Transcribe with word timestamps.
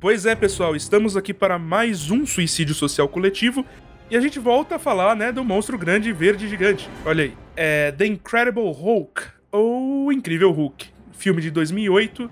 Pois 0.00 0.24
é, 0.24 0.34
pessoal, 0.34 0.74
estamos 0.74 1.14
aqui 1.14 1.34
para 1.34 1.58
mais 1.58 2.10
um 2.10 2.24
suicídio 2.24 2.74
social 2.74 3.06
coletivo 3.06 3.66
e 4.10 4.16
a 4.16 4.20
gente 4.20 4.38
volta 4.38 4.76
a 4.76 4.78
falar, 4.78 5.14
né, 5.14 5.30
do 5.30 5.44
monstro 5.44 5.76
grande 5.76 6.10
verde 6.10 6.48
gigante. 6.48 6.88
Olha 7.04 7.24
aí. 7.24 7.34
É 7.54 7.92
The 7.92 8.06
Incredible 8.06 8.72
Hulk, 8.72 9.24
ou 9.52 10.10
Incrível 10.10 10.50
Hulk, 10.52 10.88
filme 11.12 11.42
de 11.42 11.50
2008 11.50 12.30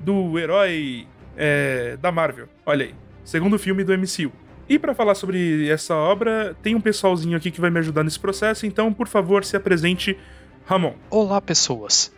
do 0.00 0.38
herói 0.38 1.08
é, 1.38 1.96
da 1.96 2.12
Marvel. 2.12 2.50
Olha 2.66 2.84
aí. 2.84 2.94
Segundo 3.24 3.58
filme 3.58 3.82
do 3.82 3.96
MCU. 3.96 4.30
E 4.68 4.78
para 4.78 4.94
falar 4.94 5.14
sobre 5.14 5.70
essa 5.70 5.94
obra, 5.94 6.54
tem 6.62 6.74
um 6.74 6.82
pessoalzinho 6.82 7.34
aqui 7.34 7.50
que 7.50 7.62
vai 7.62 7.70
me 7.70 7.78
ajudar 7.78 8.04
nesse 8.04 8.20
processo, 8.20 8.66
então, 8.66 8.92
por 8.92 9.08
favor, 9.08 9.42
se 9.42 9.56
apresente, 9.56 10.18
Ramon. 10.66 10.92
Olá, 11.08 11.40
pessoas. 11.40 12.12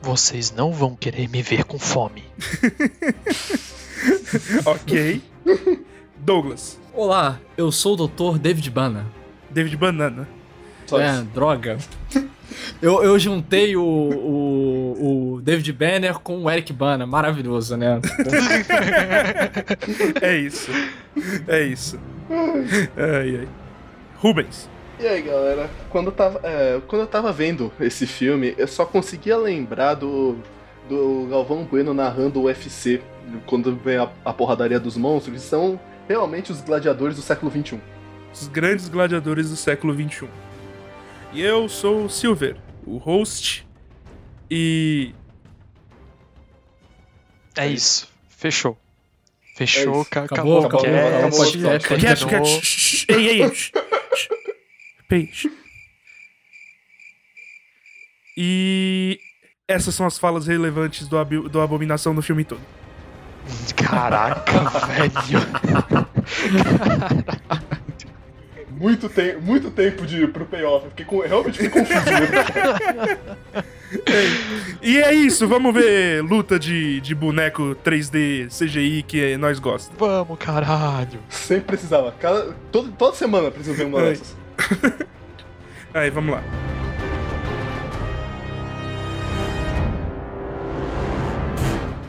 Vocês 0.00 0.52
não 0.52 0.70
vão 0.70 0.94
querer 0.94 1.28
me 1.28 1.42
ver 1.42 1.64
com 1.64 1.76
fome. 1.76 2.22
ok. 4.64 5.22
Douglas. 6.18 6.78
Olá, 6.94 7.40
eu 7.56 7.70
sou 7.70 7.94
o 7.94 8.08
Dr. 8.08 8.38
David 8.38 8.70
Bana. 8.70 9.06
David 9.50 9.76
Banana. 9.76 10.28
Só 10.86 11.00
é, 11.00 11.10
isso. 11.10 11.24
droga. 11.24 11.78
Eu, 12.80 13.02
eu 13.04 13.18
juntei 13.18 13.76
o, 13.76 13.82
o, 13.82 15.34
o, 15.34 15.40
David 15.42 15.70
Banner 15.72 16.14
com 16.18 16.44
o 16.44 16.50
Eric 16.50 16.72
Bana, 16.72 17.06
maravilhoso, 17.06 17.76
né? 17.76 18.00
é 20.22 20.36
isso. 20.36 20.70
É 21.46 21.62
isso. 21.62 22.00
Ai, 22.96 23.40
ai. 23.40 23.48
Rubens. 24.16 24.68
E 24.98 25.06
aí, 25.06 25.22
galera? 25.22 25.70
Quando 25.90 26.06
eu, 26.06 26.12
tava, 26.12 26.40
é, 26.42 26.80
quando 26.88 27.02
eu 27.02 27.06
tava 27.06 27.30
vendo 27.32 27.70
esse 27.78 28.06
filme, 28.06 28.54
eu 28.56 28.66
só 28.66 28.84
conseguia 28.84 29.36
lembrar 29.36 29.94
do, 29.94 30.36
do 30.88 31.28
Galvão 31.30 31.64
Bueno 31.64 31.92
narrando 31.92 32.40
o 32.40 32.44
UFC, 32.44 33.00
quando 33.46 33.76
vem 33.76 33.96
a, 33.96 34.10
a 34.24 34.32
porradaria 34.32 34.80
dos 34.80 34.96
monstros, 34.96 35.42
são 35.42 35.78
realmente 36.08 36.52
os 36.52 36.60
gladiadores 36.60 37.16
do 37.16 37.22
século 37.22 37.50
XXI. 37.50 37.80
Os 38.32 38.48
grandes 38.48 38.88
gladiadores 38.88 39.50
do 39.50 39.56
século 39.56 39.94
XXI. 39.94 40.28
E 41.32 41.42
eu 41.42 41.68
sou 41.68 42.04
o 42.04 42.10
Silver, 42.10 42.56
o 42.86 42.96
host. 42.96 43.66
E. 44.50 45.14
É 47.56 47.66
isso. 47.66 48.08
Fechou. 48.28 48.78
Fechou, 49.56 50.06
é 50.14 50.18
acabou, 50.20 50.64
acabou, 50.64 50.66
acabou, 50.66 50.88
acabou, 50.88 51.72
acabou, 51.72 51.98
Quieto, 51.98 52.28
quieto. 52.28 52.48
Ei, 53.08 53.42
ei, 53.42 53.52
Peixe. 55.08 55.50
E 58.36 59.18
essas 59.66 59.96
são 59.96 60.06
as 60.06 60.16
falas 60.16 60.46
relevantes 60.46 61.08
do, 61.08 61.48
do 61.48 61.60
Abominação 61.60 62.14
no 62.14 62.22
filme 62.22 62.44
todo. 62.44 62.60
Caraca, 63.76 64.52
velho. 64.86 65.40
Caraca 66.78 67.48
muito, 68.78 69.08
te 69.08 69.36
muito 69.40 69.70
tempo 69.70 70.06
de, 70.06 70.26
pro 70.28 70.44
payoff. 70.46 70.84
Eu 70.84 70.90
fiquei 70.90 71.04
com, 71.04 71.20
realmente 71.20 71.58
fiquei 71.58 71.70
confuso. 71.70 72.06
e 74.80 74.98
é 74.98 75.12
isso, 75.12 75.46
vamos 75.48 75.74
ver 75.74 76.22
luta 76.22 76.58
de, 76.58 77.00
de 77.00 77.14
boneco 77.14 77.76
3D 77.84 78.48
CGI 78.48 79.02
que 79.02 79.36
nós 79.36 79.58
gostamos. 79.58 79.98
Vamos, 79.98 80.38
caralho. 80.38 81.18
Sempre 81.28 81.64
precisava. 81.64 82.12
Cada, 82.12 82.54
todo, 82.70 82.90
toda 82.92 83.16
semana 83.16 83.50
precisa 83.50 83.76
ver 83.76 83.86
uma 83.86 84.00
dessas. 84.00 84.36
Aí, 85.92 86.10
vamos 86.10 86.34
lá. 86.34 86.42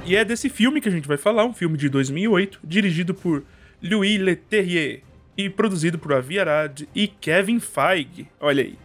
E 0.09 0.15
é 0.15 0.25
desse 0.25 0.49
filme 0.49 0.81
que 0.81 0.89
a 0.89 0.91
gente 0.91 1.07
vai 1.07 1.17
falar, 1.17 1.45
um 1.45 1.53
filme 1.53 1.77
de 1.77 1.87
2008, 1.87 2.61
dirigido 2.63 3.13
por 3.13 3.45
Louis 3.79 4.19
Leterrier 4.19 5.03
e 5.37 5.51
produzido 5.51 5.99
por 5.99 6.11
Avi 6.11 6.39
Arad 6.39 6.81
e 6.95 7.07
Kevin 7.07 7.59
Feige. 7.59 8.27
Olha 8.39 8.63
aí. 8.63 8.75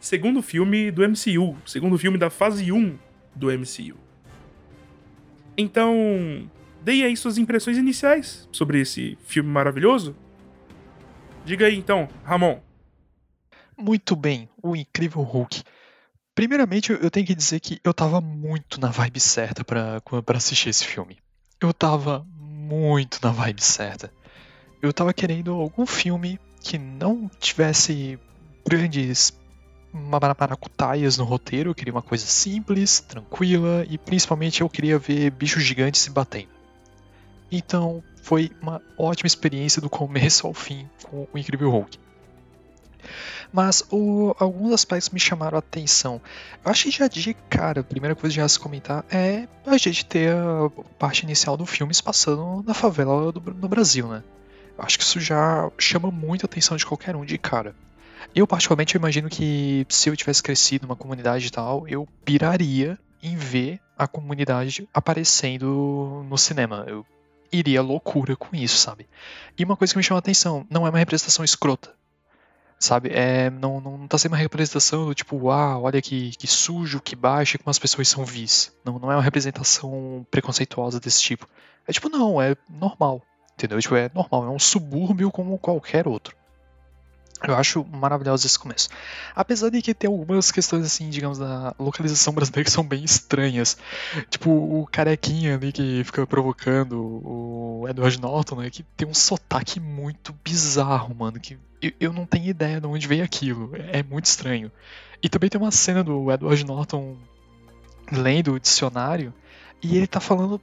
Segundo 0.00 0.40
filme 0.40 0.90
do 0.90 1.06
MCU, 1.06 1.58
segundo 1.66 1.98
filme 1.98 2.16
da 2.16 2.30
fase 2.30 2.72
1 2.72 2.96
do 3.34 3.48
MCU. 3.48 3.98
Então, 5.58 6.50
dei 6.82 7.04
aí 7.04 7.14
suas 7.14 7.36
impressões 7.36 7.76
iniciais 7.76 8.48
sobre 8.50 8.80
esse 8.80 9.18
filme 9.26 9.50
maravilhoso. 9.50 10.16
Diga 11.44 11.66
aí 11.66 11.76
então, 11.76 12.08
Ramon. 12.24 12.62
Muito 13.76 14.16
bem, 14.16 14.48
o 14.62 14.74
incrível 14.74 15.20
Hulk. 15.20 15.62
Primeiramente, 16.38 16.92
eu 16.92 17.10
tenho 17.10 17.26
que 17.26 17.34
dizer 17.34 17.58
que 17.58 17.80
eu 17.82 17.92
tava 17.92 18.20
muito 18.20 18.80
na 18.80 18.90
vibe 18.90 19.18
certa 19.18 19.64
para 19.64 20.00
assistir 20.36 20.68
esse 20.68 20.84
filme. 20.84 21.18
Eu 21.60 21.74
tava 21.74 22.24
muito 22.38 23.18
na 23.20 23.32
vibe 23.32 23.60
certa 23.60 24.12
eu 24.80 24.92
tava 24.92 25.12
querendo 25.12 25.52
algum 25.52 25.86
filme 25.86 26.38
que 26.62 26.78
não 26.78 27.28
tivesse 27.40 28.18
grandes 28.66 29.36
maracutaias 29.92 31.16
no 31.16 31.24
roteiro, 31.24 31.70
eu 31.70 31.74
queria 31.74 31.92
uma 31.92 32.02
coisa 32.02 32.26
simples, 32.26 33.00
tranquila 33.00 33.84
e 33.88 33.98
principalmente 33.98 34.60
eu 34.60 34.68
queria 34.68 34.98
ver 34.98 35.30
bichos 35.30 35.64
gigantes 35.64 36.00
se 36.00 36.10
batendo. 36.10 36.50
Então 37.50 38.02
foi 38.22 38.50
uma 38.60 38.80
ótima 38.96 39.26
experiência 39.26 39.80
do 39.80 39.90
começo 39.90 40.46
ao 40.46 40.54
fim 40.54 40.88
com 41.02 41.26
o 41.32 41.38
Incrível 41.38 41.70
Hulk. 41.70 41.98
Mas 43.52 43.82
o, 43.90 44.34
alguns 44.38 44.72
aspectos 44.72 45.10
me 45.10 45.18
chamaram 45.18 45.56
a 45.56 45.60
atenção. 45.60 46.20
Eu 46.64 46.70
achei 46.70 46.90
já 46.90 47.08
de 47.08 47.34
cara, 47.48 47.80
a 47.80 47.84
primeira 47.84 48.14
coisa 48.14 48.36
já 48.36 48.44
a 48.44 48.48
se 48.48 48.58
comentar 48.58 49.04
é 49.10 49.48
a 49.66 49.76
gente 49.78 50.04
ter 50.04 50.34
a 50.34 50.70
parte 50.98 51.22
inicial 51.22 51.56
do 51.56 51.64
filme 51.64 51.94
se 51.94 52.02
passando 52.02 52.62
na 52.66 52.74
favela 52.74 53.32
do, 53.32 53.40
no 53.40 53.68
Brasil, 53.68 54.06
né? 54.08 54.22
Acho 54.78 54.98
que 54.98 55.04
isso 55.04 55.18
já 55.18 55.70
chama 55.78 56.10
muito 56.10 56.44
a 56.44 56.46
atenção 56.46 56.76
de 56.76 56.86
qualquer 56.86 57.16
um 57.16 57.24
de 57.24 57.36
cara. 57.36 57.74
Eu, 58.34 58.46
particularmente, 58.46 58.94
eu 58.94 58.98
imagino 58.98 59.28
que 59.28 59.86
se 59.88 60.08
eu 60.08 60.16
tivesse 60.16 60.42
crescido 60.42 60.86
numa 60.86 60.94
comunidade 60.94 61.46
e 61.46 61.50
tal, 61.50 61.88
eu 61.88 62.06
piraria 62.24 62.98
em 63.22 63.34
ver 63.34 63.80
a 63.96 64.06
comunidade 64.06 64.88
aparecendo 64.94 66.24
no 66.28 66.38
cinema. 66.38 66.84
Eu 66.86 67.04
iria 67.50 67.82
loucura 67.82 68.36
com 68.36 68.54
isso, 68.54 68.76
sabe? 68.76 69.08
E 69.58 69.64
uma 69.64 69.76
coisa 69.76 69.92
que 69.92 69.96
me 69.96 70.04
chama 70.04 70.18
a 70.18 70.20
atenção, 70.20 70.66
não 70.70 70.86
é 70.86 70.90
uma 70.90 70.98
representação 70.98 71.44
escrota. 71.44 71.97
Sabe? 72.78 73.10
É, 73.12 73.50
não, 73.50 73.80
não 73.80 74.06
tá 74.06 74.16
sendo 74.16 74.32
uma 74.32 74.38
representação 74.38 75.06
do 75.06 75.14
tipo, 75.14 75.36
uau, 75.36 75.82
olha 75.82 76.00
que, 76.00 76.30
que 76.30 76.46
sujo, 76.46 77.00
que 77.00 77.16
baixo, 77.16 77.58
como 77.58 77.70
as 77.70 77.78
pessoas 77.78 78.08
são 78.08 78.24
vis. 78.24 78.72
Não, 78.84 78.98
não 78.98 79.10
é 79.10 79.16
uma 79.16 79.22
representação 79.22 80.24
preconceituosa 80.30 81.00
desse 81.00 81.20
tipo. 81.20 81.48
É 81.86 81.92
tipo, 81.92 82.08
não, 82.08 82.40
é 82.40 82.54
normal. 82.68 83.20
Entendeu? 83.54 83.80
Tipo, 83.80 83.96
é 83.96 84.08
normal, 84.14 84.44
é 84.44 84.50
um 84.50 84.58
subúrbio 84.58 85.32
como 85.32 85.58
qualquer 85.58 86.06
outro. 86.06 86.37
Eu 87.46 87.54
acho 87.54 87.84
maravilhoso 87.84 88.46
esse 88.46 88.58
começo. 88.58 88.88
Apesar 89.34 89.70
de 89.70 89.80
que 89.80 89.94
tem 89.94 90.08
algumas 90.08 90.50
questões, 90.50 90.84
assim, 90.84 91.08
digamos, 91.08 91.38
da 91.38 91.74
localização 91.78 92.32
brasileira 92.32 92.64
que 92.64 92.70
são 92.70 92.84
bem 92.84 93.04
estranhas. 93.04 93.76
Tipo, 94.28 94.50
o 94.50 94.86
carequinha 94.90 95.54
ali 95.54 95.70
que 95.70 96.02
fica 96.04 96.26
provocando 96.26 97.00
o 97.24 97.86
Edward 97.88 98.20
Norton, 98.20 98.56
né? 98.56 98.70
Que 98.70 98.82
tem 98.82 99.06
um 99.06 99.14
sotaque 99.14 99.78
muito 99.78 100.34
bizarro, 100.44 101.14
mano. 101.14 101.38
Que 101.38 101.56
eu, 101.80 101.92
eu 102.00 102.12
não 102.12 102.26
tenho 102.26 102.46
ideia 102.46 102.80
de 102.80 102.86
onde 102.86 103.06
veio 103.06 103.24
aquilo. 103.24 103.70
É, 103.92 104.02
muito 104.02 104.24
estranho. 104.24 104.70
E 105.22 105.28
também 105.28 105.48
tem 105.48 105.60
uma 105.60 105.70
cena 105.70 106.02
do 106.02 106.32
Edward 106.32 106.64
Norton 106.64 107.16
lendo 108.10 108.54
o 108.54 108.60
dicionário 108.60 109.34
e 109.82 109.96
ele 109.96 110.06
tá 110.06 110.18
falando 110.18 110.60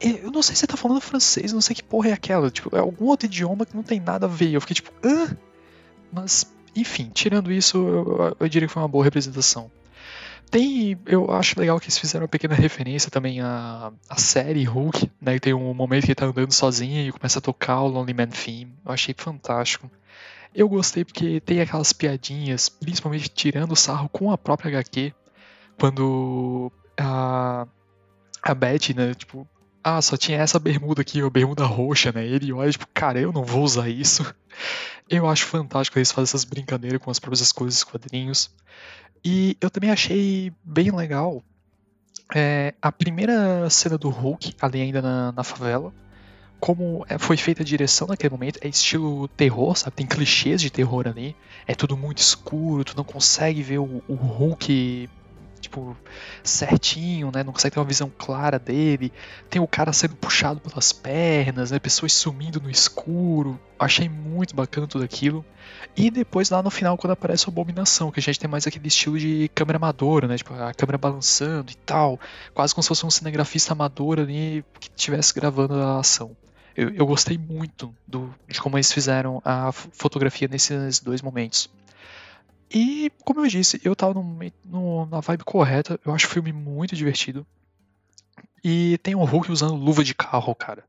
eu 0.00 0.30
não 0.30 0.42
sei 0.42 0.54
se 0.54 0.60
você 0.60 0.66
tá 0.66 0.76
falando 0.76 1.00
francês, 1.00 1.52
não 1.52 1.60
sei 1.60 1.74
que 1.74 1.82
porra 1.82 2.10
é 2.10 2.12
aquela. 2.12 2.50
Tipo, 2.50 2.76
é 2.76 2.78
algum 2.78 3.06
outro 3.06 3.26
idioma 3.26 3.66
que 3.66 3.74
não 3.74 3.82
tem 3.82 3.98
nada 3.98 4.26
a 4.26 4.28
ver. 4.28 4.52
Eu 4.52 4.60
fiquei 4.60 4.74
tipo, 4.74 4.92
hã? 5.04 5.36
Mas, 6.12 6.52
enfim, 6.74 7.10
tirando 7.12 7.52
isso, 7.52 7.76
eu, 7.76 8.36
eu 8.40 8.48
diria 8.48 8.66
que 8.66 8.72
foi 8.72 8.82
uma 8.82 8.88
boa 8.88 9.04
representação. 9.04 9.70
Tem, 10.50 10.98
eu 11.04 11.30
acho 11.30 11.60
legal 11.60 11.78
que 11.78 11.86
eles 11.86 11.98
fizeram 11.98 12.24
uma 12.24 12.28
pequena 12.28 12.54
referência 12.54 13.10
também 13.10 13.40
à, 13.40 13.92
à 14.08 14.16
série 14.16 14.64
Hulk, 14.64 15.10
né? 15.20 15.34
Que 15.34 15.40
tem 15.40 15.54
um 15.54 15.74
momento 15.74 16.04
que 16.04 16.08
ele 16.08 16.14
tá 16.14 16.26
andando 16.26 16.52
sozinho 16.52 17.06
e 17.06 17.12
começa 17.12 17.38
a 17.38 17.42
tocar 17.42 17.82
o 17.82 17.88
Lonely 17.88 18.14
Man 18.14 18.28
Theme. 18.28 18.72
Eu 18.84 18.92
achei 18.92 19.14
fantástico. 19.16 19.90
Eu 20.54 20.68
gostei 20.68 21.04
porque 21.04 21.40
tem 21.40 21.60
aquelas 21.60 21.92
piadinhas, 21.92 22.68
principalmente 22.68 23.28
tirando 23.28 23.72
o 23.72 23.76
sarro 23.76 24.08
com 24.08 24.32
a 24.32 24.38
própria 24.38 24.70
HQ, 24.70 25.12
quando 25.78 26.72
a, 26.98 27.66
a 28.42 28.54
Betty, 28.54 28.94
né, 28.94 29.12
tipo, 29.14 29.46
ah, 29.82 30.02
só 30.02 30.16
tinha 30.16 30.38
essa 30.38 30.58
bermuda 30.58 31.02
aqui, 31.02 31.20
a 31.20 31.30
bermuda 31.30 31.64
roxa, 31.64 32.12
né? 32.12 32.26
Ele 32.26 32.52
olha, 32.52 32.70
tipo, 32.70 32.86
cara, 32.92 33.20
eu 33.20 33.32
não 33.32 33.44
vou 33.44 33.62
usar 33.62 33.88
isso. 33.88 34.24
Eu 35.08 35.26
acho 35.26 35.46
fantástico 35.46 35.98
eles 35.98 36.12
fazem 36.12 36.24
essas 36.24 36.44
brincadeiras 36.44 37.00
com 37.00 37.10
as 37.10 37.18
próprias 37.18 37.50
coisas, 37.52 37.82
quadrinhos. 37.82 38.50
E 39.24 39.56
eu 39.60 39.70
também 39.70 39.90
achei 39.90 40.52
bem 40.62 40.90
legal 40.90 41.42
é, 42.34 42.74
a 42.80 42.92
primeira 42.92 43.68
cena 43.70 43.96
do 43.96 44.10
Hulk, 44.10 44.54
ali 44.60 44.82
ainda 44.82 45.00
na, 45.00 45.32
na 45.32 45.42
favela. 45.42 45.92
Como 46.60 47.06
é, 47.08 47.16
foi 47.18 47.36
feita 47.36 47.62
a 47.62 47.64
direção 47.64 48.08
naquele 48.08 48.32
momento, 48.32 48.58
é 48.60 48.68
estilo 48.68 49.28
terror, 49.28 49.76
sabe? 49.76 49.96
Tem 49.96 50.06
clichês 50.06 50.60
de 50.60 50.70
terror 50.70 51.06
ali. 51.06 51.34
É 51.66 51.74
tudo 51.74 51.96
muito 51.96 52.18
escuro, 52.18 52.84
tu 52.84 52.96
não 52.96 53.04
consegue 53.04 53.62
ver 53.62 53.78
o, 53.78 54.02
o 54.08 54.14
Hulk 54.14 55.08
tipo, 55.60 55.96
certinho, 56.42 57.30
né? 57.32 57.42
Não 57.42 57.52
consegue 57.52 57.74
ter 57.74 57.80
uma 57.80 57.86
visão 57.86 58.10
clara 58.16 58.58
dele. 58.58 59.12
Tem 59.50 59.60
o 59.60 59.66
cara 59.66 59.92
sendo 59.92 60.16
puxado 60.16 60.60
pelas 60.60 60.92
pernas, 60.92 61.70
né? 61.70 61.78
Pessoas 61.78 62.12
sumindo 62.12 62.60
no 62.60 62.70
escuro. 62.70 63.58
Achei 63.78 64.08
muito 64.08 64.54
bacana 64.54 64.86
tudo 64.86 65.04
aquilo. 65.04 65.44
E 65.96 66.10
depois 66.10 66.50
lá 66.50 66.62
no 66.62 66.70
final, 66.70 66.96
quando 66.96 67.12
aparece 67.12 67.44
a 67.46 67.48
abominação, 67.48 68.10
que 68.10 68.20
a 68.20 68.22
gente 68.22 68.38
tem 68.38 68.48
mais 68.48 68.66
aquele 68.66 68.88
estilo 68.88 69.18
de 69.18 69.50
câmera 69.54 69.76
amadora, 69.76 70.28
né? 70.28 70.36
Tipo, 70.36 70.54
a 70.54 70.72
câmera 70.72 70.98
balançando 70.98 71.70
e 71.72 71.76
tal. 71.76 72.18
Quase 72.54 72.74
como 72.74 72.82
se 72.82 72.88
fosse 72.88 73.04
um 73.04 73.10
cinegrafista 73.10 73.72
amador 73.72 74.20
ali 74.20 74.64
que 74.80 74.88
estivesse 74.96 75.34
gravando 75.34 75.74
a 75.74 75.98
ação. 75.98 76.36
Eu, 76.76 76.90
eu 76.90 77.04
gostei 77.04 77.36
muito 77.36 77.92
do, 78.06 78.32
de 78.46 78.60
como 78.60 78.76
eles 78.76 78.92
fizeram 78.92 79.42
a 79.44 79.72
fotografia 79.72 80.46
nesses 80.46 81.00
dois 81.00 81.20
momentos. 81.20 81.68
E, 82.70 83.10
como 83.24 83.40
eu 83.40 83.48
disse, 83.48 83.80
eu 83.84 83.96
tava 83.96 84.14
no, 84.14 84.38
no, 84.64 85.06
na 85.06 85.20
vibe 85.20 85.44
correta. 85.44 85.98
Eu 86.04 86.12
acho 86.14 86.26
o 86.26 86.30
filme 86.30 86.52
muito 86.52 86.94
divertido. 86.94 87.46
E 88.62 88.98
tem 88.98 89.14
o 89.14 89.24
Hulk 89.24 89.50
usando 89.50 89.74
luva 89.74 90.04
de 90.04 90.14
carro, 90.14 90.54
cara. 90.54 90.84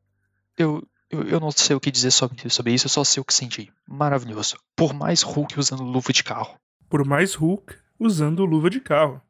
Eu, 0.58 0.86
eu, 1.10 1.24
eu 1.24 1.40
não 1.40 1.52
sei 1.52 1.76
o 1.76 1.80
que 1.80 1.92
dizer 1.92 2.12
sobre, 2.12 2.50
sobre 2.50 2.74
isso, 2.74 2.86
eu 2.86 2.90
só 2.90 3.04
sei 3.04 3.22
o 3.22 3.26
que 3.26 3.34
senti. 3.34 3.72
Maravilhoso. 3.88 4.58
Por 4.76 4.94
mais 4.94 5.22
Hulk 5.22 5.60
usando 5.60 5.84
luva 5.84 6.12
de 6.12 6.24
carro. 6.24 6.58
Por 6.90 7.06
mais 7.06 7.34
Hulk 7.34 7.76
usando 8.00 8.46
luva 8.46 8.70
de 8.70 8.80
carro. 8.80 9.22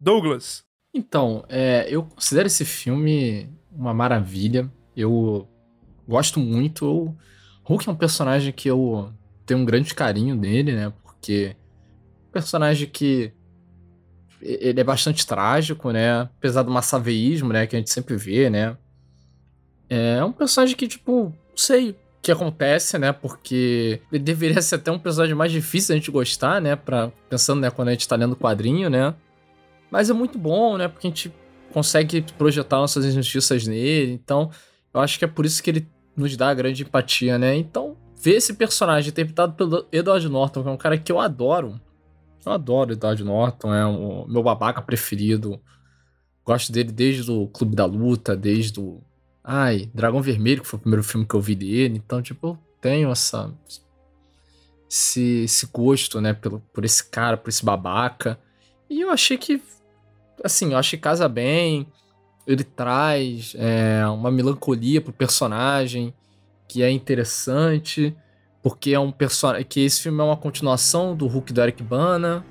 Douglas. 0.00 0.64
Então, 0.92 1.44
é, 1.48 1.86
eu 1.88 2.04
considero 2.04 2.46
esse 2.46 2.64
filme 2.64 3.48
uma 3.70 3.94
maravilha. 3.94 4.70
Eu 4.96 5.48
gosto 6.06 6.40
muito. 6.40 6.86
O 6.86 7.16
Hulk 7.64 7.88
é 7.88 7.92
um 7.92 7.96
personagem 7.96 8.52
que 8.52 8.68
eu 8.68 9.12
tenho 9.46 9.60
um 9.60 9.64
grande 9.64 9.94
carinho 9.94 10.36
dele, 10.36 10.74
né? 10.74 10.92
Porque 11.02 11.56
personagem 12.32 12.88
que 12.88 13.32
ele 14.40 14.80
é 14.80 14.84
bastante 14.84 15.26
trágico, 15.26 15.90
né? 15.90 16.22
Apesar 16.22 16.62
do 16.62 16.70
massaveísmo, 16.70 17.52
né, 17.52 17.66
que 17.66 17.74
a 17.74 17.78
gente 17.78 17.90
sempre 17.90 18.16
vê, 18.16 18.48
né? 18.48 18.76
É 19.88 20.22
um 20.22 20.32
personagem 20.32 20.76
que, 20.76 20.86
tipo, 20.86 21.34
não 21.50 21.56
sei 21.56 21.90
o 21.90 21.96
que 22.22 22.30
acontece, 22.30 22.98
né? 22.98 23.12
Porque 23.12 24.00
ele 24.12 24.22
deveria 24.22 24.60
ser 24.62 24.76
até 24.76 24.92
um 24.92 24.98
personagem 24.98 25.34
mais 25.34 25.50
difícil 25.50 25.94
a 25.94 25.98
gente 25.98 26.10
gostar, 26.10 26.60
né? 26.60 26.76
Pra, 26.76 27.10
pensando, 27.28 27.60
né, 27.60 27.70
quando 27.70 27.88
a 27.88 27.92
gente 27.92 28.06
tá 28.06 28.16
lendo 28.16 28.32
o 28.32 28.36
quadrinho, 28.36 28.88
né? 28.88 29.14
Mas 29.90 30.10
é 30.10 30.12
muito 30.12 30.38
bom, 30.38 30.76
né? 30.76 30.88
Porque 30.88 31.06
a 31.06 31.10
gente 31.10 31.32
consegue 31.72 32.22
projetar 32.36 32.76
nossas 32.76 33.04
injustiças 33.04 33.66
nele. 33.66 34.12
Então, 34.12 34.50
eu 34.92 35.00
acho 35.00 35.18
que 35.18 35.24
é 35.24 35.28
por 35.28 35.46
isso 35.46 35.62
que 35.62 35.70
ele 35.70 35.88
nos 36.16 36.36
dá 36.36 36.52
grande 36.52 36.82
empatia, 36.82 37.38
né? 37.38 37.56
Então, 37.56 37.96
ver 38.20 38.34
esse 38.34 38.54
personagem 38.54 39.10
interpretado 39.10 39.54
pelo 39.54 39.86
Edward 39.90 40.28
Norton, 40.28 40.62
que 40.62 40.68
é 40.68 40.72
um 40.72 40.76
cara 40.76 40.98
que 40.98 41.10
eu 41.10 41.18
adoro, 41.18 41.80
eu 42.44 42.52
adoro 42.52 42.92
Edward 42.92 43.22
Norton, 43.24 43.74
é 43.74 43.84
o 43.86 44.26
meu 44.26 44.42
babaca 44.42 44.80
preferido. 44.80 45.60
Gosto 46.44 46.72
dele 46.72 46.92
desde 46.92 47.30
o 47.30 47.46
Clube 47.48 47.76
da 47.76 47.84
Luta, 47.84 48.36
desde 48.36 48.80
o. 48.80 49.00
Ai, 49.42 49.90
Dragão 49.94 50.22
Vermelho, 50.22 50.62
que 50.62 50.68
foi 50.68 50.78
o 50.78 50.80
primeiro 50.80 51.04
filme 51.04 51.26
que 51.26 51.34
eu 51.34 51.40
vi 51.40 51.54
dele. 51.54 52.02
Então, 52.04 52.22
tipo, 52.22 52.48
eu 52.48 52.58
tenho 52.80 53.10
essa. 53.10 53.52
Esse, 54.90 55.44
esse 55.44 55.66
gosto, 55.66 56.20
né, 56.20 56.32
pelo, 56.32 56.60
por 56.72 56.84
esse 56.84 57.04
cara, 57.04 57.36
por 57.36 57.50
esse 57.50 57.64
babaca. 57.64 58.38
E 58.88 59.00
eu 59.00 59.10
achei 59.10 59.36
que. 59.36 59.62
Assim, 60.42 60.72
eu 60.72 60.78
achei 60.78 60.98
que 60.98 61.02
casa 61.02 61.28
bem. 61.28 61.86
Ele 62.46 62.64
traz 62.64 63.54
é, 63.58 64.06
uma 64.06 64.30
melancolia 64.30 65.02
pro 65.02 65.12
personagem 65.12 66.14
que 66.66 66.82
é 66.82 66.90
interessante 66.90 68.16
porque 68.68 68.92
é 68.92 69.00
um 69.00 69.10
personagem 69.10 69.64
que 69.66 69.80
esse 69.80 70.02
filme 70.02 70.20
é 70.20 70.24
uma 70.24 70.36
continuação 70.36 71.16
do 71.16 71.26
Hulk 71.26 71.54
do 71.54 71.62
Eric 71.62 71.82
Bana, 71.82 72.44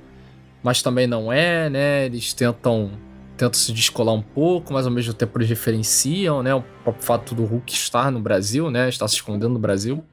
mas 0.64 0.82
também 0.82 1.06
não 1.06 1.32
é, 1.32 1.70
né? 1.70 2.06
Eles 2.08 2.34
tentam 2.34 2.90
tentam 3.38 3.54
se 3.54 3.72
descolar 3.72 4.16
um 4.16 4.22
pouco, 4.22 4.74
mas 4.74 4.88
ao 4.88 4.92
mesmo 4.92 5.14
tempo 5.14 5.38
eles 5.38 5.48
referenciam, 5.48 6.42
né? 6.42 6.56
O 6.56 6.64
próprio 6.84 7.06
fato 7.06 7.36
do 7.36 7.46
Hulk 7.46 7.72
estar 7.72 8.12
no 8.12 8.20
Brasil, 8.20 8.72
né? 8.72 8.90
Estar 8.90 9.08
se 9.08 9.14
escondendo 9.14 9.54
no 9.54 9.60
Brasil. 9.60 10.04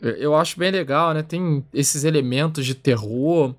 Eu, 0.00 0.34
acho 0.34 0.58
bem 0.58 0.72
legal, 0.72 1.14
né? 1.14 1.22
Tem 1.22 1.64
esses 1.72 2.02
elementos 2.02 2.66
de 2.66 2.74
terror, 2.74 3.54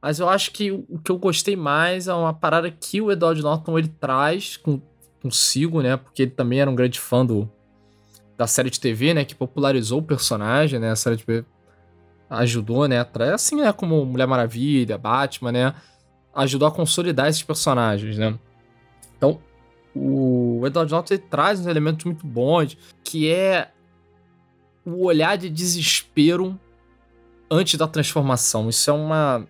mas 0.00 0.20
eu 0.20 0.30
acho 0.30 0.50
que 0.50 0.72
o 0.72 0.98
que 0.98 1.12
eu 1.12 1.18
gostei 1.18 1.56
mais 1.56 2.08
é 2.08 2.14
uma 2.14 2.32
parada 2.32 2.70
que 2.70 3.02
o 3.02 3.12
Edward 3.12 3.42
Norton 3.42 3.78
ele 3.78 3.88
traz 4.00 4.56
com, 4.56 4.80
consigo, 5.20 5.82
né? 5.82 5.98
Porque 5.98 6.22
ele 6.22 6.30
também 6.30 6.58
era 6.58 6.70
um 6.70 6.74
grande 6.74 6.98
fã 6.98 7.26
do, 7.26 7.50
da 8.36 8.46
série 8.46 8.70
de 8.70 8.80
TV, 8.80 9.14
né, 9.14 9.24
que 9.24 9.34
popularizou 9.34 10.00
o 10.00 10.02
personagem, 10.02 10.78
né, 10.78 10.90
a 10.90 10.96
série 10.96 11.16
de 11.16 11.24
TV 11.24 11.44
ajudou, 12.28 12.88
né, 12.88 13.06
assim, 13.32 13.56
né, 13.56 13.72
como 13.72 14.04
Mulher 14.04 14.26
Maravilha, 14.26 14.98
Batman, 14.98 15.52
né, 15.52 15.74
ajudou 16.34 16.66
a 16.66 16.72
consolidar 16.72 17.28
esses 17.28 17.42
personagens, 17.42 18.18
né. 18.18 18.36
Então, 19.16 19.40
o 19.94 20.62
Edward 20.66 20.90
Norton 20.90 21.16
traz 21.30 21.60
uns 21.60 21.66
elementos 21.66 22.04
muito 22.04 22.26
bons, 22.26 22.76
que 23.04 23.30
é 23.30 23.70
o 24.84 25.04
olhar 25.04 25.38
de 25.38 25.48
desespero 25.48 26.58
antes 27.50 27.78
da 27.78 27.86
transformação. 27.86 28.68
Isso 28.68 28.90
é 28.90 28.92
uma 28.92 29.46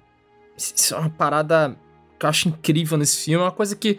isso 0.57 0.95
é 0.95 0.99
uma 0.99 1.11
parada 1.11 1.77
que 2.19 2.25
eu 2.25 2.31
acho 2.31 2.49
incrível 2.49 2.97
nesse 2.97 3.25
filme, 3.25 3.43
é 3.43 3.47
uma 3.47 3.53
coisa 3.53 3.75
que 3.75 3.99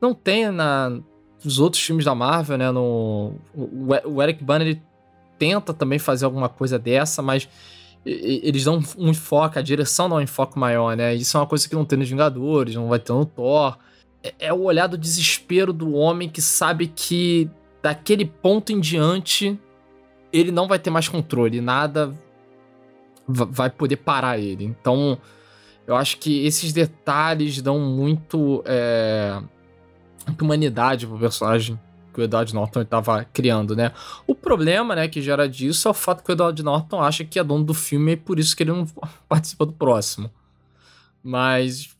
não 0.00 0.12
tem 0.12 0.50
na 0.50 1.00
os 1.46 1.58
outros 1.58 1.82
filmes 1.82 2.04
da 2.04 2.14
Marvel, 2.14 2.58
né? 2.58 2.70
No, 2.70 3.32
o, 3.54 4.22
Eric 4.22 4.42
Bana 4.42 4.64
ele 4.64 4.82
tenta 5.38 5.72
também 5.72 5.98
fazer 5.98 6.24
alguma 6.24 6.48
coisa 6.48 6.78
dessa, 6.78 7.22
mas 7.22 7.48
eles 8.04 8.64
dão 8.64 8.82
um 8.96 9.10
enfoque, 9.10 9.58
a 9.58 9.62
direção 9.62 10.08
dá 10.08 10.16
um 10.16 10.20
enfoque 10.20 10.58
maior, 10.58 10.96
né? 10.96 11.14
Isso 11.14 11.36
é 11.36 11.40
uma 11.40 11.46
coisa 11.46 11.68
que 11.68 11.74
não 11.74 11.84
tem 11.84 11.98
nos 11.98 12.08
Vingadores, 12.08 12.74
não 12.74 12.88
vai 12.88 12.98
ter 12.98 13.12
no 13.12 13.24
Thor. 13.24 13.78
É, 14.22 14.34
é 14.38 14.52
o 14.52 14.62
olhar 14.62 14.86
do 14.86 14.98
desespero 14.98 15.72
do 15.72 15.92
homem 15.92 16.28
que 16.28 16.40
sabe 16.42 16.88
que 16.88 17.50
daquele 17.82 18.24
ponto 18.24 18.72
em 18.72 18.80
diante 18.80 19.58
ele 20.32 20.50
não 20.50 20.68
vai 20.68 20.78
ter 20.78 20.90
mais 20.90 21.08
controle, 21.08 21.60
nada 21.60 22.14
vai 23.28 23.70
poder 23.70 23.96
parar 23.96 24.38
ele. 24.38 24.64
Então, 24.64 25.18
eu 25.86 25.96
acho 25.96 26.18
que 26.18 26.46
esses 26.46 26.72
detalhes 26.72 27.60
dão 27.60 27.80
muito. 27.80 28.62
É 28.64 29.40
humanidade 30.40 31.06
pro 31.06 31.18
personagem 31.18 31.78
que 32.12 32.20
o 32.20 32.24
Edward 32.24 32.54
Norton 32.54 32.80
estava 32.80 33.24
criando, 33.24 33.76
né? 33.76 33.92
O 34.26 34.34
problema, 34.34 34.96
né, 34.96 35.06
que 35.06 35.20
gera 35.20 35.46
disso 35.46 35.86
é 35.86 35.90
o 35.90 35.94
fato 35.94 36.24
que 36.24 36.30
o 36.30 36.32
Edward 36.32 36.62
Norton 36.62 37.02
acha 37.02 37.24
que 37.24 37.38
é 37.38 37.44
dono 37.44 37.62
do 37.62 37.74
filme 37.74 38.12
e 38.12 38.16
por 38.16 38.38
isso 38.38 38.56
que 38.56 38.62
ele 38.62 38.72
não 38.72 38.86
participa 39.28 39.66
do 39.66 39.72
próximo. 39.72 40.30
Mas 41.22 41.94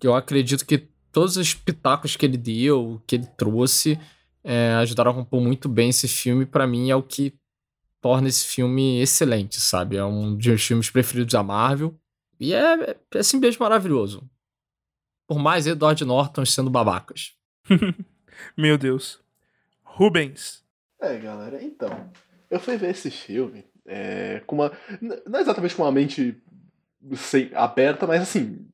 eu 0.00 0.14
acredito 0.14 0.64
que 0.64 0.86
todos 1.10 1.36
os 1.36 1.54
pitacos 1.54 2.14
que 2.14 2.24
ele 2.24 2.36
deu, 2.36 3.02
que 3.06 3.16
ele 3.16 3.26
trouxe, 3.36 3.98
é, 4.44 4.74
ajudaram 4.74 5.10
a 5.10 5.14
compor 5.14 5.40
muito 5.40 5.68
bem 5.68 5.90
esse 5.90 6.06
filme. 6.06 6.46
para 6.46 6.66
mim 6.66 6.90
é 6.90 6.96
o 6.96 7.02
que 7.02 7.34
torna 8.00 8.28
esse 8.28 8.46
filme 8.46 9.00
excelente, 9.00 9.58
sabe? 9.60 9.96
É 9.96 10.04
um 10.04 10.36
dos 10.36 10.62
filmes 10.62 10.88
preferidos 10.88 11.32
da 11.32 11.42
Marvel. 11.42 11.98
E 12.38 12.54
é, 12.54 12.96
é 13.12 13.22
simplesmente 13.22 13.60
maravilhoso. 13.60 14.22
Por 15.26 15.38
mais 15.38 15.66
Edward 15.66 16.04
Norton 16.04 16.44
sendo 16.46 16.70
babacas. 16.70 17.37
Meu 18.56 18.78
Deus. 18.78 19.20
Rubens. 19.82 20.64
É, 21.00 21.16
galera, 21.18 21.62
então. 21.62 22.10
Eu 22.50 22.58
fui 22.58 22.76
ver 22.76 22.90
esse 22.90 23.10
filme 23.10 23.64
é, 23.86 24.42
com 24.46 24.56
uma. 24.56 24.72
Não 25.26 25.40
exatamente 25.40 25.74
com 25.74 25.82
uma 25.82 25.92
mente 25.92 26.40
sem, 27.16 27.50
aberta, 27.54 28.06
mas 28.06 28.22
assim. 28.22 28.66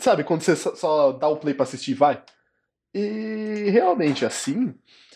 Sabe, 0.00 0.24
quando 0.24 0.42
você 0.42 0.56
só 0.56 1.12
dá 1.12 1.28
o 1.28 1.36
play 1.36 1.52
pra 1.52 1.64
assistir 1.64 1.90
e 1.90 1.94
vai? 1.94 2.22
E 2.94 3.68
realmente, 3.70 4.24
assim. 4.24 4.74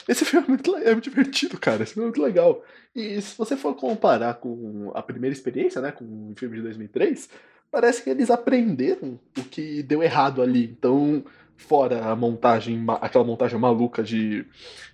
Esse 0.09 0.25
filme 0.27 0.47
é 0.47 0.49
muito, 0.49 0.77
é 0.77 0.93
muito 0.93 1.09
divertido, 1.09 1.59
cara. 1.59 1.83
Esse 1.83 1.95
filme 1.95 2.09
é 2.09 2.11
muito 2.11 2.23
legal. 2.23 2.63
E 2.95 3.21
se 3.23 3.37
você 3.39 3.57
for 3.57 3.75
comparar 3.75 4.35
com 4.35 4.91
a 4.95 5.03
primeira 5.03 5.33
experiência, 5.33 5.81
né, 5.81 5.93
com 5.93 6.05
o 6.05 6.35
filme 6.37 6.57
de 6.57 6.63
2003, 6.63 7.29
parece 7.71 8.03
que 8.03 8.11
eles 8.11 8.31
aprenderam 8.31 9.19
o 9.39 9.45
que 9.45 9.83
deu 9.83 10.03
errado 10.03 10.43
ali. 10.43 10.65
Então, 10.65 11.25
fora 11.61 12.07
a 12.07 12.17
montagem, 12.17 12.85
aquela 13.01 13.25
montagem 13.25 13.59
maluca 13.59 14.03
de, 14.03 14.45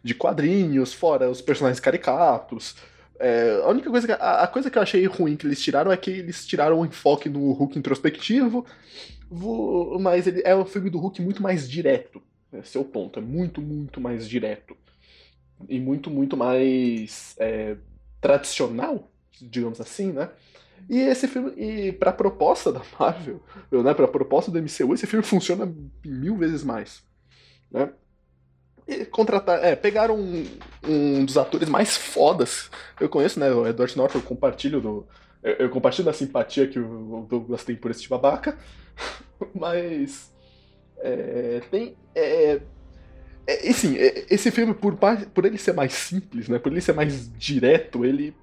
de 0.02 0.14
quadrinhos, 0.14 0.92
fora 0.92 1.30
os 1.30 1.40
personagens 1.40 1.80
caricatos. 1.80 2.76
É, 3.18 3.62
a 3.64 3.68
única 3.68 3.88
coisa 3.88 4.06
que, 4.06 4.12
a, 4.12 4.42
a, 4.42 4.46
coisa 4.46 4.70
que 4.70 4.76
eu 4.76 4.82
achei 4.82 5.06
ruim 5.06 5.36
que 5.36 5.46
eles 5.46 5.62
tiraram 5.62 5.90
é 5.90 5.96
que 5.96 6.10
eles 6.10 6.46
tiraram 6.46 6.80
o 6.80 6.84
enfoque 6.84 7.28
no 7.28 7.52
Hulk 7.52 7.78
introspectivo, 7.78 8.66
mas 10.00 10.26
ele 10.26 10.42
é 10.44 10.54
um 10.54 10.66
filme 10.66 10.90
do 10.90 10.98
Hulk 10.98 11.22
muito 11.22 11.42
mais 11.42 11.68
direto. 11.68 12.20
Esse 12.52 12.76
é 12.76 12.80
o 12.80 12.84
ponto, 12.84 13.18
é 13.18 13.22
muito, 13.22 13.62
muito 13.62 14.00
mais 14.00 14.28
direto. 14.28 14.76
E 15.68 15.80
muito, 15.80 16.10
muito 16.10 16.36
mais 16.36 17.34
é, 17.38 17.76
tradicional, 18.20 19.10
digamos 19.40 19.80
assim, 19.80 20.12
né? 20.12 20.28
E 20.88 21.00
esse 21.00 21.26
filme, 21.26 21.52
e 21.56 21.92
pra 21.92 22.12
proposta 22.12 22.72
da 22.72 22.82
Marvel, 22.98 23.40
né, 23.82 23.94
pra 23.94 24.08
proposta 24.08 24.50
do 24.50 24.58
MCU, 24.60 24.94
esse 24.94 25.06
filme 25.06 25.24
funciona 25.24 25.72
mil 26.04 26.36
vezes 26.36 26.62
mais. 26.62 27.02
Né? 27.70 27.90
E 28.86 29.04
contratar, 29.04 29.64
é, 29.64 29.74
pegaram 29.74 30.16
um, 30.16 30.46
um 30.86 31.24
dos 31.24 31.36
atores 31.36 31.68
mais 31.68 31.96
fodas 31.96 32.70
eu 33.00 33.08
conheço, 33.08 33.40
né, 33.40 33.50
o 33.50 33.66
Edward 33.66 33.96
Norton, 33.96 34.18
eu 34.18 34.22
compartilho 34.22 34.80
do, 34.80 35.06
eu, 35.42 35.68
compartilho 35.70 36.06
da 36.06 36.12
simpatia 36.12 36.66
que 36.66 36.78
o 36.78 37.26
Douglas 37.28 37.64
tem 37.64 37.76
por 37.76 37.90
esse 37.90 38.08
babaca, 38.08 38.58
mas 39.54 40.32
É, 40.98 41.60
tem. 41.70 41.96
É, 42.14 42.60
é, 43.46 43.70
assim, 43.70 43.96
esse 44.30 44.50
filme, 44.50 44.74
por, 44.74 44.96
por 45.32 45.44
ele 45.44 45.58
ser 45.58 45.72
mais 45.74 45.92
simples, 45.92 46.48
né? 46.48 46.58
Por 46.58 46.72
ele 46.72 46.80
ser 46.80 46.94
mais 46.94 47.30
direto, 47.38 48.04
ele. 48.04 48.34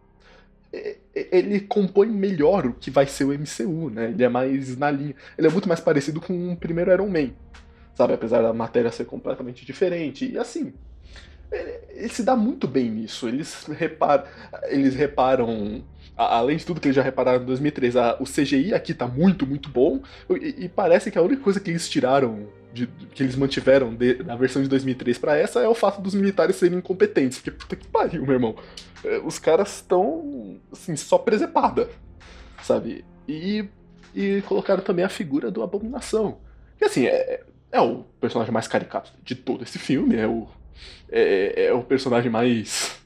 Ele 1.14 1.60
compõe 1.60 2.08
melhor 2.08 2.66
o 2.66 2.74
que 2.74 2.90
vai 2.90 3.06
ser 3.06 3.26
o 3.26 3.34
MCU, 3.34 3.90
né? 3.90 4.10
Ele 4.10 4.24
é 4.24 4.30
mais 4.30 4.76
na 4.78 4.90
linha. 4.90 5.16
Ele 5.38 5.48
é 5.48 5.50
muito 5.50 5.68
mais 5.68 5.80
parecido 5.80 6.20
com 6.20 6.54
o 6.54 6.58
primeiro 6.58 6.92
Iron 6.92 7.10
Man. 7.10 7.32
Sabe? 7.96 8.14
Apesar 8.14 8.42
da 8.42 8.54
matéria 8.54 8.92
ser 8.92 9.06
completamente 9.06 9.66
diferente. 9.66 10.32
E 10.32 10.38
assim. 10.38 10.74
Ele, 11.52 11.80
ele 11.90 12.10
se 12.10 12.24
dá 12.24 12.36
muito 12.36 12.68
bem 12.68 12.90
nisso. 12.90 13.28
Eles 13.28 13.66
reparam. 13.68 14.24
Eles 14.70 14.96
reparam 14.96 15.84
além 16.16 16.58
de 16.58 16.66
tudo 16.66 16.80
que 16.80 16.88
eles 16.88 16.96
já 16.96 17.02
repararam 17.02 17.42
em 17.42 17.46
2003, 17.46 17.96
a, 17.96 18.18
o 18.20 18.24
CGI 18.24 18.74
aqui 18.74 18.94
tá 18.94 19.08
muito, 19.08 19.46
muito 19.48 19.70
bom. 19.70 20.02
E, 20.30 20.66
e, 20.66 20.70
parece 20.70 21.10
que 21.12 21.18
a 21.18 21.22
única 21.22 21.42
coisa 21.42 21.60
que 21.60 21.72
eles 21.72 21.90
tiraram, 21.90 22.48
de, 22.74 22.88
que 22.88 23.22
eles 23.22 23.36
mantiveram 23.36 23.94
de, 23.94 24.16
da 24.16 24.36
versão 24.36 24.62
de 24.62 24.68
2003 24.68 25.18
para 25.20 25.38
essa 25.38 25.60
é 25.60 25.68
o 25.68 25.76
fato 25.76 26.02
dos 26.02 26.16
militares 26.16 26.56
serem 26.56 26.80
incompetentes. 26.80 27.38
Porque 27.38 27.52
puta 27.52 27.76
que 27.76 27.88
pariu, 27.88 28.24
meu 28.24 28.34
irmão. 28.34 28.56
É, 29.04 29.20
os 29.20 29.38
caras 29.38 29.76
estão, 29.76 30.60
assim, 30.72 30.96
só 30.96 31.18
presepada, 31.18 31.90
sabe? 32.64 33.06
E, 33.28 33.66
e 34.16 34.42
colocaram 34.48 34.82
também 34.82 35.06
a 35.06 35.10
figura 35.10 35.52
do 35.52 35.62
Abominação. 35.62 36.40
Que 36.78 36.86
assim, 36.86 37.06
é, 37.06 37.44
é 37.72 37.80
o 37.80 38.04
personagem 38.20 38.52
mais 38.52 38.68
caricato 38.68 39.12
de 39.24 39.36
todo 39.36 39.64
esse 39.64 39.78
filme, 39.78 40.16
é 40.16 40.28
o, 40.28 40.48
é, 41.12 41.66
é 41.68 41.74
o 41.74 41.84
personagem 41.84 42.32
mais 42.32 43.02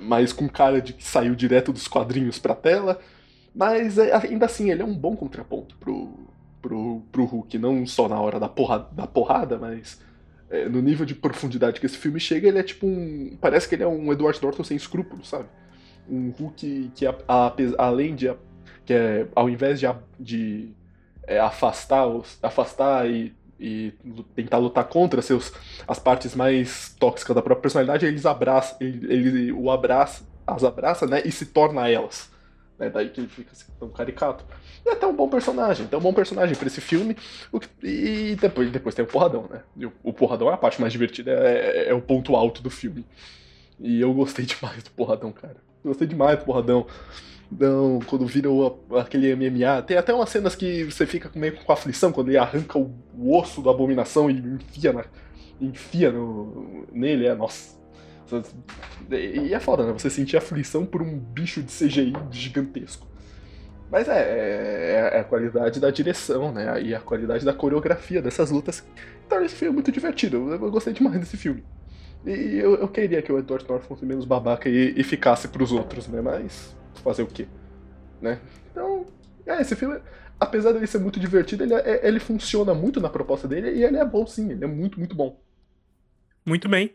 mas 0.00 0.32
com 0.32 0.48
cara 0.48 0.82
de 0.82 0.92
que 0.92 1.04
saiu 1.04 1.34
direto 1.34 1.72
dos 1.72 1.88
quadrinhos 1.88 2.38
pra 2.38 2.54
tela. 2.54 3.00
Mas 3.54 3.98
é, 3.98 4.14
ainda 4.14 4.46
assim, 4.46 4.70
ele 4.70 4.82
é 4.82 4.84
um 4.84 4.94
bom 4.94 5.16
contraponto 5.16 5.76
pro, 5.78 6.28
pro, 6.60 7.02
pro 7.12 7.24
Hulk, 7.24 7.58
não 7.58 7.86
só 7.86 8.08
na 8.08 8.20
hora 8.20 8.38
da 8.38 8.48
porrada, 8.48 8.88
da 8.92 9.06
porrada 9.06 9.58
mas 9.58 10.00
é, 10.50 10.68
no 10.68 10.80
nível 10.80 11.04
de 11.04 11.14
profundidade 11.14 11.80
que 11.80 11.86
esse 11.86 11.96
filme 11.96 12.18
chega, 12.18 12.48
ele 12.48 12.58
é 12.58 12.62
tipo 12.62 12.86
um. 12.86 13.36
Parece 13.40 13.68
que 13.68 13.74
ele 13.74 13.82
é 13.82 13.88
um 13.88 14.12
Edward 14.12 14.42
Norton 14.42 14.64
sem 14.64 14.76
escrúpulos, 14.76 15.28
sabe? 15.28 15.48
Um 16.08 16.30
Hulk 16.30 16.92
que, 16.94 17.06
a, 17.06 17.14
a, 17.28 17.54
além 17.78 18.14
de. 18.14 18.34
que 18.86 18.94
é, 18.94 19.26
ao 19.34 19.48
invés 19.50 19.78
de, 19.78 19.86
de 20.18 20.70
é, 21.26 21.38
afastar, 21.38 22.06
afastar 22.42 23.08
e 23.08 23.36
e 23.60 23.92
tentar 24.36 24.58
lutar 24.58 24.84
contra 24.84 25.20
seus 25.20 25.52
as 25.86 25.98
partes 25.98 26.34
mais 26.34 26.94
tóxicas 26.98 27.34
da 27.34 27.42
própria 27.42 27.62
personalidade, 27.62 28.06
eles 28.06 28.24
abraçam, 28.24 28.76
ele, 28.80 29.12
ele 29.12 29.52
o 29.52 29.70
abraça, 29.70 30.24
as 30.46 30.62
abraça, 30.62 31.06
né, 31.06 31.22
e 31.24 31.32
se 31.32 31.46
torna 31.46 31.88
elas. 31.88 32.30
Né, 32.78 32.88
daí 32.88 33.08
que 33.08 33.20
ele 33.20 33.28
fica 33.28 33.50
assim, 33.52 33.66
tão 33.78 33.88
caricato. 33.88 34.44
E 34.86 34.90
até 34.90 35.06
um 35.06 35.14
bom 35.14 35.28
personagem, 35.28 35.86
até 35.86 35.96
um 35.96 36.00
bom 36.00 36.12
personagem 36.12 36.54
para 36.54 36.68
esse 36.68 36.80
filme. 36.80 37.16
e 37.82 38.36
depois, 38.40 38.70
depois 38.70 38.94
tem 38.94 39.04
o 39.04 39.08
porradão, 39.08 39.48
né? 39.50 39.62
O, 40.02 40.10
o 40.10 40.12
porradão 40.12 40.48
é 40.48 40.54
a 40.54 40.56
parte 40.56 40.80
mais 40.80 40.92
divertida, 40.92 41.32
é, 41.32 41.86
é, 41.86 41.88
é 41.88 41.94
o 41.94 42.00
ponto 42.00 42.36
alto 42.36 42.62
do 42.62 42.70
filme. 42.70 43.04
E 43.80 44.00
eu 44.00 44.12
gostei 44.12 44.44
demais 44.46 44.82
do 44.82 44.90
porradão, 44.90 45.32
cara. 45.32 45.56
Gostei 45.84 46.06
demais 46.06 46.38
do 46.38 46.44
porradão. 46.44 46.86
Não, 47.50 47.98
quando 48.00 48.26
vira 48.26 48.50
o, 48.50 48.78
aquele 48.96 49.34
MMA. 49.34 49.82
Tem 49.82 49.96
até 49.96 50.12
umas 50.12 50.28
cenas 50.28 50.54
que 50.54 50.84
você 50.84 51.06
fica 51.06 51.30
meio 51.34 51.56
com 51.56 51.72
aflição 51.72 52.12
quando 52.12 52.28
ele 52.28 52.36
arranca 52.36 52.78
o, 52.78 52.94
o 53.16 53.36
osso 53.36 53.62
da 53.62 53.70
abominação 53.70 54.30
e 54.30 54.34
enfia, 54.38 54.92
na, 54.92 55.04
enfia 55.60 56.12
no, 56.12 56.86
nele. 56.92 57.26
É, 57.26 57.34
nossa. 57.34 57.77
E 59.10 59.54
é 59.54 59.60
foda, 59.60 59.86
né? 59.86 59.92
Você 59.92 60.10
sentir 60.10 60.36
aflição 60.36 60.84
por 60.84 61.00
um 61.00 61.18
bicho 61.18 61.62
de 61.62 61.72
CGI 61.72 62.12
gigantesco. 62.30 63.06
Mas 63.90 64.06
é, 64.06 64.20
é, 64.20 65.10
é, 65.14 65.20
a 65.20 65.24
qualidade 65.24 65.80
da 65.80 65.90
direção, 65.90 66.52
né? 66.52 66.82
E 66.82 66.94
a 66.94 67.00
qualidade 67.00 67.44
da 67.44 67.54
coreografia 67.54 68.20
dessas 68.20 68.50
lutas. 68.50 68.84
Então 69.26 69.42
esse 69.42 69.54
filme 69.54 69.72
é 69.72 69.74
muito 69.74 69.90
divertido. 69.90 70.52
Eu, 70.52 70.70
gostei 70.70 70.92
demais 70.92 71.18
desse 71.18 71.36
filme. 71.36 71.64
E 72.26 72.58
eu, 72.58 72.74
eu 72.74 72.88
queria 72.88 73.22
que 73.22 73.32
o 73.32 73.38
Edward 73.38 73.66
Norton 73.66 73.86
fosse 73.86 74.04
menos 74.04 74.24
babaca 74.24 74.68
e, 74.68 74.92
e 74.96 75.02
ficasse 75.02 75.48
pros 75.48 75.72
outros, 75.72 76.06
né? 76.08 76.20
Mas 76.20 76.76
fazer 77.02 77.22
o 77.22 77.26
quê? 77.26 77.46
Né? 78.20 78.40
Então, 78.70 79.06
é, 79.46 79.62
esse 79.62 79.74
filme, 79.74 79.98
apesar 80.38 80.72
dele 80.72 80.86
ser 80.86 80.98
muito 80.98 81.18
divertido, 81.18 81.62
ele, 81.62 81.74
é, 81.74 82.06
ele 82.06 82.20
funciona 82.20 82.74
muito 82.74 83.00
na 83.00 83.08
proposta 83.08 83.48
dele 83.48 83.70
e 83.70 83.84
ele 83.84 83.96
é 83.96 84.04
bom 84.04 84.26
sim, 84.26 84.50
ele 84.50 84.64
é 84.64 84.66
muito, 84.66 84.98
muito 84.98 85.14
bom. 85.14 85.40
Muito 86.44 86.68
bem. 86.68 86.92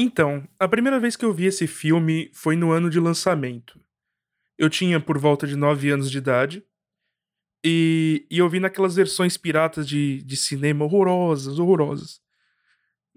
Então, 0.00 0.46
a 0.60 0.68
primeira 0.68 1.00
vez 1.00 1.16
que 1.16 1.24
eu 1.24 1.32
vi 1.32 1.46
esse 1.46 1.66
filme 1.66 2.30
foi 2.32 2.54
no 2.54 2.70
ano 2.70 2.88
de 2.88 3.00
lançamento. 3.00 3.80
Eu 4.56 4.70
tinha 4.70 5.00
por 5.00 5.18
volta 5.18 5.44
de 5.44 5.56
9 5.56 5.90
anos 5.90 6.08
de 6.08 6.18
idade. 6.18 6.64
E, 7.64 8.24
e 8.30 8.38
eu 8.38 8.48
vi 8.48 8.60
naquelas 8.60 8.94
versões 8.94 9.36
piratas 9.36 9.88
de, 9.88 10.22
de 10.22 10.36
cinema 10.36 10.84
horrorosas, 10.84 11.58
horrorosas. 11.58 12.20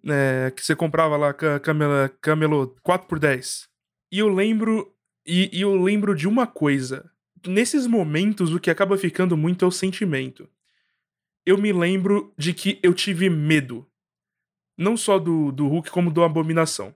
É, 0.03 0.51
que 0.55 0.65
você 0.65 0.75
comprava 0.75 1.15
lá 1.17 1.31
Camelo, 1.31 2.09
Camelo 2.19 2.75
4x10. 2.83 3.67
E 4.11 4.17
eu 4.17 4.27
lembro 4.27 4.91
e, 5.23 5.55
e 5.55 5.61
eu 5.61 5.79
lembro 5.79 6.15
de 6.15 6.27
uma 6.27 6.47
coisa. 6.47 7.11
Nesses 7.45 7.85
momentos, 7.85 8.55
o 8.55 8.59
que 8.59 8.71
acaba 8.71 8.97
ficando 8.97 9.37
muito 9.37 9.63
é 9.63 9.67
o 9.67 9.71
sentimento. 9.71 10.49
Eu 11.45 11.59
me 11.59 11.71
lembro 11.71 12.33
de 12.35 12.55
que 12.55 12.79
eu 12.81 12.91
tive 12.91 13.29
medo. 13.29 13.87
Não 14.81 14.97
só 14.97 15.19
do, 15.19 15.51
do 15.51 15.67
Hulk, 15.67 15.91
como 15.91 16.09
do 16.09 16.23
Abominação. 16.23 16.91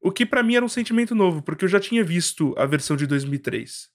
O 0.00 0.10
que 0.10 0.24
para 0.24 0.42
mim 0.42 0.56
era 0.56 0.64
um 0.64 0.70
sentimento 0.70 1.14
novo, 1.14 1.42
porque 1.42 1.66
eu 1.66 1.68
já 1.68 1.78
tinha 1.78 2.02
visto 2.02 2.54
a 2.56 2.64
versão 2.64 2.96
de 2.96 3.06
2003. 3.06 3.90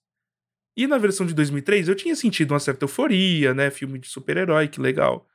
E 0.77 0.85
na 0.85 0.99
versão 0.99 1.25
de 1.25 1.33
2003 1.33 1.87
eu 1.87 1.95
tinha 1.95 2.15
sentido 2.15 2.51
uma 2.51 2.59
certa 2.59 2.85
euforia, 2.85 3.51
né? 3.51 3.71
Filme 3.71 3.97
de 3.97 4.07
super-herói, 4.07 4.67
que 4.67 4.79
legal. 4.79 5.27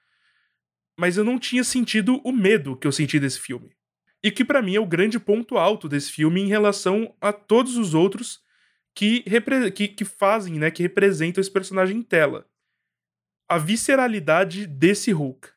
Mas 0.97 1.17
eu 1.17 1.25
não 1.25 1.37
tinha 1.37 1.65
sentido 1.65 2.21
o 2.25 2.31
medo 2.31 2.77
que 2.77 2.87
eu 2.87 2.93
senti 2.93 3.19
desse 3.19 3.41
filme. 3.41 3.75
E 4.23 4.31
que 4.31 4.45
para 4.45 4.63
mim 4.63 4.77
é 4.77 4.81
o 4.81 4.87
grande 4.87 5.19
ponto 5.19 5.59
alto 5.59 5.89
desse 5.89 6.13
filme 6.13 6.41
em 6.41 6.47
relação 6.47 7.13
a 7.21 7.33
todos 7.33 7.77
os 7.77 7.93
outros 7.93 8.41
que, 8.95 9.25
que, 9.75 9.89
que 9.89 10.05
fazem, 10.05 10.61
né, 10.61 10.71
que 10.71 10.83
representam 10.83 11.41
esse 11.41 11.51
personagem 11.51 11.99
em 11.99 12.03
tela. 12.03 12.47
A 13.49 13.59
visceralidade 13.59 14.65
desse 14.65 15.11
Hulk. 15.11 15.56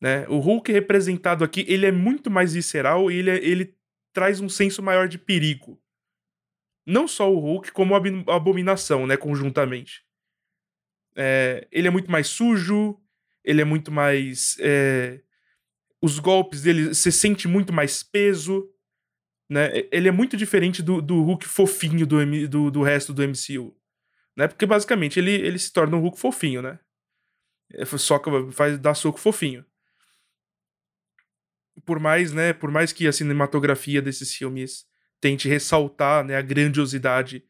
Né? 0.00 0.26
O 0.28 0.38
Hulk 0.38 0.70
representado 0.70 1.44
aqui, 1.44 1.64
ele 1.68 1.86
é 1.86 1.92
muito 1.92 2.30
mais 2.30 2.54
visceral 2.54 3.10
e 3.10 3.16
ele, 3.16 3.30
é, 3.30 3.36
ele 3.36 3.74
traz 4.12 4.40
um 4.40 4.48
senso 4.48 4.82
maior 4.82 5.08
de 5.08 5.18
perigo. 5.18 5.80
Não 6.86 7.06
só 7.06 7.32
o 7.32 7.38
Hulk, 7.38 7.72
como 7.72 7.94
a 7.94 8.34
Abominação, 8.34 9.06
né, 9.06 9.16
conjuntamente. 9.16 10.04
É, 11.16 11.66
ele 11.70 11.88
é 11.88 11.90
muito 11.90 12.10
mais 12.10 12.28
sujo, 12.28 12.98
ele 13.44 13.60
é 13.60 13.64
muito 13.64 13.90
mais 13.90 14.56
é, 14.60 15.20
os 16.00 16.18
golpes 16.18 16.62
dele, 16.62 16.88
você 16.88 17.10
sente 17.10 17.48
muito 17.48 17.72
mais 17.72 18.02
peso, 18.02 18.70
né? 19.50 19.70
Ele 19.90 20.08
é 20.08 20.12
muito 20.12 20.36
diferente 20.36 20.82
do, 20.82 21.00
do 21.00 21.22
Hulk 21.22 21.46
fofinho 21.46 22.06
do, 22.06 22.48
do, 22.48 22.70
do 22.70 22.82
resto 22.82 23.12
do 23.12 23.22
MCU, 23.22 23.74
né? 24.36 24.46
Porque 24.46 24.66
basicamente 24.66 25.18
ele, 25.18 25.32
ele 25.32 25.58
se 25.58 25.72
torna 25.72 25.96
um 25.96 26.00
Hulk 26.00 26.18
fofinho, 26.18 26.62
né? 26.62 26.78
Soca, 27.98 28.30
faz 28.52 28.78
dar 28.78 28.94
soco 28.94 29.18
fofinho. 29.18 29.64
Por 31.84 31.98
mais, 31.98 32.32
né, 32.32 32.52
por 32.52 32.70
mais 32.70 32.92
que 32.92 33.06
a 33.06 33.12
cinematografia 33.12 34.00
desses 34.02 34.34
filmes 34.34 34.86
tente 35.20 35.48
ressaltar, 35.48 36.24
né, 36.24 36.36
a 36.36 36.42
grandiosidade 36.42 37.44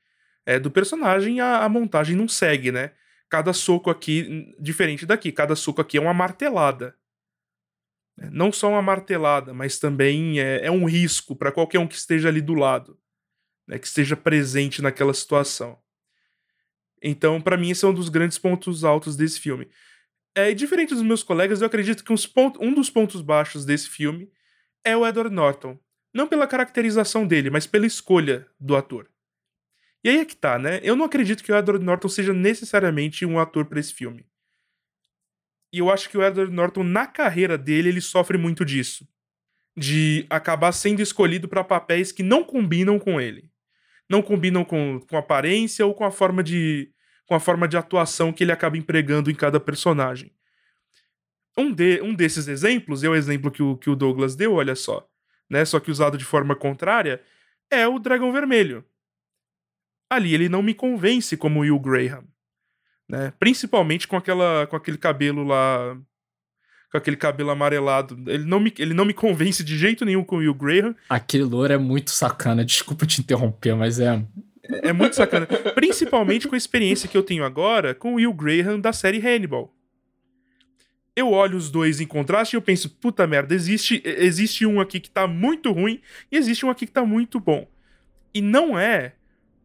é, 0.46 0.58
do 0.58 0.70
personagem, 0.70 1.40
a, 1.40 1.64
a 1.64 1.68
montagem 1.68 2.16
não 2.16 2.26
segue, 2.26 2.72
né? 2.72 2.92
Cada 3.28 3.52
soco 3.52 3.90
aqui, 3.90 4.54
diferente 4.58 5.04
daqui, 5.04 5.30
cada 5.30 5.54
soco 5.54 5.80
aqui 5.80 5.98
é 5.98 6.00
uma 6.00 6.14
martelada. 6.14 6.94
Não 8.16 8.50
só 8.50 8.70
uma 8.70 8.82
martelada, 8.82 9.52
mas 9.52 9.78
também 9.78 10.40
é, 10.40 10.66
é 10.66 10.70
um 10.70 10.86
risco 10.86 11.36
para 11.36 11.52
qualquer 11.52 11.78
um 11.78 11.86
que 11.86 11.94
esteja 11.94 12.28
ali 12.28 12.40
do 12.40 12.54
lado, 12.54 12.98
né, 13.66 13.78
que 13.78 13.86
esteja 13.86 14.16
presente 14.16 14.82
naquela 14.82 15.14
situação. 15.14 15.78
Então, 17.02 17.40
para 17.40 17.56
mim, 17.56 17.70
esse 17.70 17.84
é 17.84 17.88
um 17.88 17.94
dos 17.94 18.08
grandes 18.08 18.38
pontos 18.38 18.82
altos 18.82 19.16
desse 19.16 19.38
filme. 19.38 19.68
É, 20.38 20.54
diferente 20.54 20.94
dos 20.94 21.02
meus 21.02 21.24
colegas, 21.24 21.60
eu 21.60 21.66
acredito 21.66 22.04
que 22.04 22.12
um 22.12 22.72
dos 22.72 22.88
pontos 22.88 23.20
baixos 23.20 23.64
desse 23.64 23.88
filme 23.88 24.30
é 24.84 24.96
o 24.96 25.04
Edward 25.04 25.34
Norton. 25.34 25.76
Não 26.14 26.28
pela 26.28 26.46
caracterização 26.46 27.26
dele, 27.26 27.50
mas 27.50 27.66
pela 27.66 27.88
escolha 27.88 28.46
do 28.60 28.76
ator. 28.76 29.10
E 30.04 30.08
aí 30.08 30.18
é 30.18 30.24
que 30.24 30.36
tá, 30.36 30.56
né? 30.56 30.78
Eu 30.84 30.94
não 30.94 31.06
acredito 31.06 31.42
que 31.42 31.50
o 31.50 31.56
Edward 31.56 31.84
Norton 31.84 32.08
seja 32.08 32.32
necessariamente 32.32 33.26
um 33.26 33.40
ator 33.40 33.64
para 33.64 33.80
esse 33.80 33.92
filme. 33.92 34.24
E 35.72 35.80
eu 35.80 35.90
acho 35.90 36.08
que 36.08 36.16
o 36.16 36.22
Edward 36.22 36.54
Norton, 36.54 36.84
na 36.84 37.08
carreira 37.08 37.58
dele, 37.58 37.88
ele 37.88 38.00
sofre 38.00 38.38
muito 38.38 38.64
disso. 38.64 39.08
De 39.76 40.24
acabar 40.30 40.70
sendo 40.70 41.02
escolhido 41.02 41.48
para 41.48 41.64
papéis 41.64 42.12
que 42.12 42.22
não 42.22 42.44
combinam 42.44 42.96
com 43.00 43.20
ele. 43.20 43.50
Não 44.08 44.22
combinam 44.22 44.64
com, 44.64 45.00
com 45.00 45.16
aparência 45.16 45.84
ou 45.84 45.92
com 45.94 46.04
a 46.04 46.12
forma 46.12 46.44
de. 46.44 46.92
Com 47.28 47.36
a 47.36 47.40
forma 47.40 47.68
de 47.68 47.76
atuação 47.76 48.32
que 48.32 48.42
ele 48.42 48.50
acaba 48.50 48.76
empregando 48.76 49.30
em 49.30 49.34
cada 49.36 49.60
personagem. 49.60 50.32
Um, 51.56 51.72
de, 51.72 52.02
um 52.02 52.12
desses 52.12 52.48
exemplos, 52.48 53.04
é 53.04 53.08
o 53.08 53.14
exemplo 53.14 53.52
que 53.52 53.62
o, 53.62 53.76
que 53.76 53.88
o 53.88 53.94
Douglas 53.94 54.34
deu, 54.34 54.54
olha 54.54 54.74
só, 54.74 55.08
né? 55.48 55.64
Só 55.64 55.78
que 55.78 55.92
usado 55.92 56.18
de 56.18 56.24
forma 56.24 56.56
contrária, 56.56 57.22
é 57.70 57.86
o 57.86 58.00
Dragão 58.00 58.32
Vermelho. 58.32 58.84
Ali 60.10 60.34
ele 60.34 60.48
não 60.48 60.62
me 60.62 60.74
convence 60.74 61.36
como 61.36 61.60
Will 61.60 61.78
Graham 61.78 62.24
né? 63.08 63.32
Principalmente 63.38 64.06
com 64.06 64.16
aquela 64.16 64.66
com 64.66 64.76
aquele 64.76 64.98
cabelo 64.98 65.42
lá 65.42 65.96
com 66.90 66.98
aquele 66.98 67.16
cabelo 67.16 67.50
amarelado. 67.50 68.18
Ele 68.26 68.44
não 68.44 68.60
me, 68.60 68.72
ele 68.78 68.94
não 68.94 69.04
me 69.04 69.12
convence 69.12 69.62
de 69.62 69.76
jeito 69.76 70.04
nenhum 70.04 70.24
com 70.24 70.36
o 70.36 70.38
Will 70.38 70.54
Graham. 70.54 70.94
Aquele 71.08 71.44
louro 71.44 71.72
é 71.72 71.78
muito 71.78 72.10
sacana, 72.10 72.64
desculpa 72.64 73.06
te 73.06 73.20
interromper, 73.20 73.74
mas 73.74 74.00
é. 74.00 74.24
É 74.68 74.92
muito 74.92 75.16
sacana. 75.16 75.46
Principalmente 75.74 76.46
com 76.46 76.54
a 76.54 76.58
experiência 76.58 77.08
que 77.08 77.16
eu 77.16 77.22
tenho 77.22 77.44
agora 77.44 77.94
com 77.94 78.12
o 78.12 78.16
Will 78.16 78.32
Graham 78.32 78.78
da 78.78 78.92
série 78.92 79.18
Hannibal. 79.18 79.74
Eu 81.16 81.32
olho 81.32 81.56
os 81.56 81.70
dois 81.70 82.00
em 82.00 82.06
contraste 82.06 82.54
e 82.54 82.56
eu 82.56 82.62
penso, 82.62 82.90
puta 82.90 83.26
merda, 83.26 83.54
existe, 83.54 84.00
existe 84.04 84.64
um 84.64 84.80
aqui 84.80 85.00
que 85.00 85.10
tá 85.10 85.26
muito 85.26 85.72
ruim 85.72 86.00
e 86.30 86.36
existe 86.36 86.64
um 86.64 86.70
aqui 86.70 86.86
que 86.86 86.92
tá 86.92 87.04
muito 87.04 87.40
bom. 87.40 87.66
E 88.32 88.40
não 88.40 88.78
é 88.78 89.14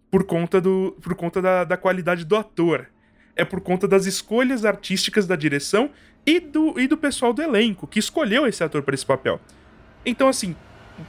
por 0.10 0.24
conta, 0.24 0.60
do, 0.60 0.98
por 1.02 1.14
conta 1.14 1.42
da, 1.42 1.64
da 1.64 1.78
qualidade 1.78 2.26
do 2.26 2.36
ator. 2.36 2.90
É 3.36 3.46
por 3.46 3.62
conta 3.62 3.88
das 3.88 4.06
escolhas 4.06 4.66
artísticas 4.66 5.28
da 5.28 5.36
direção 5.36 5.92
e 6.26 6.40
do, 6.40 6.80
e 6.80 6.88
do 6.88 6.98
pessoal 6.98 7.34
do 7.34 7.42
elenco 7.42 7.86
que 7.86 8.00
escolheu 8.00 8.48
esse 8.48 8.64
ator 8.64 8.82
para 8.82 8.96
esse 8.96 9.06
papel. 9.06 9.40
Então, 10.06 10.28
assim, 10.28 10.56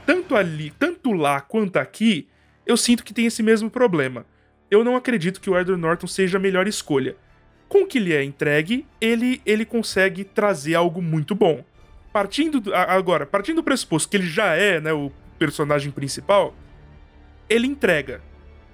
tanto 0.05 0.35
ali, 0.35 0.71
tanto 0.77 1.11
lá 1.11 1.41
quanto 1.41 1.77
aqui, 1.77 2.27
eu 2.65 2.75
sinto 2.75 3.03
que 3.03 3.13
tem 3.13 3.25
esse 3.25 3.43
mesmo 3.43 3.69
problema. 3.69 4.25
Eu 4.69 4.83
não 4.83 4.95
acredito 4.95 5.39
que 5.39 5.49
o 5.49 5.57
Edward 5.57 5.81
Norton 5.81 6.07
seja 6.07 6.37
a 6.37 6.41
melhor 6.41 6.67
escolha. 6.67 7.15
Com 7.67 7.83
o 7.83 7.87
que 7.87 7.99
lhe 7.99 8.13
é 8.13 8.23
entregue, 8.23 8.85
ele, 8.99 9.41
ele 9.45 9.65
consegue 9.65 10.23
trazer 10.23 10.75
algo 10.75 11.01
muito 11.01 11.35
bom. 11.35 11.63
Partindo 12.11 12.59
do, 12.59 12.73
agora, 12.73 13.25
partindo 13.25 13.57
do 13.57 13.63
pressuposto 13.63 14.09
que 14.09 14.17
ele 14.17 14.27
já 14.27 14.55
é 14.55 14.79
né, 14.79 14.93
o 14.93 15.11
personagem 15.37 15.91
principal, 15.91 16.55
ele 17.49 17.67
entrega. 17.67 18.21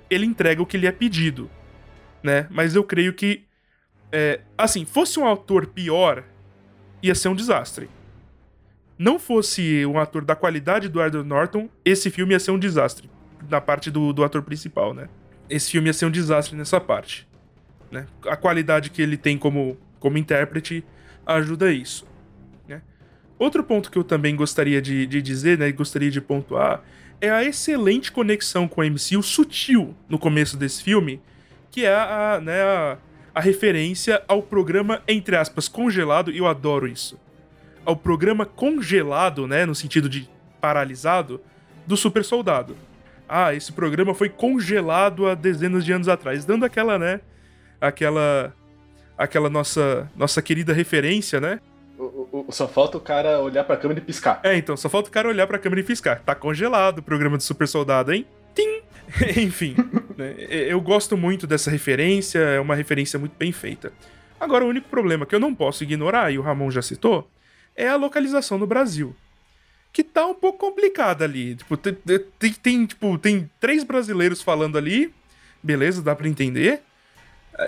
Ele 0.10 0.25
entrega 0.25 0.62
o 0.62 0.65
que 0.65 0.77
lhe 0.77 0.88
é 0.88 0.91
pedido. 0.91 1.50
Né? 2.24 2.48
Mas 2.50 2.75
eu 2.75 2.83
creio 2.83 3.13
que. 3.13 3.43
É, 4.12 4.41
assim, 4.57 4.86
fosse 4.86 5.19
um 5.19 5.25
autor 5.25 5.67
pior, 5.67 6.24
ia 7.01 7.15
ser 7.15 7.29
um 7.29 7.36
desastre. 7.36 7.89
Não 8.98 9.17
fosse 9.17 9.86
um 9.86 9.98
ator 9.98 10.24
da 10.24 10.36
qualidade 10.36 10.88
do 10.88 11.01
Edward 11.01 11.27
Norton, 11.27 11.69
esse 11.83 12.12
filme 12.12 12.33
ia 12.33 12.39
ser 12.39 12.51
um 12.51 12.60
desastre. 12.60 13.10
Na 13.50 13.62
parte 13.62 13.89
do, 13.89 14.13
do 14.13 14.24
ator 14.24 14.41
principal, 14.41 14.93
né? 14.93 15.07
Esse 15.50 15.71
filme 15.71 15.89
ia 15.89 15.93
ser 15.93 16.05
um 16.05 16.12
desastre 16.12 16.55
nessa 16.55 16.79
parte. 16.79 17.27
Né? 17.91 18.05
A 18.25 18.38
qualidade 18.38 18.89
que 18.89 19.01
ele 19.01 19.17
tem 19.17 19.38
como, 19.38 19.77
como 20.00 20.17
intérprete 20.17 20.83
ajuda 21.25 21.71
isso. 21.71 22.07
Né? 22.67 22.81
Outro 23.38 23.63
ponto 23.63 23.91
que 23.91 23.98
eu 23.98 24.03
também 24.03 24.36
gostaria 24.36 24.81
de, 24.81 25.05
de 25.05 25.21
dizer, 25.21 25.57
né, 25.57 25.71
gostaria 25.71 26.10
de 26.10 26.21
pontuar, 26.21 26.81
é 27.19 27.29
a 27.29 27.43
excelente 27.43 28.12
conexão 28.12 28.67
com 28.67 28.81
a 28.81 28.86
MCU 28.86 29.21
sutil 29.21 29.95
no 30.07 30.17
começo 30.17 30.57
desse 30.57 30.81
filme, 30.81 31.21
que 31.69 31.86
é 31.86 31.93
a, 31.93 32.39
né, 32.41 32.62
a, 32.62 32.98
a 33.36 33.41
referência 33.41 34.24
ao 34.27 34.41
programa, 34.41 35.01
entre 35.07 35.36
aspas, 35.36 35.67
congelado, 35.67 36.31
e 36.31 36.38
eu 36.38 36.48
adoro 36.48 36.88
isso. 36.88 37.19
Ao 37.86 37.95
programa 37.95 38.45
congelado, 38.45 39.48
né, 39.48 39.65
no 39.65 39.75
sentido 39.75 40.10
de 40.10 40.29
paralisado, 40.60 41.41
do 41.86 41.98
super 41.98 42.24
soldado. 42.24 42.75
Ah, 43.33 43.55
esse 43.55 43.71
programa 43.71 44.13
foi 44.13 44.27
congelado 44.27 45.25
há 45.25 45.33
dezenas 45.33 45.85
de 45.85 45.93
anos 45.93 46.09
atrás, 46.09 46.43
dando 46.43 46.65
aquela, 46.65 47.00
né, 47.00 47.21
aquela 47.79 48.53
aquela 49.17 49.50
nossa 49.50 50.11
nossa 50.17 50.41
querida 50.41 50.73
referência, 50.73 51.39
né? 51.39 51.61
O, 51.97 52.45
o, 52.47 52.51
só 52.51 52.67
falta 52.67 52.97
o 52.97 53.00
cara 53.00 53.39
olhar 53.39 53.63
pra 53.63 53.77
câmera 53.77 54.01
e 54.01 54.03
piscar. 54.03 54.41
É, 54.43 54.57
então, 54.57 54.75
só 54.75 54.89
falta 54.89 55.07
o 55.07 55.11
cara 55.13 55.29
olhar 55.29 55.47
pra 55.47 55.57
câmera 55.57 55.79
e 55.79 55.83
piscar. 55.83 56.19
Tá 56.19 56.35
congelado 56.35 56.97
o 56.97 57.03
programa 57.03 57.38
do 57.38 57.43
Super 57.43 57.69
Soldado, 57.69 58.11
hein? 58.11 58.25
Tim! 58.53 58.81
Enfim, 59.39 59.77
né? 60.17 60.35
eu 60.50 60.81
gosto 60.81 61.15
muito 61.15 61.47
dessa 61.47 61.71
referência, 61.71 62.39
é 62.39 62.59
uma 62.59 62.75
referência 62.75 63.17
muito 63.17 63.35
bem 63.38 63.53
feita. 63.53 63.93
Agora, 64.38 64.65
o 64.65 64.67
único 64.67 64.89
problema 64.89 65.25
que 65.25 65.34
eu 65.34 65.39
não 65.39 65.56
posso 65.56 65.86
ignorar, 65.86 66.32
e 66.32 66.38
o 66.38 66.41
Ramon 66.41 66.69
já 66.69 66.82
citou, 66.82 67.29
é 67.77 67.88
a 67.88 67.95
localização 67.95 68.58
no 68.58 68.67
Brasil. 68.67 69.15
Que 69.93 70.04
tá 70.04 70.25
um 70.25 70.34
pouco 70.34 70.58
complicada 70.60 71.25
ali. 71.25 71.56
Tipo, 71.56 71.75
tem, 71.75 71.93
tem, 72.39 72.54
tem, 72.54 72.86
tipo, 72.86 73.17
tem 73.17 73.49
três 73.60 73.84
brasileiros 73.84 74.41
falando 74.41 74.77
ali, 74.77 75.13
beleza, 75.62 76.01
dá 76.01 76.15
para 76.15 76.27
entender. 76.27 76.82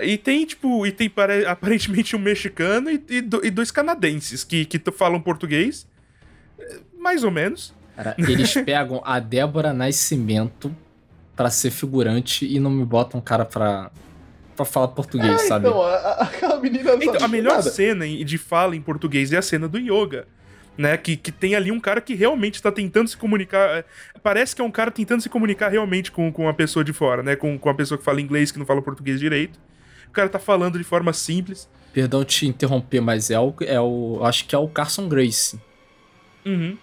E 0.02 0.16
tem, 0.16 0.44
tipo, 0.46 0.86
e 0.86 0.92
tem 0.92 1.12
aparentemente 1.46 2.16
um 2.16 2.18
mexicano 2.18 2.90
e, 2.90 3.02
e 3.42 3.50
dois 3.50 3.70
canadenses 3.70 4.42
que, 4.42 4.64
que 4.64 4.80
falam 4.90 5.20
português. 5.20 5.86
Mais 6.98 7.22
ou 7.24 7.30
menos. 7.30 7.74
Cara, 7.94 8.14
eles 8.18 8.54
pegam 8.64 9.02
a 9.04 9.18
Débora 9.20 9.72
Nascimento 9.72 10.74
para 11.36 11.50
ser 11.50 11.70
figurante 11.70 12.46
e 12.46 12.58
não 12.58 12.70
me 12.70 12.84
botam 12.84 13.20
um 13.20 13.22
cara 13.22 13.44
pra, 13.44 13.90
pra 14.56 14.64
falar 14.64 14.88
português, 14.88 15.42
é, 15.42 15.46
sabe? 15.48 15.66
Então, 15.68 15.82
a, 15.82 15.96
aquela 16.22 16.60
menina 16.60 16.96
não 16.96 17.02
então, 17.02 17.24
A 17.24 17.28
melhor 17.28 17.56
nada. 17.56 17.70
cena 17.70 18.06
de 18.06 18.38
fala 18.38 18.76
em 18.76 18.80
português 18.80 19.32
é 19.32 19.36
a 19.36 19.42
cena 19.42 19.68
do 19.68 19.78
yoga. 19.78 20.26
Né, 20.76 20.96
que, 20.96 21.16
que 21.16 21.30
tem 21.30 21.54
ali 21.54 21.70
um 21.70 21.78
cara 21.78 22.00
que 22.00 22.14
realmente 22.14 22.54
está 22.54 22.72
tentando 22.72 23.08
se 23.08 23.16
comunicar. 23.16 23.78
É, 23.78 23.84
parece 24.24 24.56
que 24.56 24.60
é 24.60 24.64
um 24.64 24.72
cara 24.72 24.90
tentando 24.90 25.20
se 25.20 25.28
comunicar 25.28 25.68
realmente 25.68 26.10
com, 26.10 26.32
com 26.32 26.48
a 26.48 26.52
pessoa 26.52 26.84
de 26.84 26.92
fora, 26.92 27.22
né? 27.22 27.36
Com, 27.36 27.56
com 27.56 27.68
a 27.68 27.74
pessoa 27.74 27.96
que 27.96 28.02
fala 28.02 28.20
inglês, 28.20 28.50
que 28.50 28.58
não 28.58 28.66
fala 28.66 28.82
português 28.82 29.20
direito. 29.20 29.60
O 30.08 30.10
cara 30.10 30.28
tá 30.28 30.40
falando 30.40 30.76
de 30.76 30.82
forma 30.82 31.12
simples. 31.12 31.68
Perdão 31.92 32.24
te 32.24 32.44
interromper, 32.44 33.00
mas 33.00 33.30
é 33.30 33.38
o. 33.38 33.54
É 33.60 33.80
o 33.80 34.18
acho 34.24 34.46
que 34.46 34.54
é 34.56 34.58
o 34.58 34.66
Carson 34.66 35.08
Grace. 35.08 35.60
Uhum. 36.44 36.76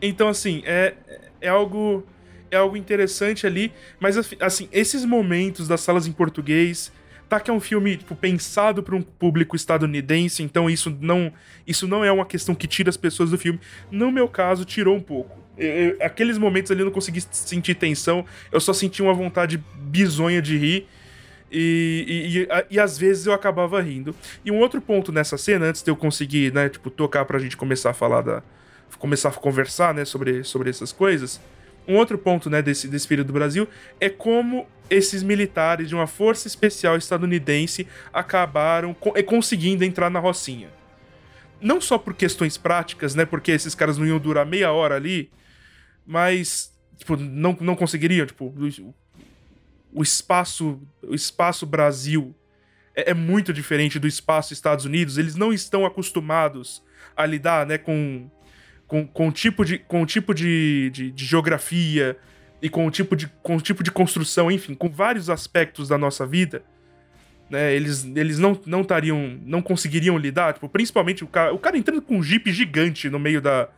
Então, 0.00 0.28
assim, 0.28 0.62
é, 0.64 0.94
é 1.40 1.48
algo 1.48 2.06
é 2.50 2.56
algo 2.56 2.76
interessante 2.76 3.46
ali, 3.46 3.72
mas 4.00 4.16
assim, 4.40 4.68
esses 4.72 5.04
momentos 5.04 5.68
das 5.68 5.80
salas 5.80 6.06
em 6.06 6.12
português, 6.12 6.92
tá 7.28 7.38
que 7.38 7.50
é 7.50 7.54
um 7.54 7.60
filme 7.60 7.96
tipo, 7.96 8.16
pensado 8.16 8.82
para 8.82 8.96
um 8.96 9.02
público 9.02 9.54
estadunidense, 9.54 10.42
então 10.42 10.68
isso 10.68 10.96
não 11.00 11.32
isso 11.66 11.86
não 11.86 12.04
é 12.04 12.10
uma 12.10 12.24
questão 12.24 12.54
que 12.54 12.66
tira 12.66 12.88
as 12.88 12.96
pessoas 12.96 13.30
do 13.30 13.38
filme. 13.38 13.60
No 13.90 14.10
meu 14.10 14.28
caso, 14.28 14.64
tirou 14.64 14.96
um 14.96 15.00
pouco. 15.00 15.38
Eu, 15.56 15.68
eu, 15.68 15.96
aqueles 16.00 16.38
momentos 16.38 16.70
ali 16.70 16.80
eu 16.80 16.86
não 16.86 16.92
consegui 16.92 17.20
sentir 17.30 17.74
tensão, 17.74 18.24
eu 18.50 18.60
só 18.60 18.72
senti 18.72 19.02
uma 19.02 19.12
vontade 19.12 19.62
bizonha 19.76 20.40
de 20.40 20.56
rir. 20.56 20.86
E, 21.50 22.04
e, 22.06 22.38
e, 22.38 22.76
e, 22.76 22.80
às 22.80 22.98
vezes 22.98 23.26
eu 23.26 23.32
acabava 23.32 23.80
rindo. 23.80 24.14
E 24.44 24.50
um 24.50 24.58
outro 24.58 24.82
ponto 24.82 25.10
nessa 25.10 25.38
cena, 25.38 25.66
antes 25.66 25.82
de 25.82 25.90
eu 25.90 25.96
conseguir, 25.96 26.52
né, 26.52 26.68
tipo, 26.68 26.90
tocar 26.90 27.24
pra 27.24 27.38
gente 27.38 27.56
começar 27.56 27.90
a 27.90 27.94
falar 27.94 28.20
da, 28.20 28.42
começar 28.98 29.30
a 29.30 29.32
conversar, 29.32 29.94
né, 29.94 30.04
sobre, 30.04 30.44
sobre 30.44 30.68
essas 30.68 30.92
coisas. 30.92 31.40
Um 31.88 31.96
outro 31.96 32.18
ponto, 32.18 32.50
né, 32.50 32.60
desse, 32.60 32.86
desse 32.86 33.08
período 33.08 33.28
do 33.28 33.32
Brasil 33.32 33.66
é 33.98 34.10
como 34.10 34.68
esses 34.90 35.22
militares 35.22 35.88
de 35.88 35.94
uma 35.94 36.06
força 36.06 36.46
especial 36.46 36.98
estadunidense 36.98 37.86
acabaram 38.12 38.92
co 38.92 39.14
eh, 39.16 39.22
conseguindo 39.22 39.82
entrar 39.84 40.10
na 40.10 40.20
Rocinha. 40.20 40.68
Não 41.60 41.80
só 41.80 41.96
por 41.96 42.14
questões 42.14 42.58
práticas, 42.58 43.14
né, 43.14 43.24
porque 43.24 43.50
esses 43.52 43.74
caras 43.74 43.96
não 43.96 44.06
iam 44.06 44.18
durar 44.18 44.44
meia 44.44 44.70
hora 44.70 44.96
ali, 44.96 45.30
mas 46.06 46.76
tipo, 46.98 47.16
não, 47.16 47.56
não 47.58 47.74
conseguiriam, 47.74 48.26
tipo, 48.26 48.46
o, 48.46 48.94
o 49.92 50.02
espaço, 50.02 50.80
o 51.02 51.14
espaço 51.14 51.64
Brasil 51.64 52.34
é, 52.94 53.12
é 53.12 53.14
muito 53.14 53.52
diferente 53.52 53.98
do 53.98 54.06
espaço 54.06 54.52
Estados 54.52 54.84
Unidos, 54.84 55.16
eles 55.16 55.36
não 55.36 55.52
estão 55.52 55.86
acostumados 55.86 56.82
a 57.16 57.24
lidar, 57.24 57.66
né, 57.66 57.78
com 57.78 58.30
com, 58.88 59.06
com 59.06 59.28
o 59.28 59.32
tipo, 59.32 59.64
de, 59.64 59.78
com 59.78 60.02
o 60.02 60.06
tipo 60.06 60.34
de, 60.34 60.90
de, 60.90 61.10
de 61.12 61.24
geografia 61.24 62.16
e 62.60 62.68
com 62.68 62.86
o 62.86 62.90
tipo 62.90 63.14
de, 63.14 63.28
com 63.42 63.56
o 63.56 63.60
tipo 63.60 63.84
de 63.84 63.92
construção, 63.92 64.50
enfim, 64.50 64.74
com 64.74 64.88
vários 64.88 65.28
aspectos 65.30 65.88
da 65.88 65.98
nossa 65.98 66.26
vida, 66.26 66.64
né? 67.50 67.72
Eles, 67.74 68.04
eles 68.16 68.38
não 68.38 68.58
não 68.66 68.80
estariam, 68.80 69.38
não 69.44 69.62
conseguiriam 69.62 70.16
lidar, 70.16 70.54
tipo, 70.54 70.68
principalmente 70.68 71.22
o 71.22 71.26
cara, 71.26 71.52
o 71.54 71.58
cara 71.58 71.76
entrando 71.76 72.02
com 72.02 72.16
um 72.16 72.22
jeep 72.22 72.50
gigante 72.50 73.08
no 73.08 73.18
meio 73.18 73.40
da 73.40 73.68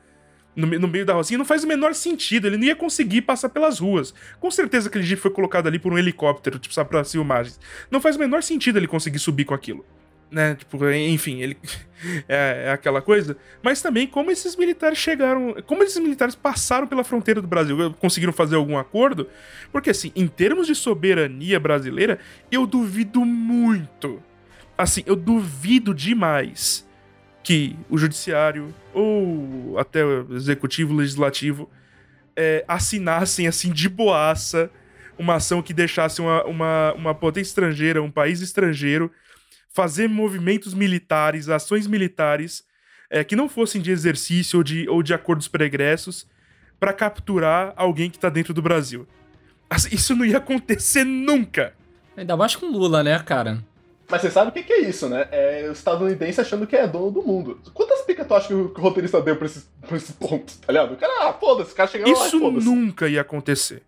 no, 0.56 0.66
no 0.66 0.88
meio 0.88 1.06
da 1.06 1.14
rocinha 1.14 1.38
não 1.38 1.44
faz 1.44 1.62
o 1.64 1.66
menor 1.66 1.94
sentido, 1.94 2.46
ele 2.46 2.56
não 2.56 2.64
ia 2.64 2.76
conseguir 2.76 3.22
passar 3.22 3.48
pelas 3.48 3.78
ruas. 3.78 4.14
Com 4.38 4.50
certeza 4.50 4.88
aquele 4.88 5.04
jeep 5.04 5.20
foi 5.20 5.30
colocado 5.30 5.66
ali 5.66 5.78
por 5.78 5.92
um 5.92 5.98
helicóptero, 5.98 6.58
tipo, 6.58 6.72
só 6.72 6.84
pra 6.84 7.04
filmagens. 7.04 7.58
Não 7.90 8.00
faz 8.00 8.16
o 8.16 8.18
menor 8.18 8.42
sentido 8.42 8.78
ele 8.78 8.86
conseguir 8.86 9.18
subir 9.18 9.44
com 9.44 9.54
aquilo 9.54 9.84
né? 10.30 10.54
Tipo, 10.54 10.88
enfim, 10.90 11.40
ele 11.40 11.56
é, 12.28 12.64
é, 12.66 12.70
aquela 12.70 13.02
coisa. 13.02 13.36
Mas 13.62 13.82
também 13.82 14.06
como 14.06 14.30
esses 14.30 14.56
militares 14.56 14.98
chegaram, 14.98 15.56
como 15.66 15.82
esses 15.82 15.98
militares 15.98 16.34
passaram 16.34 16.86
pela 16.86 17.04
fronteira 17.04 17.40
do 17.42 17.48
Brasil, 17.48 17.92
conseguiram 17.94 18.32
fazer 18.32 18.56
algum 18.56 18.78
acordo? 18.78 19.28
Porque 19.72 19.90
assim, 19.90 20.12
em 20.14 20.26
termos 20.26 20.66
de 20.66 20.74
soberania 20.74 21.58
brasileira, 21.58 22.18
eu 22.50 22.66
duvido 22.66 23.24
muito. 23.24 24.22
Assim, 24.78 25.02
eu 25.06 25.16
duvido 25.16 25.94
demais 25.94 26.88
que 27.42 27.76
o 27.88 27.98
judiciário 27.98 28.74
ou 28.92 29.78
até 29.78 30.04
o 30.04 30.34
executivo, 30.34 30.94
legislativo 30.94 31.68
é, 32.36 32.64
assinassem 32.68 33.46
assim 33.46 33.72
de 33.72 33.88
boaça 33.88 34.70
uma 35.18 35.34
ação 35.34 35.60
que 35.60 35.74
deixasse 35.74 36.20
uma, 36.22 36.44
uma, 36.44 36.94
uma 36.94 37.14
potência 37.14 37.50
estrangeira, 37.50 38.02
um 38.02 38.10
país 38.10 38.40
estrangeiro 38.40 39.10
fazer 39.72 40.08
movimentos 40.08 40.74
militares, 40.74 41.48
ações 41.48 41.86
militares 41.86 42.64
é, 43.08 43.24
que 43.24 43.36
não 43.36 43.48
fossem 43.48 43.80
de 43.80 43.90
exercício 43.90 44.58
ou 44.58 44.62
de, 44.62 44.88
ou 44.88 45.02
de 45.02 45.14
acordos 45.14 45.48
pregressos 45.48 46.26
para 46.78 46.92
capturar 46.92 47.72
alguém 47.76 48.10
que 48.10 48.18
tá 48.18 48.28
dentro 48.28 48.54
do 48.54 48.62
Brasil. 48.62 49.06
Isso 49.92 50.16
não 50.16 50.24
ia 50.24 50.38
acontecer 50.38 51.04
nunca. 51.04 51.74
Ainda 52.16 52.36
mais 52.36 52.56
com 52.56 52.66
Lula, 52.66 53.02
né, 53.02 53.18
cara? 53.20 53.62
Mas 54.10 54.22
você 54.22 54.30
sabe 54.30 54.50
o 54.50 54.52
que, 54.52 54.64
que 54.64 54.72
é 54.72 54.80
isso, 54.80 55.08
né? 55.08 55.28
É 55.30 55.66
o 55.68 55.72
estadunidense 55.72 56.40
achando 56.40 56.66
que 56.66 56.74
é 56.74 56.86
dono 56.88 57.12
do 57.12 57.22
mundo. 57.22 57.60
Quantas 57.72 58.02
picas 58.02 58.26
tu 58.26 58.34
acha 58.34 58.48
que 58.48 58.54
o, 58.54 58.68
que 58.70 58.80
o 58.80 58.82
roteirista 58.82 59.22
deu 59.22 59.36
pra 59.36 59.46
esse, 59.46 59.64
pra 59.86 59.96
esse 59.96 60.12
ponto, 60.14 60.52
tá 60.58 60.72
ligado? 60.72 60.94
O 60.94 60.96
cara, 60.96 61.28
ah, 61.28 61.32
foda-se, 61.32 61.72
o 61.72 61.76
cara 61.76 61.88
chegando 61.88 62.10
lá 62.12 62.24
e 62.24 62.26
Isso 62.26 62.50
nunca 62.50 63.08
ia 63.08 63.20
acontecer. 63.20 63.82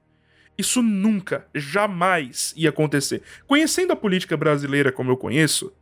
Isso 0.62 0.80
nunca, 0.80 1.44
jamais 1.52 2.54
ia 2.56 2.70
acontecer. 2.70 3.20
Conhecendo 3.48 3.92
a 3.92 3.96
política 3.96 4.36
brasileira 4.36 4.92
como 4.92 5.10
eu 5.10 5.16
conheço, 5.16 5.72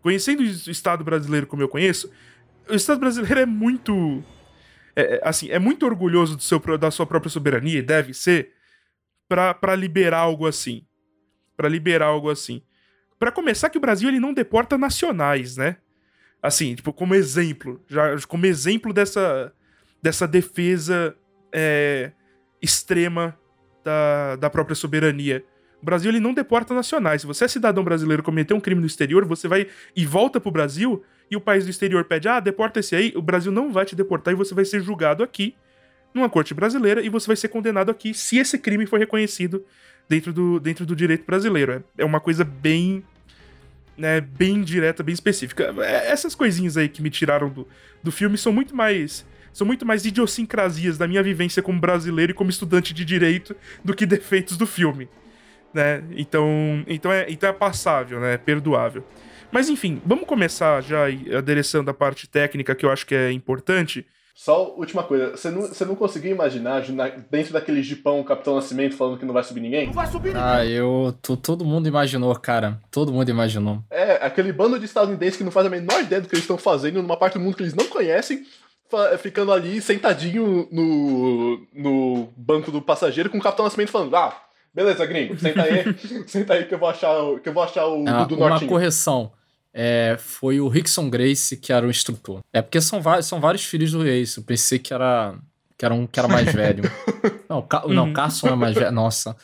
conhecendo 0.00 0.40
o 0.40 0.70
Estado 0.70 1.02
brasileiro 1.02 1.48
como 1.48 1.62
eu 1.62 1.68
conheço, 1.68 2.12
o 2.68 2.74
Estado 2.74 3.00
brasileiro 3.00 3.40
é 3.40 3.44
muito. 3.44 4.22
é, 4.94 5.16
é, 5.16 5.20
assim, 5.24 5.50
é 5.50 5.58
muito 5.58 5.84
orgulhoso 5.84 6.36
do 6.36 6.42
seu, 6.44 6.60
da 6.78 6.92
sua 6.92 7.06
própria 7.06 7.28
soberania, 7.28 7.80
e 7.80 7.82
deve 7.82 8.14
ser, 8.14 8.52
pra 9.26 9.74
liberar 9.74 10.20
algo 10.20 10.46
assim. 10.46 10.86
Pra 11.56 11.68
liberar 11.68 12.06
algo 12.06 12.30
assim. 12.30 12.62
Pra 13.18 13.32
começar, 13.32 13.68
que 13.68 13.78
o 13.78 13.80
Brasil 13.80 14.08
ele 14.08 14.20
não 14.20 14.32
deporta 14.32 14.78
nacionais, 14.78 15.56
né? 15.56 15.78
Assim, 16.40 16.76
tipo, 16.76 16.92
como 16.92 17.16
exemplo. 17.16 17.84
Já, 17.88 18.16
como 18.28 18.46
exemplo 18.46 18.92
dessa, 18.92 19.52
dessa 20.00 20.28
defesa 20.28 21.16
é, 21.52 22.12
extrema 22.62 23.36
da, 23.84 24.36
da 24.36 24.50
própria 24.50 24.74
soberania. 24.74 25.44
O 25.82 25.84
Brasil 25.84 26.10
ele 26.10 26.20
não 26.20 26.34
deporta 26.34 26.74
nacionais. 26.74 27.22
Se 27.22 27.26
você 27.26 27.44
é 27.44 27.48
cidadão 27.48 27.82
brasileiro 27.82 28.22
cometer 28.22 28.52
um 28.52 28.60
crime 28.60 28.80
no 28.80 28.86
exterior, 28.86 29.24
você 29.24 29.48
vai 29.48 29.66
e 29.96 30.04
volta 30.04 30.38
pro 30.38 30.50
Brasil 30.50 31.02
e 31.30 31.36
o 31.36 31.40
país 31.40 31.64
do 31.64 31.70
exterior 31.70 32.04
pede, 32.04 32.28
ah, 32.28 32.40
deporta 32.40 32.80
esse 32.80 32.94
aí, 32.94 33.12
o 33.14 33.22
Brasil 33.22 33.52
não 33.52 33.72
vai 33.72 33.86
te 33.86 33.94
deportar 33.94 34.34
e 34.34 34.36
você 34.36 34.52
vai 34.52 34.64
ser 34.64 34.82
julgado 34.82 35.22
aqui, 35.22 35.54
numa 36.12 36.28
corte 36.28 36.52
brasileira, 36.52 37.00
e 37.00 37.08
você 37.08 37.28
vai 37.28 37.36
ser 37.36 37.48
condenado 37.48 37.88
aqui 37.88 38.12
se 38.12 38.36
esse 38.36 38.58
crime 38.58 38.84
for 38.84 38.98
reconhecido 38.98 39.64
dentro 40.08 40.32
do, 40.32 40.58
dentro 40.58 40.84
do 40.84 40.96
direito 40.96 41.24
brasileiro. 41.24 41.72
É, 41.72 42.02
é 42.02 42.04
uma 42.04 42.20
coisa 42.20 42.44
bem. 42.44 43.04
Né, 43.96 44.18
bem 44.18 44.62
direta, 44.62 45.02
bem 45.02 45.12
específica. 45.12 45.74
É, 45.78 46.10
Essas 46.10 46.34
coisinhas 46.34 46.78
aí 46.78 46.88
que 46.88 47.02
me 47.02 47.10
tiraram 47.10 47.50
do, 47.50 47.68
do 48.02 48.10
filme 48.10 48.38
são 48.38 48.50
muito 48.50 48.74
mais. 48.74 49.26
São 49.52 49.66
muito 49.66 49.84
mais 49.86 50.04
idiosincrasias 50.04 50.96
da 50.98 51.06
minha 51.08 51.22
vivência 51.22 51.62
como 51.62 51.80
brasileiro 51.80 52.32
e 52.32 52.34
como 52.34 52.50
estudante 52.50 52.94
de 52.94 53.04
direito 53.04 53.54
do 53.84 53.94
que 53.94 54.06
defeitos 54.06 54.56
do 54.56 54.66
filme. 54.66 55.08
Né? 55.72 56.02
Então, 56.16 56.84
então, 56.86 57.12
é, 57.12 57.26
então 57.30 57.48
é 57.48 57.52
passável, 57.52 58.18
né? 58.20 58.34
É 58.34 58.38
perdoável. 58.38 59.04
Mas 59.52 59.68
enfim, 59.68 60.00
vamos 60.06 60.26
começar 60.26 60.80
já 60.82 61.06
adereçando 61.36 61.90
a 61.90 61.94
parte 61.94 62.28
técnica 62.28 62.74
que 62.74 62.84
eu 62.84 62.90
acho 62.90 63.06
que 63.06 63.14
é 63.14 63.32
importante. 63.32 64.06
Só 64.34 64.74
última 64.76 65.02
coisa, 65.02 65.32
você 65.36 65.50
não, 65.50 65.62
você 65.62 65.84
não 65.84 65.94
conseguiu 65.94 66.30
imaginar 66.30 66.88
na- 66.90 67.08
dentro 67.30 67.52
daquele 67.52 67.82
jipão 67.82 68.20
o 68.20 68.24
Capitão 68.24 68.54
Nascimento 68.54 68.96
falando 68.96 69.18
que 69.18 69.24
não 69.26 69.34
vai 69.34 69.42
subir 69.42 69.60
ninguém? 69.60 69.92
Ah, 70.36 70.64
eu. 70.64 71.14
to- 71.20 71.36
todo 71.36 71.64
mundo 71.64 71.86
imaginou, 71.88 72.34
cara. 72.36 72.80
Todo 72.90 73.12
mundo 73.12 73.28
imaginou. 73.28 73.84
É, 73.90 74.12
aquele 74.24 74.50
bando 74.52 74.78
de 74.78 74.86
estadunidenses 74.86 75.36
que 75.36 75.44
não 75.44 75.50
faz 75.52 75.66
a 75.66 75.70
menor 75.70 76.00
ideia 76.00 76.22
do 76.22 76.28
que 76.28 76.34
eles 76.34 76.44
estão 76.44 76.56
fazendo 76.56 77.02
numa 77.02 77.16
parte 77.18 77.34
do 77.34 77.40
mundo 77.40 77.56
que 77.56 77.62
eles 77.62 77.74
não 77.74 77.86
conhecem, 77.86 78.44
ficando 79.18 79.52
ali 79.52 79.80
sentadinho 79.80 80.68
no, 80.70 81.66
no 81.74 82.28
banco 82.36 82.70
do 82.70 82.80
passageiro 82.82 83.30
com 83.30 83.38
o 83.38 83.42
Capitão 83.42 83.64
Nascimento 83.64 83.90
falando: 83.90 84.14
Ah, 84.16 84.36
beleza, 84.74 85.04
gringo, 85.06 85.38
senta 85.38 85.62
aí, 85.62 85.84
senta 86.26 86.54
aí 86.54 86.64
que 86.64 86.74
eu 86.74 86.78
vou 86.78 86.88
achar, 86.88 87.16
o- 87.22 87.38
que 87.38 87.48
eu 87.48 87.52
vou 87.52 87.62
achar 87.62 87.86
o 87.86 88.04
Ah, 88.08 88.24
do 88.24 88.36
uma 88.36 88.48
Nortinho. 88.50 88.70
correção. 88.70 89.32
É, 89.72 90.16
foi 90.18 90.60
o 90.60 90.66
Rickson 90.68 91.08
Grace 91.08 91.56
que 91.56 91.72
era 91.72 91.86
o 91.86 91.90
instrutor. 91.90 92.40
É 92.52 92.60
porque 92.60 92.80
são, 92.80 93.00
são 93.22 93.40
vários 93.40 93.64
filhos 93.64 93.92
do 93.92 94.04
Ace. 94.06 94.38
Eu 94.38 94.42
pensei 94.44 94.80
que 94.80 94.92
era, 94.92 95.34
que 95.78 95.84
era 95.84 95.94
um 95.94 96.06
que 96.08 96.18
era 96.18 96.26
mais 96.28 96.52
velho. 96.52 96.82
Não, 97.48 97.58
o 97.58 97.62
Ca- 97.62 97.84
não, 97.86 98.04
Uhum. 98.04 98.10
o 98.10 98.14
Carson 98.14 98.46
é 98.48 98.54
mais 98.56 98.74
velho. 98.74 98.92
Nossa. 98.92 99.36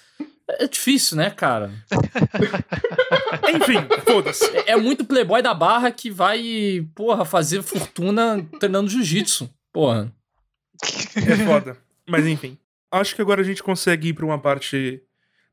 É 0.49 0.69
difícil, 0.69 1.17
né, 1.17 1.31
cara? 1.31 1.73
Enfim, 3.55 3.79
foda-se. 4.05 4.45
É, 4.57 4.73
é 4.73 4.77
muito 4.77 5.05
playboy 5.05 5.43
da 5.43 5.53
barra 5.53 5.91
que 5.91 6.11
vai, 6.11 6.87
porra, 6.95 7.25
fazer 7.25 7.63
fortuna 7.63 8.47
treinando 8.61 8.89
jiu-jitsu. 8.89 9.51
Porra. 9.73 10.13
É 11.17 11.37
foda. 11.45 11.77
Mas 12.09 12.27
enfim. 12.27 12.57
Acho 12.91 13.15
que 13.15 13.23
agora 13.23 13.41
a 13.41 13.45
gente 13.45 13.63
consegue 13.63 14.09
ir 14.09 14.15
pra 14.15 14.25
uma 14.25 14.39
parte. 14.39 15.03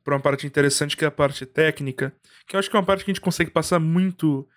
para 0.03 0.15
uma 0.15 0.21
parte 0.21 0.45
interessante, 0.45 0.95
que 0.95 1.03
é 1.03 1.07
a 1.07 1.11
parte 1.11 1.45
técnica. 1.45 2.13
Que 2.47 2.55
eu 2.55 2.59
acho 2.59 2.69
que 2.69 2.75
é 2.75 2.79
uma 2.79 2.85
parte 2.85 3.03
que 3.03 3.11
a 3.11 3.13
gente 3.13 3.21
consegue 3.21 3.49
passar 3.49 3.79
muito. 3.79 4.47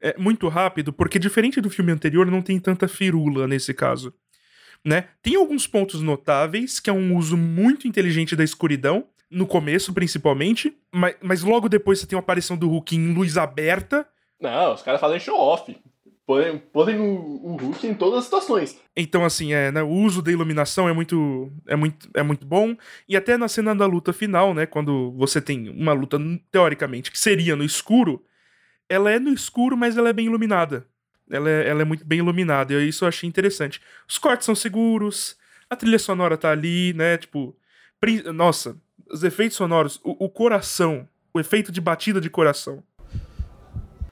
é, 0.00 0.14
muito 0.18 0.46
rápido, 0.48 0.92
porque 0.92 1.18
diferente 1.18 1.60
do 1.60 1.70
filme 1.70 1.92
anterior, 1.92 2.26
não 2.30 2.42
tem 2.42 2.60
tanta 2.60 2.86
firula 2.86 3.46
nesse 3.48 3.72
caso. 3.72 4.12
Né? 4.84 5.08
Tem 5.22 5.34
alguns 5.36 5.66
pontos 5.66 6.02
notáveis, 6.02 6.78
que 6.78 6.90
é 6.90 6.92
um 6.92 7.16
uso 7.16 7.36
muito 7.36 7.88
inteligente 7.88 8.36
da 8.36 8.44
escuridão, 8.44 9.08
no 9.30 9.46
começo 9.46 9.92
principalmente, 9.92 10.76
mas, 10.92 11.16
mas 11.20 11.42
logo 11.42 11.68
depois 11.68 11.98
você 11.98 12.06
tem 12.06 12.16
a 12.16 12.20
aparição 12.20 12.56
do 12.56 12.68
Hulk 12.68 12.96
em 12.96 13.12
luz 13.12 13.36
aberta, 13.36 14.06
Não, 14.40 14.74
os 14.74 14.82
caras 14.82 15.00
fazem 15.00 15.18
show-off. 15.18 15.76
Põem, 16.26 16.58
põem 16.58 16.98
o, 16.98 17.40
o 17.44 17.56
Hulk 17.56 17.86
em 17.86 17.94
todas 17.94 18.18
as 18.18 18.24
situações. 18.24 18.76
Então, 18.96 19.24
assim, 19.24 19.52
é, 19.52 19.70
né, 19.70 19.82
o 19.82 19.88
uso 19.88 20.20
da 20.20 20.32
iluminação 20.32 20.88
é 20.88 20.92
muito, 20.92 21.52
é, 21.68 21.76
muito, 21.76 22.10
é 22.14 22.22
muito 22.22 22.44
bom. 22.44 22.76
E 23.08 23.16
até 23.16 23.36
na 23.36 23.46
cena 23.46 23.74
da 23.76 23.86
luta 23.86 24.12
final, 24.12 24.52
né? 24.52 24.66
Quando 24.66 25.12
você 25.12 25.40
tem 25.40 25.68
uma 25.68 25.92
luta, 25.92 26.18
teoricamente, 26.50 27.12
que 27.12 27.18
seria 27.18 27.54
no 27.54 27.62
escuro, 27.62 28.24
ela 28.88 29.10
é 29.10 29.20
no 29.20 29.32
escuro, 29.32 29.76
mas 29.76 29.96
ela 29.96 30.08
é 30.08 30.12
bem 30.12 30.26
iluminada. 30.26 30.84
Ela 31.30 31.48
é, 31.48 31.68
ela 31.68 31.82
é 31.82 31.84
muito 31.84 32.04
bem 32.04 32.18
iluminada. 32.18 32.72
E 32.74 32.88
isso 32.88 33.04
eu 33.04 33.08
achei 33.08 33.28
interessante. 33.28 33.80
Os 34.08 34.18
cortes 34.18 34.46
são 34.46 34.54
seguros, 34.54 35.36
a 35.70 35.76
trilha 35.76 35.98
sonora 35.98 36.36
tá 36.36 36.50
ali, 36.50 36.92
né? 36.92 37.16
Tipo. 37.18 37.56
Nossa, 38.34 38.76
os 39.10 39.22
efeitos 39.22 39.56
sonoros, 39.56 40.00
o, 40.02 40.24
o 40.24 40.28
coração, 40.28 41.08
o 41.32 41.40
efeito 41.40 41.70
de 41.70 41.80
batida 41.80 42.20
de 42.20 42.30
coração. 42.30 42.82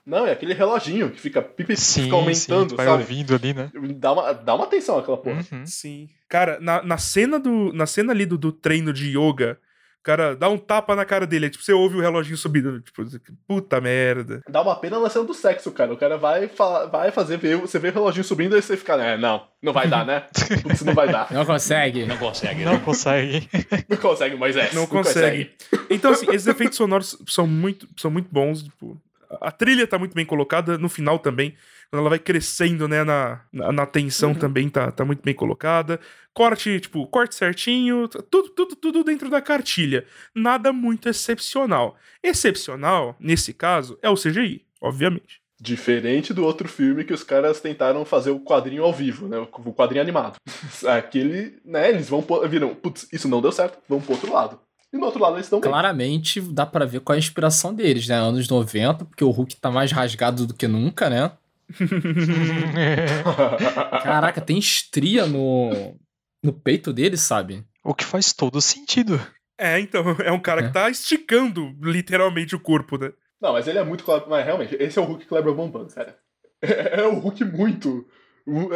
Não, 0.06 0.26
é 0.26 0.32
aquele 0.32 0.52
reloginho 0.52 1.10
que 1.10 1.18
fica, 1.18 1.40
pipi, 1.40 1.74
Sim, 1.76 2.04
fica 2.04 2.16
aumentando, 2.16 2.70
sim, 2.70 2.76
vai 2.76 2.86
sabe? 2.86 3.02
ouvindo 3.02 3.34
ali, 3.34 3.54
né? 3.54 3.70
Dá 3.96 4.12
uma, 4.12 4.32
dá 4.32 4.54
uma 4.54 4.64
atenção 4.64 4.98
àquela 4.98 5.16
porra. 5.16 5.42
Uhum. 5.50 5.64
Sim. 5.64 6.10
Cara, 6.28 6.58
na, 6.60 6.82
na 6.82 6.98
cena 6.98 7.38
do. 7.38 7.72
Na 7.72 7.86
cena 7.86 8.12
ali 8.12 8.26
do, 8.26 8.36
do 8.36 8.52
treino 8.52 8.92
de 8.92 9.16
yoga, 9.18 9.58
cara 10.04 10.36
dá 10.36 10.48
um 10.48 10.58
tapa 10.58 10.94
na 10.94 11.04
cara 11.04 11.26
dele. 11.26 11.46
aí, 11.46 11.50
Tipo, 11.50 11.64
você 11.64 11.72
ouve 11.72 11.96
o 11.96 12.00
reloginho 12.00 12.36
subindo. 12.36 12.80
Tipo, 12.80 13.04
puta 13.48 13.80
merda. 13.80 14.42
Dá 14.48 14.60
uma 14.62 14.76
pena 14.76 15.00
na 15.00 15.08
cena 15.08 15.24
do 15.24 15.34
sexo, 15.34 15.72
cara. 15.72 15.92
O 15.92 15.96
cara 15.96 16.16
vai, 16.18 16.46
falar, 16.46 16.86
vai 16.86 17.10
fazer, 17.10 17.38
ver, 17.38 17.56
você 17.56 17.78
vê 17.78 17.88
o 17.88 17.92
reloginho 17.92 18.22
subindo 18.24 18.56
e 18.56 18.62
você 18.62 18.76
fica, 18.76 18.94
é, 18.94 19.16
não, 19.16 19.46
não 19.62 19.72
vai 19.72 19.88
dar, 19.88 20.04
né? 20.04 20.24
Putz, 20.62 20.82
não 20.82 20.94
vai 20.94 21.08
dar. 21.10 21.32
Não 21.32 21.44
consegue. 21.44 22.04
Não 22.04 22.18
consegue, 22.18 22.64
Não 22.64 22.74
né? 22.74 22.82
consegue. 22.84 23.48
Não 23.88 23.96
consegue, 23.96 24.36
Moisés. 24.36 24.72
Não 24.74 24.86
consegue. 24.86 25.50
Então, 25.88 26.12
assim, 26.12 26.26
esses 26.30 26.46
efeitos 26.46 26.76
sonoros 26.76 27.18
são 27.26 27.46
muito, 27.46 27.88
são 27.96 28.10
muito 28.10 28.28
bons. 28.30 28.62
Tipo, 28.62 29.00
a 29.40 29.50
trilha 29.50 29.86
tá 29.86 29.98
muito 29.98 30.14
bem 30.14 30.26
colocada, 30.26 30.76
no 30.76 30.88
final 30.88 31.18
também. 31.18 31.54
Quando 31.94 32.00
ela 32.00 32.10
vai 32.10 32.18
crescendo, 32.18 32.88
né, 32.88 33.04
na, 33.04 33.40
na, 33.52 33.70
na 33.70 33.86
tensão 33.86 34.34
também 34.34 34.68
tá, 34.68 34.90
tá 34.90 35.04
muito 35.04 35.22
bem 35.22 35.32
colocada. 35.32 36.00
Corte, 36.32 36.80
tipo, 36.80 37.06
corte 37.06 37.36
certinho, 37.36 38.08
tudo, 38.08 38.48
tudo, 38.48 38.74
tudo 38.74 39.04
dentro 39.04 39.30
da 39.30 39.40
cartilha. 39.40 40.04
Nada 40.34 40.72
muito 40.72 41.08
excepcional. 41.08 41.94
Excepcional, 42.20 43.14
nesse 43.20 43.52
caso, 43.54 43.96
é 44.02 44.10
o 44.10 44.16
CGI, 44.16 44.64
obviamente. 44.80 45.40
Diferente 45.60 46.34
do 46.34 46.44
outro 46.44 46.66
filme 46.66 47.04
que 47.04 47.12
os 47.12 47.22
caras 47.22 47.60
tentaram 47.60 48.04
fazer 48.04 48.32
o 48.32 48.40
quadrinho 48.40 48.82
ao 48.82 48.92
vivo, 48.92 49.28
né? 49.28 49.38
O 49.38 49.72
quadrinho 49.72 50.02
animado. 50.02 50.34
Aquele, 50.88 51.60
né? 51.64 51.90
Eles 51.90 52.08
vão 52.08 52.22
pôr, 52.22 52.48
viram, 52.48 52.74
putz, 52.74 53.06
isso 53.12 53.28
não 53.28 53.40
deu 53.40 53.52
certo, 53.52 53.78
vamos 53.88 54.04
pro 54.04 54.14
outro 54.14 54.32
lado. 54.32 54.58
E 54.92 54.96
no 54.96 55.06
outro 55.06 55.22
lado 55.22 55.36
eles 55.36 55.46
estão 55.46 55.60
bem. 55.60 55.70
Claramente 55.70 56.40
dá 56.40 56.66
pra 56.66 56.86
ver 56.86 56.98
qual 56.98 57.14
é 57.14 57.18
a 57.18 57.20
inspiração 57.20 57.72
deles, 57.72 58.08
né? 58.08 58.16
Anos 58.16 58.48
90, 58.48 59.04
porque 59.04 59.22
o 59.22 59.30
Hulk 59.30 59.54
tá 59.54 59.70
mais 59.70 59.92
rasgado 59.92 60.44
do 60.44 60.54
que 60.54 60.66
nunca, 60.66 61.08
né? 61.08 61.30
Caraca, 64.02 64.40
tem 64.40 64.58
estria 64.58 65.26
no, 65.26 65.96
no 66.42 66.52
peito 66.52 66.92
dele, 66.92 67.16
sabe? 67.16 67.64
o 67.82 67.94
que 67.94 68.04
faz 68.04 68.32
todo 68.32 68.60
sentido. 68.62 69.20
É, 69.58 69.78
então, 69.78 70.16
é 70.24 70.32
um 70.32 70.40
cara 70.40 70.62
É. 70.62 70.66
que 70.66 70.72
tá 70.72 70.88
esticando 70.88 71.76
literalmente 71.82 72.56
o 72.56 72.60
corpo, 72.60 72.96
né? 72.96 73.12
Não, 73.40 73.52
mas 73.52 73.68
ele 73.68 73.78
é 73.78 73.84
muito. 73.84 74.02
Mas 74.26 74.44
realmente, 74.44 74.74
esse 74.80 74.98
é 74.98 75.02
o 75.02 75.04
Hulk 75.04 75.26
Kleber 75.26 75.52
bombando, 75.52 75.92
cara. 75.94 76.16
É, 76.62 77.02
o 77.04 77.18
Hulk 77.18 77.44
muito. 77.44 78.06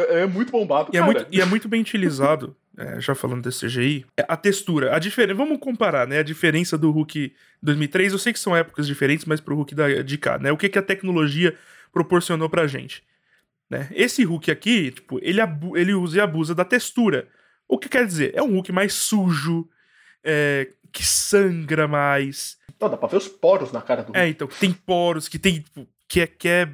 É 0.09 0.27
muito 0.27 0.51
bombado, 0.51 0.91
E 0.93 0.97
é, 0.97 0.99
cara. 0.99 1.11
muito, 1.11 1.27
e 1.31 1.41
é 1.41 1.45
muito 1.45 1.67
bem 1.67 1.81
utilizado, 1.81 2.55
é, 2.77 2.99
já 3.01 3.13
falando 3.15 3.41
desse 3.43 3.65
CGI, 3.67 4.05
é 4.17 4.25
a 4.27 4.37
textura. 4.37 4.95
A 4.95 4.99
diferença, 4.99 5.35
vamos 5.37 5.57
comparar, 5.59 6.07
né? 6.07 6.19
A 6.19 6.23
diferença 6.23 6.77
do 6.77 6.91
Hulk 6.91 7.33
2003, 7.63 8.13
eu 8.13 8.19
sei 8.19 8.31
que 8.31 8.39
são 8.39 8.55
épocas 8.55 8.85
diferentes, 8.85 9.25
mas 9.25 9.41
pro 9.41 9.55
Hulk 9.55 9.73
da, 9.75 10.01
de 10.03 10.17
cá, 10.19 10.37
né? 10.37 10.51
O 10.51 10.57
que, 10.57 10.69
que 10.69 10.77
a 10.77 10.83
tecnologia 10.83 11.55
proporcionou 11.91 12.49
pra 12.49 12.67
gente. 12.67 13.03
Né? 13.69 13.87
Esse 13.91 14.23
Hulk 14.23 14.49
aqui, 14.49 14.91
tipo, 14.91 15.19
ele, 15.21 15.39
ele 15.75 15.93
usa 15.93 16.17
e 16.17 16.21
abusa 16.21 16.55
da 16.55 16.65
textura. 16.65 17.27
O 17.67 17.77
que 17.77 17.87
quer 17.87 18.05
dizer? 18.05 18.31
É 18.35 18.41
um 18.41 18.53
Hulk 18.53 18.71
mais 18.71 18.93
sujo, 18.93 19.69
é, 20.23 20.71
que 20.91 21.05
sangra 21.05 21.87
mais, 21.87 22.57
Não, 22.79 22.89
dá 22.89 22.97
pra 22.97 23.07
ver 23.07 23.17
os 23.17 23.27
poros 23.27 23.71
na 23.71 23.81
cara 23.81 24.01
do 24.01 24.07
Hulk. 24.07 24.19
é, 24.19 24.27
então, 24.27 24.47
que 24.47 24.59
tem 24.59 24.73
poros, 24.73 25.27
que 25.27 25.37
tem. 25.37 25.61
tipo, 25.61 25.87
que 26.07 26.21
é, 26.21 26.27
que 26.27 26.47
é 26.47 26.67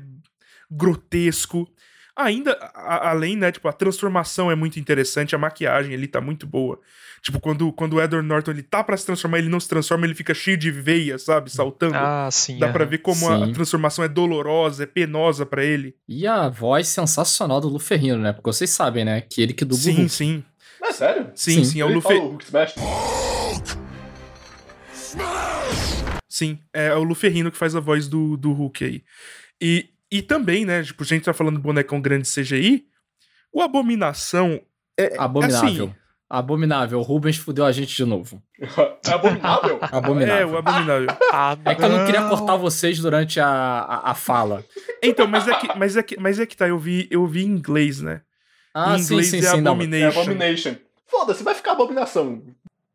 grotesco. 0.71 1.69
Ainda, 2.15 2.54
a- 2.73 3.10
além, 3.10 3.36
né, 3.36 3.51
tipo, 3.51 3.67
a 3.67 3.73
transformação 3.73 4.49
é 4.49 4.56
muito 4.56 4.80
interessante, 4.80 5.36
a 5.36 5.38
maquiagem 5.38 5.93
ali 5.93 6.08
tá 6.08 6.21
muito 6.21 6.47
boa. 6.47 6.80
Tipo, 7.21 7.39
quando, 7.41 7.73
quando 7.73 7.93
o 7.95 8.01
Edward 8.01 8.25
Norton 8.28 8.51
ele 8.51 8.62
tá 8.63 8.84
pra 8.84 8.95
se 8.95 9.06
transformar, 9.06 9.39
ele 9.39 9.49
não 9.49 9.60
se 9.60 9.67
transforma, 9.67 10.06
ele 10.06 10.13
fica 10.13 10.34
cheio 10.34 10.56
de 10.56 10.69
veias, 10.71 11.23
sabe? 11.23 11.49
Saltando. 11.51 11.95
Ah, 11.97 12.30
sim. 12.32 12.58
Dá 12.60 12.67
aham. 12.67 12.73
pra 12.73 12.86
ver 12.86 12.99
como 12.99 13.30
a 13.30 13.45
Sim. 13.47 13.51
transformação 13.54 14.06
é 14.06 14.08
dolorosa, 14.08 14.84
é 14.84 14.86
penosa 14.86 15.45
pra 15.45 15.63
ele. 15.65 15.95
E 16.08 16.25
a 16.28 16.47
voz 16.47 16.88
sensacional 16.88 17.60
do 17.60 17.67
Luferrino, 17.67 18.19
né? 18.19 18.32
Porque 18.32 18.49
vocês 18.49 18.69
sabem, 18.69 19.04
né? 19.04 19.21
Que 19.21 19.41
ele 19.41 19.54
que 19.54 19.65
dubla 19.65 19.78
o 19.80 19.82
Sim, 19.84 19.95
Hulk. 19.95 20.10
sim. 20.10 20.43
É 20.84 20.93
sério? 20.93 21.32
Sim, 21.34 21.56
Sim. 21.56 21.63
sim, 21.65 21.82
é 21.82 21.86
o 21.86 21.88
Ele 21.88 21.95
Luffy. 21.95 22.15
fala 22.15 22.23
o 22.25 22.30
Hulk 22.30 22.43
Smash? 22.45 22.75
Sim, 26.28 26.60
é 26.73 26.93
o 26.93 27.04
Luferrino 27.04 27.51
que 27.51 27.58
faz 27.58 27.75
a 27.75 27.80
voz 27.80 28.08
do, 28.08 28.36
do 28.38 28.51
Hulk 28.51 28.84
aí. 28.84 29.04
E, 29.62 29.89
e 30.17 30.21
também, 30.21 30.65
né, 30.65 30.84
tipo, 30.84 31.04
a 31.04 31.06
gente 31.06 31.23
tá 31.23 31.34
falando 31.34 31.56
do 31.56 31.62
bonecão 31.62 31.99
grande 32.01 32.30
CGI, 32.30 32.86
o 33.51 33.62
Abominação 33.62 34.62
é 34.97 35.15
Abominável. 35.17 35.86
Assim, 35.86 35.95
Abominável. 36.30 36.99
O 36.99 37.04
Rubens 37.04 37.38
fudeu 37.38 37.65
a 37.65 37.71
gente 37.71 37.95
de 37.95 38.04
novo. 38.04 38.41
É 38.60 38.65
abominável? 39.13 39.80
Abominável. 39.82 40.36
é, 40.36 40.45
o 40.45 40.58
Abominável. 40.58 41.08
Ah, 41.32 41.56
É 41.65 41.75
que 41.75 41.84
eu 41.84 41.89
não 41.89 42.06
queria 42.06 42.21
não. 42.21 42.30
cortar 42.30 42.56
vocês 42.56 42.99
durante 42.99 43.39
a, 43.39 43.47
a, 43.47 44.12
a 44.12 44.13
fala. 44.15 44.65
Então, 45.04 45.28
mas 45.28 45.47
é 45.47 45.54
que, 45.56 45.78
mas 45.78 45.95
é 45.95 46.04
que, 46.04 46.19
mas 46.19 46.39
é 46.39 46.45
que 46.45 46.58
tá, 46.58 46.67
eu 46.67 46.80
vi, 46.80 47.08
eu 47.12 47.28
vi 47.28 47.43
em 47.43 47.49
inglês, 47.49 48.01
né? 48.01 48.21
Ah, 48.73 48.95
em 48.95 48.99
sim, 49.04 49.13
inglês 49.13 49.30
sim, 49.30 49.38
é 49.38 49.41
sim. 49.41 49.62
Não, 49.62 49.71
É 49.71 49.75
Abomination. 49.75 50.21
Abomination. 50.21 50.75
Foda-se, 51.08 51.43
vai 51.43 51.54
ficar 51.54 51.73
abominação. 51.73 52.41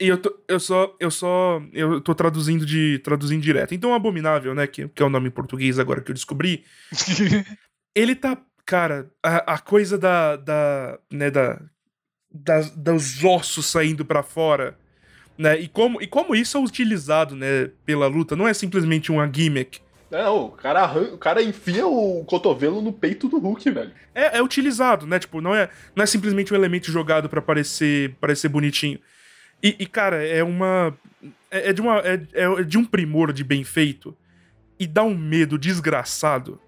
E 0.01 0.09
eu, 0.09 0.17
tô, 0.17 0.35
eu 0.49 0.59
só, 0.59 0.97
eu 0.99 1.11
só, 1.11 1.63
eu 1.75 2.01
tô 2.01 2.15
traduzindo 2.15 2.65
de, 2.65 2.99
traduzindo 3.01 3.43
direto. 3.43 3.75
Então, 3.75 3.93
Abominável, 3.93 4.55
né, 4.55 4.67
que, 4.67 4.89
que 4.89 5.03
é 5.03 5.07
o 5.07 5.11
nome 5.11 5.29
em 5.29 5.33
português 5.33 5.79
agora 5.79 6.01
que 6.01 6.11
eu 6.11 6.15
descobri, 6.15 6.65
ele 7.95 8.15
tá, 8.15 8.39
cara, 8.65 9.11
a, 9.23 9.55
a 9.55 9.59
coisa 9.59 9.99
da, 9.99 10.37
da, 10.37 10.99
né, 11.13 11.31
da, 11.31 11.61
das, 12.33 12.71
dos 12.71 13.23
ossos 13.23 13.67
saindo 13.67 14.05
pra 14.05 14.23
fora, 14.23 14.79
né, 15.37 15.59
e 15.61 15.69
como, 15.69 16.01
e 16.01 16.07
como 16.07 16.35
isso 16.35 16.57
é 16.57 16.61
utilizado, 16.61 17.37
né, 17.37 17.71
pela 17.85 18.07
luta, 18.07 18.35
não 18.35 18.49
é 18.49 18.55
simplesmente 18.55 19.11
uma 19.13 19.31
gimmick. 19.31 19.81
Não, 20.11 20.47
o 20.47 20.51
cara, 20.51 20.81
arran- 20.81 21.13
o 21.13 21.19
cara 21.19 21.43
enfia 21.43 21.87
o 21.87 22.25
cotovelo 22.25 22.81
no 22.83 22.93
peito 22.93 23.29
do 23.29 23.39
Hulk, 23.39 23.71
velho. 23.71 23.93
É, 24.15 24.39
é 24.39 24.43
utilizado, 24.43 25.07
né, 25.07 25.19
tipo, 25.19 25.41
não 25.41 25.55
é, 25.55 25.69
não 25.95 26.03
é 26.03 26.07
simplesmente 26.07 26.53
um 26.53 26.57
elemento 26.57 26.91
jogado 26.91 27.29
pra 27.29 27.41
parecer, 27.43 28.15
parecer 28.21 28.49
bonitinho. 28.49 28.99
E, 29.63 29.77
e, 29.79 29.87
cara, 29.87 30.27
é 30.27 30.43
uma, 30.43 30.97
é, 31.51 31.71
é 31.71 31.73
de 31.73 31.81
uma, 31.81 31.99
é, 31.99 32.21
é 32.33 32.63
de 32.63 32.79
um 32.79 32.85
primor 32.85 33.33
de 33.33 33.45
bem 33.45 33.65
feito, 33.65 34.17
e 34.79 34.87
dá 34.87 35.03
um 35.03 35.17
medo 35.17 35.59
desgraçado. 35.59 36.59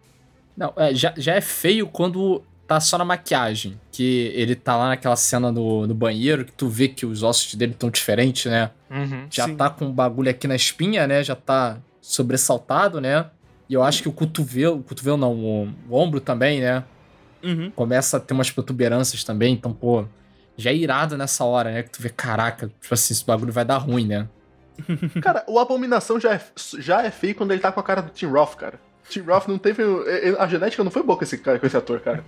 Não, 0.56 0.72
é, 0.76 0.94
já, 0.94 1.14
já 1.16 1.34
é 1.34 1.40
feio 1.40 1.86
quando 1.88 2.42
tá 2.66 2.80
só 2.80 2.98
na 2.98 3.04
maquiagem. 3.04 3.78
Que 3.90 4.32
ele 4.34 4.54
tá 4.54 4.76
lá 4.76 4.88
naquela 4.88 5.16
cena 5.16 5.50
no, 5.50 5.86
no 5.86 5.94
banheiro, 5.94 6.44
que 6.44 6.52
tu 6.52 6.68
vê 6.68 6.88
que 6.88 7.04
os 7.06 7.22
ossos 7.22 7.54
dele 7.54 7.72
estão 7.72 7.90
diferentes, 7.90 8.50
né? 8.50 8.70
Uhum. 8.90 9.26
Já 9.30 9.46
Sim. 9.46 9.56
tá 9.56 9.70
com 9.70 9.86
um 9.86 9.92
bagulho 9.92 10.30
aqui 10.30 10.46
na 10.46 10.56
espinha, 10.56 11.06
né? 11.06 11.22
Já 11.22 11.34
tá 11.34 11.78
sobressaltado, 12.00 13.00
né? 13.00 13.26
E 13.68 13.74
eu 13.74 13.82
acho 13.82 14.02
que 14.02 14.08
o 14.08 14.12
cotovelo, 14.12 14.80
o 14.80 14.82
cotovelo 14.82 15.16
não, 15.16 15.32
o, 15.34 15.68
o 15.88 15.96
ombro 15.96 16.20
também, 16.20 16.60
né? 16.60 16.84
Uhum. 17.42 17.70
Começa 17.70 18.16
a 18.16 18.20
ter 18.20 18.34
umas 18.34 18.50
protuberâncias 18.50 19.24
também, 19.24 19.54
então, 19.54 19.72
pô, 19.72 20.04
já 20.56 20.70
é 20.70 20.74
irado 20.74 21.16
nessa 21.16 21.44
hora, 21.44 21.70
né? 21.72 21.82
Que 21.82 21.90
tu 21.90 22.02
vê, 22.02 22.08
caraca, 22.08 22.68
tipo 22.80 22.92
assim, 22.94 23.14
esse 23.14 23.24
bagulho 23.24 23.52
vai 23.52 23.64
dar 23.64 23.78
ruim, 23.78 24.06
né? 24.06 24.28
Cara, 25.22 25.44
o 25.46 25.58
Abominação 25.58 26.18
já 26.18 26.34
é, 26.34 26.40
já 26.78 27.02
é 27.02 27.10
feio 27.10 27.34
quando 27.34 27.52
ele 27.52 27.60
tá 27.60 27.70
com 27.70 27.80
a 27.80 27.82
cara 27.82 28.00
do 28.02 28.10
Tim 28.10 28.26
Roth, 28.26 28.54
cara. 28.56 28.80
Tim 29.08 29.20
Roth 29.20 29.46
não 29.48 29.58
teve. 29.58 29.82
eh, 30.06 30.34
A 30.38 30.46
genética 30.48 30.82
não 30.82 30.90
foi 30.90 31.02
boa 31.02 31.16
com 31.18 31.24
esse, 31.24 31.36
cara, 31.38 31.58
com 31.58 31.66
esse 31.66 31.76
ator, 31.76 32.00
cara. 32.00 32.24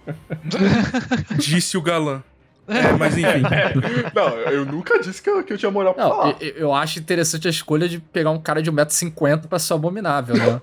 Disse 1.39 1.77
o 1.77 1.83
galã. 1.83 2.23
É, 2.67 2.93
mas 2.93 3.17
enfim. 3.19 3.43
Não, 4.15 4.29
eu 4.51 4.65
nunca 4.65 4.99
disse 4.99 5.21
que 5.21 5.29
eu, 5.29 5.45
que 5.45 5.53
eu 5.53 5.59
tinha 5.59 5.71
moral 5.71 5.93
pra 5.93 6.05
Não, 6.05 6.11
falar. 6.11 6.37
eu, 6.41 6.49
eu 6.57 6.73
acho 6.75 6.99
interessante 6.99 7.47
a 7.47 7.51
escolha 7.51 7.87
de 7.87 7.99
pegar 7.99 8.31
um 8.31 8.41
cara 8.41 8.63
de 8.63 8.73
1,50m 8.73 9.47
pra 9.49 9.59
ser 9.59 9.75
abominável, 9.75 10.35
né? 10.35 10.61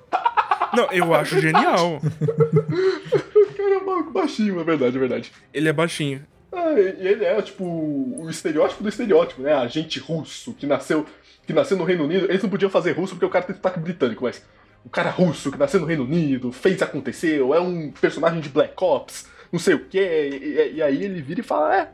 Não, 0.74 0.92
eu 0.92 1.14
acho 1.14 1.40
genial. 1.40 1.98
O 1.98 3.54
cara 3.56 3.76
é 3.76 4.12
baixinho, 4.12 4.60
é 4.60 4.64
verdade, 4.64 4.96
é 4.96 5.00
verdade. 5.00 5.32
Ele 5.54 5.70
é 5.70 5.74
baixinho. 5.74 6.26
Ah, 6.54 6.74
e 6.74 7.08
ele 7.08 7.24
é, 7.24 7.42
tipo, 7.42 7.64
o 7.64 8.30
estereótipo 8.30 8.84
do 8.84 8.90
estereótipo, 8.90 9.42
né? 9.42 9.54
Agente 9.54 10.00
russo 10.00 10.54
que 10.54 10.66
nasceu, 10.66 11.06
que 11.46 11.54
nasceu 11.54 11.78
no 11.78 11.84
Reino 11.86 12.04
Unido. 12.04 12.26
Eles 12.26 12.44
não 12.44 12.50
podiam 12.50 12.70
fazer 12.70 12.92
russo 12.92 13.14
porque 13.14 13.26
o 13.26 13.30
cara 13.30 13.46
tem 13.46 13.56
sotaque 13.56 13.80
britânico, 13.80 14.24
mas 14.24 14.46
o 14.84 14.90
cara 14.90 15.10
russo 15.10 15.52
que 15.52 15.58
nasceu 15.58 15.80
no 15.80 15.86
Reino 15.86 16.04
Unido, 16.04 16.52
fez 16.52 16.82
aconteceu, 16.82 17.54
é 17.54 17.60
um 17.62 17.92
personagem 17.92 18.42
de 18.42 18.50
Black 18.50 18.74
Ops, 18.84 19.28
não 19.52 19.60
sei 19.60 19.76
o 19.76 19.86
quê. 19.86 20.30
E, 20.34 20.46
e- 20.46 20.74
e 20.76 20.82
aí 20.84 21.04
ele 21.04 21.22
vira 21.22 21.40
e 21.40 21.44
fala: 21.44 21.74
É, 21.76 21.92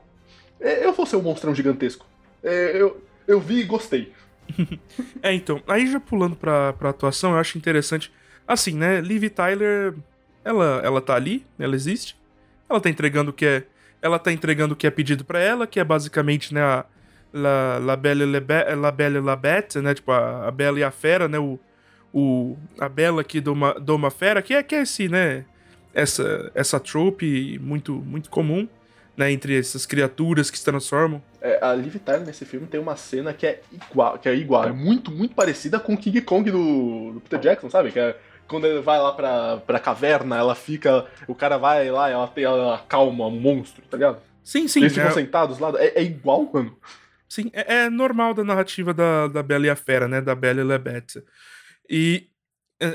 é, 0.59 0.85
eu 0.85 0.93
vou 0.93 1.05
ser 1.05 1.17
um 1.17 1.21
monstrão 1.21 1.53
gigantesco. 1.53 2.05
É, 2.43 2.81
eu, 2.81 3.01
eu 3.27 3.39
vi 3.39 3.59
e 3.59 3.63
gostei. 3.63 4.11
É, 5.21 5.33
então, 5.33 5.61
aí 5.67 5.87
já 5.91 5.99
pulando 5.99 6.35
pra, 6.35 6.71
pra 6.73 6.89
atuação, 6.91 7.31
eu 7.33 7.37
acho 7.37 7.57
interessante. 7.57 8.11
Assim, 8.47 8.73
né? 8.75 9.01
Liv 9.01 9.23
Tyler, 9.29 9.93
ela, 10.45 10.79
ela 10.83 11.01
tá 11.01 11.15
ali, 11.15 11.45
ela 11.59 11.75
existe. 11.75 12.15
Ela 12.69 12.79
tá 12.79 12.89
entregando 12.89 13.31
o 13.31 13.33
que 13.33 13.45
é. 13.45 13.63
Ela 14.01 14.19
tá 14.19 14.31
entregando 14.31 14.73
o 14.73 14.77
que 14.77 14.85
é 14.87 14.91
pedido 14.91 15.25
pra 15.25 15.39
ela, 15.39 15.65
que 15.67 15.79
é 15.79 15.83
basicamente, 15.83 16.53
né, 16.53 16.61
a 16.61 16.85
La, 17.33 17.77
la 17.79 17.95
Belle 17.95 18.25
la 18.25 18.39
Be- 18.39 18.75
La 18.75 18.91
Belle 18.91 19.19
la 19.19 19.35
Bête, 19.35 19.81
né? 19.81 19.93
Tipo, 19.93 20.11
a, 20.11 20.47
a 20.47 20.51
Bela 20.51 20.79
e 20.79 20.83
a 20.83 20.91
Fera, 20.91 21.27
né? 21.27 21.37
O, 21.37 21.59
o, 22.13 22.57
a 22.79 22.87
Bela 22.87 23.23
que 23.23 23.41
doma, 23.41 23.73
doma 23.79 24.09
fera, 24.09 24.41
que 24.41 24.53
é, 24.53 24.63
que 24.63 24.73
é 24.75 24.81
esse, 24.81 25.09
né? 25.09 25.43
Essa, 25.93 26.51
essa 26.55 26.79
trope 26.79 27.59
muito, 27.59 27.93
muito 27.93 28.29
comum, 28.29 28.67
né? 29.15 29.31
Entre 29.31 29.59
essas 29.59 29.85
criaturas 29.85 30.49
que 30.49 30.57
se 30.57 30.63
transformam. 30.63 31.21
É, 31.41 31.59
a 31.63 31.73
Liv 31.73 31.95
Tyler 31.97 32.25
nesse 32.25 32.45
filme 32.45 32.65
tem 32.65 32.79
uma 32.79 32.95
cena 32.95 33.33
que 33.33 33.45
é 33.45 33.61
igual, 33.91 34.17
que 34.17 34.29
é 34.29 34.35
igual, 34.35 34.65
é 34.65 34.71
muito, 34.71 35.11
muito 35.11 35.35
parecida 35.35 35.79
com 35.79 35.93
o 35.93 35.97
King 35.97 36.21
Kong 36.21 36.49
do, 36.49 37.11
do 37.13 37.19
Peter 37.21 37.39
Jackson, 37.39 37.69
sabe? 37.69 37.91
Que 37.91 37.99
é 37.99 38.15
quando 38.47 38.65
ele 38.65 38.81
vai 38.81 38.99
lá 38.99 39.13
pra, 39.13 39.57
pra 39.57 39.79
caverna, 39.79 40.37
ela 40.37 40.55
fica. 40.55 41.05
O 41.27 41.35
cara 41.35 41.57
vai 41.57 41.89
lá 41.91 42.09
e 42.09 42.13
ela, 42.13 42.27
tem, 42.27 42.43
ela 42.43 42.75
acalma 42.75 43.27
um 43.27 43.39
monstro, 43.39 43.83
tá 43.89 43.97
ligado? 43.97 44.21
Sim, 44.43 44.67
sim. 44.67 44.81
Eles 44.81 44.93
ficam 44.93 45.09
é- 45.09 45.13
sentados 45.13 45.59
lá. 45.59 45.71
É, 45.77 45.99
é 45.99 46.03
igual, 46.03 46.49
mano. 46.51 46.77
Sim, 47.27 47.49
é, 47.53 47.83
é 47.85 47.89
normal 47.89 48.33
da 48.33 48.43
narrativa 48.43 48.93
da, 48.93 49.27
da 49.27 49.43
Bela 49.43 49.65
e 49.65 49.69
a 49.69 49.75
Fera, 49.75 50.07
né? 50.07 50.21
Da 50.21 50.33
Bela 50.33 50.61
e 50.61 50.63
la 50.63 50.77
Bête. 50.77 51.21
E, 51.89 52.29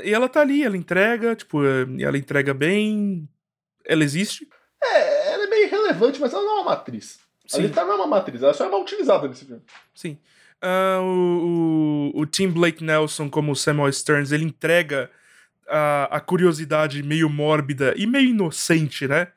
e 0.03 0.13
ela 0.13 0.27
tá 0.27 0.41
ali, 0.41 0.63
ela 0.63 0.75
entrega, 0.75 1.35
tipo, 1.35 1.63
ela 1.63 2.17
entrega 2.17 2.53
bem. 2.53 3.29
Ela 3.85 4.03
existe. 4.03 4.47
É, 4.83 5.33
ela 5.33 5.43
é 5.43 5.47
meio 5.47 5.65
irrelevante, 5.67 6.19
mas 6.19 6.33
ela 6.33 6.41
não 6.43 6.51
é 6.51 6.61
uma 6.61 6.71
matriz. 6.71 7.19
A 7.45 7.55
Sim, 7.57 7.61
Liv 7.63 7.71
Tyler 7.73 7.87
não 7.87 7.93
é 7.93 7.97
uma 7.97 8.07
matriz, 8.07 8.41
ela 8.41 8.53
só 8.53 8.65
é 8.65 8.69
mal 8.69 8.81
utilizada 8.81 9.27
nesse 9.27 9.45
filme. 9.45 9.61
sim. 9.93 10.17
Ah, 10.65 10.99
o, 11.01 12.11
o, 12.15 12.21
o 12.21 12.25
Tim 12.25 12.47
Blake 12.47 12.81
Nelson, 12.81 13.29
como 13.29 13.51
o 13.51 13.55
Samuel 13.55 13.91
Stearns, 13.91 14.31
ele 14.31 14.45
entrega 14.45 15.11
a, 15.67 16.17
a 16.17 16.19
curiosidade 16.19 17.01
meio 17.03 17.29
mórbida 17.29 17.93
e 17.97 18.05
meio 18.05 18.29
inocente, 18.29 19.07
né? 19.07 19.27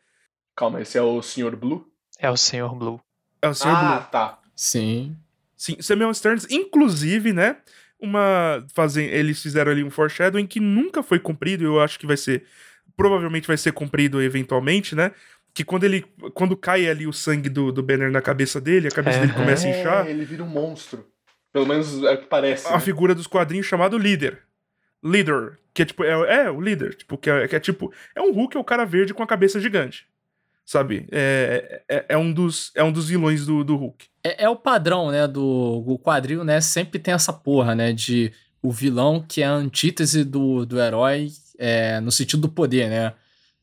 Calma, 0.55 0.81
esse 0.81 0.97
é 0.97 1.03
o 1.03 1.21
Sr. 1.21 1.55
Blue? 1.57 1.87
É 2.19 2.31
o 2.31 2.37
Senhor 2.37 2.75
Blue. 2.75 3.01
É 3.43 3.49
o 3.49 3.55
Sr. 3.55 3.69
ah, 3.69 3.99
Blue. 3.99 4.11
tá. 4.11 4.39
Sim. 4.55 5.17
Sim, 5.57 5.77
Samuel 5.81 6.13
Stearns, 6.15 6.47
inclusive, 6.51 7.33
né? 7.33 7.57
Uma. 8.01 8.65
Fazem, 8.75 9.07
eles 9.07 9.43
fizeram 9.43 9.73
ali 9.73 9.83
um 9.83 9.91
foreshadowing 9.91 10.47
que 10.47 10.61
nunca 10.61 11.03
foi 11.03 11.19
cumprido, 11.19 11.65
eu 11.65 11.81
acho 11.81 11.99
que 11.99 12.07
vai 12.07 12.17
ser. 12.17 12.45
Provavelmente 12.97 13.47
vai 13.47 13.57
ser 13.57 13.73
cumprido 13.73 14.23
eventualmente, 14.23 14.95
né? 14.95 15.13
Que 15.55 15.65
quando 15.65 15.85
ele. 15.85 16.05
Quando 16.35 16.57
cai 16.57 16.89
ali 16.89 17.07
o 17.07 17.13
sangue 17.13 17.49
do, 17.49 17.73
do 17.73 17.83
Banner 17.83 18.11
na 18.11 18.21
cabeça 18.21 18.61
dele, 18.61 18.89
a 18.89 18.91
cabeça 18.91 19.21
dele 19.21 19.33
Aham. 19.33 19.43
começa 19.43 19.67
a 19.67 19.71
inchar. 19.71 20.07
É, 20.07 20.11
ele 20.11 20.25
vira 20.25 20.43
um 20.43 20.49
monstro. 20.49 21.07
Pelo 21.53 21.67
menos 21.67 22.03
é 22.03 22.13
o 22.13 22.19
que 22.19 22.27
parece. 22.27 22.67
A 22.69 22.73
né? 22.73 22.81
figura 22.81 23.15
dos 23.15 23.27
quadrinhos 23.27 23.67
chamado 23.67 23.97
Líder. 23.97 24.43
Leader. 25.07 25.59
Que 25.73 25.83
é 25.83 25.85
tipo. 25.85 26.05
É, 26.05 26.47
é 26.47 26.51
o 26.51 26.61
líder. 26.61 26.95
Tipo, 26.95 27.19
que 27.19 27.31
é, 27.31 27.47
que 27.47 27.57
é 27.57 27.61
tipo. 27.61 27.93
É 28.15 28.21
um 28.21 28.33
Hulk, 28.33 28.57
é 28.57 28.61
o 28.61 28.65
cara 28.65 28.85
verde 28.85 29.15
com 29.15 29.23
a 29.23 29.27
cabeça 29.27 29.61
gigante. 29.61 30.07
Sabe? 30.65 31.07
É, 31.13 31.83
é, 31.89 32.05
é 32.09 32.17
um, 32.17 32.33
dos, 32.33 32.73
é 32.75 32.83
um 32.83 32.91
dos 32.91 33.09
vilões 33.09 33.47
do, 33.47 33.63
do 33.63 33.77
Hulk. 33.77 34.07
É, 34.25 34.45
é 34.45 34.49
o 34.49 34.57
padrão, 34.57 35.13
né, 35.13 35.29
do, 35.29 35.81
do 35.81 35.99
quadril, 35.99 36.43
né? 36.43 36.61
Sempre 36.61 36.99
tem 36.99 37.15
essa 37.15 37.33
porra, 37.33 37.75
né? 37.75 37.93
De 37.93 38.33
o 38.61 38.73
vilão 38.73 39.25
que 39.27 39.43
é 39.43 39.47
a 39.47 39.53
antítese 39.53 40.25
do, 40.25 40.67
do 40.67 40.81
herói 40.81 41.29
é, 41.59 42.01
no 42.01 42.11
sentido 42.11 42.43
do 42.43 42.49
poder, 42.49 42.89
né? 42.89 43.13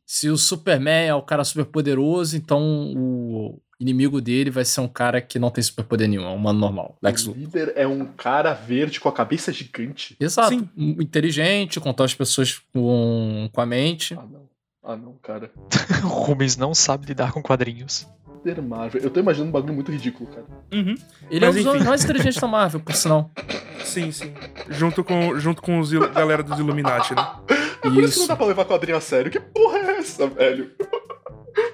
Se 0.06 0.30
o 0.30 0.38
Superman 0.38 1.08
é 1.08 1.16
o 1.16 1.22
cara 1.22 1.44
super 1.44 1.66
poderoso, 1.66 2.38
então 2.38 2.94
o 2.96 3.60
inimigo 3.84 4.20
dele 4.20 4.50
vai 4.50 4.66
ser 4.66 4.82
um 4.82 4.88
cara 4.88 5.22
que 5.22 5.38
não 5.38 5.52
tem 5.52 5.64
superpoder 5.64 6.08
nenhum, 6.08 6.24
é 6.26 6.30
um 6.30 6.36
humano 6.36 6.60
normal. 6.60 6.98
Lex 7.02 7.26
O 7.26 7.28
Luthor. 7.28 7.42
líder 7.42 7.74
é 7.76 7.86
um 7.86 8.06
cara 8.06 8.54
verde 8.54 9.00
com 9.00 9.10
a 9.10 9.12
cabeça 9.14 9.52
gigante. 9.52 10.16
Exato. 10.20 10.50
Sim. 10.50 10.68
Inteligente, 10.76 11.80
contar 11.80 12.06
as 12.06 12.14
pessoas 12.14 12.60
com, 12.74 13.50
com 13.52 13.62
a 13.62 13.66
mente. 13.66 14.16
Ah, 14.16 14.26
não. 14.30 14.44
Ah, 14.84 14.96
não, 14.98 15.14
cara. 15.22 15.52
O 16.04 16.08
Rubens 16.08 16.58
não 16.58 16.74
sabe 16.74 17.08
lidar 17.08 17.32
com 17.32 17.42
quadrinhos. 17.42 18.08
Líder 18.44 18.62
Marvel. 18.62 19.02
Eu 19.02 19.10
tô 19.10 19.20
imaginando 19.22 19.50
um 19.50 19.54
bagulho 19.54 19.74
muito 19.74 19.92
ridículo, 19.92 20.30
cara. 20.30 20.46
Uhum. 20.74 20.96
Ele 21.32 21.46
Mas 21.46 21.56
é 21.56 21.70
um 21.70 21.78
dos 21.78 21.86
mais 21.86 22.04
inteligentes 22.04 22.42
da 22.42 22.48
Marvel, 22.48 22.82
por 22.82 22.94
sinal. 22.94 23.32
Sim, 23.84 24.12
sim. 24.12 24.34
Junto 24.70 25.04
com, 25.04 25.38
junto 25.40 25.62
com 25.62 25.78
os 25.80 25.92
galera 25.92 26.42
dos 26.42 26.58
Illuminati, 26.58 27.14
né? 27.14 27.28
É 27.84 27.90
por 27.90 28.04
isso 28.04 28.14
que 28.14 28.20
não 28.22 28.28
dá 28.28 28.36
pra 28.36 28.46
levar 28.46 28.66
quadrinho 28.66 28.98
a 28.98 29.02
sério. 29.02 29.30
Que 29.32 29.40
porra 29.40 29.78
é 29.80 29.98
essa, 29.98 30.28
velho? 30.28 30.72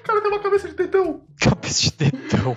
cara 0.04 0.20
tem 0.20 0.30
uma 0.30 0.40
cabeça 0.40 0.68
de 0.68 0.74
tetão. 0.74 1.22
Cabeça 1.40 1.82
de 1.82 1.92
tetão. 1.92 2.56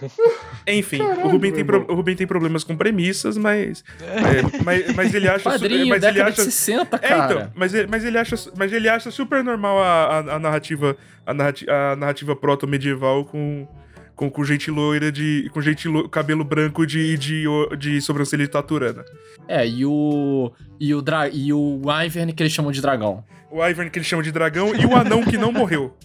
Enfim, 0.67 0.97
Caralho, 0.99 1.25
o, 1.25 1.29
Ruben 1.29 1.51
tem 1.51 1.65
pro- 1.65 1.85
o 1.91 1.95
Ruben 1.95 2.15
tem 2.15 2.27
problemas 2.27 2.63
com 2.63 2.75
premissas, 2.75 3.37
mas. 3.37 3.83
é, 4.01 4.63
mas, 4.63 4.95
mas 4.95 5.13
ele 5.13 5.27
acha. 5.27 5.49
Quadrinho, 5.49 5.87
mas 5.87 6.03
ele 6.03 6.21
acha. 6.21 6.31
de 6.33 6.51
60, 6.51 6.95
É, 6.97 6.99
cara. 6.99 7.33
então, 7.33 7.51
mas 7.55 7.73
ele, 7.73 7.87
mas 7.87 8.03
ele 8.05 8.17
acha, 8.17 8.35
mas 8.57 8.73
ele 8.73 8.89
acha 8.89 9.11
super 9.11 9.43
normal 9.43 9.79
a, 9.79 10.03
a, 10.19 10.35
a 10.35 10.39
narrativa, 10.39 10.97
a 11.25 11.33
narrativa, 11.33 11.71
a 11.71 11.95
narrativa 11.95 12.35
proto-medieval 12.35 13.25
com, 13.25 13.67
com, 14.15 14.29
com 14.29 14.43
gente 14.43 14.69
loira 14.71 15.11
de, 15.11 15.49
com 15.53 15.61
gente 15.61 15.87
lo, 15.87 16.09
cabelo 16.09 16.43
branco 16.43 16.85
de, 16.85 17.17
de, 17.17 17.43
de 17.77 18.01
sobrancelha 18.01 18.43
de 18.45 18.49
taturana. 18.51 19.03
É, 19.47 19.65
e 19.67 19.85
o. 19.85 20.51
E 20.79 20.93
o, 20.93 21.01
dra... 21.01 21.29
e 21.29 21.53
o 21.53 21.81
Ivern 22.05 22.33
que 22.33 22.43
eles 22.43 22.51
chamam 22.51 22.71
de 22.71 22.81
dragão. 22.81 23.23
O 23.55 23.65
Ivern 23.67 23.89
que 23.89 23.99
eles 23.99 24.07
chamam 24.07 24.23
de 24.23 24.31
dragão 24.31 24.73
e 24.75 24.85
o 24.85 24.95
anão 24.95 25.23
que 25.23 25.37
não 25.37 25.51
morreu. 25.51 25.95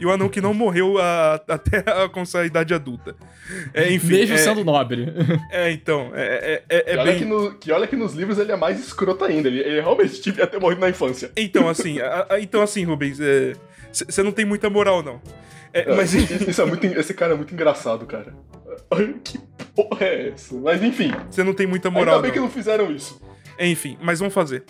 E 0.00 0.06
o 0.06 0.10
anão 0.10 0.28
que 0.28 0.40
não 0.40 0.52
morreu 0.52 0.98
a- 0.98 1.40
até 1.46 1.84
alcançar 1.90 2.40
a 2.40 2.46
idade 2.46 2.74
adulta. 2.74 3.14
É, 3.72 3.92
enfim. 3.92 4.08
Mesmo 4.14 4.34
é, 4.34 4.38
sendo 4.38 4.64
nobre. 4.64 5.06
é, 5.52 5.70
então, 5.70 6.10
é, 6.14 6.62
é, 6.68 6.76
é, 6.76 6.92
e 6.92 6.96
é 6.96 6.98
olha 6.98 7.10
bem... 7.12 7.18
que, 7.18 7.24
no- 7.24 7.54
que 7.54 7.70
olha 7.72 7.86
que 7.86 7.94
nos 7.94 8.12
livros 8.14 8.38
ele 8.38 8.50
é 8.50 8.56
mais 8.56 8.80
escroto 8.80 9.24
ainda. 9.24 9.48
Ele, 9.48 9.60
ele 9.60 9.80
realmente 9.80 10.20
devia 10.20 10.46
ter 10.46 10.58
morrido 10.58 10.80
na 10.80 10.88
infância. 10.88 11.30
Então, 11.36 11.68
assim, 11.68 12.00
a- 12.00 12.26
a- 12.30 12.40
então, 12.40 12.60
assim, 12.62 12.84
Rubens, 12.84 13.18
você 13.92 14.22
não 14.22 14.32
tem 14.32 14.44
muita 14.44 14.68
moral, 14.70 15.02
não. 15.02 15.20
É, 15.72 15.94
mas, 15.94 16.12
Isso 16.14 16.62
é 16.62 16.64
muito, 16.64 16.86
esse 16.86 17.12
cara 17.14 17.34
é 17.34 17.36
muito 17.36 17.52
engraçado, 17.52 18.06
cara. 18.06 18.32
Que 19.22 19.38
porra 19.74 20.04
é 20.06 20.28
essa? 20.30 20.54
Mas 20.56 20.82
enfim, 20.82 21.12
você 21.30 21.42
não 21.44 21.52
tem 21.52 21.66
muita 21.66 21.90
moral, 21.90 22.16
ainda 22.16 22.22
bem 22.22 22.30
não. 22.30 22.34
que 22.34 22.40
não 22.40 22.50
fizeram 22.50 22.90
isso. 22.90 23.20
Enfim, 23.58 23.96
mas 24.00 24.18
vão 24.20 24.30
fazer. 24.30 24.64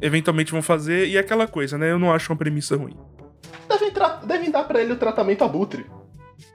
Eventualmente 0.00 0.52
vão 0.52 0.62
fazer, 0.62 1.06
e 1.08 1.16
é 1.16 1.20
aquela 1.20 1.46
coisa, 1.46 1.78
né? 1.78 1.90
Eu 1.90 1.98
não 1.98 2.12
acho 2.12 2.30
uma 2.32 2.38
premissa 2.38 2.76
ruim. 2.76 2.96
Devem, 3.68 3.92
devem 4.26 4.50
dar 4.50 4.64
pra 4.64 4.80
ele 4.82 4.92
o 4.92 4.96
tratamento 4.96 5.42
abutre. 5.44 5.86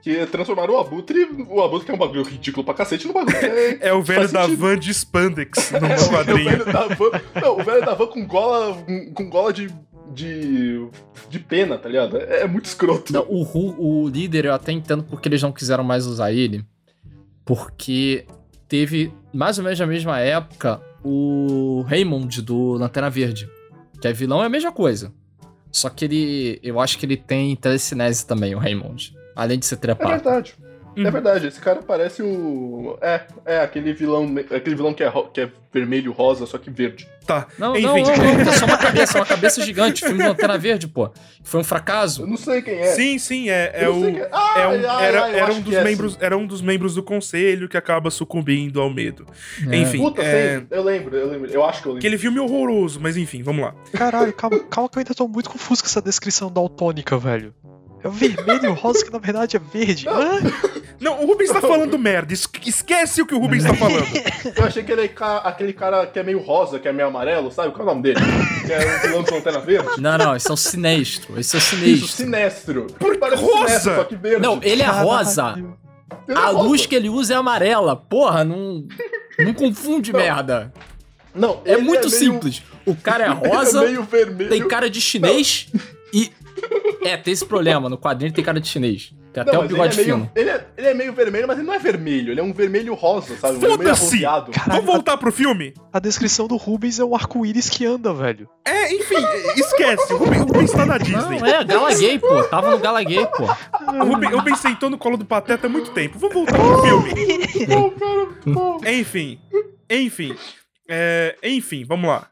Que 0.00 0.26
transformaram 0.26 0.74
o 0.74 0.78
abutre, 0.78 1.24
o 1.48 1.60
abutre 1.60 1.86
que 1.86 1.90
é 1.90 1.94
um 1.94 1.98
bagulho 1.98 2.22
ridículo 2.22 2.64
pra 2.64 2.72
cacete, 2.74 3.06
no 3.06 3.12
bagulho 3.12 3.36
que 3.38 3.44
é... 3.46 3.78
É 3.88 3.92
o 3.92 4.02
velho 4.02 4.28
da 4.30 4.44
sentido. 4.44 4.60
van 4.60 4.78
de 4.78 4.94
Spandex 4.94 5.72
É, 5.72 5.78
no 5.80 5.86
o- 5.86 5.90
é 5.90 5.96
o 5.96 6.08
quadrinho. 6.08 6.50
velho 6.50 6.64
da 6.72 6.86
van. 6.88 7.10
Não, 7.40 7.58
o 7.58 7.64
velho 7.64 7.84
da 7.84 7.94
van 7.94 8.06
com 8.06 8.26
gola, 8.26 8.74
com, 8.84 9.12
com 9.12 9.28
gola 9.30 9.52
de, 9.52 9.68
de. 10.12 10.86
de 11.28 11.38
pena, 11.40 11.76
tá 11.78 11.88
ligado? 11.88 12.16
É, 12.16 12.42
é 12.42 12.46
muito 12.48 12.66
escroto. 12.66 13.12
Não, 13.12 13.26
o, 13.28 13.42
Ru- 13.42 13.74
o 13.78 14.08
líder 14.08 14.44
eu 14.44 14.54
até 14.54 14.70
entendo 14.70 15.02
porque 15.04 15.28
eles 15.28 15.42
não 15.42 15.50
quiseram 15.52 15.82
mais 15.84 16.06
usar 16.06 16.32
ele. 16.32 16.64
Porque 17.44 18.24
teve, 18.68 19.12
mais 19.32 19.58
ou 19.58 19.64
menos 19.64 19.78
na 19.80 19.86
mesma 19.86 20.18
época, 20.20 20.80
o 21.04 21.84
Raymond 21.88 22.42
do 22.42 22.72
Lanterna 22.74 23.10
Verde. 23.10 23.48
Que 24.00 24.08
é 24.08 24.12
vilão, 24.12 24.42
é 24.42 24.46
a 24.46 24.48
mesma 24.48 24.72
coisa. 24.72 25.12
Só 25.70 25.88
que 25.88 26.04
ele. 26.04 26.60
Eu 26.62 26.80
acho 26.80 26.98
que 26.98 27.06
ele 27.06 27.16
tem 27.16 27.54
telecinese 27.56 28.26
também, 28.26 28.54
o 28.54 28.58
Raymond. 28.58 29.16
Além 29.34 29.58
de 29.58 29.64
ser 29.66 29.76
É 29.76 29.78
trepado. 29.78 30.10
verdade. 30.10 30.54
Uhum. 30.96 31.06
É 31.06 31.10
verdade, 31.10 31.46
esse 31.46 31.58
cara 31.60 31.80
parece 31.82 32.22
o. 32.22 32.98
É, 33.00 33.22
é 33.46 33.60
aquele 33.60 33.94
vilão. 33.94 34.26
Aquele 34.54 34.76
vilão 34.76 34.92
que 34.92 35.02
é, 35.02 35.08
ro- 35.08 35.28
que 35.28 35.40
é 35.40 35.50
vermelho 35.72 36.12
rosa, 36.12 36.44
só 36.46 36.58
que 36.58 36.70
verde. 36.70 37.08
Tá. 37.26 37.46
Não, 37.58 37.76
Enfim. 37.76 37.86
não, 37.86 37.96
não, 37.96 38.34
não, 38.44 38.52
é 38.52 38.52
só 38.56 38.64
uma 38.66 38.76
cabeça, 38.78 39.18
é 39.18 39.20
uma 39.20 39.26
cabeça 39.26 39.64
gigante. 39.64 40.02
O 40.02 40.06
filme 40.08 40.22
do 40.22 40.28
Lanterna 40.28 40.58
Verde, 40.58 40.88
pô. 40.88 41.10
Foi 41.44 41.60
um 41.60 41.64
fracasso. 41.64 42.22
Eu 42.22 42.26
não 42.26 42.36
sei 42.36 42.62
quem 42.62 42.74
é. 42.74 42.86
Sim, 42.86 43.18
sim, 43.18 43.48
é, 43.50 43.72
é 43.74 43.88
o. 43.88 44.00
quem 44.02 44.20
Ah, 44.32 44.54
é 44.58 44.66
um- 44.68 44.90
ai, 44.90 45.06
era, 45.06 45.22
ai, 45.24 45.38
era 45.38 45.52
um 45.52 45.60
dos 45.60 45.74
é, 45.74 45.84
membros, 45.84 46.16
era 46.20 46.36
um 46.36 46.46
dos 46.46 46.60
membros 46.60 46.94
do 46.94 47.02
conselho 47.02 47.68
que 47.68 47.76
acaba 47.76 48.10
sucumbindo 48.10 48.80
ao 48.80 48.90
medo. 48.90 49.26
É. 49.70 49.76
Enfim, 49.76 49.92
sim. 49.92 49.98
Puta, 49.98 50.22
é, 50.22 50.58
sei. 50.58 50.66
Eu 50.70 50.82
lembro, 50.82 51.16
eu 51.16 51.28
lembro. 51.28 51.50
Eu 51.50 51.64
acho 51.64 51.82
que 51.82 51.88
eu 51.88 51.92
lembro. 51.92 52.06
aquele 52.06 52.18
filme 52.18 52.38
horroroso, 52.40 52.98
mas 53.00 53.16
enfim, 53.16 53.42
vamos 53.42 53.62
lá. 53.64 53.74
Caralho, 53.92 54.32
calma, 54.32 54.58
calma 54.70 54.88
que 54.88 54.98
eu 54.98 55.00
ainda 55.00 55.14
tô 55.14 55.28
muito 55.28 55.48
confuso 55.50 55.82
com 55.82 55.86
essa 55.88 56.02
descrição 56.02 56.50
daltônica, 56.50 57.16
velho. 57.18 57.54
É 58.04 58.08
o 58.08 58.10
vermelho 58.10 58.64
e 58.64 58.68
o 58.68 58.72
rosa 58.74 59.04
que 59.04 59.12
na 59.12 59.18
verdade 59.18 59.56
é 59.56 59.60
verde. 59.60 60.08
Hã? 60.08 60.40
Não, 61.00 61.22
o 61.22 61.26
Rubens 61.26 61.50
tá 61.50 61.60
falando 61.60 61.98
merda. 61.98 62.32
es- 62.32 62.48
Esquece 62.66 63.22
o 63.22 63.26
que 63.26 63.34
o 63.34 63.38
Rubens 63.38 63.64
tá 63.64 63.74
falando. 63.74 64.06
Eu 64.56 64.64
achei 64.64 64.82
que 64.82 64.90
ele 64.92 65.02
é 65.04 65.08
ca- 65.08 65.38
aquele 65.38 65.72
cara 65.72 66.06
que 66.06 66.18
é 66.18 66.22
meio 66.22 66.40
rosa, 66.40 66.78
que 66.78 66.88
é 66.88 66.92
meio 66.92 67.08
amarelo, 67.08 67.50
sabe? 67.50 67.70
Qual 67.72 67.80
é 67.80 67.90
o 67.90 67.94
nome 67.94 68.02
dele? 68.02 68.20
que 68.66 68.72
é 68.72 68.78
o 68.78 69.00
vilão 69.02 69.22
do 69.22 69.34
Lanterna 69.34 69.60
Verde. 69.60 69.88
Não, 70.00 70.18
não, 70.18 70.36
esse 70.36 70.48
é 70.50 70.52
o 70.52 70.56
sinestro. 70.56 71.38
Esse 71.38 71.56
é 71.56 71.58
o 71.58 71.62
Isso, 71.62 71.76
sinestro. 71.76 72.08
sinestro. 72.08 72.86
Por- 72.98 73.16
Parece 73.18 73.42
rosa! 73.42 73.66
sinestro, 73.68 73.94
só 73.96 74.04
que 74.04 74.16
verde. 74.16 74.42
Não, 74.42 74.58
ele 74.62 74.82
é 74.82 74.86
rosa. 74.86 75.42
Caralho. 75.42 75.78
Ele 76.28 76.38
é 76.38 76.40
A 76.40 76.46
rosa. 76.46 76.68
luz 76.68 76.86
que 76.86 76.94
ele 76.94 77.08
usa 77.08 77.34
é 77.34 77.36
amarela. 77.36 77.96
Porra, 77.96 78.44
não. 78.44 78.84
Não 79.38 79.54
confunde, 79.54 80.12
Não. 80.12 80.20
merda. 80.20 80.72
Não, 81.34 81.62
É 81.64 81.72
ele 81.74 81.82
muito 81.82 82.08
meio- 82.08 82.10
simples. 82.10 82.62
O 82.84 82.94
cara 82.94 83.24
é 83.24 83.28
Ele 83.42 83.48
rosa, 83.48 83.82
é 83.84 83.86
meio 83.86 84.02
vermelho. 84.02 84.50
tem 84.50 84.66
cara 84.68 84.90
de 84.90 85.00
chinês 85.00 85.68
e. 86.12 86.30
É, 87.04 87.16
tem 87.16 87.32
esse 87.32 87.44
problema. 87.44 87.88
No 87.88 87.98
quadrinho 87.98 88.28
ele 88.28 88.34
tem 88.34 88.44
cara 88.44 88.60
de 88.60 88.68
chinês. 88.68 89.12
Tem 89.32 89.42
até 89.42 89.52
Não, 89.52 89.64
o 89.64 89.66
bigode 89.66 89.98
ele 89.98 90.02
é, 90.02 90.14
meio, 90.14 90.18
fino. 90.18 90.30
ele, 90.36 90.50
é, 90.50 90.66
ele 90.76 90.86
é 90.86 90.94
meio 90.94 91.12
vermelho, 91.12 91.48
mas 91.48 91.58
ele 91.58 91.66
não 91.66 91.74
é 91.74 91.78
vermelho. 91.78 92.32
Ele 92.32 92.38
é 92.38 92.42
um 92.42 92.52
vermelho 92.52 92.94
rosa, 92.94 93.36
sabe? 93.38 93.56
Um 93.56 93.60
Foda-se! 93.60 94.22
Vamos 94.68 94.84
voltar 94.84 95.16
pro 95.16 95.32
filme? 95.32 95.74
A 95.92 95.98
descrição 95.98 96.46
do 96.46 96.56
Rubens 96.56 97.00
é 97.00 97.04
um 97.04 97.14
arco-íris 97.14 97.68
que 97.68 97.84
anda, 97.84 98.14
velho. 98.14 98.48
É, 98.64 98.94
enfim, 98.94 99.16
esquece. 99.56 100.12
O 100.12 100.18
Rubens, 100.18 100.42
o 100.42 100.46
Rubens 100.46 100.70
tá 100.70 100.86
na 100.86 100.98
Disney. 100.98 101.40
Não, 101.40 101.46
é, 101.46 101.64
Gala 101.64 101.94
Gay, 101.94 102.18
pô. 102.20 102.44
Tava 102.44 102.70
no 102.70 102.78
Gala 102.78 103.02
Gay, 103.02 103.26
pô. 103.26 103.44
O 103.44 104.04
Rubens, 104.04 104.32
o 104.32 104.36
Rubens 104.36 104.58
sentou 104.60 104.88
no 104.88 104.96
colo 104.96 105.16
do 105.16 105.24
Pateta 105.24 105.66
há 105.66 105.70
muito 105.70 105.90
tempo. 105.90 106.18
Vamos 106.20 106.34
voltar 106.34 106.56
pro 106.56 106.82
filme. 106.82 107.10
Pô, 107.66 107.90
cara, 107.90 108.28
pô. 108.54 108.80
Enfim, 108.86 109.40
enfim. 109.90 110.36
É, 110.88 111.36
enfim, 111.42 111.84
vamos 111.84 112.08
lá. 112.08 112.28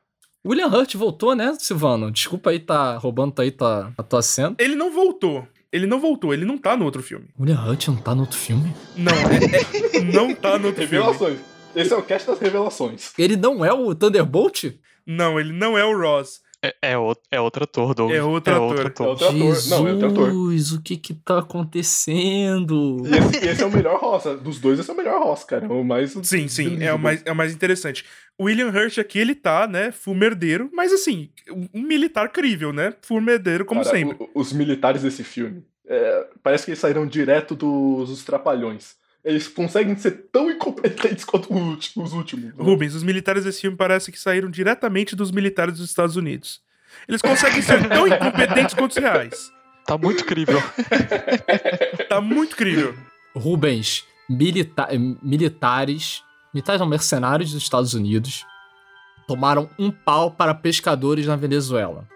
William 0.47 0.69
Hurt 0.69 0.95
voltou, 0.97 1.35
né, 1.35 1.55
Silvano? 1.59 2.11
Desculpa 2.11 2.51
aí 2.51 2.59
tá 2.59 2.97
roubando 2.97 3.39
aí 3.41 3.51
tua, 3.51 3.93
a 3.97 4.03
tua 4.03 4.23
cena. 4.23 4.55
Ele 4.59 4.75
não 4.75 4.91
voltou. 4.93 5.47
Ele 5.73 5.87
não 5.87 6.01
voltou, 6.01 6.33
ele 6.35 6.45
não 6.45 6.59
tá 6.59 6.77
no 6.77 6.85
outro 6.85 7.03
filme. 7.03 7.27
William 7.39 7.63
Hurt 7.63 7.87
não 7.89 7.97
tá 7.97 8.15
no 8.15 8.23
outro 8.23 8.37
filme? 8.39 8.75
Não, 8.97 9.13
é- 9.13 9.99
é- 9.99 10.01
não 10.01 10.35
tá 10.35 10.59
no 10.59 10.69
outro 10.69 10.87
filme. 10.89 11.05
Revelações. 11.07 11.39
Esse 11.77 11.93
é 11.93 11.97
o 11.97 12.03
cast 12.03 12.27
das 12.27 12.39
revelações. 12.41 13.13
Ele 13.17 13.37
não 13.37 13.65
é 13.65 13.73
o 13.73 13.95
Thunderbolt? 13.95 14.65
Não, 15.07 15.39
ele 15.39 15.53
não 15.53 15.79
é 15.79 15.85
o 15.85 15.97
Ross. 15.97 16.41
É, 16.63 16.75
é, 16.93 16.99
o- 16.99 17.17
é 17.31 17.41
outro 17.41 17.65
ator, 17.65 17.95
Doug. 17.95 18.11
É 18.13 18.23
outro 18.23 18.53
ator. 18.55 18.77
É 18.77 19.09
outro 19.09 19.27
ator. 19.27 19.33
Jesus, 19.33 19.71
Não, 19.71 19.89
é 19.89 19.93
outro 19.93 20.09
ator. 20.11 20.31
o 20.33 20.83
que 20.83 20.97
que 20.99 21.15
tá 21.15 21.39
acontecendo? 21.39 23.03
E 23.07 23.17
esse, 23.17 23.47
esse 23.49 23.63
é 23.63 23.67
o 23.67 23.71
melhor 23.73 23.99
roça. 24.01 24.37
Dos 24.37 24.59
dois, 24.59 24.79
esse 24.79 24.91
é 24.91 24.93
o 24.93 24.97
melhor 24.97 25.23
roça, 25.23 25.47
cara. 25.47 25.67
É 25.67 25.69
o 25.69 25.85
mais. 25.85 26.13
Sim, 26.23 26.49
sim, 26.49 26.83
é 26.83 26.93
o 26.93 26.99
mais, 26.99 27.23
é 27.25 27.33
o 27.33 27.37
mais 27.37 27.53
interessante. 27.55 28.05
O 28.39 28.45
William 28.45 28.69
Hurt 28.69 28.99
aqui, 28.99 29.19
ele 29.19 29.35
tá, 29.35 29.67
né, 29.67 29.91
fumerdeiro, 29.93 30.71
mas 30.73 30.93
assim, 30.93 31.31
um 31.75 31.83
militar 31.83 32.29
crível, 32.31 32.73
né? 32.73 32.95
Fumerdeiro, 33.03 33.65
como 33.65 33.83
Cara, 33.83 33.97
sempre. 33.97 34.17
o- 34.21 34.41
os 34.41 34.53
militares 34.53 35.03
desse 35.03 35.23
filme. 35.25 35.63
é, 35.87 36.27
parece 36.43 36.65
que 36.65 36.71
eles 36.71 36.79
saíram 36.79 37.07
direto 37.07 37.55
dos, 37.57 38.09
dos 38.11 38.25
Trapalhões. 38.25 38.95
Eles 39.25 39.47
conseguem 39.49 39.97
ser 39.97 40.29
tão 40.33 40.51
incompetentes 40.51 41.25
quanto 41.25 41.53
os 41.55 41.61
últimos. 41.61 42.11
Os 42.11 42.17
últimos 42.17 42.45
né? 42.47 42.53
Rubens, 42.59 42.95
os 42.95 43.03
militares 43.03 43.45
desse 43.45 43.61
filme 43.61 43.77
parece 43.77 44.11
que 44.11 44.19
saíram 44.19 44.51
diretamente 44.51 45.15
dos 45.15 45.31
militares 45.31 45.79
dos 45.79 45.89
Estados 45.89 46.17
Unidos. 46.17 46.61
Eles 47.07 47.21
conseguem 47.21 47.63
ser 47.63 47.89
tão 47.89 48.07
incompetentes 48.07 48.75
quanto 48.75 48.93
os 48.93 48.97
reais. 48.97 49.53
Tá 49.87 49.99
muito 49.99 50.23
incrível. 50.23 50.63
Tá 52.09 52.21
muito 52.21 52.57
crível. 52.57 52.95
Rubens, 53.35 54.05
milita 54.29 54.89
militares, 55.23 56.23
militares 56.53 56.81
não, 56.81 56.89
mercenários 56.89 57.53
dos 57.53 57.63
Estados 57.63 57.95
Unidos 57.95 58.45
tomaram 59.27 59.71
um 59.79 59.91
pau 59.91 60.31
para 60.31 60.55
pescadores 60.55 61.27
na 61.27 61.37
Venezuela. 61.37 62.09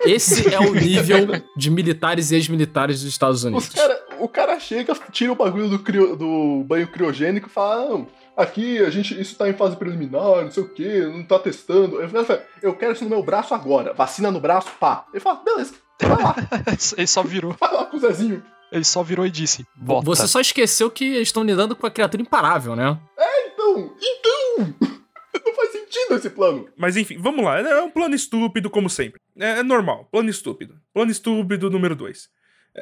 Esse 0.00 0.52
é 0.52 0.58
o 0.58 0.74
nível 0.74 1.28
de 1.56 1.70
militares 1.70 2.30
e 2.32 2.34
ex-militares 2.34 3.02
dos 3.02 3.10
Estados 3.12 3.44
Unidos. 3.44 3.68
Os 3.68 3.74
cara, 3.74 3.97
o 4.20 4.28
cara 4.28 4.58
chega, 4.60 4.94
tira 5.12 5.32
o 5.32 5.36
bagulho 5.36 5.68
do, 5.68 5.78
crio- 5.78 6.16
do 6.16 6.64
banho 6.64 6.86
criogênico 6.88 7.48
e 7.48 7.50
fala: 7.52 7.74
ah, 7.82 7.88
não, 7.88 8.06
aqui 8.36 8.78
a 8.78 8.90
gente, 8.90 9.20
isso 9.20 9.36
tá 9.36 9.48
em 9.48 9.54
fase 9.54 9.76
preliminar, 9.76 10.42
não 10.44 10.50
sei 10.50 10.62
o 10.62 10.68
que, 10.68 11.00
não 11.06 11.24
tá 11.24 11.38
testando. 11.38 12.00
Eu, 12.00 12.08
falo, 12.24 12.40
eu 12.62 12.74
quero 12.74 12.92
isso 12.92 13.04
no 13.04 13.10
meu 13.10 13.22
braço 13.22 13.54
agora. 13.54 13.92
Vacina 13.94 14.30
no 14.30 14.40
braço, 14.40 14.68
pá. 14.80 15.06
Ele 15.12 15.20
fala, 15.20 15.42
beleza, 15.44 15.74
vai 16.02 16.22
lá, 16.22 16.36
Ele 16.96 17.06
só 17.06 17.22
virou. 17.22 17.54
vai 17.58 17.72
lá 17.72 17.84
com 17.86 17.96
o 17.96 18.00
Zezinho. 18.00 18.42
Ele 18.70 18.84
só 18.84 19.02
virou 19.02 19.24
e 19.26 19.30
disse: 19.30 19.66
Bota. 19.74 20.04
Você 20.06 20.26
só 20.28 20.40
esqueceu 20.40 20.90
que 20.90 21.04
eles 21.04 21.28
estão 21.28 21.42
lidando 21.42 21.74
com 21.74 21.86
a 21.86 21.90
criatura 21.90 22.22
imparável, 22.22 22.76
né? 22.76 22.98
Então, 23.46 23.94
então! 24.00 24.74
Não 25.44 25.54
faz 25.54 25.72
sentido 25.72 26.14
esse 26.16 26.28
plano. 26.30 26.68
Mas 26.76 26.96
enfim, 26.96 27.16
vamos 27.18 27.44
lá. 27.44 27.58
É 27.60 27.80
um 27.80 27.90
plano 27.90 28.14
estúpido, 28.14 28.68
como 28.68 28.90
sempre. 28.90 29.18
É, 29.38 29.60
é 29.60 29.62
normal, 29.62 30.06
plano 30.12 30.28
estúpido. 30.28 30.74
Plano 30.92 31.10
estúpido 31.10 31.70
número 31.70 31.96
2. 31.96 32.28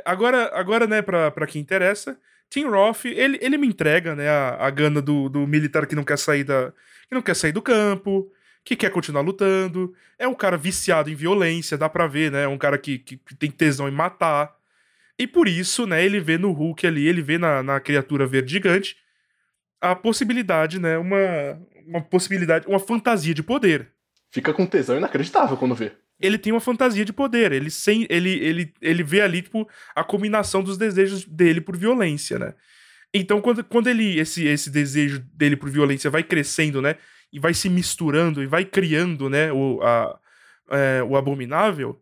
Agora, 0.05 0.51
agora, 0.55 0.87
né, 0.87 1.03
pra, 1.03 1.31
pra 1.31 1.47
quem 1.47 1.61
interessa, 1.61 2.19
Tim 2.51 2.65
Roth, 2.65 3.05
ele, 3.05 3.39
ele 3.41 3.59
me 3.59 3.67
entrega, 3.67 4.15
né, 4.15 4.29
a, 4.29 4.67
a 4.67 4.71
gana 4.71 5.03
do, 5.03 5.29
do 5.29 5.47
militar 5.47 5.87
que 5.87 5.95
não 5.95 6.05
quer 6.05 6.19
sair 6.19 6.45
da. 6.45 6.73
que 7.09 7.15
não 7.15 7.23
quer 7.23 7.35
sair 7.35 7.53
do 7.53 7.63
campo, 7.63 8.31
que 8.65 8.77
quer 8.77 8.91
continuar 8.91 9.23
lutando. 9.23 9.95
É 10.19 10.27
um 10.27 10.35
cara 10.35 10.57
viciado 10.57 11.11
em 11.11 11.15
violência, 11.15 11.79
dá 11.79 11.89
pra 11.89 12.07
ver, 12.07 12.31
né? 12.33 12.45
É 12.45 12.49
um 12.49 12.59
cara 12.59 12.79
que, 12.79 12.99
que, 12.99 13.17
que 13.17 13.35
tem 13.35 13.51
tesão 13.51 13.89
em 13.89 13.93
matar. 13.93 14.55
E 15.19 15.27
por 15.27 15.49
isso, 15.49 15.87
né, 15.87 16.05
ele 16.05 16.21
vê 16.21 16.37
no 16.37 16.53
Hulk 16.53 16.87
ali, 16.87 17.07
ele 17.07 17.23
vê 17.23 17.39
na, 17.39 17.63
na 17.63 17.81
criatura 17.81 18.27
verde 18.27 18.53
gigante 18.53 18.97
a 19.81 19.95
possibilidade, 19.95 20.81
né, 20.81 20.99
uma, 20.99 21.19
uma 21.87 22.01
possibilidade, 22.03 22.67
uma 22.67 22.79
fantasia 22.79 23.35
de 23.35 23.43
poder. 23.43 23.89
Fica 24.31 24.53
com 24.53 24.67
tesão 24.67 24.97
inacreditável 24.97 25.57
quando 25.57 25.75
vê. 25.75 25.93
Ele 26.21 26.39
tem 26.39 26.53
uma 26.53 26.61
fantasia 26.61 27.05
de 27.05 27.13
poder. 27.13 27.53
Ele, 27.53 27.71
sem, 27.71 28.07
ele, 28.09 28.31
ele, 28.31 28.75
ele 28.81 29.03
vê 29.03 29.21
ali, 29.21 29.43
tipo, 29.43 29.69
a 29.95 30.03
combinação 30.03 30.63
dos 30.63 30.79
desejos 30.79 31.25
dele 31.25 31.61
por 31.61 31.77
violência, 31.77 32.39
né? 32.39 32.55
Então, 33.13 33.41
quando, 33.41 33.65
quando 33.65 33.89
ele, 33.89 34.19
esse, 34.19 34.47
esse 34.47 34.71
desejo 34.71 35.21
dele 35.33 35.57
por 35.57 35.71
violência 35.71 36.11
vai 36.11 36.23
crescendo, 36.23 36.83
né? 36.83 36.97
E 37.33 37.39
vai 37.39 37.55
se 37.55 37.69
misturando 37.69 38.43
e 38.43 38.47
vai 38.47 38.65
criando, 38.65 39.29
né? 39.29 39.53
O, 39.53 39.81
a, 39.83 40.19
é, 40.71 41.03
o 41.03 41.17
abominável, 41.17 42.01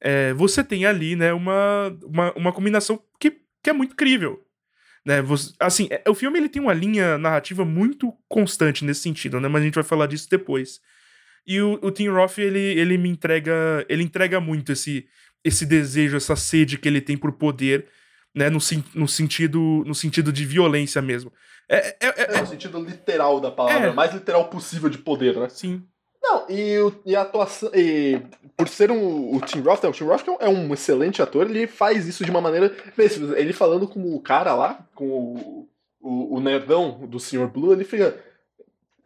é, 0.00 0.32
você 0.34 0.62
tem 0.62 0.86
ali, 0.86 1.16
né? 1.16 1.32
Uma, 1.32 1.96
uma, 2.04 2.32
uma 2.34 2.52
combinação 2.52 3.02
que, 3.18 3.30
que 3.62 3.70
é 3.70 3.72
muito 3.72 3.96
crível. 3.96 4.44
Né, 5.04 5.22
você, 5.22 5.54
assim, 5.58 5.88
é, 5.90 6.02
o 6.08 6.14
filme 6.14 6.38
ele 6.38 6.50
tem 6.50 6.60
uma 6.60 6.74
linha 6.74 7.16
narrativa 7.16 7.64
muito 7.64 8.12
constante 8.28 8.84
nesse 8.84 9.00
sentido, 9.00 9.40
né? 9.40 9.48
Mas 9.48 9.62
a 9.62 9.64
gente 9.64 9.74
vai 9.74 9.84
falar 9.84 10.06
disso 10.06 10.28
depois. 10.28 10.80
E 11.48 11.62
o, 11.62 11.78
o 11.80 11.90
Tim 11.90 12.08
Roth, 12.08 12.36
ele, 12.36 12.60
ele 12.60 12.98
me 12.98 13.08
entrega. 13.08 13.84
Ele 13.88 14.02
entrega 14.02 14.38
muito 14.38 14.70
esse, 14.70 15.08
esse 15.42 15.64
desejo, 15.64 16.18
essa 16.18 16.36
sede 16.36 16.76
que 16.76 16.86
ele 16.86 17.00
tem 17.00 17.16
por 17.16 17.32
poder, 17.32 17.86
né? 18.34 18.50
No, 18.50 18.58
no, 18.94 19.08
sentido, 19.08 19.82
no 19.86 19.94
sentido 19.94 20.30
de 20.30 20.44
violência 20.44 21.00
mesmo. 21.00 21.32
É, 21.66 21.88
é, 21.88 21.96
é, 22.00 22.36
é 22.36 22.40
no 22.42 22.46
sentido 22.46 22.78
literal 22.78 23.40
da 23.40 23.50
palavra, 23.50 23.88
é. 23.88 23.92
mais 23.92 24.12
literal 24.12 24.50
possível 24.50 24.90
de 24.90 24.98
poder, 24.98 25.36
né? 25.36 25.48
Sim. 25.48 25.82
Não, 26.22 26.44
e, 26.50 26.76
e 27.06 27.16
a 27.16 27.22
atuação. 27.22 27.70
E 27.74 28.20
por 28.54 28.68
ser 28.68 28.90
um, 28.90 29.34
o 29.34 29.40
Tim 29.40 29.60
Roth, 29.60 29.84
o 29.84 29.92
Tim 29.92 30.04
Roth 30.04 30.24
é 30.40 30.48
um 30.48 30.74
excelente 30.74 31.22
ator, 31.22 31.48
ele 31.48 31.66
faz 31.66 32.06
isso 32.06 32.24
de 32.26 32.30
uma 32.30 32.42
maneira. 32.42 32.74
Ele 33.36 33.54
falando 33.54 33.88
com 33.88 34.14
o 34.14 34.20
cara 34.20 34.54
lá, 34.54 34.86
com 34.94 35.06
o, 35.06 35.68
o, 35.98 36.36
o 36.36 36.40
nerdão 36.40 37.06
do 37.06 37.18
Sr. 37.18 37.46
Blue, 37.46 37.72
ele 37.72 37.84
fica. 37.84 38.22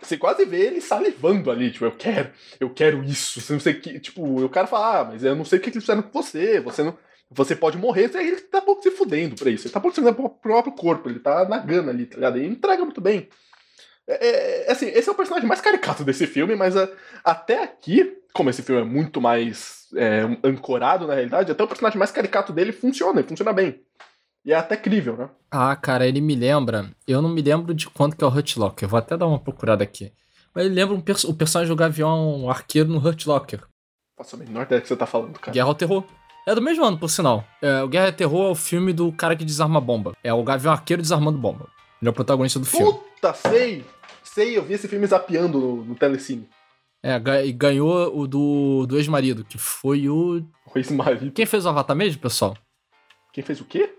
Você 0.02 0.16
quase 0.16 0.44
vê 0.44 0.66
ele 0.66 0.80
salivando 0.80 1.50
ali, 1.50 1.70
tipo, 1.70 1.84
eu 1.84 1.92
quero, 1.92 2.30
eu 2.58 2.70
quero 2.70 3.04
isso. 3.04 3.40
Você 3.40 3.52
não 3.52 3.60
sei 3.60 3.74
que. 3.74 4.00
Tipo, 4.00 4.44
o 4.44 4.48
cara 4.48 4.66
fala, 4.66 5.00
ah, 5.00 5.04
mas 5.04 5.24
eu 5.24 5.36
não 5.36 5.44
sei 5.44 5.58
o 5.58 5.62
que 5.62 5.70
eles 5.70 5.82
fizeram 5.82 6.02
com 6.02 6.22
você, 6.22 6.60
você 6.60 6.82
não. 6.82 6.96
Você 7.30 7.56
pode 7.56 7.78
morrer, 7.78 8.10
ele 8.14 8.36
tá 8.42 8.60
pouco 8.60 8.82
se 8.82 8.90
fudendo 8.90 9.36
pra 9.36 9.48
isso. 9.50 9.66
Ele 9.66 9.72
tá 9.72 9.80
pouco 9.80 9.94
se 9.94 10.02
fudendo 10.02 10.16
pro 10.16 10.28
próprio 10.28 10.74
corpo, 10.74 11.08
ele 11.08 11.18
tá 11.18 11.48
na 11.48 11.58
gana 11.58 11.90
ali, 11.90 12.04
tá 12.04 12.16
ligado? 12.16 12.36
Ele 12.36 12.48
entrega 12.48 12.84
muito 12.84 13.00
bem. 13.00 13.28
É, 14.06 14.26
é, 14.26 14.68
é, 14.68 14.72
assim, 14.72 14.88
esse 14.88 15.08
é 15.08 15.12
o 15.12 15.14
personagem 15.14 15.48
mais 15.48 15.60
caricato 15.60 16.04
desse 16.04 16.26
filme, 16.26 16.54
mas 16.56 16.76
a, 16.76 16.88
até 17.24 17.62
aqui, 17.62 18.18
como 18.34 18.50
esse 18.50 18.62
filme 18.62 18.82
é 18.82 18.84
muito 18.84 19.20
mais 19.20 19.86
é, 19.94 20.22
ancorado 20.44 21.06
na 21.06 21.14
realidade, 21.14 21.52
até 21.52 21.62
o 21.62 21.68
personagem 21.68 21.98
mais 21.98 22.10
caricato 22.10 22.52
dele 22.52 22.72
funciona, 22.72 23.20
ele 23.20 23.28
funciona 23.28 23.52
bem. 23.52 23.80
E 24.44 24.52
é 24.52 24.56
até 24.56 24.76
crível, 24.76 25.16
né? 25.16 25.30
Ah, 25.50 25.74
cara, 25.76 26.06
ele 26.06 26.20
me 26.20 26.34
lembra. 26.34 26.90
Eu 27.06 27.22
não 27.22 27.28
me 27.28 27.40
lembro 27.40 27.72
de 27.72 27.88
quanto 27.88 28.16
que 28.16 28.24
é 28.24 28.26
o 28.26 28.30
Hurt 28.30 28.56
Locker. 28.56 28.88
Vou 28.88 28.98
até 28.98 29.16
dar 29.16 29.26
uma 29.26 29.38
procurada 29.38 29.84
aqui. 29.84 30.12
Mas 30.54 30.66
ele 30.66 30.74
lembra 30.74 30.94
um 30.94 31.00
perso 31.00 31.30
o 31.30 31.34
personagem 31.34 31.72
do 31.72 31.78
Gavião 31.78 32.50
Arqueiro 32.50 32.88
no 32.88 32.98
Hurt 32.98 33.26
Locker. 33.26 33.62
Faço 34.16 34.36
a 34.36 34.38
menor 34.38 34.62
ideia 34.62 34.80
que 34.80 34.88
você 34.88 34.96
tá 34.96 35.06
falando, 35.06 35.38
cara. 35.38 35.52
Guerra 35.52 35.68
ao 35.68 35.74
Terror. 35.74 36.04
É 36.46 36.54
do 36.54 36.60
mesmo 36.60 36.84
ano, 36.84 36.98
por 36.98 37.08
sinal. 37.08 37.44
É, 37.60 37.82
o 37.82 37.88
Guerra 37.88 38.06
ao 38.06 38.12
Terror 38.12 38.48
é 38.48 38.50
o 38.50 38.54
filme 38.54 38.92
do 38.92 39.12
cara 39.12 39.36
que 39.36 39.44
desarma 39.44 39.80
bomba. 39.80 40.16
É 40.24 40.32
o 40.32 40.42
Gavião 40.42 40.72
Arqueiro 40.72 41.02
desarmando 41.02 41.38
bomba. 41.38 41.68
Ele 42.00 42.08
é 42.08 42.10
o 42.10 42.14
protagonista 42.14 42.58
do 42.58 42.66
filme. 42.66 42.92
Puta, 42.92 43.32
sei! 43.32 43.84
Sei, 44.24 44.56
eu 44.56 44.64
vi 44.64 44.74
esse 44.74 44.88
filme 44.88 45.06
zapeando 45.06 45.58
no, 45.58 45.84
no 45.84 45.94
Telecine. 45.94 46.48
É, 47.02 47.16
e 47.44 47.52
ganhou 47.52 48.16
o 48.16 48.26
do, 48.26 48.86
do 48.86 48.96
ex-marido, 48.96 49.44
que 49.44 49.58
foi 49.58 50.08
o. 50.08 50.44
O 50.72 50.78
ex-marido. 50.78 51.32
Quem 51.32 51.46
fez 51.46 51.64
o 51.64 51.68
Avatar 51.68 51.96
mesmo, 51.96 52.20
pessoal? 52.20 52.56
Quem 53.32 53.42
fez 53.42 53.60
o 53.60 53.64
quê? 53.64 53.94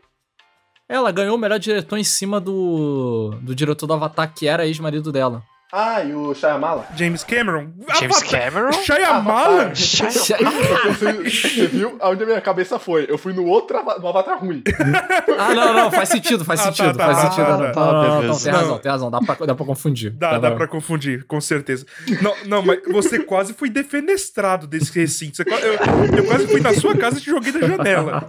Ela 0.87 1.11
ganhou 1.11 1.35
o 1.35 1.39
melhor 1.39 1.59
diretor 1.59 1.97
em 1.97 2.03
cima 2.03 2.39
do, 2.39 3.31
do 3.41 3.55
diretor 3.55 3.87
do 3.87 3.93
Avatar, 3.93 4.33
que 4.33 4.47
era 4.47 4.65
ex-marido 4.65 5.11
dela. 5.11 5.43
Ah, 5.75 6.03
e 6.03 6.13
o 6.13 6.35
Shyamala? 6.35 6.85
James 6.95 7.23
Cameron? 7.23 7.71
James 7.99 8.21
Cameron? 8.21 8.71
Shyamala? 8.73 9.73
Você 9.73 11.65
viu 11.65 11.97
aonde 11.99 12.21
a 12.21 12.25
minha 12.27 12.41
cabeça 12.41 12.77
foi? 12.77 13.07
Eu 13.09 13.17
fui 13.17 13.33
no 13.33 13.43
outro 13.47 13.83
no 13.99 14.07
Avatar 14.07 14.39
ruim. 14.39 14.61
ah, 15.35 15.55
não, 15.55 15.73
não, 15.73 15.91
faz 15.91 16.09
sentido, 16.09 16.45
faz 16.45 16.59
ah, 16.59 16.65
tá, 16.65 16.71
sentido, 16.73 16.95
tá, 16.95 17.05
faz 17.05 17.17
tá, 17.17 17.23
sentido. 17.23 17.45
Tá, 17.45 17.71
tá, 17.71 17.85
não, 17.85 17.93
não, 17.93 18.21
não, 18.21 18.37
tem 18.37 18.51
razão, 18.51 18.77
tem 18.77 18.91
razão, 18.91 19.09
dá 19.09 19.19
pra, 19.19 19.45
dá 19.47 19.55
pra 19.55 19.65
confundir. 19.65 20.11
Dá, 20.11 20.37
dá 20.37 20.51
pra 20.51 20.67
confundir, 20.67 21.23
com 21.23 21.41
certeza. 21.41 21.87
Não, 22.21 22.35
não, 22.45 22.61
mas 22.61 22.79
você 22.91 23.23
quase 23.23 23.53
foi 23.53 23.71
defenestrado 23.71 24.67
desse 24.67 24.93
recinto. 24.93 25.37
Você, 25.37 25.41
eu, 25.41 26.17
eu 26.17 26.25
quase 26.25 26.45
fui 26.49 26.61
na 26.61 26.75
sua 26.75 26.95
casa 26.95 27.17
e 27.17 27.21
te 27.21 27.31
joguei 27.31 27.51
da 27.51 27.67
janela. 27.67 28.23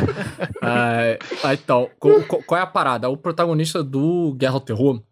ah, 0.62 1.52
então, 1.52 1.90
qual, 1.98 2.22
qual 2.22 2.58
é 2.58 2.62
a 2.62 2.66
parada? 2.66 3.10
O 3.10 3.18
protagonista 3.18 3.84
do 3.84 4.34
Guerra 4.38 4.54
ao 4.54 4.60
Terror 4.60 5.02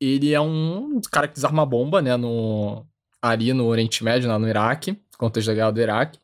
ele 0.00 0.32
é 0.32 0.40
um 0.40 1.00
cara 1.10 1.28
que 1.28 1.34
desarma 1.34 1.66
bomba, 1.66 2.00
né, 2.02 2.16
no, 2.16 2.86
ali 3.20 3.52
no 3.52 3.66
Oriente 3.66 4.04
Médio, 4.04 4.28
lá 4.28 4.38
no 4.38 4.48
Iraque, 4.48 4.98
contexto 5.18 5.48
da 5.48 5.54
guerra 5.54 5.70
do 5.70 5.80
Iraque. 5.80 6.18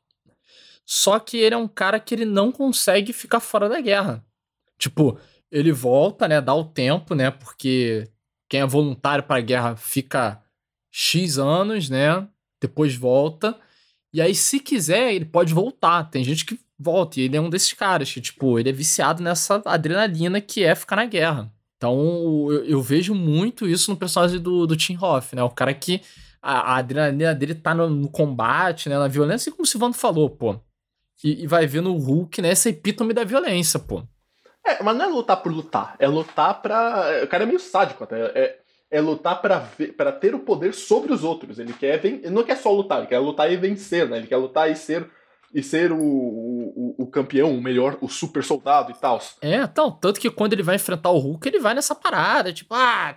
Só 0.85 1.19
que 1.19 1.37
ele 1.37 1.55
é 1.55 1.59
um 1.59 1.69
cara 1.69 2.01
que 2.01 2.15
ele 2.15 2.25
não 2.25 2.51
consegue 2.53 3.13
ficar 3.13 3.41
fora 3.41 3.69
da 3.69 3.81
guerra. 3.81 4.25
Tipo, 4.79 5.19
ele 5.51 5.73
volta, 5.73 6.27
né, 6.27 6.41
dá 6.41 6.55
o 6.55 6.65
tempo, 6.65 7.15
né, 7.15 7.31
porque 7.31 8.09
quem 8.49 8.61
é 8.61 8.67
voluntário 8.67 9.25
para 9.25 9.39
a 9.39 9.45
guerra 9.45 9.77
fica 9.77 10.43
X 10.91 11.39
anos, 11.39 11.89
né, 11.89 12.27
depois 12.61 12.95
volta. 12.95 13.59
E 14.13 14.21
aí, 14.21 14.35
se 14.35 14.61
quiser, 14.61 15.15
ele 15.15 15.25
pode 15.25 15.55
voltar. 15.55 16.05
Tem 16.05 16.23
gente 16.23 16.45
que 16.45 16.61
volta, 16.79 17.19
e 17.19 17.25
ele 17.25 17.37
é 17.37 17.41
um 17.41 17.49
desses 17.49 17.73
caras 17.73 18.13
que, 18.13 18.21
tipo, 18.21 18.59
ele 18.59 18.69
é 18.69 18.73
viciado 18.73 19.23
nessa 19.23 19.63
adrenalina 19.65 20.41
que 20.41 20.65
é 20.65 20.75
ficar 20.75 20.97
na 20.97 21.07
guerra. 21.07 21.51
Então, 21.83 22.47
eu, 22.49 22.65
eu, 22.65 22.81
vejo 22.81 23.13
muito 23.13 23.67
isso 23.67 23.91
no 23.91 23.97
personagem 23.97 24.39
do, 24.39 24.69
do 24.69 24.77
Tim 24.77 24.97
Hoff, 25.03 25.35
né? 25.35 25.43
O 25.43 25.51
cara 25.51 25.75
que 25.75 26.01
a, 26.41 26.75
a 26.75 26.77
adrenalina 26.77 27.35
dele 27.35 27.57
tá 27.57 27.75
no, 27.75 27.91
no, 27.91 28.09
combate, 28.09 28.89
né? 28.89 28.97
Na 28.97 29.09
violência, 29.09 29.35
assim 29.35 29.51
como 29.51 29.65
o 29.65 29.67
Silvano 29.67 29.93
falou, 29.93 30.31
pô. 30.31 30.55
E, 31.25 31.43
e, 31.43 31.47
vai 31.49 31.67
ver 31.67 31.81
no 31.81 31.97
Hulk, 31.97 32.41
né? 32.41 32.51
Essa 32.51 32.69
epítome 32.69 33.13
da 33.13 33.25
violência, 33.25 33.81
pô. 33.81 34.05
É, 34.65 34.81
mas 34.81 34.97
não 34.97 35.07
é 35.07 35.09
lutar 35.09 35.43
por 35.43 35.51
lutar. 35.51 35.97
É 35.99 36.07
lutar 36.07 36.63
pra. 36.63 37.25
O 37.25 37.27
cara 37.27 37.43
é 37.43 37.47
meio 37.47 37.59
sádico 37.59 38.05
até. 38.05 38.27
É, 38.27 38.59
é 38.89 39.01
lutar 39.01 39.43
pra, 39.43 39.59
ver, 39.59 39.93
pra 39.95 40.13
ter 40.13 40.37
o 40.37 40.39
poder 40.39 40.75
sobre 40.75 41.13
os 41.13 41.25
outros. 41.25 41.59
Ele 41.59 41.73
quer. 41.73 42.05
Ele 42.05 42.31
não 42.31 42.45
quer 42.45 42.59
só 42.59 42.71
lutar, 42.71 42.99
ele 42.99 43.09
quer 43.09 43.19
lutar 43.19 43.51
e 43.51 43.57
vencer, 43.57 44.09
né? 44.09 44.19
Ele 44.19 44.29
quer 44.29 44.37
lutar 44.37 44.71
e 44.71 44.77
ser 44.77 45.11
e 45.55 45.63
ser 45.63 45.93
o, 45.93 45.99
o, 45.99 46.95
o, 46.99 47.07
campeão, 47.07 47.55
o 47.55 47.61
melhor, 47.61 47.99
o 48.01 48.09
super 48.09 48.43
soldado 48.43 48.91
e 48.91 48.95
tal. 48.95 49.21
É, 49.41 49.57
então, 49.57 49.91
tanto 49.91 50.19
que 50.19 50.31
quando 50.31 50.55
ele 50.55 50.63
vai 50.63 50.77
enfrentar 50.77 51.11
o 51.11 51.19
Hulk, 51.19 51.47
ele 51.47 51.61
vai 51.61 51.75
nessa 51.75 51.95
parada, 51.95 52.53
tipo, 52.53 52.75
ah, 52.75 53.17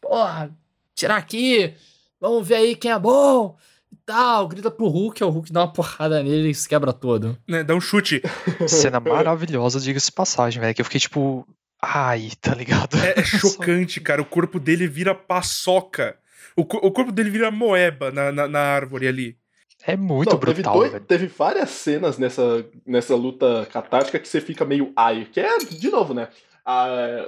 porra, 0.00 0.54
tirar 0.94 1.16
aqui, 1.16 1.74
vamos 2.20 2.46
ver 2.46 2.56
aí 2.56 2.76
quem 2.76 2.90
é 2.90 2.98
bom 2.98 3.56
e 3.90 3.96
tal, 4.04 4.46
grita 4.46 4.70
pro 4.70 4.88
Hulk, 4.88 5.24
o 5.24 5.30
Hulk 5.30 5.52
dá 5.52 5.60
uma 5.60 5.72
porrada 5.72 6.22
nele 6.22 6.50
e 6.50 6.54
se 6.54 6.68
quebra 6.68 6.92
todo. 6.92 7.36
Né, 7.48 7.64
dá 7.64 7.74
um 7.74 7.80
chute. 7.80 8.22
Cena 8.68 9.00
maravilhosa, 9.00 9.80
diga-se 9.80 10.12
passagem, 10.12 10.60
velho, 10.60 10.74
que 10.74 10.80
eu 10.82 10.84
fiquei 10.84 11.00
tipo, 11.00 11.46
ai, 11.80 12.30
tá 12.40 12.54
ligado? 12.54 12.98
É, 12.98 13.20
é 13.20 13.24
chocante, 13.24 14.00
cara, 14.00 14.20
o 14.20 14.26
corpo 14.26 14.60
dele 14.60 14.86
vira 14.86 15.14
paçoca. 15.14 16.16
O, 16.54 16.62
o 16.62 16.90
corpo 16.90 17.10
dele 17.10 17.30
vira 17.30 17.50
moeba 17.50 18.10
na, 18.10 18.30
na, 18.30 18.48
na 18.48 18.60
árvore 18.60 19.08
ali. 19.08 19.39
É 19.86 19.96
muito 19.96 20.36
brutal. 20.36 20.80
Teve, 20.80 20.90
dois, 20.90 21.02
teve, 21.06 21.26
várias 21.26 21.70
cenas 21.70 22.18
nessa, 22.18 22.66
nessa 22.86 23.14
luta 23.14 23.66
catártica 23.72 24.18
que 24.18 24.28
você 24.28 24.40
fica 24.40 24.64
meio 24.64 24.92
ai. 24.94 25.26
Que 25.32 25.40
é, 25.40 25.58
de 25.58 25.90
novo, 25.90 26.12
né? 26.12 26.28
A, 26.64 26.84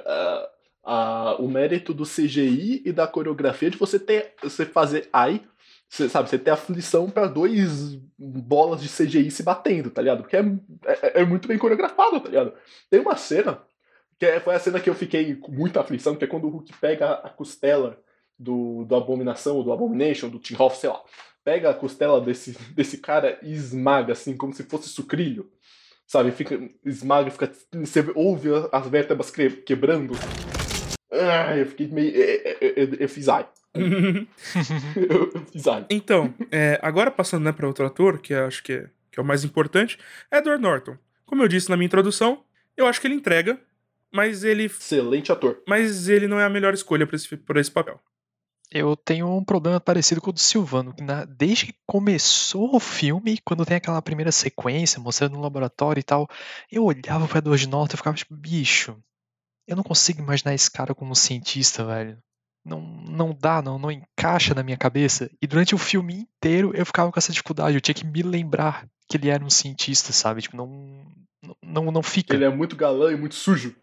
a, 0.07 0.49
a, 0.85 1.37
o 1.37 1.49
mérito 1.49 1.95
do 1.95 2.05
CGI 2.05 2.83
e 2.85 2.93
da 2.93 3.07
coreografia 3.07 3.71
de 3.71 3.79
você 3.79 3.99
ter 3.99 4.35
você 4.43 4.67
fazer 4.67 5.09
ai. 5.13 5.43
Você, 5.89 6.09
sabe, 6.09 6.31
você 6.31 6.39
ter 6.39 6.51
aflição 6.51 7.11
para 7.11 7.27
dois 7.27 7.99
bolas 8.19 8.81
de 8.81 8.89
CGI 8.89 9.31
se 9.31 9.43
batendo, 9.43 9.91
tá 9.91 10.01
ligado? 10.01 10.23
Porque 10.23 10.37
é, 10.37 10.41
é, 10.87 11.21
é, 11.21 11.25
muito 11.25 11.47
bem 11.47 11.59
coreografado, 11.59 12.19
tá 12.19 12.31
ligado? 12.31 12.55
Tem 12.89 12.99
uma 12.99 13.15
cena, 13.15 13.61
que 14.19 14.25
é, 14.25 14.41
foi 14.41 14.55
a 14.55 14.59
cena 14.59 14.81
que 14.81 14.89
eu 14.89 14.95
fiquei 14.95 15.35
com 15.37 15.53
muita 15.53 15.81
aflição, 15.81 16.17
que 16.17 16.25
é 16.25 16.27
quando 16.27 16.45
o 16.45 16.49
Hulk 16.49 16.73
pega 16.81 17.13
a 17.13 17.29
costela 17.29 17.99
do, 18.39 18.87
do 18.87 18.97
Abominação, 18.97 19.57
ou 19.57 19.63
do 19.63 19.71
Abomination, 19.71 20.31
do 20.31 20.39
Tim 20.39 20.57
Hoff, 20.59 20.79
sei 20.79 20.89
lá 20.89 21.03
pega 21.45 21.71
a 21.71 21.75
costela 21.75 22.21
desse, 22.21 22.57
desse 22.73 22.99
cara 22.99 23.39
e 23.43 23.53
esmaga, 23.53 24.13
assim, 24.13 24.37
como 24.37 24.53
se 24.53 24.63
fosse 24.65 24.89
sucrilho. 24.89 25.51
Sabe? 26.07 26.31
Fica, 26.31 26.61
esmaga, 26.85 27.31
fica. 27.31 27.51
Você 27.73 28.05
ouve 28.15 28.51
as 28.71 28.87
vértebras 28.89 29.31
quebrando. 29.65 30.15
Ah, 31.11 31.57
eu 31.57 31.67
fiquei 31.67 31.89
meio. 31.89 32.15
Eu, 32.15 32.57
eu, 32.61 32.73
eu, 32.77 32.95
eu 33.01 33.09
fiz 33.09 33.29
ai. 33.29 33.49
eu 33.75 35.45
fiz 35.51 35.67
ai. 35.67 35.87
Então, 35.89 36.35
é, 36.51 36.79
agora 36.83 37.11
passando 37.11 37.45
né, 37.45 37.53
para 37.53 37.67
outro 37.67 37.87
ator, 37.87 38.19
que 38.19 38.35
acho 38.35 38.63
que 38.63 38.73
é, 38.75 38.91
que 39.11 39.19
é 39.19 39.23
o 39.23 39.27
mais 39.27 39.45
importante, 39.45 39.99
Edward 40.31 40.63
Norton. 40.63 40.97
Como 41.25 41.43
eu 41.43 41.49
disse 41.49 41.71
na 41.71 41.77
minha 41.77 41.87
introdução, 41.87 42.45
eu 42.77 42.87
acho 42.87 43.01
que 43.01 43.07
ele 43.07 43.15
entrega, 43.15 43.59
mas 44.13 44.45
ele. 44.45 44.67
Excelente 44.67 45.33
ator. 45.33 45.63
Mas 45.67 46.09
ele 46.09 46.29
não 46.29 46.39
é 46.39 46.45
a 46.45 46.51
melhor 46.51 46.75
escolha 46.75 47.07
para 47.07 47.17
esse, 47.17 47.29
esse 47.57 47.71
papel 47.71 47.99
eu 48.73 48.97
tenho 48.97 49.29
um 49.29 49.45
problema 49.45 49.79
parecido 49.79 50.21
com 50.21 50.31
o 50.31 50.33
do 50.33 50.41
Silvano. 50.41 50.95
Na, 51.01 51.25
desde 51.25 51.67
que 51.67 51.75
começou 51.87 52.75
o 52.75 52.81
filme, 52.81 53.39
quando 53.45 53.67
tem 53.67 53.77
aquela 53.77 54.01
primeira 54.01 54.33
sequência 54.33 55.01
mostrando 55.01 55.35
no 55.35 55.43
laboratório 55.43 56.01
e 56.01 56.05
tal, 56.05 56.29
eu 56.71 56.85
olhava 56.85 57.29
pro 57.29 57.39
Edward 57.39 57.69
Norton 57.69 57.95
e 57.95 57.97
ficava 57.99 58.17
tipo, 58.17 58.35
bicho, 58.35 58.97
eu 59.67 59.77
não 59.77 59.83
consigo 59.83 60.23
imaginar 60.23 60.55
esse 60.55 60.71
cara 60.71 60.95
como 60.95 61.15
cientista, 61.15 61.85
velho. 61.85 62.19
não, 62.65 62.81
não 62.81 63.37
dá, 63.39 63.61
não, 63.61 63.79
não 63.79 63.91
encaixa 63.91 64.55
na 64.55 64.63
minha 64.63 64.77
cabeça. 64.77 65.31
E 65.41 65.47
durante 65.47 65.75
o 65.75 65.79
filme 65.79 66.15
inteiro 66.15 66.73
eu 66.75 66.87
ficava 66.87 67.13
com 67.13 67.19
essa 67.19 67.33
dificuldade. 67.33 67.77
Eu 67.77 67.81
tinha 67.81 67.95
que 67.95 68.07
me 68.07 68.23
lembrar 68.23 68.87
que 69.09 69.17
ele 69.17 69.29
era 69.29 69.45
um 69.45 69.51
cientista, 69.51 70.13
sabe? 70.13 70.41
Tipo, 70.41 70.57
não, 70.57 71.05
não, 71.63 71.91
não 71.91 72.03
fica. 72.03 72.35
Ele 72.35 72.45
é 72.45 72.49
muito 72.49 72.77
galã 72.77 73.13
e 73.13 73.17
muito 73.17 73.35
sujo. 73.35 73.75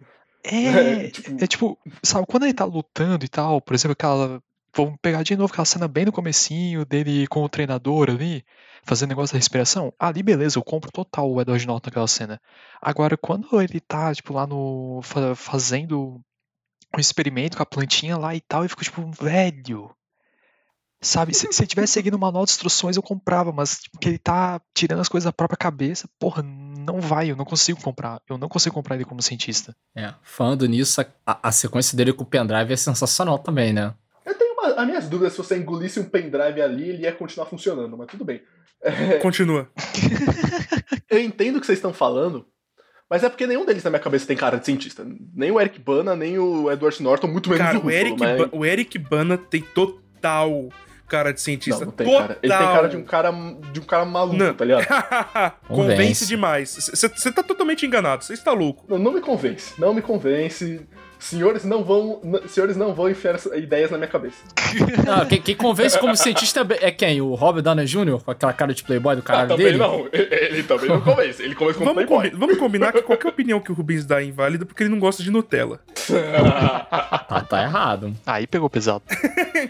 É, 0.44 1.06
é 1.06 1.10
tipo... 1.10 1.44
é 1.44 1.48
tipo, 1.48 1.80
sabe, 2.02 2.26
quando 2.28 2.44
ele 2.44 2.54
tá 2.54 2.66
lutando 2.66 3.26
e 3.26 3.30
tal, 3.30 3.62
por 3.62 3.74
exemplo, 3.74 3.94
aquela. 3.94 4.42
Vamos 4.76 4.98
pegar 5.02 5.24
de 5.24 5.36
novo 5.36 5.52
aquela 5.52 5.66
cena 5.66 5.88
bem 5.88 6.06
no 6.06 6.12
comecinho 6.12 6.86
dele 6.86 7.28
com 7.28 7.44
o 7.44 7.50
treinador 7.50 8.10
ali, 8.10 8.44
fazendo 8.84 9.10
negócio 9.10 9.34
da 9.34 9.40
respiração. 9.40 9.94
Ali, 10.00 10.22
beleza, 10.22 10.58
eu 10.58 10.64
compro 10.64 10.92
total 10.92 11.32
o 11.32 11.42
Edward 11.42 11.66
Norton 11.66 11.90
naquela 11.90 12.08
cena. 12.08 12.42
Agora, 12.82 13.18
quando 13.18 13.62
ele 13.62 13.80
tá, 13.80 14.14
tipo, 14.14 14.34
lá 14.34 14.46
no. 14.46 15.02
fazendo 15.36 16.22
um 16.96 17.00
experimento 17.00 17.58
com 17.58 17.64
a 17.64 17.66
plantinha 17.66 18.18
lá 18.18 18.36
e 18.36 18.42
tal, 18.42 18.66
e 18.66 18.70
fico 18.70 18.84
tipo, 18.84 19.12
velho. 19.12 19.92
Sabe, 21.02 21.34
se, 21.34 21.48
se 21.54 21.62
ele 21.62 21.68
tivesse 21.68 21.94
seguindo 21.94 22.16
o 22.16 22.20
manual 22.20 22.44
de 22.44 22.52
instruções 22.52 22.98
eu 22.98 23.02
comprava, 23.02 23.54
mas 23.54 23.80
tipo, 23.80 23.98
que 24.00 24.10
ele 24.10 24.18
tá 24.18 24.60
tirando 24.74 25.00
as 25.00 25.08
coisas 25.08 25.24
da 25.24 25.32
própria 25.32 25.56
cabeça, 25.56 26.10
porra, 26.20 26.44
não 26.44 27.00
vai, 27.00 27.32
eu 27.32 27.38
não 27.38 27.46
consigo 27.46 27.82
comprar. 27.82 28.22
Eu 28.30 28.38
não 28.38 28.50
consigo 28.50 28.76
comprar 28.76 28.96
ele 28.96 29.06
como 29.06 29.22
cientista. 29.22 29.74
É, 29.96 30.14
falando 30.22 30.68
nisso, 30.68 31.00
a, 31.26 31.48
a 31.48 31.52
sequência 31.54 31.96
dele 31.96 32.12
com 32.12 32.24
o 32.24 32.26
pendrive 32.26 32.74
é 32.74 32.78
sensacional 32.78 33.40
também, 33.40 33.72
né? 33.72 33.94
As 34.76 34.86
minhas 34.86 35.08
dúvidas 35.08 35.34
se 35.34 35.38
você 35.38 35.58
engolisse 35.58 36.00
um 36.00 36.06
pendrive 36.06 36.62
ali, 36.62 36.90
ele 36.90 37.04
ia 37.04 37.12
continuar 37.12 37.48
funcionando, 37.48 37.98
mas 37.98 38.08
tudo 38.08 38.26
bem. 38.26 38.42
É... 38.82 39.18
Continua. 39.18 39.70
eu 41.10 41.20
entendo 41.20 41.58
o 41.58 41.60
que 41.60 41.66
vocês 41.66 41.78
estão 41.78 41.94
falando, 41.94 42.46
mas 43.10 43.24
é 43.24 43.30
porque 43.30 43.48
nenhum 43.48 43.66
deles 43.66 43.84
na 43.84 43.90
minha 43.90 44.00
cabeça 44.00 44.28
tem 44.28 44.38
cara 44.38 44.58
de 44.58 44.66
cientista. 44.66 45.06
Nem 45.34 45.52
o 45.52 45.60
Eric 45.60 45.80
Bana, 45.80 46.16
nem 46.16 46.38
o 46.38 46.72
Edward 46.72 47.02
Norton, 47.02 47.28
muito 47.28 47.50
menos 47.50 47.66
cara, 47.66 47.78
o 47.78 47.82
Ruffalo, 47.82 47.96
o 47.96 48.08
Eric, 48.08 48.20
mas... 48.20 48.38
ba 48.38 48.50
o 48.52 48.66
Eric 48.66 48.98
Bana 49.00 49.38
tem 49.38 49.62
total 49.62 50.70
cara 51.10 51.34
de 51.34 51.42
cientista. 51.42 51.80
Não, 51.80 51.88
não 51.88 51.92
tem 51.92 52.08
total. 52.08 52.22
cara. 52.22 52.40
Ele 52.42 52.54
tem 52.54 52.68
cara 52.68 52.88
de 52.88 52.98
um 52.98 53.04
cara, 53.04 53.32
de 53.74 53.80
um 53.80 53.84
cara 53.84 54.06
maluco, 54.06 54.38
não. 54.38 54.54
tá 54.54 54.64
ligado? 54.64 54.86
convence 55.68 55.96
Convence. 55.98 56.28
demais. 56.28 56.92
Você 56.94 57.32
tá 57.32 57.42
totalmente 57.44 57.86
enganado, 57.86 58.24
você 58.24 58.34
está 58.34 58.54
louco. 58.54 58.86
Não, 58.88 59.00
não 59.00 59.12
me 59.12 59.20
convence, 59.20 59.74
não 59.80 59.94
me 59.94 60.02
convence. 60.02 60.88
Senhores 61.20 61.66
não 61.66 61.84
vão, 61.84 62.22
senhores 62.48 62.78
não 62.78 62.94
vão 62.94 63.10
enfiar 63.10 63.38
ideias 63.54 63.92
na 63.92 63.98
minha 63.98 64.08
cabeça. 64.08 64.42
Não, 65.06 65.26
quem, 65.28 65.42
quem 65.42 65.54
convence 65.54 66.00
como 66.00 66.16
cientista 66.16 66.66
é 66.80 66.90
quem? 66.92 67.20
O 67.20 67.36
Robert 67.36 67.62
Downey 67.62 67.86
Jr. 67.86 68.24
com 68.24 68.32
aquela 68.32 68.54
cara 68.54 68.74
de 68.74 68.84
playboy 68.84 69.18
do 69.18 69.22
caralho 69.22 69.48
ah, 69.48 69.50
também 69.50 69.66
dele? 69.66 69.78
não. 69.78 70.08
Ele 70.14 70.64
também 70.64 70.88
não 70.88 71.02
convence. 71.02 71.44
Ele 71.44 71.54
convence 71.54 71.78
como 71.78 71.94
vamos 71.94 72.06
playboy. 72.06 72.30
Combi 72.30 72.40
vamos 72.40 72.58
combinar 72.58 72.94
que 72.94 73.02
qualquer 73.02 73.28
opinião 73.28 73.60
que 73.60 73.70
o 73.70 73.76
Rubens 73.76 74.06
dá 74.06 74.22
é 74.22 74.26
inválida 74.26 74.66
porque 74.66 74.84
ele 74.84 74.90
não 74.90 75.00
gosta 75.00 75.22
de 75.22 75.30
Nutella. 75.30 75.82
tá, 77.28 77.42
tá 77.50 77.64
errado. 77.64 78.16
Aí 78.26 78.48
pegou 78.48 78.70
pesado. 78.70 79.04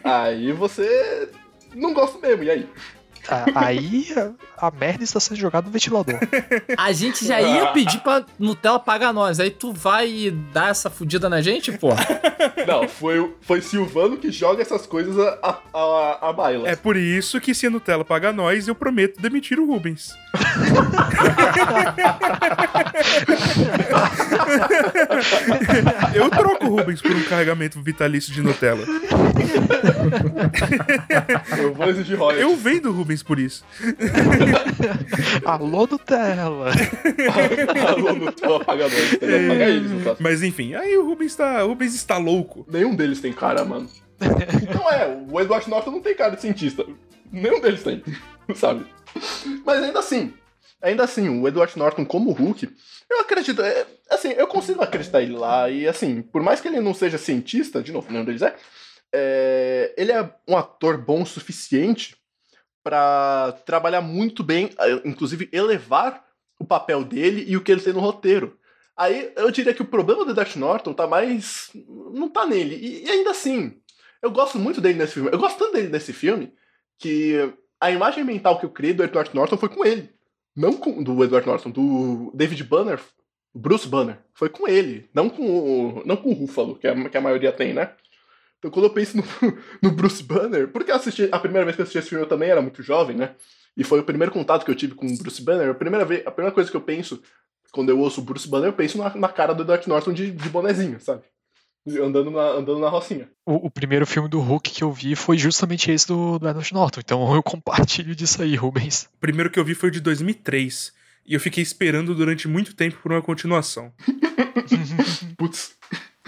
Aí 0.04 0.52
você 0.52 1.30
não 1.76 1.93
gosta 1.93 2.20
mesmo, 2.20 2.43
e 2.43 2.52
aí? 2.52 2.70
Aí 3.56 4.08
a, 4.58 4.72
merda 4.72 5.04
está 5.04 5.20
sendo 5.20 5.38
jogada 5.38 5.68
no 5.68 5.72
ventilador. 5.72 6.20
A 6.78 6.92
gente 6.92 7.26
já 7.26 7.42
ia 7.42 7.68
pedir 7.68 8.00
pra 8.00 8.26
Nutella 8.38 8.80
pagar 8.80 9.14
nós. 9.14 9.40
Aí 9.40 9.52
tu 9.52 9.72
vai 9.74 10.32
dar 10.52 10.70
essa 10.70 10.90
fudida 10.90 11.30
na 11.30 11.42
gente, 11.42 11.72
pô? 11.74 11.90
Não, 12.68 12.88
foi, 12.88 13.34
foi 13.42 13.62
Silvano 13.62 14.18
que 14.18 14.32
joga 14.32 14.62
essas 14.62 14.86
coisas 14.86 15.18
a, 15.18 15.60
a, 15.74 16.30
a 16.30 16.34
baila. 16.34 16.68
É 16.70 16.76
por 16.76 16.96
isso 16.96 17.40
que 17.40 17.54
se 17.54 17.68
a 17.68 17.70
Nutella 17.70 18.04
pagar 18.06 18.34
nós, 18.34 18.68
eu 18.68 18.76
prometo 18.76 19.22
demitir 19.22 19.60
o 19.60 19.66
Rubens. 19.66 20.14
eu 26.14 26.30
troco 26.30 26.66
o 26.66 26.70
Rubens 26.78 27.02
por 27.02 27.12
um 27.12 27.24
carregamento 27.24 27.82
vitalício 27.82 28.34
de 28.34 28.42
Nutella. 28.42 28.86
Eu 31.58 31.74
vou 31.74 31.88
exigir 31.88 32.18
royalties. 32.18 32.42
Eu 32.42 32.56
vendo 32.56 32.90
o 32.90 32.94
Por 33.24 33.40
isso. 33.40 33.64
Alô, 35.46 35.88
Nutella. 35.88 36.72
Alô, 37.88 38.14
Nutella, 38.14 38.64
paga 38.64 38.84
nós. 38.84 39.18
Paga 39.18 39.70
eles, 39.70 39.92
no 39.92 40.04
caso. 40.04 40.18
Mas 40.20 40.44
enfim, 40.44 40.74
aí 40.74 40.98
o 40.98 41.06
Rubens 41.06 41.36
tá, 41.36 41.64
o 41.64 41.70
Rubens 41.70 41.96
está 41.96 42.18
louco. 42.18 42.66
Nenhum 42.70 42.96
deles 42.96 43.22
tem 43.22 43.34
cara, 43.34 43.64
mano. 43.64 43.90
Então 44.62 44.90
é, 44.92 45.08
o 45.30 45.40
Edward 45.40 45.70
Norton 45.70 45.92
não 45.92 46.02
tem 46.02 46.16
cara 46.16 46.36
de 46.36 46.42
cientista. 46.42 46.86
Nenhum 47.32 47.60
deles 47.60 47.84
tem, 47.84 48.04
sabe? 48.56 48.86
Mas 49.66 49.84
ainda 49.84 50.00
assim, 50.00 50.34
ainda 50.82 51.04
assim, 51.04 51.30
o 51.30 51.48
Edward 51.48 51.78
Norton 51.78 52.06
como 52.06 52.32
Hulk, 52.32 52.70
eu 53.10 53.22
acredito, 53.22 53.62
é, 53.62 53.86
assim, 54.10 54.30
eu 54.30 54.48
consigo 54.48 54.82
acreditar 54.82 55.22
ele 55.22 55.34
lá, 55.34 55.70
e 55.70 55.88
assim, 55.88 56.22
por 56.22 56.42
mais 56.42 56.60
que 56.60 56.68
ele 56.68 56.80
não 56.80 56.94
seja 56.94 57.18
cientista, 57.18 57.82
de 57.82 57.92
novo, 57.92 58.12
nenhum 58.12 58.26
deles 58.26 58.42
é, 58.42 58.56
é 59.14 59.94
ele 59.98 60.12
é 60.12 60.30
um 60.48 60.58
ator 60.58 60.98
bom 60.98 61.22
o 61.22 61.26
suficiente 61.26 62.16
para 62.84 63.54
trabalhar 63.66 64.02
muito 64.02 64.44
bem, 64.44 64.70
inclusive 65.06 65.50
elevar 65.52 66.26
o 66.60 66.66
papel 66.66 67.04
dele 67.04 67.46
e 67.48 67.56
o 67.56 67.62
que 67.62 67.72
ele 67.72 67.82
tem 67.82 67.94
no 67.94 68.00
roteiro. 68.00 68.58
Aí 68.96 69.32
eu 69.38 69.50
diria 69.50 69.74
que 69.74 69.82
o 69.82 69.86
problema 69.86 70.26
do 70.26 70.32
Edward 70.32 70.60
Norton 70.60 70.94
tá 70.94 71.08
mais. 71.08 71.72
não 72.14 72.28
tá 72.28 72.46
nele. 72.46 72.76
E, 72.76 73.06
e 73.06 73.10
ainda 73.10 73.32
assim, 73.32 73.80
eu 74.22 74.30
gosto 74.30 74.60
muito 74.60 74.82
dele 74.82 75.00
nesse 75.00 75.14
filme. 75.14 75.30
Eu 75.32 75.40
gosto 75.40 75.58
tanto 75.58 75.74
dele 75.74 75.88
nesse 75.88 76.12
filme 76.12 76.54
que 76.98 77.54
a 77.80 77.90
imagem 77.90 78.26
mental 78.26 78.60
que 78.60 78.66
eu 78.66 78.70
criei 78.70 78.94
do 78.94 79.04
Edward 79.04 79.34
Norton 79.34 79.58
foi 79.58 79.70
com 79.70 79.86
ele. 79.86 80.10
Não 80.54 80.74
com, 80.74 81.02
do 81.02 81.24
Edward 81.24 81.48
Norton, 81.48 81.72
do 81.72 82.32
David 82.36 82.62
Banner, 82.66 83.00
Bruce 83.54 83.88
Banner. 83.88 84.20
Foi 84.34 84.50
com 84.50 84.68
ele, 84.68 85.10
não 85.14 85.30
com 85.30 85.44
o, 85.44 86.04
não 86.06 86.18
com 86.18 86.30
o 86.30 86.34
Ruffalo, 86.34 86.76
que 86.76 86.88
a, 86.88 87.10
que 87.10 87.18
a 87.18 87.22
maioria 87.22 87.54
tem, 87.54 87.74
né? 87.74 87.94
Então 88.60 88.70
quando 88.70 88.86
eu 88.86 88.93
penso 88.93 89.18
no, 89.18 89.24
no 89.82 89.91
Bruce 89.91 90.22
Banner, 90.22 90.68
porque 90.68 90.91
assisti, 90.91 91.28
a 91.32 91.39
primeira 91.39 91.66
vez 91.66 91.76
que 91.76 91.82
eu 91.82 91.84
assisti 91.84 91.97
esse 91.97 92.10
filme 92.10 92.24
eu 92.24 92.30
também 92.30 92.49
era 92.49 92.62
muito 92.62 92.84
jovem, 92.84 93.16
né? 93.16 93.36
E 93.76 93.84
foi 93.84 93.99
o 93.99 94.03
primeiro 94.03 94.32
contato 94.32 94.66
que 94.66 94.72
eu 94.72 94.76
tive 94.76 94.93
com 94.93 95.07
o 95.07 95.18
Bruce 95.18 95.41
Banner. 95.41 95.70
A 95.70 95.74
primeira, 95.74 96.05
vez, 96.05 96.26
a 96.28 96.32
primeira 96.32 96.53
coisa 96.53 96.70
que 96.70 96.76
eu 96.76 96.82
penso 96.82 97.22
quando 97.72 97.89
eu 97.89 97.99
ouço 97.99 98.20
o 98.20 98.24
Bruce 98.24 98.47
Banner, 98.47 98.70
eu 98.70 98.74
penso 98.74 98.97
na, 98.97 99.16
na 99.16 99.30
cara 99.30 99.53
do 99.53 99.64
Edward 99.64 99.88
Norton 99.88 100.12
de, 100.12 100.32
de 100.32 100.49
bonezinho, 100.49 100.99
sabe? 100.99 101.24
andando 101.97 102.30
na, 102.30 102.41
andando 102.41 102.80
na 102.80 102.89
rocinha. 102.89 103.30
O, 103.45 103.68
o, 103.68 103.72
primeiro 103.72 104.05
filme 104.05 104.30
do 104.30 104.39
Hulk 104.39 104.70
que 104.70 104.84
eu 104.84 104.91
vi 104.91 105.16
foi 105.16 105.38
justamente 105.38 105.91
esse 105.91 106.07
do, 106.07 106.38
do 106.38 106.47
Edward 106.47 106.74
Norton, 106.74 106.99
então 106.99 107.34
eu 107.34 107.41
compartilho 107.41 108.16
disso 108.16 108.41
aí, 108.41 108.55
Rubens. 108.55 109.10
O 109.16 109.20
primeiro 109.20 109.49
que 109.49 109.60
eu 109.60 109.66
vi 109.66 109.74
foi 109.74 109.89
o 109.89 109.91
de 109.91 109.99
2003, 109.99 110.93
e 111.26 111.34
eu 111.34 111.39
fiquei 111.39 111.64
esperando 111.64 112.14
durante 112.14 112.47
muito 112.47 112.76
tempo 112.76 112.97
por 113.01 113.12
uma 113.12 113.22
continuação. 113.22 113.93
Putz. 115.38 115.78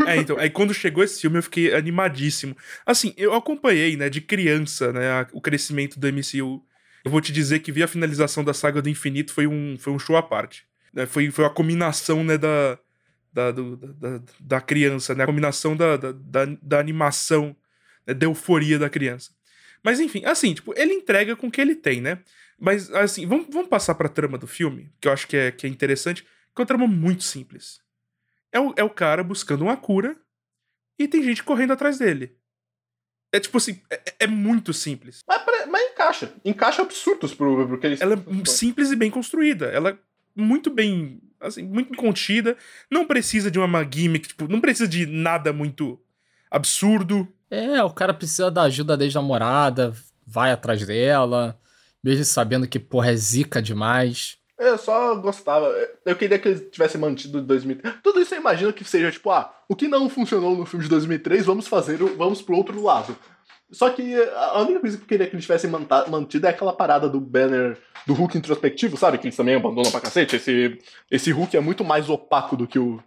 É, 0.07 0.17
então, 0.17 0.37
aí 0.37 0.49
quando 0.49 0.73
chegou 0.73 1.03
esse 1.03 1.21
filme 1.21 1.37
eu 1.37 1.43
fiquei 1.43 1.73
animadíssimo. 1.73 2.55
Assim, 2.85 3.13
eu 3.17 3.33
acompanhei, 3.33 3.97
né, 3.97 4.09
de 4.09 4.21
criança, 4.21 4.91
né, 4.93 5.27
o 5.33 5.41
crescimento 5.41 5.99
do 5.99 6.07
MCU. 6.07 6.63
Eu 7.03 7.11
vou 7.11 7.21
te 7.21 7.31
dizer 7.31 7.59
que 7.59 7.71
ver 7.71 7.83
a 7.83 7.87
finalização 7.87 8.43
da 8.43 8.53
saga 8.53 8.81
do 8.81 8.89
infinito 8.89 9.33
foi 9.33 9.47
um, 9.47 9.75
foi 9.77 9.91
um 9.91 9.99
show 9.99 10.15
à 10.15 10.23
parte. 10.23 10.65
Né, 10.93 11.05
foi, 11.05 11.29
foi 11.31 11.45
a 11.45 11.49
combinação, 11.49 12.23
né, 12.23 12.37
da, 12.37 12.79
da, 13.33 13.51
do, 13.51 13.77
da, 13.77 14.21
da 14.39 14.61
criança, 14.61 15.15
né? 15.15 15.23
A 15.23 15.27
combinação 15.27 15.75
da, 15.75 15.97
da, 15.97 16.11
da, 16.11 16.45
da 16.61 16.79
animação, 16.79 17.55
né? 18.05 18.13
da 18.13 18.25
euforia 18.25 18.77
da 18.77 18.89
criança. 18.89 19.31
Mas 19.83 19.99
enfim, 19.99 20.23
assim, 20.25 20.53
tipo, 20.53 20.73
ele 20.77 20.93
entrega 20.93 21.35
com 21.35 21.47
o 21.47 21.51
que 21.51 21.61
ele 21.61 21.75
tem, 21.75 22.01
né? 22.01 22.19
Mas, 22.59 22.91
assim, 22.91 23.25
vamos, 23.25 23.47
vamos 23.49 23.69
passar 23.69 23.95
pra 23.95 24.07
trama 24.07 24.37
do 24.37 24.45
filme, 24.45 24.91
que 24.99 25.07
eu 25.07 25.11
acho 25.11 25.27
que 25.27 25.35
é, 25.35 25.51
que 25.51 25.65
é 25.65 25.69
interessante, 25.69 26.23
que 26.23 26.29
é 26.57 26.61
uma 26.61 26.65
trama 26.65 26.85
muito 26.85 27.23
simples. 27.23 27.79
É 28.51 28.59
o, 28.59 28.73
é 28.75 28.83
o 28.83 28.89
cara 28.89 29.23
buscando 29.23 29.63
uma 29.63 29.77
cura 29.77 30.15
e 30.99 31.07
tem 31.07 31.23
gente 31.23 31.43
correndo 31.43 31.73
atrás 31.73 31.97
dele. 31.97 32.37
É 33.33 33.39
tipo 33.39 33.57
assim, 33.57 33.81
é, 33.89 34.13
é 34.21 34.27
muito 34.27 34.73
simples. 34.73 35.21
Mas, 35.27 35.41
mas, 35.69 35.91
encaixa. 35.91 36.33
Encaixa 36.43 36.81
absurdos 36.81 37.33
pro, 37.33 37.67
pro 37.67 37.79
que 37.79 37.87
eles. 37.87 38.01
Ela 38.01 38.15
é 38.15 38.45
simples 38.45 38.91
e 38.91 38.95
bem 38.95 39.09
construída. 39.09 39.67
Ela 39.67 39.91
é 39.91 39.97
muito 40.35 40.69
bem 40.69 41.21
assim, 41.41 41.63
muito 41.63 41.95
contida. 41.95 42.55
Não 42.89 43.05
precisa 43.05 43.49
de 43.49 43.59
uma 43.59 43.83
gimmick, 43.83 44.27
tipo, 44.27 44.47
não 44.47 44.61
precisa 44.61 44.87
de 44.87 45.05
nada 45.05 45.51
muito 45.51 45.99
absurdo. 46.49 47.27
É, 47.49 47.83
o 47.83 47.89
cara 47.89 48.13
precisa 48.13 48.51
da 48.51 48.63
ajuda 48.63 48.95
da 48.95 49.03
ex-namorada, 49.03 49.93
vai 50.25 50.51
atrás 50.51 50.85
dela, 50.85 51.59
mesmo 52.03 52.23
sabendo 52.23 52.67
que, 52.67 52.79
porra, 52.79 53.11
é 53.11 53.15
zica 53.15 53.61
demais. 53.61 54.37
Eu 54.61 54.77
só 54.77 55.15
gostava. 55.15 55.73
Eu 56.05 56.15
queria 56.15 56.37
que 56.37 56.47
ele 56.47 56.59
tivesse 56.59 56.95
mantido 56.95 57.41
2003. 57.41 57.95
Tudo 58.03 58.21
isso 58.21 58.35
eu 58.35 58.39
imagino 58.39 58.71
que 58.71 58.83
seja 58.83 59.11
tipo, 59.11 59.31
ah, 59.31 59.51
o 59.67 59.75
que 59.75 59.87
não 59.87 60.07
funcionou 60.07 60.55
no 60.55 60.67
filme 60.67 60.83
de 60.83 60.89
2003, 60.89 61.47
vamos 61.47 61.67
fazer, 61.67 61.97
vamos 61.97 62.43
pro 62.43 62.55
outro 62.55 62.79
lado. 62.81 63.17
Só 63.71 63.89
que 63.89 64.15
a 64.35 64.59
única 64.61 64.81
coisa 64.81 64.97
que 64.97 65.03
eu 65.03 65.07
queria 65.07 65.27
que 65.27 65.33
eles 65.33 65.45
tivessem 65.45 65.69
mantido 66.09 66.45
é 66.45 66.49
aquela 66.49 66.73
parada 66.73 67.09
do 67.09 67.19
banner 67.19 67.77
do 68.05 68.13
Hulk 68.13 68.37
introspectivo, 68.37 68.97
sabe? 68.97 69.17
Que 69.17 69.27
eles 69.27 69.35
também 69.35 69.55
abandonam 69.55 69.89
pra 69.89 70.01
cacete. 70.01 70.35
Esse, 70.35 70.77
esse 71.09 71.31
Hulk 71.31 71.57
é 71.57 71.59
muito 71.59 71.83
mais 71.83 72.09
opaco 72.09 72.55
do 72.55 72.67
que 72.67 72.77
o. 72.77 73.01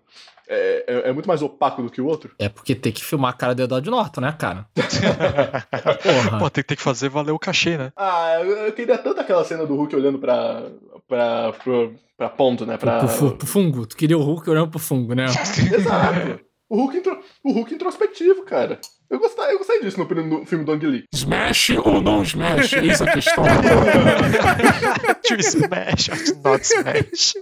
É, 0.48 0.84
é, 0.86 1.08
é 1.10 1.12
muito 1.12 1.26
mais 1.26 1.40
opaco 1.40 1.82
do 1.82 1.90
que 1.90 2.00
o 2.00 2.06
outro. 2.06 2.34
É 2.38 2.48
porque 2.48 2.74
tem 2.74 2.92
que 2.92 3.04
filmar 3.04 3.30
a 3.30 3.36
cara 3.36 3.54
do 3.54 3.62
Edward 3.62 3.88
Norton, 3.88 4.20
né, 4.22 4.34
cara? 4.38 4.66
Porra. 6.02 6.38
Pô, 6.38 6.50
tem, 6.50 6.64
tem, 6.64 6.76
que 6.76 6.82
fazer 6.82 7.08
valer 7.08 7.32
o 7.32 7.38
cachê, 7.38 7.78
né? 7.78 7.92
Ah, 7.96 8.38
eu, 8.40 8.50
eu, 8.50 8.72
queria 8.72 8.98
tanto 8.98 9.20
aquela 9.20 9.44
cena 9.44 9.66
do 9.66 9.74
Hulk 9.74 9.94
olhando 9.96 10.18
pra. 10.18 10.62
Pra. 11.08 11.52
pra, 11.52 11.90
pra 12.16 12.28
ponto, 12.28 12.66
né? 12.66 12.76
Pra... 12.76 13.00
Pro, 13.00 13.08
pro, 13.08 13.36
pro 13.38 13.46
fungo. 13.46 13.86
Tu 13.86 13.96
queria 13.96 14.18
o 14.18 14.22
Hulk 14.22 14.48
olhando 14.48 14.70
pro 14.70 14.78
fungo, 14.78 15.14
né? 15.14 15.26
Exato. 15.72 16.40
O 16.68 16.76
Hulk, 16.76 16.96
intro, 16.96 17.20
o 17.44 17.52
Hulk 17.52 17.74
introspectivo, 17.74 18.44
cara. 18.44 18.80
Eu 19.10 19.18
gostei, 19.18 19.44
eu 19.52 19.58
gostei 19.58 19.80
disso 19.82 19.98
no, 19.98 20.24
no 20.24 20.46
filme 20.46 20.64
do 20.64 20.72
Ang 20.72 20.86
Lee. 20.86 21.04
Smash 21.12 21.70
ou 21.70 22.00
não 22.00 22.22
smash? 22.22 22.72
Eis 22.72 23.02
a 23.02 23.12
questão. 23.12 23.44
to 25.28 25.34
smash 25.40 26.08
or 26.08 26.42
not 26.42 26.64
smash. 26.64 27.34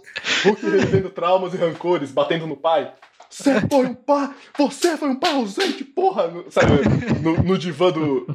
Hulk 0.45 0.61
revivendo 0.63 1.09
traumas 1.11 1.55
e 1.55 1.57
rancores, 1.57 2.11
batendo 2.11 2.47
no 2.47 2.57
pai. 2.57 2.93
Você 3.33 3.61
foi 3.63 3.87
um 3.87 3.95
pai! 3.95 4.31
Você 4.59 4.97
foi 4.99 5.09
um 5.09 5.17
pai 5.17 5.33
ausente, 5.33 5.83
porra! 5.85 6.29
No- 6.29 6.45
Sabe, 6.51 6.73
no, 7.23 7.43
no 7.43 7.57
divã 7.59 7.91
do. 7.91 8.27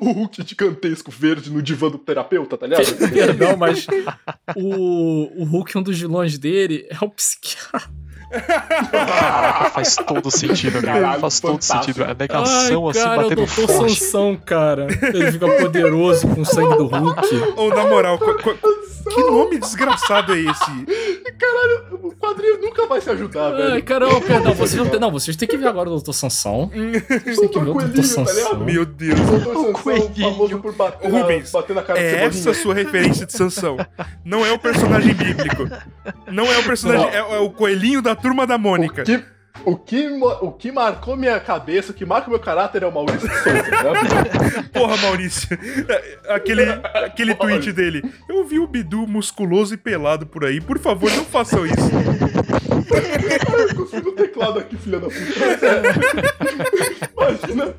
o 0.00 0.12
Hulk 0.12 0.42
gigantesco 0.44 1.10
verde 1.12 1.50
no 1.52 1.62
divã 1.62 1.88
do 1.88 1.98
terapeuta, 1.98 2.58
tá 2.58 2.66
ligado? 2.66 2.84
Perdão, 3.12 3.56
mas 3.56 3.86
o, 4.56 5.42
o 5.42 5.44
Hulk, 5.44 5.78
um 5.78 5.82
dos 5.82 5.98
vilões 6.00 6.36
dele, 6.36 6.84
é 6.90 6.96
o 7.04 7.08
psiquiatra. 7.10 7.88
Caraca, 8.90 9.70
faz 9.70 9.96
todo 9.96 10.30
sentido. 10.30 10.80
Caralho, 10.82 11.20
faz 11.20 11.38
todo 11.38 11.52
fantástico. 11.62 11.84
sentido. 11.84 12.04
A 12.04 12.14
negação 12.14 12.88
assim, 12.88 13.00
cara, 13.00 13.20
o 13.20 13.22
batendo 13.22 13.46
forte. 13.46 13.72
Sansão, 13.94 14.36
cara. 14.36 14.86
Ele 15.12 15.32
fica 15.32 15.46
poderoso 15.58 16.26
com 16.28 16.40
o 16.40 16.44
sangue 16.44 16.76
do 16.76 16.86
Hulk. 16.86 17.20
Ou, 17.56 17.68
na 17.74 17.86
moral, 17.86 18.18
que 19.02 19.20
nome 19.22 19.58
desgraçado 19.58 20.32
é 20.34 20.40
esse? 20.40 20.86
Caralho, 21.38 21.98
o 22.02 22.12
quadrinho 22.14 22.60
nunca 22.60 22.86
vai 22.86 23.00
se 23.00 23.10
ajudar, 23.10 23.52
Ai, 23.54 23.62
velho. 23.70 23.82
caramba, 23.84 24.20
perdão, 24.20 24.54
vocês 24.54 24.74
não, 24.82 24.88
tem, 24.88 25.00
não, 25.00 25.10
vocês 25.10 25.36
têm 25.36 25.48
que 25.48 25.56
ver 25.56 25.66
agora 25.68 25.88
o 25.88 25.92
Doutor 25.92 26.12
Sansão. 26.12 26.70
Vocês 26.72 27.38
têm 27.38 27.48
que 27.48 27.58
ver 27.58 27.60
o 27.60 27.64
Doutor 27.64 27.72
Coelhinho, 27.74 27.96
tá 27.96 28.02
Sansão. 28.02 28.34
ligado? 28.34 28.64
Meu 28.64 28.86
Deus. 28.86 29.20
O 29.20 29.24
Doutor 29.24 29.54
Sansão, 29.54 29.72
coelhinho. 29.72 30.30
famoso 30.30 30.58
por 30.58 30.72
bater, 30.74 31.10
na, 31.10 31.20
Rubens, 31.20 31.50
bater 31.50 31.76
na 31.76 31.82
cara 31.82 31.98
É 31.98 32.28
do 32.28 32.36
essa 32.36 32.50
a 32.50 32.54
sua 32.54 32.74
referência 32.74 33.26
de 33.26 33.32
Sansão. 33.32 33.76
Não 34.24 34.44
é 34.46 34.52
o 34.52 34.58
personagem 34.58 35.14
bíblico. 35.14 35.68
Não 36.30 36.44
é 36.46 36.58
o 36.58 36.62
personagem. 36.64 37.08
É, 37.08 37.16
é 37.18 37.38
o 37.38 37.50
coelhinho 37.50 38.00
da 38.02 38.14
turma 38.14 38.46
da 38.46 38.56
Mônica. 38.58 39.02
O 39.02 39.04
que, 39.04 39.22
o, 39.64 39.76
que, 39.76 40.08
o 40.40 40.52
que 40.52 40.72
marcou 40.72 41.16
minha 41.16 41.38
cabeça, 41.40 41.92
o 41.92 41.94
que 41.94 42.04
marca 42.04 42.28
meu 42.30 42.38
caráter 42.40 42.82
é 42.82 42.86
o 42.86 42.92
Maurício 42.92 43.28
de 43.28 43.34
Souza, 43.34 43.62
né? 43.62 44.68
Porra, 44.72 44.96
Maurício. 44.98 45.58
É, 45.88 46.34
Aquele, 46.34 46.62
aquele 46.62 47.34
tweet 47.34 47.72
dele. 47.72 48.02
Eu 48.28 48.44
vi 48.44 48.58
o 48.58 48.66
Bidu 48.66 49.06
musculoso 49.06 49.74
e 49.74 49.76
pelado 49.76 50.26
por 50.26 50.44
aí. 50.44 50.60
Por 50.60 50.78
favor, 50.78 51.10
não 51.10 51.24
façam 51.24 51.66
isso. 51.66 51.90
Cuspi 53.76 54.00
no 54.02 54.12
teclado 54.12 54.58
aqui, 54.58 54.76
filha 54.76 54.98
da 54.98 55.06
puta. 55.08 55.66
É. 55.66 55.82
Imagina, 57.22 57.74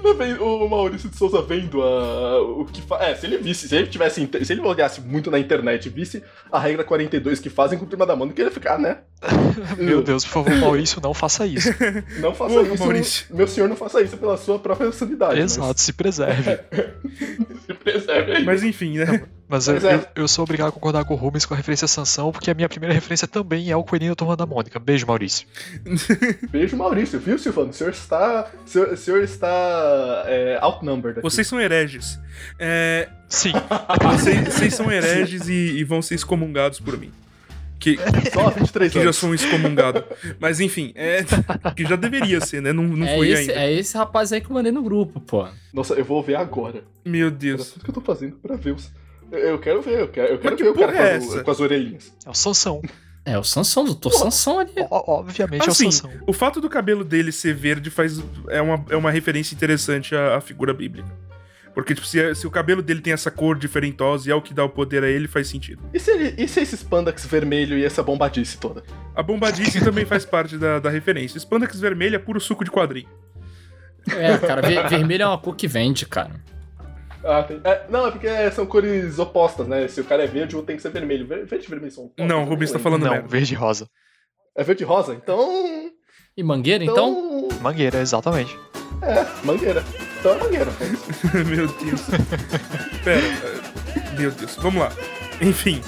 imagina 0.00 0.14
vem- 0.36 0.38
o 0.46 0.68
Maurício 0.68 1.08
de 1.08 1.16
Souza 1.16 1.40
vendo 1.42 1.82
a, 1.82 2.40
o 2.42 2.64
que 2.64 2.82
fa... 2.82 2.96
É, 3.04 3.14
se 3.14 3.26
ele 3.26 3.38
visse, 3.38 3.68
se 3.68 3.76
ele 3.76 3.86
tivesse, 3.86 4.28
se 4.44 4.52
ele 4.52 4.60
olhasse 4.62 5.00
muito 5.00 5.30
na 5.30 5.38
internet 5.38 5.86
e 5.86 5.88
visse 5.88 6.22
a 6.50 6.58
regra 6.58 6.82
42 6.84 7.38
que 7.40 7.48
fazem 7.50 7.78
com 7.78 7.84
o 7.84 7.88
Turma 7.88 8.04
da 8.06 8.16
Mônica, 8.16 8.40
ele 8.40 8.48
ia 8.48 8.54
ficar, 8.54 8.78
né? 8.78 8.98
Meu 9.78 10.02
Deus, 10.02 10.24
por 10.24 10.30
favor, 10.44 10.54
Maurício, 10.56 11.00
não 11.02 11.12
faça 11.14 11.46
isso. 11.46 11.68
Não 12.20 12.34
faça 12.34 12.54
Porra, 12.54 12.68
isso, 12.74 12.82
Maurício. 12.84 13.26
meu 13.30 13.46
senhor, 13.46 13.68
não 13.68 13.76
faça 13.76 14.00
isso 14.02 14.16
pela 14.16 14.36
sua 14.36 14.58
própria 14.58 14.90
sanidade. 14.92 15.40
Exato, 15.40 15.80
se 15.80 15.92
preserve. 15.92 16.58
Mas 17.48 17.60
se 17.66 17.74
preserve 17.74 18.32
aí. 18.32 18.44
Mas 18.44 18.62
enfim, 18.62 18.98
né? 18.98 19.22
Mas 19.48 19.66
eu, 19.68 19.74
Mas 19.74 19.84
é. 19.84 19.94
eu, 19.94 20.22
eu 20.22 20.28
sou 20.28 20.44
obrigado 20.44 20.68
a 20.68 20.72
concordar 20.72 21.04
com 21.04 21.12
o 21.14 21.16
Rubens 21.16 21.44
com 21.44 21.54
a 21.54 21.56
referência 21.56 21.84
a 21.84 21.88
Sansão, 21.88 22.30
porque 22.30 22.50
a 22.50 22.54
minha 22.54 22.68
primeira 22.68 22.94
referência 22.94 23.26
também 23.26 23.70
é 23.70 23.76
o 23.76 23.82
Coelhinho 23.82 24.12
da 24.12 24.16
Turma 24.16 24.36
da 24.36 24.46
Mônica. 24.46 24.78
Beijo, 24.78 25.06
Maurício. 25.06 25.46
Beijo, 26.50 26.76
Maurício, 26.76 27.18
viu, 27.18 27.38
Silvano? 27.38 27.70
O 27.70 27.72
senhor 27.72 27.90
está. 27.90 28.48
O 28.64 28.68
senhor, 28.68 28.88
o 28.92 28.96
senhor 28.96 29.22
está. 29.22 29.89
É, 30.26 30.58
outnumbered 30.60 31.18
aqui. 31.18 31.22
Vocês 31.22 31.46
são 31.46 31.60
hereges. 31.60 32.18
É, 32.58 33.08
Sim, 33.28 33.52
vocês, 34.12 34.48
vocês 34.54 34.74
são 34.74 34.90
hereges 34.90 35.48
e, 35.48 35.78
e 35.78 35.84
vão 35.84 36.02
ser 36.02 36.14
excomungados 36.16 36.80
por 36.80 36.96
mim. 36.98 37.12
Que, 37.78 37.96
Só 38.32 38.48
há 38.48 38.50
23 38.50 38.92
que 38.92 38.98
já 38.98 39.04
anos. 39.04 39.16
sou 39.16 39.30
um 39.30 39.34
excomungado. 39.34 40.04
Mas 40.38 40.60
enfim, 40.60 40.92
é, 40.94 41.24
que 41.74 41.84
já 41.84 41.96
deveria 41.96 42.38
ser, 42.40 42.60
né? 42.60 42.72
Não, 42.74 42.82
não 42.84 43.06
É 43.06 43.16
foi 43.16 43.28
esse, 43.30 43.50
ainda. 43.50 43.62
é 43.62 43.72
esse 43.72 43.96
rapaz 43.96 44.32
aí 44.34 44.40
que 44.42 44.50
eu 44.50 44.54
mandei 44.54 44.70
no 44.70 44.82
grupo, 44.82 45.18
pô. 45.20 45.48
Nossa, 45.72 45.94
eu 45.94 46.04
vou 46.04 46.22
ver 46.22 46.34
agora. 46.36 46.82
Meu 47.04 47.28
Era 47.28 47.36
Deus. 47.36 47.70
tudo 47.72 47.84
que 47.84 47.90
eu 47.90 47.94
tô 47.94 48.00
fazendo 48.02 48.36
pra 48.36 48.56
ver 48.56 48.72
os. 48.74 48.90
Eu, 49.32 49.58
quero 49.58 49.80
ver, 49.80 50.00
eu 50.00 50.08
quero, 50.08 50.28
eu 50.34 50.38
quero 50.38 50.56
que 50.56 50.62
ver 50.64 50.68
o 50.70 50.74
cara 50.74 50.92
é 50.92 51.18
com, 51.18 51.24
as- 51.24 51.32
essa? 51.34 51.44
com 51.44 51.50
as 51.52 51.60
orelhinhas. 51.60 52.12
é 52.26 52.28
o 52.30 52.34
Sansão. 52.34 52.82
É, 53.24 53.38
o 53.38 53.44
Sansão, 53.44 53.82
o 53.84 53.86
Doutor 53.86 54.12
Sansão 54.12 54.58
ali. 54.58 54.72
O- 54.90 55.12
obviamente 55.12 55.66
é 55.66 55.70
Assim, 55.70 55.88
o 55.88 55.92
Sansão. 55.92 56.10
o 56.26 56.32
fato 56.32 56.60
do 56.60 56.68
cabelo 56.70 57.04
dele 57.04 57.30
ser 57.32 57.54
verde 57.54 57.90
faz 57.90 58.22
é 58.48 58.60
uma, 58.62 58.84
é 58.88 58.96
uma 58.96 59.10
referência 59.10 59.54
interessante 59.54 60.14
à, 60.14 60.36
à 60.36 60.40
figura 60.40 60.72
bíblica. 60.72 61.08
Porque, 61.74 61.94
tipo, 61.94 62.06
se, 62.06 62.34
se 62.34 62.46
o 62.46 62.50
cabelo 62.50 62.82
dele 62.82 63.00
tem 63.00 63.12
essa 63.12 63.30
cor 63.30 63.56
diferentosa 63.56 64.28
e 64.28 64.32
é 64.32 64.34
o 64.34 64.42
que 64.42 64.52
dá 64.52 64.64
o 64.64 64.68
poder 64.68 65.04
a 65.04 65.08
ele, 65.08 65.28
faz 65.28 65.46
sentido. 65.46 65.80
E 65.94 66.00
se, 66.00 66.10
ele, 66.10 66.34
e 66.36 66.48
se 66.48 66.60
esse 66.60 66.76
spandex 66.76 67.24
vermelho 67.26 67.78
e 67.78 67.84
essa 67.84 68.02
bombadice 68.02 68.58
toda? 68.58 68.82
A 69.14 69.22
bombadice 69.22 69.78
também 69.84 70.04
faz 70.04 70.24
parte 70.24 70.58
da, 70.58 70.80
da 70.80 70.90
referência. 70.90 71.38
Spandex 71.38 71.78
vermelho 71.78 72.16
é 72.16 72.18
puro 72.18 72.40
suco 72.40 72.64
de 72.64 72.70
quadrinho. 72.72 73.08
É, 74.08 74.36
cara, 74.38 74.62
ver- 74.62 74.88
vermelho 74.88 75.22
é 75.22 75.26
uma 75.26 75.38
cor 75.38 75.54
que 75.54 75.68
vende, 75.68 76.06
cara. 76.06 76.40
Ah, 77.24 77.42
tem. 77.42 77.60
é, 77.64 77.84
não, 77.88 78.06
é 78.06 78.10
porque 78.10 78.50
são 78.52 78.64
cores 78.66 79.18
opostas, 79.18 79.66
né? 79.68 79.86
Se 79.88 80.00
o 80.00 80.04
cara 80.04 80.24
é 80.24 80.26
verde, 80.26 80.54
o 80.54 80.58
outro 80.58 80.68
tem 80.68 80.76
que 80.76 80.82
ser 80.82 80.90
vermelho. 80.90 81.26
Ver- 81.26 81.44
Verde 81.46 81.66
e 81.66 81.68
vermelho 81.68 81.92
são 81.92 82.04
opostos. 82.04 82.26
Não, 82.26 82.40
o 82.40 82.42
eu 82.44 82.48
Rubens 82.48 82.72
tá 82.72 82.78
falando 82.78 83.02
Não, 83.04 83.10
merda. 83.10 83.28
verde 83.28 83.52
e 83.52 83.56
rosa. 83.56 83.86
É 84.56 84.64
verde 84.64 84.82
e 84.82 84.86
rosa? 84.86 85.14
Então. 85.14 85.90
E 86.36 86.42
mangueira, 86.42 86.82
então? 86.84 87.10
Então. 87.46 87.58
Mangueira, 87.60 88.00
exatamente. 88.00 88.58
É, 89.02 89.46
mangueira. 89.46 89.82
Então 90.18 90.32
é 90.32 90.38
mangueira. 90.38 90.70
Meu 91.46 91.66
Deus. 91.66 92.02
Pera. 93.04 93.22
Meu 94.18 94.30
Deus. 94.30 94.56
Vamos 94.56 94.80
lá. 94.82 94.92
Enfim. 95.40 95.82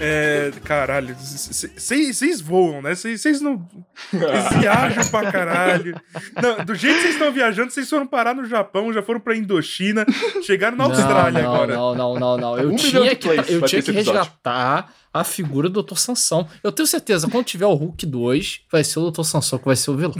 É, 0.00 0.50
caralho. 0.64 1.14
Vocês 1.16 2.40
voam, 2.40 2.82
né? 2.82 2.94
Vocês 2.94 3.40
não. 3.40 3.66
Vocês 4.12 4.56
viajam 4.60 5.04
pra 5.10 5.30
caralho. 5.30 6.00
Não, 6.40 6.64
do 6.64 6.74
jeito 6.74 6.96
que 6.96 7.02
vocês 7.02 7.14
estão 7.14 7.32
viajando, 7.32 7.70
vocês 7.70 7.88
foram 7.88 8.06
parar 8.06 8.34
no 8.34 8.44
Japão, 8.44 8.92
já 8.92 9.02
foram 9.02 9.20
pra 9.20 9.36
Indochina, 9.36 10.04
chegaram 10.42 10.76
na 10.76 10.84
Austrália 10.84 11.42
não, 11.42 11.54
agora. 11.54 11.74
Não, 11.74 11.94
não, 11.94 12.14
não, 12.18 12.36
não. 12.36 12.58
Eu 12.58 12.70
Um 12.70 12.76
tinha 12.76 13.14
que, 13.16 13.28
eu 13.28 13.62
tinha 13.62 13.82
que 13.82 13.90
resgatar 13.92 14.92
a 15.12 15.22
figura 15.24 15.68
do 15.68 15.82
Dr. 15.82 15.96
Sansão. 15.96 16.46
Eu 16.62 16.72
tenho 16.72 16.86
certeza, 16.86 17.28
quando 17.28 17.44
tiver 17.44 17.66
o 17.66 17.74
Hulk 17.74 18.04
2, 18.06 18.60
vai 18.70 18.82
ser 18.82 18.98
o 18.98 19.10
Dr. 19.10 19.22
Sansão 19.22 19.58
que 19.58 19.64
vai 19.66 19.76
ser 19.76 19.90
o 19.90 19.96
vilão. 19.96 20.14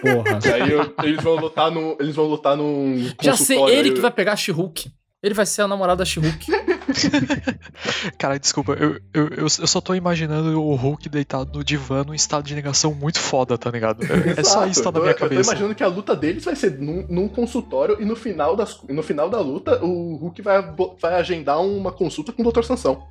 Porra. 0.00 0.38
E 0.44 0.52
aí 0.52 0.70
eu- 0.72 0.94
eles 1.02 1.22
vão 1.22 1.36
lutar 1.36 1.70
no. 1.70 1.96
Eles 2.00 2.14
vão 2.16 2.26
lutar 2.26 2.56
num. 2.56 3.10
Já 3.22 3.36
sei, 3.36 3.58
ele 3.64 3.90
aí. 3.90 3.94
que 3.94 4.00
vai 4.00 4.10
pegar 4.10 4.32
a 4.32 4.36
She-Hulk. 4.36 4.90
Ele 5.22 5.34
vai 5.34 5.46
ser 5.46 5.62
a 5.62 5.68
namorada 5.68 5.98
da 5.98 6.04
She-Hulk. 6.04 6.46
Cara, 8.18 8.38
desculpa, 8.38 8.72
eu, 8.72 8.94
eu, 9.12 9.28
eu, 9.28 9.38
eu 9.42 9.48
só 9.48 9.80
tô 9.80 9.94
imaginando 9.94 10.60
o 10.62 10.74
Hulk 10.74 11.08
deitado 11.08 11.50
no 11.58 11.64
divã 11.64 12.04
num 12.04 12.14
estado 12.14 12.44
de 12.44 12.54
negação 12.54 12.94
muito 12.94 13.18
foda, 13.20 13.56
tá 13.58 13.70
ligado? 13.70 14.02
É, 14.04 14.40
é 14.40 14.44
só 14.44 14.66
isso 14.66 14.80
que 14.80 14.84
tá 14.84 14.92
na 14.92 14.98
Eu- 14.98 15.02
minha 15.02 15.12
Eu 15.12 15.16
tô 15.16 15.20
cabeça. 15.28 15.50
imaginando 15.50 15.74
que 15.74 15.82
a 15.82 15.88
luta 15.88 16.14
deles 16.16 16.44
vai 16.44 16.56
ser 16.56 16.78
num, 16.78 17.06
num 17.08 17.28
consultório 17.28 17.96
e 18.00 18.04
no 18.04 18.16
final, 18.16 18.56
das, 18.56 18.78
no 18.88 19.02
final 19.02 19.28
da 19.30 19.40
luta 19.40 19.82
o 19.84 20.16
Hulk 20.16 20.42
vai, 20.42 20.62
vai 21.00 21.14
agendar 21.14 21.60
uma 21.60 21.92
consulta 21.92 22.32
com 22.32 22.42
o 22.42 22.52
Dr. 22.52 22.62
Sansão. 22.62 23.02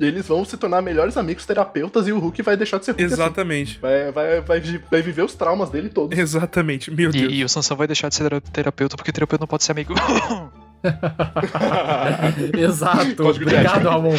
E 0.00 0.04
eles 0.06 0.28
vão 0.28 0.44
se 0.44 0.56
tornar 0.56 0.80
melhores 0.80 1.16
amigos 1.16 1.44
terapeutas 1.44 2.06
e 2.06 2.12
o 2.12 2.20
Hulk 2.20 2.40
vai 2.42 2.56
deixar 2.56 2.78
de 2.78 2.84
ser 2.84 2.92
Hulk. 2.92 3.04
assim. 3.04 3.14
Exatamente. 3.14 3.80
Vai, 3.80 4.12
vai, 4.12 4.40
vai, 4.40 4.60
vi- 4.60 4.80
vai 4.88 5.02
viver 5.02 5.22
os 5.22 5.34
traumas 5.34 5.70
dele 5.70 5.88
todos. 5.88 6.16
Exatamente. 6.16 6.88
Meu 6.88 7.10
Deus. 7.10 7.32
E, 7.32 7.36
e 7.38 7.44
o 7.44 7.48
Sansão 7.48 7.76
vai 7.76 7.88
deixar 7.88 8.08
de 8.08 8.14
ser 8.14 8.22
tera- 8.24 8.40
terapeuta 8.40 8.96
porque 8.96 9.10
terapeuta 9.10 9.42
não 9.42 9.48
pode 9.48 9.64
ser 9.64 9.72
amigo. 9.72 9.94
Exato. 12.58 13.26
Obrigado. 13.26 13.88
Ramon. 13.88 14.14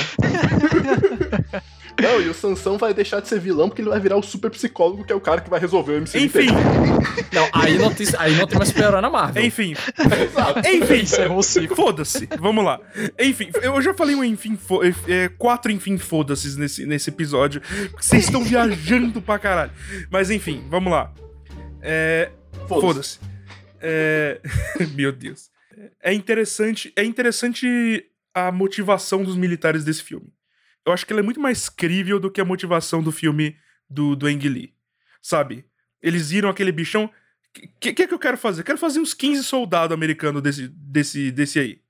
Não, 2.02 2.22
e 2.22 2.30
o 2.30 2.34
Sansão 2.34 2.78
vai 2.78 2.94
deixar 2.94 3.20
de 3.20 3.28
ser 3.28 3.40
vilão 3.40 3.68
porque 3.68 3.82
ele 3.82 3.90
vai 3.90 4.00
virar 4.00 4.16
o 4.16 4.24
super 4.24 4.50
psicólogo, 4.50 5.04
que 5.04 5.12
é 5.12 5.16
o 5.16 5.20
cara 5.20 5.42
que 5.42 5.50
vai 5.50 5.60
resolver 5.60 5.94
o 5.94 5.98
MC 5.98 6.18
Enfim, 6.18 6.48
Não, 7.34 7.50
aí 7.52 7.78
não 7.78 7.94
tem, 7.94 8.08
aí 8.18 8.36
não 8.36 8.48
tem 8.48 8.58
mais 8.58 8.70
super-herói 8.70 9.02
na 9.02 9.10
Marvel. 9.10 9.44
enfim. 9.44 9.74
Exato. 9.98 10.68
Enfim. 10.70 11.06
Ciclo. 11.44 11.76
Foda-se, 11.76 12.28
vamos 12.40 12.64
lá. 12.64 12.80
Enfim, 13.20 13.50
eu 13.62 13.82
já 13.82 13.94
falei 13.94 14.16
um 14.16 14.24
enfim, 14.24 14.58
é, 15.08 15.30
quatro 15.38 15.72
enfim 15.72 15.98
foda-se 15.98 16.58
nesse, 16.58 16.86
nesse 16.86 17.10
episódio. 17.10 17.62
Vocês 18.00 18.26
estão 18.26 18.44
viajando 18.44 19.22
pra 19.22 19.38
caralho. 19.38 19.72
Mas 20.10 20.32
enfim, 20.32 20.64
vamos 20.70 20.92
lá. 20.92 21.12
É, 21.82 22.32
Foda-se. 22.68 22.88
Foda-se. 22.88 23.20
É, 23.82 24.40
Meu 24.96 25.12
Deus. 25.12 25.50
É 26.02 26.14
interessante, 26.14 26.92
é 26.96 27.04
interessante 27.04 28.06
a 28.34 28.52
motivação 28.52 29.24
dos 29.24 29.36
militares 29.36 29.84
desse 29.84 30.04
filme. 30.04 30.34
Eu 30.86 30.94
acho 30.94 31.06
que 31.06 31.14
ela 31.14 31.22
é 31.22 31.24
muito 31.24 31.40
mais 31.40 31.70
crível 31.70 32.20
do 32.20 32.32
que 32.32 32.42
a 32.42 32.46
motivação 32.46 33.02
do 33.02 33.12
filme 33.12 33.56
do, 33.90 34.16
do 34.16 34.28
Ang 34.28 34.48
Lee. 34.48 34.74
Sabe? 35.22 35.66
Eles 36.02 36.32
viram 36.32 36.50
aquele 36.50 36.72
bichão. 36.72 37.06
O 37.06 37.80
que, 37.80 37.94
que 37.94 38.04
é 38.04 38.08
que 38.08 38.14
eu 38.14 38.20
quero 38.20 38.38
fazer? 38.38 38.62
Eu 38.62 38.66
quero 38.66 38.78
fazer 38.78 39.00
uns 39.00 39.14
15 39.14 39.44
soldados 39.44 39.94
americanos 39.94 40.42
desse, 40.42 40.68
desse, 40.68 41.32
desse 41.32 41.60
aí. 41.60 41.82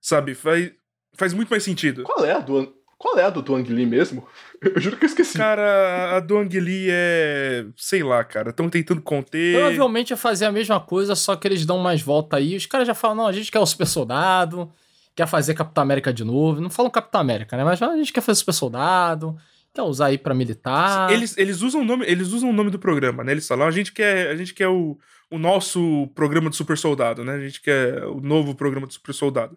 Sabe? 0.00 0.34
Faz, 0.34 0.72
faz 1.14 1.32
muito 1.32 1.48
mais 1.48 1.62
sentido. 1.62 2.02
Qual 2.04 2.24
é 2.24 2.32
a 2.32 2.40
do, 2.40 2.77
qual 2.98 3.16
é 3.16 3.22
a 3.22 3.30
do 3.30 3.40
Duang 3.40 3.72
Lee 3.72 3.86
mesmo? 3.86 4.26
Eu 4.60 4.80
juro 4.80 4.96
que 4.96 5.04
eu 5.04 5.08
esqueci. 5.08 5.38
Cara, 5.38 6.16
a 6.16 6.20
do 6.20 6.36
Ang 6.36 6.58
Lee 6.58 6.88
é. 6.90 7.64
Sei 7.76 8.02
lá, 8.02 8.24
cara. 8.24 8.50
Estão 8.50 8.68
tentando 8.68 9.00
conter. 9.00 9.54
Provavelmente 9.54 10.12
é 10.12 10.16
fazer 10.16 10.46
a 10.46 10.52
mesma 10.52 10.80
coisa, 10.80 11.14
só 11.14 11.36
que 11.36 11.46
eles 11.46 11.64
dão 11.64 11.78
mais 11.78 12.02
volta 12.02 12.36
aí. 12.36 12.56
Os 12.56 12.66
caras 12.66 12.88
já 12.88 12.94
falam, 12.94 13.18
não, 13.18 13.26
a 13.28 13.32
gente 13.32 13.52
quer 13.52 13.60
o 13.60 13.66
super 13.66 13.86
soldado, 13.86 14.68
quer 15.14 15.28
fazer 15.28 15.54
Capitão 15.54 15.82
América 15.82 16.12
de 16.12 16.24
novo. 16.24 16.60
Não 16.60 16.70
falam 16.70 16.90
Capitão 16.90 17.20
América, 17.20 17.56
né? 17.56 17.62
Mas 17.62 17.80
a 17.80 17.96
gente 17.96 18.12
quer 18.12 18.20
fazer 18.20 18.40
super 18.40 18.52
soldado, 18.52 19.38
quer 19.72 19.82
usar 19.82 20.06
aí 20.06 20.18
pra 20.18 20.34
militar. 20.34 21.12
Eles, 21.12 21.38
eles, 21.38 21.62
usam 21.62 21.82
o 21.82 21.84
nome, 21.84 22.04
eles 22.04 22.32
usam 22.32 22.50
o 22.50 22.52
nome 22.52 22.70
do 22.70 22.80
programa, 22.80 23.22
né? 23.22 23.30
Eles 23.30 23.46
falam, 23.46 23.68
a 23.68 23.70
gente 23.70 23.92
quer, 23.92 24.28
a 24.28 24.34
gente 24.34 24.52
quer 24.52 24.66
o, 24.66 24.98
o 25.30 25.38
nosso 25.38 26.08
programa 26.16 26.50
de 26.50 26.56
super 26.56 26.76
soldado, 26.76 27.24
né? 27.24 27.34
A 27.34 27.40
gente 27.40 27.60
quer 27.60 28.04
o 28.06 28.20
novo 28.20 28.56
programa 28.56 28.88
de 28.88 28.94
super 28.94 29.14
soldado. 29.14 29.56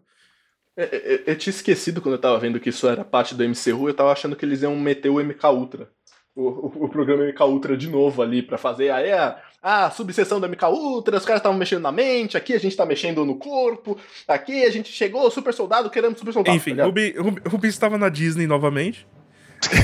É, 0.83 0.95
é, 0.95 1.23
eu 1.31 1.37
tinha 1.37 1.51
esquecido 1.51 2.01
quando 2.01 2.15
eu 2.15 2.21
tava 2.21 2.39
vendo 2.39 2.59
que 2.59 2.69
isso 2.69 2.87
era 2.87 3.03
parte 3.03 3.35
do 3.35 3.43
MCU, 3.43 3.87
eu 3.87 3.93
tava 3.93 4.11
achando 4.11 4.35
que 4.35 4.45
eles 4.45 4.61
iam 4.61 4.75
meter 4.75 5.09
o 5.09 5.23
MK 5.23 5.45
Ultra. 5.47 5.89
O, 6.35 6.43
o, 6.43 6.85
o 6.85 6.89
programa 6.89 7.25
MK 7.25 7.43
Ultra 7.43 7.77
de 7.77 7.89
novo 7.89 8.21
ali 8.21 8.41
pra 8.41 8.57
fazer. 8.57 8.89
Aí 8.89 9.11
a, 9.11 9.37
a 9.61 9.91
subseção 9.91 10.39
do 10.39 10.47
MK 10.47 10.65
Ultra, 10.65 11.17
os 11.17 11.25
caras 11.25 11.39
estavam 11.39 11.57
mexendo 11.57 11.81
na 11.81 11.91
mente, 11.91 12.37
aqui 12.37 12.53
a 12.53 12.59
gente 12.59 12.75
tá 12.75 12.85
mexendo 12.85 13.25
no 13.25 13.35
corpo, 13.35 13.97
aqui 14.27 14.63
a 14.63 14.71
gente 14.71 14.91
chegou, 14.91 15.29
super 15.29 15.53
soldado, 15.53 15.89
queremos 15.89 16.17
super 16.17 16.33
soldado. 16.33 16.55
Enfim, 16.55 16.75
tá 16.75 16.85
Ruby, 16.85 17.15
Ruby, 17.17 17.41
Ruby 17.47 17.67
estava 17.67 17.97
na 17.97 18.09
Disney 18.09 18.47
novamente. 18.47 19.05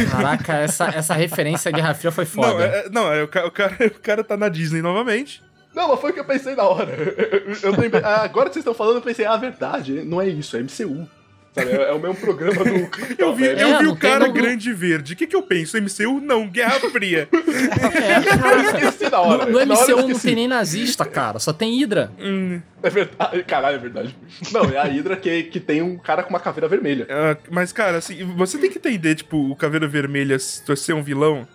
Caraca, 0.09 0.53
essa, 0.53 0.85
essa 0.87 1.13
referência 1.13 1.69
à 1.69 1.71
Guerra 1.71 1.93
Fria 1.93 2.11
foi 2.11 2.25
foda. 2.25 2.47
Não, 2.47 2.61
é, 2.61 2.89
não 2.89 3.13
é, 3.13 3.23
o, 3.23 3.27
cara, 3.27 3.47
o, 3.47 3.51
cara, 3.51 3.75
o 3.85 3.99
cara 3.99 4.23
tá 4.23 4.35
na 4.35 4.49
Disney 4.49 4.81
novamente. 4.81 5.43
Não, 5.77 5.89
mas 5.89 5.99
foi 6.01 6.09
o 6.09 6.13
que 6.15 6.19
eu 6.19 6.25
pensei 6.25 6.55
na 6.55 6.63
hora. 6.63 6.89
Eu, 7.61 7.71
lembrei, 7.79 8.03
agora 8.03 8.49
que 8.49 8.53
vocês 8.53 8.61
estão 8.63 8.73
falando, 8.73 8.95
eu 8.95 9.01
pensei, 9.03 9.25
ah, 9.25 9.37
verdade, 9.37 10.01
não 10.03 10.19
é 10.19 10.27
isso, 10.27 10.57
é 10.57 10.61
MCU. 10.61 11.07
Sabe, 11.53 11.71
é, 11.71 11.89
é 11.89 11.91
o 11.91 11.99
mesmo 11.99 12.15
programa 12.15 12.63
do. 12.63 12.89
Eu 13.17 13.33
vi, 13.35 13.47
É, 13.47 13.63
eu 13.63 13.79
vi 13.79 13.87
o 13.87 13.95
tem 13.95 14.11
cara 14.11 14.27
grande 14.27 14.71
verde. 14.73 15.13
O 15.13 15.15
que, 15.15 15.25
que 15.25 15.35
eu 15.35 15.41
penso? 15.41 15.75
MCU? 15.81 16.19
Não, 16.21 16.47
Guerra 16.47 16.79
Fria. 16.91 17.27
É, 17.31 18.85
esqueci 18.85 19.09
na 19.09 19.19
hora. 19.19 19.45
No, 19.45 19.59
no 19.59 19.65
Na 19.65 19.75
hora 19.75 19.91
eu 19.91 19.97
MCU 19.97 20.07
não 20.09 20.19
tem 20.19 20.35
nem 20.35 20.47
nazista, 20.47 21.03
cara. 21.05 21.39
Só 21.39 21.51
tem 21.53 21.79
Hydra. 21.79 22.11
Hum, 22.19 22.61
É 22.83 22.89
verdade. 22.89 23.43
Caralho, 23.43 23.75
é 23.75 23.79
verdade. 23.79 24.15
Não, 24.51 24.65
é 24.65 24.77
a 24.77 24.83
Hydra 24.83 25.15
que, 25.15 25.43
que 25.43 25.59
tem 25.59 25.81
um 25.81 25.97
cara 25.97 26.21
com 26.23 26.29
uma 26.29 26.39
caveira 26.39 26.67
vermelha. 26.67 27.07
ah, 27.09 27.35
mas, 27.49 27.71
cara, 27.71 27.97
assim, 27.97 28.23
você 28.35 28.57
tem 28.57 28.69
que 28.69 28.77
entender, 28.77 29.15
tipo, 29.15 29.51
o 29.51 29.55
Caveira 29.55 29.87
Vermelha 29.87 30.37
ser 30.39 30.93
um 30.93 31.01
vilão. 31.03 31.47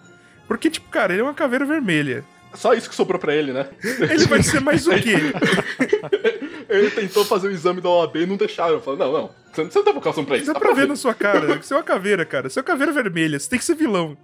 Porque, 0.48 0.68
tipo, 0.68 0.88
cara, 0.90 1.12
ele 1.12 1.22
é 1.22 1.24
uma 1.24 1.34
caveira 1.34 1.64
vermelha. 1.64 2.24
Só 2.55 2.74
isso 2.74 2.88
que 2.88 2.94
sobrou 2.94 3.18
pra 3.18 3.34
ele, 3.34 3.53
né? 3.53 3.68
Ele 3.82 4.26
vai 4.26 4.42
ser 4.42 4.61
mais 4.61 4.86
o 4.86 4.90
quê? 4.90 5.16
Ele 6.68 6.90
tentou 6.90 7.24
fazer 7.24 7.48
o 7.48 7.50
exame 7.50 7.80
da 7.80 7.88
OAB 7.88 8.16
e 8.16 8.26
não 8.26 8.36
deixaram. 8.36 8.74
Eu 8.74 8.80
falei, 8.80 9.00
não, 9.00 9.12
não. 9.12 9.30
Você 9.53 9.62
não 9.62 9.84
tem 9.84 9.94
vocação 9.94 10.24
pra 10.24 10.38
isso. 10.38 10.53
Dá 10.53 10.59
pra 10.59 10.72
ver 10.72 10.88
na 10.88 10.96
sua 10.96 11.12
cara. 11.12 11.59
Você 11.61 11.74
é 11.74 11.76
uma 11.76 11.82
caveira, 11.82 12.24
cara. 12.24 12.48
Você 12.48 12.59
é 12.59 12.62
uma 12.62 12.66
caveira 12.66 12.92
vermelha. 12.92 13.38
Você 13.38 13.50
tem 13.50 13.59
que 13.59 13.64
ser 13.64 13.74
vilão. 13.74 14.16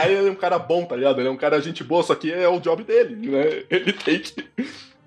Aí 0.00 0.14
ele 0.14 0.28
é 0.28 0.30
um 0.30 0.36
cara 0.36 0.58
bom, 0.58 0.84
tá 0.84 0.94
ligado? 0.94 1.20
Ele 1.20 1.28
é 1.28 1.30
um 1.30 1.36
cara 1.36 1.60
gente 1.60 1.82
boa, 1.82 2.02
só 2.02 2.14
que 2.14 2.32
é 2.32 2.48
o 2.48 2.60
job 2.60 2.84
dele, 2.84 3.28
né? 3.28 3.64
Ele 3.68 3.92
tem 3.92 4.20
que. 4.20 4.34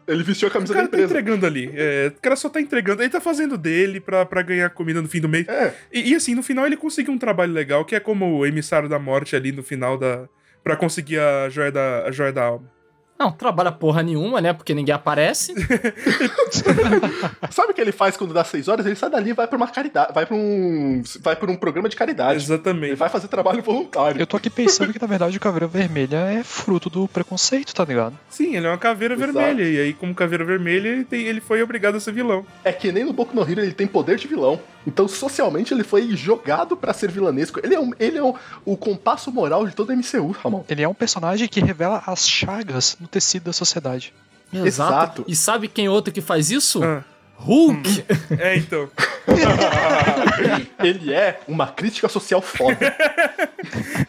Ele 0.07 0.23
vestiu 0.23 0.47
a 0.47 0.49
O 0.49 0.53
camisa 0.53 0.73
da 0.73 0.79
cara 0.79 0.89
tá 0.89 0.97
empresa. 0.97 1.13
entregando 1.13 1.45
ali. 1.45 1.71
É, 1.75 2.11
o 2.15 2.21
cara 2.21 2.35
só 2.35 2.49
tá 2.49 2.59
entregando. 2.59 3.01
Ele 3.01 3.09
tá 3.09 3.21
fazendo 3.21 3.57
dele 3.57 3.99
pra, 3.99 4.25
pra 4.25 4.41
ganhar 4.41 4.69
comida 4.71 5.01
no 5.01 5.07
fim 5.07 5.21
do 5.21 5.29
mês. 5.29 5.47
É, 5.47 5.73
E, 5.91 6.11
e, 6.11 6.15
assim, 6.15 6.35
no 6.35 6.43
final 6.43 6.65
ele 6.65 6.75
conseguiu 6.77 7.13
um 7.13 7.17
trabalho 7.17 7.53
legal, 7.53 7.85
que 7.85 7.95
é 7.95 7.99
como 7.99 8.37
o 8.37 8.45
emissário 8.45 8.89
da 8.89 8.99
morte 8.99 9.35
ali 9.35 9.51
no 9.51 9.63
final 9.63 9.97
da. 9.97 10.27
Pra 10.63 10.75
conseguir 10.77 11.19
a 11.19 11.49
joia 11.49 11.71
da, 11.71 12.03
a 12.05 12.11
joia 12.11 12.31
da 12.31 12.43
alma. 12.43 12.71
Não, 13.17 13.31
trabalha 13.31 13.71
porra 13.71 14.01
nenhuma, 14.03 14.41
né? 14.41 14.51
Porque 14.53 14.73
ninguém 14.73 14.93
aparece. 14.93 15.53
sabe 17.51 17.71
o 17.71 17.73
que 17.73 17.81
ele 17.81 17.91
faz 17.91 18.17
quando 18.17 18.33
dá 18.33 18.43
seis 18.43 18.67
horas? 18.67 18.85
Ele 18.85 18.95
sai 18.95 19.09
dali 19.09 19.29
e 19.29 19.33
vai 19.33 19.47
pra 19.47 19.55
uma 19.57 19.67
caridade. 19.67 20.13
Vai 20.13 20.25
pra 20.25 20.35
um. 20.35 21.01
Vai 21.21 21.35
pra 21.35 21.49
um 21.51 21.55
programa 21.55 21.87
de 21.89 21.95
caridade. 21.95 22.33
Ele 22.33 22.43
Exatamente. 22.43 22.95
vai 22.95 23.09
fazer 23.09 23.27
trabalho 23.27 23.61
voluntário. 23.61 24.19
Eu 24.19 24.27
tô 24.27 24.37
aqui 24.37 24.49
pensando 24.49 24.91
que, 24.91 25.01
na 25.01 25.07
verdade, 25.07 25.37
o 25.37 25.39
Caveira 25.39 25.67
Vermelha 25.67 26.17
é 26.17 26.43
fruto 26.43 26.89
do 26.89 27.07
preconceito, 27.07 27.73
tá 27.73 27.85
ligado? 27.85 28.17
Sim, 28.29 28.55
ele 28.55 28.65
é 28.67 28.69
uma 28.69 28.77
caveira 28.77 29.13
Exato. 29.13 29.31
vermelha. 29.33 29.63
E 29.69 29.79
aí, 29.79 29.93
como 29.93 30.13
caveira 30.13 30.43
vermelha, 30.43 30.87
ele, 30.89 31.05
tem- 31.05 31.25
ele 31.25 31.39
foi 31.41 31.61
obrigado 31.61 31.95
a 31.95 31.99
ser 31.99 32.11
vilão. 32.11 32.45
É 32.63 32.71
que 32.71 32.91
nem 32.91 33.03
no 33.05 33.13
Boku 33.13 33.35
no 33.35 33.41
Hero 33.49 33.61
ele 33.61 33.73
tem 33.73 33.87
poder 33.87 34.17
de 34.17 34.27
vilão. 34.27 34.59
Então, 34.85 35.07
socialmente, 35.07 35.73
ele 35.73 35.83
foi 35.83 36.15
jogado 36.15 36.75
pra 36.75 36.93
ser 36.93 37.09
vilanesco. 37.11 37.59
Ele 37.63 37.75
é, 37.75 37.79
um, 37.79 37.91
ele 37.99 38.17
é 38.17 38.23
um- 38.23 38.33
o 38.65 38.75
compasso 38.77 39.31
moral 39.31 39.65
de 39.65 39.73
todo 39.73 39.89
o 39.89 39.93
MCU, 39.93 40.31
Ramon. 40.43 40.63
Ele 40.69 40.81
é 40.83 40.87
um 40.87 40.93
personagem 40.93 41.47
que 41.47 41.59
revela 41.61 42.03
as 42.05 42.27
chagas 42.27 42.97
no 42.99 43.07
tecido 43.07 43.43
da 43.45 43.53
sociedade. 43.53 44.13
Exato. 44.53 45.23
E 45.27 45.35
sabe 45.35 45.67
quem 45.67 45.87
outro 45.89 46.13
que 46.13 46.21
faz 46.21 46.51
isso? 46.51 46.83
Ah, 46.83 47.03
Hulk. 47.37 48.05
é, 48.39 48.55
então. 48.57 48.89
ele 50.79 51.13
é 51.13 51.39
uma 51.47 51.67
crítica 51.67 52.07
social 52.09 52.41
foda. 52.41 52.77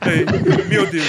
É, 0.00 0.64
meu 0.68 0.84
Deus. 0.90 1.04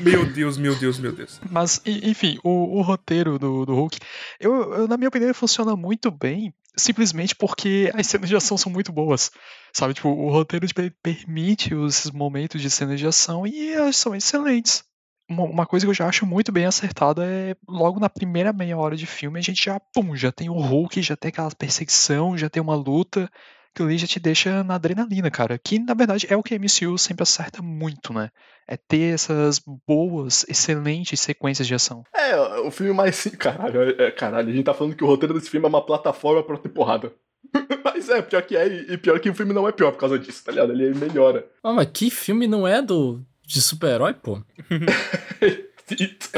Meu 0.00 0.24
Deus, 0.24 0.56
meu 0.56 0.74
Deus, 0.76 0.98
meu 0.98 1.12
Deus. 1.12 1.40
Mas, 1.50 1.82
enfim, 1.84 2.38
o, 2.42 2.78
o 2.78 2.82
roteiro 2.82 3.38
do, 3.38 3.66
do 3.66 3.74
Hulk, 3.74 3.98
eu, 4.40 4.72
eu, 4.74 4.88
na 4.88 4.96
minha 4.96 5.08
opinião, 5.08 5.26
ele 5.26 5.34
funciona 5.34 5.74
muito 5.76 6.10
bem, 6.10 6.54
simplesmente 6.76 7.34
porque 7.34 7.90
as 7.94 8.06
cenas 8.06 8.28
de 8.28 8.36
ação 8.36 8.56
são 8.56 8.70
muito 8.70 8.92
boas. 8.92 9.30
Sabe, 9.72 9.94
tipo, 9.94 10.08
o 10.08 10.30
roteiro 10.30 10.66
permite 11.02 11.74
os 11.74 12.10
momentos 12.10 12.60
de 12.60 12.70
cenas 12.70 12.98
de 12.98 13.06
ação 13.06 13.46
e 13.46 13.72
elas 13.72 13.96
são 13.96 14.14
excelentes. 14.14 14.84
Uma, 15.28 15.44
uma 15.44 15.66
coisa 15.66 15.86
que 15.86 15.90
eu 15.90 15.94
já 15.94 16.06
acho 16.06 16.26
muito 16.26 16.52
bem 16.52 16.66
acertada 16.66 17.24
é 17.24 17.56
logo 17.66 17.98
na 17.98 18.10
primeira 18.10 18.52
meia 18.52 18.76
hora 18.76 18.94
de 18.94 19.06
filme 19.06 19.38
a 19.38 19.42
gente 19.42 19.64
já, 19.64 19.80
pum, 19.80 20.14
já 20.14 20.30
tem 20.30 20.50
o 20.50 20.58
Hulk, 20.58 21.00
já 21.00 21.16
tem 21.16 21.30
aquela 21.30 21.50
perseguição, 21.50 22.36
já 22.36 22.50
tem 22.50 22.62
uma 22.62 22.74
luta. 22.74 23.30
Que 23.74 23.82
ali 23.82 23.98
já 23.98 24.06
te 24.06 24.20
deixa 24.20 24.62
na 24.62 24.76
adrenalina, 24.76 25.30
cara. 25.30 25.58
Que 25.58 25.78
na 25.78 25.94
verdade 25.94 26.26
é 26.30 26.36
o 26.36 26.42
que 26.42 26.54
a 26.54 26.58
MCU 26.58 26.96
sempre 26.96 27.22
acerta 27.24 27.60
muito, 27.60 28.12
né? 28.12 28.30
É 28.68 28.76
ter 28.76 29.12
essas 29.14 29.60
boas, 29.86 30.44
excelentes 30.48 31.18
sequências 31.20 31.66
de 31.66 31.74
ação. 31.74 32.04
É, 32.14 32.36
o 32.60 32.70
filme 32.70 32.92
mais. 32.92 33.16
sim- 33.16 33.30
Caralho, 33.36 33.82
é, 33.82 34.06
é, 34.06 34.10
caralho, 34.10 34.48
a 34.48 34.52
gente 34.52 34.64
tá 34.64 34.72
falando 34.72 34.94
que 34.94 35.02
o 35.02 35.06
roteiro 35.06 35.34
desse 35.34 35.50
filme 35.50 35.66
é 35.66 35.68
uma 35.68 35.84
plataforma 35.84 36.42
pra 36.42 36.56
ter 36.56 36.68
porrada. 36.68 37.12
Mas 37.84 38.08
é, 38.08 38.22
pior 38.22 38.42
que 38.42 38.56
é, 38.56 38.66
e 38.66 38.96
pior 38.96 39.18
que 39.20 39.28
o 39.28 39.34
filme 39.34 39.52
não 39.52 39.68
é 39.68 39.72
pior 39.72 39.90
por 39.92 39.98
causa 39.98 40.18
disso, 40.18 40.42
tá 40.44 40.52
ligado? 40.52 40.72
Ele 40.72 40.94
melhora. 40.94 41.46
Ah, 41.62 41.72
mas 41.72 41.88
que 41.92 42.10
filme 42.10 42.46
não 42.46 42.66
é 42.66 42.80
do 42.80 43.20
de 43.46 43.60
super-herói, 43.60 44.14
pô? 44.14 44.40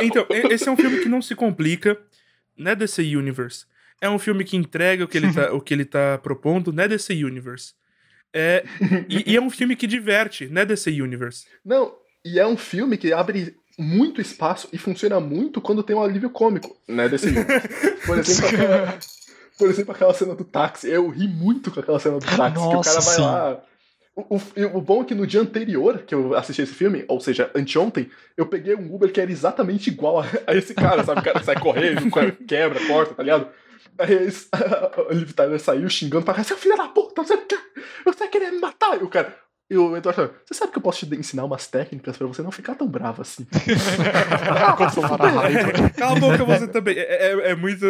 Então, 0.03 0.26
e- 0.30 0.53
esse 0.53 0.68
é 0.68 0.72
um 0.72 0.76
filme 0.76 0.99
que 1.01 1.09
não 1.09 1.22
se 1.22 1.34
complica, 1.34 1.97
né, 2.59 2.74
DC 2.74 3.03
Universe. 3.16 3.64
É 4.01 4.09
um 4.11 4.18
filme 4.18 4.44
que 4.44 4.57
entrega 4.57 5.05
o 5.05 5.09
que 5.09 5.16
ele 5.18 5.32
tá, 5.32 5.53
o 5.55 5.61
que 5.61 5.72
ele 5.74 5.84
tá 5.84 6.18
propondo, 6.18 6.72
né, 6.72 6.86
DC 6.88 7.12
Universe. 7.24 7.74
É, 8.32 8.64
e, 9.09 9.32
e 9.32 9.36
é 9.36 9.40
um 9.40 9.49
filme 9.49 9.74
que 9.76 9.86
diverte, 9.86 10.47
né, 10.47 10.64
DC 10.64 10.90
Universe. 11.01 11.47
Não, 11.64 11.94
e 12.24 12.38
é 12.38 12.47
um 12.47 12.57
filme 12.57 12.97
que 12.99 13.12
abre 13.12 13.57
muito 13.78 14.20
espaço 14.20 14.68
e 14.72 14.78
funciona 14.78 15.18
muito 15.20 15.61
quando 15.61 15.82
tem 15.82 15.94
um 15.97 16.03
alívio 16.03 16.28
cômico, 16.30 16.76
né? 16.88 17.09
Desse 17.09 17.30
filme. 17.30 17.47
Por 18.07 18.18
exemplo, 18.18 18.49
aquela, 18.49 18.99
por 19.59 19.68
exemplo, 19.70 19.92
aquela 19.94 20.14
cena 20.14 20.34
do 20.34 20.44
táxi. 20.44 20.88
Eu 20.88 21.09
ri 21.09 21.28
muito 21.28 21.70
com 21.70 21.80
aquela 21.80 21.99
cena 22.01 22.18
do 22.18 22.24
táxi. 22.26 22.53
que 22.55 22.59
o 22.59 22.72
Nossa, 22.72 22.90
cara 22.90 23.01
vai 23.03 23.14
sim. 23.14 23.20
lá. 23.22 23.62
O, 24.14 24.36
o- 24.36 24.76
o 24.78 24.80
bom 24.80 25.03
é 25.03 25.05
que 25.05 25.14
no 25.14 25.26
dia 25.26 25.40
anterior 25.42 25.99
que 26.07 26.14
eu 26.14 26.34
assisti 26.34 26.62
esse 26.62 26.72
filme, 26.72 27.05
ou 27.07 27.20
seja, 27.20 27.51
anteontem, 27.55 28.11
eu 28.34 28.47
peguei 28.47 28.74
um 28.74 28.94
Uber 28.94 29.12
que 29.12 29.20
era 29.20 29.30
exatamente 29.30 29.88
igual 29.90 30.20
a, 30.20 30.26
a 30.47 30.55
esse 30.57 30.72
cara, 30.74 31.05
sabe? 31.05 31.20
O 31.20 31.24
cara 31.24 31.42
sai 31.42 31.61
correndo, 31.61 32.01
quebra, 32.47 32.80
corta, 32.86 33.14
tá 33.14 33.22
ligado? 33.22 33.49
Aí 33.99 34.12
eles- 34.12 34.49
o 35.09 35.12
Liv 35.12 35.32
Tyler 35.32 35.59
saiu 35.61 35.89
xingando 35.89 36.24
pra 36.24 36.34
cá, 36.34 36.45
seu 36.45 36.57
filho 36.57 36.76
da 36.76 36.89
puta, 36.89 37.22
você 37.22 37.37
quer, 37.39 37.61
você 38.05 38.28
querer 38.28 38.51
me 38.53 38.59
matar? 38.61 39.01
E 39.01 39.05
o 39.05 39.09
cara, 39.09 39.37
e 39.68 39.76
o 39.76 39.97
Eduardo 39.97 40.12
falou, 40.14 40.34
você 40.45 40.55
sabe 40.55 40.70
que 40.72 40.78
eu 40.78 40.82
posso 40.82 41.05
te 41.07 41.14
ensinar 41.16 41.45
umas 41.45 41.66
técnicas 41.66 42.16
pra 42.16 42.26
você 42.26 42.41
não 42.41 42.53
ficar 42.53 42.74
tão 42.76 42.87
bravo 42.87 43.22
assim. 43.22 43.45
Cala 45.97 46.16
a 46.16 46.20
boca 46.20 46.45
você 46.45 46.68
também. 46.68 46.97
É, 46.97 47.03
é- 47.32 47.51
é 47.51 47.55
muito. 47.55 47.87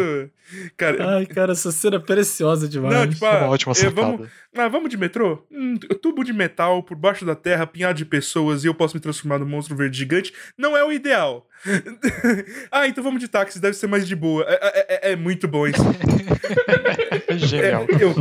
Cara. 0.75 1.17
Ai, 1.17 1.25
cara, 1.25 1.51
essa 1.51 1.71
cena 1.71 1.97
é 1.97 1.99
preciosa 1.99 2.67
demais. 2.67 2.93
Não, 2.95 3.07
tipo, 3.07 3.25
É 3.25 3.29
ah, 3.29 3.37
uma 3.39 3.49
ótima 3.49 3.73
é, 3.77 3.89
vamos, 3.89 4.27
ah, 4.55 4.67
vamos 4.67 4.89
de 4.89 4.97
metrô? 4.97 5.45
Hum, 5.51 5.77
tubo 6.01 6.23
de 6.23 6.33
metal 6.33 6.81
por 6.83 6.95
baixo 6.97 7.25
da 7.25 7.35
terra, 7.35 7.67
pinhado 7.67 7.97
de 7.97 8.05
pessoas 8.05 8.63
e 8.63 8.67
eu 8.67 8.73
posso 8.73 8.95
me 8.95 9.01
transformar 9.01 9.39
num 9.39 9.45
monstro 9.45 9.75
verde 9.75 9.97
gigante. 9.97 10.33
Não 10.57 10.75
é 10.75 10.83
o 10.83 10.91
ideal. 10.91 11.46
ah, 12.71 12.87
então 12.87 13.03
vamos 13.03 13.19
de 13.19 13.27
táxi, 13.27 13.59
deve 13.59 13.75
ser 13.75 13.87
mais 13.87 14.07
de 14.07 14.15
boa. 14.15 14.45
É, 14.47 14.53
é- 14.53 15.09
é- 15.09 15.11
é 15.11 15.15
muito 15.15 15.47
bom 15.47 15.67
isso. 15.67 15.81
É 17.29 17.33
É, 17.33 17.37
genial. 17.39 17.85
eu, 17.99 18.15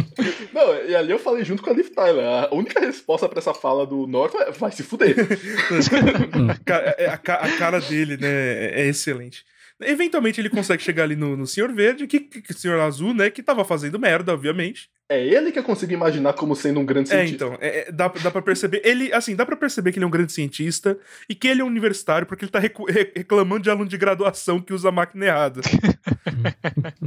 Não, 0.52 0.84
e 0.84 0.94
ali 0.94 1.12
eu 1.12 1.18
falei 1.18 1.44
junto 1.44 1.62
com 1.62 1.70
a 1.70 1.72
Liv 1.72 1.88
Tyler. 1.90 2.24
A 2.24 2.52
única 2.52 2.80
resposta 2.80 3.28
pra 3.28 3.38
essa 3.38 3.54
fala 3.54 3.86
do 3.86 4.06
Norton 4.06 4.40
é 4.40 4.50
vai 4.50 4.72
se 4.72 4.82
fuder. 4.82 5.14
Cara, 6.64 6.94
é- 6.98 7.06
a, 7.08 7.16
ca- 7.16 7.36
a 7.40 7.56
cara 7.56 7.80
dele, 7.80 8.16
né, 8.16 8.28
é, 8.28 8.80
é 8.82 8.86
excelente. 8.86 9.44
Eventualmente 9.82 10.40
ele 10.40 10.48
consegue 10.48 10.82
chegar 10.82 11.02
ali 11.02 11.14
no, 11.16 11.36
no 11.36 11.46
Senhor 11.46 11.72
Verde, 11.72 12.06
que, 12.06 12.20
que, 12.20 12.54
Senhor 12.54 12.80
Azul, 12.80 13.12
né, 13.12 13.28
que 13.30 13.42
tava 13.42 13.64
fazendo 13.64 13.98
merda, 13.98 14.32
obviamente. 14.32 14.88
É 15.08 15.22
ele 15.24 15.52
que 15.52 15.58
eu 15.58 15.62
consigo 15.62 15.92
imaginar 15.92 16.32
como 16.32 16.56
sendo 16.56 16.80
um 16.80 16.84
grande 16.86 17.12
É, 17.12 17.18
cientista. 17.18 17.44
então, 17.44 17.58
é, 17.60 17.88
é, 17.88 17.92
dá, 17.92 18.08
dá 18.08 18.30
pra 18.30 18.40
perceber. 18.42 18.80
Ele, 18.84 19.12
assim, 19.12 19.36
dá 19.36 19.44
pra 19.46 19.54
perceber 19.56 19.92
que 19.92 19.98
ele 19.98 20.04
é 20.04 20.08
um 20.08 20.10
grande 20.10 20.32
cientista 20.32 20.98
e 21.28 21.34
que 21.34 21.46
ele 21.46 21.60
é 21.60 21.64
um 21.64 21.68
universitário, 21.68 22.26
porque 22.26 22.44
ele 22.44 22.50
tá 22.50 22.58
reclamando 22.58 23.62
de 23.62 23.70
aluno 23.70 23.88
de 23.88 23.96
graduação 23.98 24.60
que 24.60 24.72
usa 24.72 24.88
a 24.88 24.92
máquina 24.92 25.26
errada. 25.26 25.60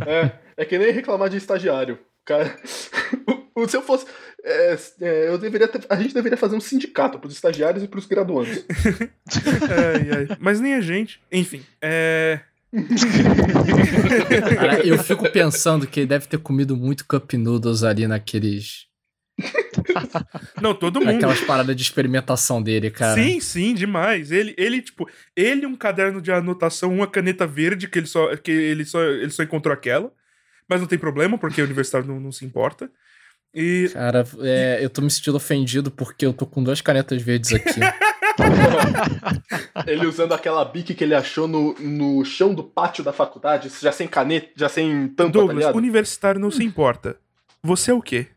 É, 0.05 0.31
é 0.57 0.65
que 0.65 0.77
nem 0.77 0.91
reclamar 0.91 1.29
de 1.29 1.37
estagiário. 1.37 1.99
Cara, 2.25 2.55
se 3.67 3.75
eu 3.77 3.81
fosse. 3.81 4.05
é, 4.43 4.77
é, 5.01 5.27
eu 5.29 5.37
deveria 5.37 5.67
ter- 5.67 5.85
a 5.89 5.95
gente 5.95 6.13
deveria 6.13 6.37
fazer 6.37 6.55
um 6.55 6.59
sindicato 6.61 7.19
pros 7.19 7.33
estagiários 7.33 7.83
e 7.83 7.87
pros 7.87 8.05
graduandos. 8.05 8.65
Ai, 9.69 10.09
ai. 10.29 10.37
Mas 10.39 10.59
nem 10.59 10.73
a 10.75 10.81
gente. 10.81 11.21
Enfim, 11.31 11.63
é. 11.81 12.39
Cara, 14.55 14.85
eu 14.85 14.97
fico 14.99 15.29
pensando 15.31 15.87
que 15.87 16.01
ele 16.01 16.07
deve 16.07 16.27
ter 16.27 16.37
comido 16.37 16.77
muito 16.77 17.05
cup 17.07 17.33
noodles 17.33 17.83
ali 17.83 18.07
naqueles 18.07 18.89
Não, 20.61 20.73
todo 20.73 20.99
mundo. 20.99 21.15
Aquelas 21.15 21.41
paradas 21.41 21.75
de 21.75 21.81
experimentação 21.81 22.61
dele, 22.61 22.91
cara. 22.91 23.21
Sim, 23.21 23.39
sim, 23.39 23.73
demais. 23.73 24.31
Ele, 24.31 24.53
ele, 24.57 24.81
tipo, 24.81 25.09
ele 25.35 25.65
um 25.65 25.75
caderno 25.75 26.21
de 26.21 26.31
anotação, 26.31 26.93
uma 26.93 27.07
caneta 27.07 27.47
verde, 27.47 27.87
que 27.87 27.99
ele 27.99 28.07
só, 28.07 28.35
que 28.35 28.51
ele 28.51 28.85
só, 28.85 29.01
ele 29.01 29.31
só 29.31 29.43
encontrou 29.43 29.73
aquela. 29.73 30.11
Mas 30.67 30.81
não 30.81 30.87
tem 30.87 30.99
problema, 30.99 31.37
porque 31.37 31.61
o 31.61 31.65
universitário 31.65 32.07
não, 32.07 32.19
não 32.19 32.31
se 32.31 32.45
importa. 32.45 32.91
E. 33.53 33.89
Cara, 33.93 34.23
é, 34.41 34.79
eu 34.81 34.89
tô 34.89 35.01
me 35.01 35.09
sentindo 35.09 35.37
ofendido 35.37 35.89
porque 35.89 36.25
eu 36.25 36.33
tô 36.33 36.45
com 36.45 36.63
duas 36.63 36.81
canetas 36.81 37.21
verdes 37.21 37.53
aqui. 37.53 37.79
Ele 39.87 40.05
usando 40.05 40.33
aquela 40.33 40.63
bique 40.65 40.93
que 40.93 41.03
ele 41.03 41.15
achou 41.15 41.47
no, 41.47 41.73
no 41.79 42.23
chão 42.25 42.53
do 42.53 42.63
pátio 42.63 43.03
da 43.03 43.11
faculdade, 43.13 43.71
já 43.81 43.91
sem 43.91 44.07
caneta, 44.07 44.49
já 44.55 44.69
sem 44.69 45.07
tampa, 45.09 45.31
tá 45.31 45.39
Douglas, 45.39 45.57
ligado? 45.57 45.75
universitário 45.75 46.39
não 46.39 46.51
se 46.51 46.63
importa. 46.63 47.17
Você 47.63 47.91
é 47.91 47.93
o 47.93 48.01
quê? 48.01 48.27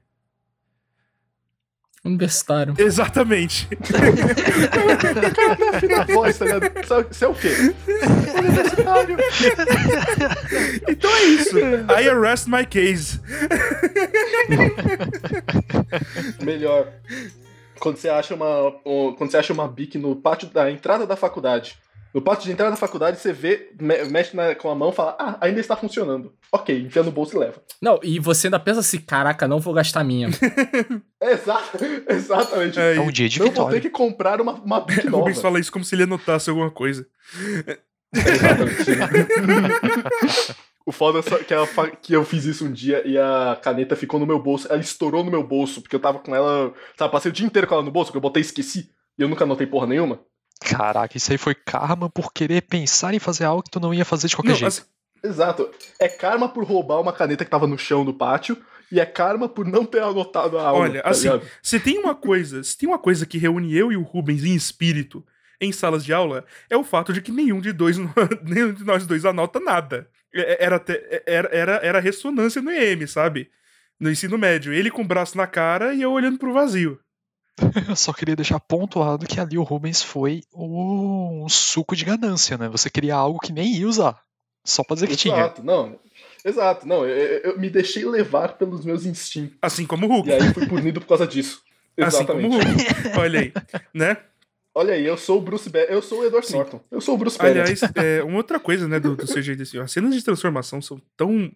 Universitário. 2.05 2.75
Exatamente. 2.79 3.69
Na 5.89 6.05
voz, 6.13 6.37
tá 6.37 6.45
ligado? 6.47 6.73
Você 7.09 7.25
é 7.25 7.29
o 7.29 7.35
quê? 7.35 7.75
Universitário. 8.39 9.17
Então 10.89 11.11
é 11.15 11.25
isso. 11.25 11.57
I 11.59 12.09
arrest 12.09 12.49
my 12.49 12.67
case. 12.67 13.21
Melhor. 16.43 16.89
Quando 17.83 17.97
você 17.97 18.09
acha 18.09 18.35
uma. 18.35 18.69
o- 18.85 19.13
Quando 19.19 19.31
você 19.31 19.37
acha 19.39 19.53
uma 19.53 19.67
bique 19.67 19.99
no 19.99 20.15
pátio 20.15 20.49
da 20.49 20.71
entrada 20.71 21.05
da 21.07 21.17
faculdade. 21.17 21.77
No 22.15 22.21
pátio 22.21 22.45
de 22.45 22.53
entrada 22.53 22.71
da 22.73 22.77
faculdade, 22.77 23.19
você 23.19 23.33
vê, 23.33 23.71
me- 23.81 24.05
mexe 24.05 24.37
na- 24.37 24.55
com 24.55 24.69
a 24.71 24.75
mão 24.75 24.91
e 24.91 24.93
fala, 24.93 25.17
ah, 25.19 25.39
ainda 25.41 25.59
está 25.61 25.75
funcionando. 25.75 26.35
Ok, 26.53 26.79
enfia 26.79 27.03
no 27.03 27.11
bolso 27.11 27.35
e 27.35 27.39
leva. 27.41 27.55
Não, 27.81 27.99
e 28.03 28.19
você 28.21 28.49
ainda 28.49 28.61
pensa 28.61 28.81
assim, 28.81 28.99
caraca, 28.99 29.49
não 29.49 29.59
vou 29.59 29.73
gastar 29.73 30.01
a 30.01 30.05
minha. 30.05 30.29
Exato, 31.23 31.79
exatamente. 32.09 32.79
É, 32.79 32.97
É 32.97 33.01
um 33.01 33.11
dia 33.11 33.29
de 33.31 33.39
não 33.39 33.47
vou 33.47 33.55
ter 33.55 33.61
vitória. 33.61 33.81
que 33.81 33.89
comprar 33.91 34.41
uma, 34.43 34.53
uma 34.53 34.81
bique 34.81 35.07
O 35.09 35.11
nova. 35.11 35.23
Rubens 35.25 35.41
fala 35.41 35.59
isso 35.59 35.73
como 35.73 35.85
se 35.87 35.95
ele 35.95 36.03
anotasse 36.03 36.51
alguma 36.51 36.71
coisa. 36.71 37.07
Exatamente. 38.15 38.85
o 40.87 40.93
foda 40.93 41.19
é 41.21 41.23
só 41.23 41.39
que, 41.39 41.53
ela 41.55 41.67
fa- 41.67 41.91
que 41.91 42.13
eu 42.13 42.25
fiz 42.25 42.45
isso 42.45 42.65
um 42.67 42.73
dia 42.73 43.03
e 43.07 43.17
a 43.19 43.59
caneta 43.63 43.95
ficou 43.97 44.19
no 44.21 44.27
meu 44.27 44.39
bolso. 44.39 44.67
Ela 44.71 44.81
estourou 44.81 45.23
no 45.25 45.31
meu 45.31 45.43
bolso, 45.47 45.81
porque 45.83 45.95
eu 45.97 46.01
tava 46.01 46.19
com 46.19 46.35
ela. 46.35 46.73
Sabe, 46.99 47.13
passei 47.13 47.31
o 47.31 47.35
dia 47.35 47.47
inteiro 47.47 47.67
com 47.69 47.75
ela 47.75 47.83
no 47.85 47.91
bolso, 47.91 48.11
que 48.11 48.17
eu 48.17 48.21
botei 48.23 48.41
e 48.43 48.45
esqueci. 48.47 48.91
E 49.19 49.23
eu 49.23 49.29
nunca 49.29 49.45
anotei 49.45 49.67
porra 49.67 49.87
nenhuma. 49.87 50.21
Caraca, 50.61 51.17
isso 51.17 51.31
aí 51.33 51.39
foi 51.39 51.55
karma 51.55 52.09
por 52.09 52.33
querer 52.33 52.63
pensar 52.63 53.13
em 53.15 53.19
fazer 53.19 53.45
algo 53.45 53.63
que 53.63 53.71
tu 53.71 53.81
não 53.81 53.93
ia 53.93 54.05
fazer 54.05 54.29
de 54.29 54.37
qualquer 54.37 54.51
Não, 54.51 54.57
jeito. 54.57 54.69
assim, 54.69 54.83
Exato. 55.25 55.71
É 56.01 56.09
karma 56.09 56.49
por 56.49 56.65
roubar 56.65 57.01
uma 57.01 57.13
caneta 57.13 57.45
que 57.45 57.51
tava 57.51 57.67
no 57.67 57.79
chão 57.79 58.05
do 58.05 58.13
pátio. 58.15 58.57
E 58.91 59.01
é 59.01 59.07
karma 59.07 59.49
por 59.49 59.65
não 59.67 59.85
ter 59.87 60.03
anotado 60.03 60.59
a 60.59 60.67
aula. 60.69 60.81
Olha, 60.83 61.03
tá 61.03 61.09
assim, 61.11 61.23
ligado? 61.23 61.47
se 61.63 61.81
tem 61.81 61.99
uma 61.99 62.15
coisa, 62.15 62.63
se 62.63 62.77
tem 62.77 62.87
uma 62.89 62.99
coisa 62.99 63.25
que 63.25 63.39
reúne 63.39 63.75
eu 63.75 63.91
e 63.91 63.97
o 63.97 64.03
Rubens 64.03 64.45
em 64.45 64.55
espírito 64.55 65.25
em 65.61 65.73
salas 65.73 66.05
de 66.05 66.13
aula, 66.13 66.45
é 66.69 66.77
o 66.77 66.83
fato 66.85 67.13
de 67.13 67.23
que 67.23 67.31
nenhum 67.33 67.61
de 67.61 67.73
dois, 67.73 67.97
nenhum 68.43 68.73
de 68.75 68.85
nós 68.85 69.07
dois 69.07 69.25
anota 69.25 69.61
nada. 69.61 70.09
É- 70.35 70.65
Era, 70.65 70.77
até- 70.77 71.23
era, 71.27 71.49
era, 71.53 71.73
era 71.83 72.01
ressonância 72.01 72.61
no 72.63 72.71
EM, 72.71 73.07
sabe? 73.07 73.51
No 74.01 74.11
ensino 74.11 74.37
médio. 74.39 74.73
Ele 74.73 74.91
com 74.91 75.03
o 75.03 75.07
braço 75.07 75.37
na 75.37 75.47
cara 75.47 75.95
e 75.95 76.03
eu 76.03 76.11
olhando 76.13 76.39
pro 76.39 76.53
vazio. 76.53 76.99
Eu 77.89 77.95
só 77.95 78.13
queria 78.15 78.35
deixar 78.35 78.59
pontuado 78.59 79.27
que 79.27 79.39
ali 79.39 79.59
o 79.59 79.63
Rubens 79.63 80.03
foi 80.03 80.43
um 80.55 81.47
suco 81.51 81.95
de 81.95 82.05
ganância, 82.05 82.57
né? 82.57 82.67
Você 82.71 82.89
queria 82.89 83.15
algo 83.15 83.39
que 83.39 83.53
nem 83.53 83.77
ia 83.77 83.87
usar. 83.87 84.21
Só 84.65 84.83
pra 84.83 84.95
dizer 84.95 85.07
que 85.09 85.17
tinha. 85.17 85.35
Exato, 85.35 85.63
não. 85.63 85.99
Exato, 86.45 86.89
não. 86.89 87.05
Eu, 87.07 87.39
eu- 87.53 87.59
me 87.59 87.69
deixei 87.69 88.05
levar 88.07 88.55
pelos 88.57 88.85
meus 88.85 89.05
instintos. 89.05 89.57
Assim 89.61 89.87
como 89.87 90.07
o 90.07 90.09
Hulk. 90.09 90.29
E 90.29 90.33
aí 90.33 90.55
fui 90.55 90.67
punido 90.67 91.01
por 91.01 91.09
causa 91.09 91.27
disso. 91.27 91.63
Assim 92.01 92.25
como 92.25 92.41
Exatamente. 92.41 92.91
o 92.91 93.05
Hulk. 93.05 93.19
Olha 93.19 93.41
aí, 93.41 93.53
né? 93.93 94.17
Olha 94.75 94.95
aí, 94.95 95.05
eu 95.05 95.17
sou 95.19 95.39
o 95.39 95.43
Bruce 95.43 95.69
Banner. 95.69 95.91
Eu 95.91 96.01
sou 96.01 96.21
o 96.21 96.25
Edward 96.25 96.51
Norton. 96.53 96.83
Eu 96.91 97.01
sou 97.01 97.15
o 97.15 97.19
Bruce 97.19 97.37
Banner. 97.37 97.63
Aliás, 97.63 97.81
é, 97.95 98.23
uma 98.23 98.39
outra 98.39 98.59
coisa, 98.59 98.89
né, 98.89 98.99
do, 98.99 99.15
do 99.17 99.27
CGI 99.27 99.55
desse 99.55 99.73
filme. 99.73 99.85
As 99.85 99.93
cenas 99.93 100.15
de 100.15 100.25
transformação 100.25 100.81
são 100.81 101.01
tão 101.17 101.53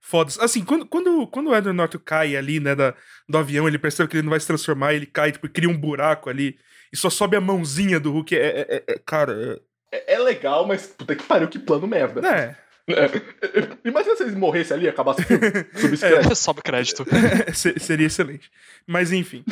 fodas. 0.00 0.38
Assim, 0.38 0.64
quando, 0.64 0.86
quando, 0.86 1.26
quando 1.26 1.48
o 1.50 1.56
Edward 1.56 1.76
Norton 1.76 1.98
cai 1.98 2.36
ali, 2.36 2.60
né, 2.60 2.74
da, 2.76 2.94
do 3.28 3.36
avião, 3.38 3.66
ele 3.66 3.78
percebe 3.78 4.08
que 4.08 4.16
ele 4.16 4.22
não 4.22 4.30
vai 4.30 4.38
se 4.38 4.46
transformar, 4.46 4.94
ele 4.94 5.06
cai, 5.06 5.32
tipo, 5.32 5.46
e 5.46 5.50
cria 5.50 5.68
um 5.68 5.76
buraco 5.76 6.30
ali, 6.30 6.56
e 6.92 6.96
só 6.96 7.10
sobe 7.10 7.36
a 7.36 7.40
mãozinha 7.40 7.98
do 7.98 8.12
Hulk. 8.12 8.36
É, 8.36 8.38
é- 8.46 8.66
é- 8.76 8.84
é- 8.94 8.98
cara, 9.04 9.60
É, 9.90 10.14
é 10.14 10.18
legal, 10.20 10.66
mas 10.68 10.86
puta 10.86 11.16
que 11.16 11.24
pariu, 11.24 11.48
que 11.48 11.58
plano 11.58 11.86
merda. 11.88 12.20
é, 12.28 12.54
Imagina 13.84 14.14
se 14.14 14.22
eles 14.22 14.34
morressem 14.36 14.76
ali 14.76 14.86
e 14.86 14.88
acabasse 14.88 15.20
o 15.20 15.24
filme. 15.24 15.46
Sobe 16.36 16.62
crédito. 16.62 17.04
é, 17.48 17.52
se- 17.52 17.74
seria 17.80 18.06
excelente. 18.06 18.48
Mas 18.86 19.10
enfim. 19.10 19.44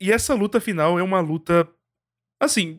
E 0.00 0.12
essa 0.12 0.34
luta 0.34 0.60
final 0.60 0.98
é 0.98 1.02
uma 1.02 1.18
luta. 1.20 1.66
Assim, 2.38 2.78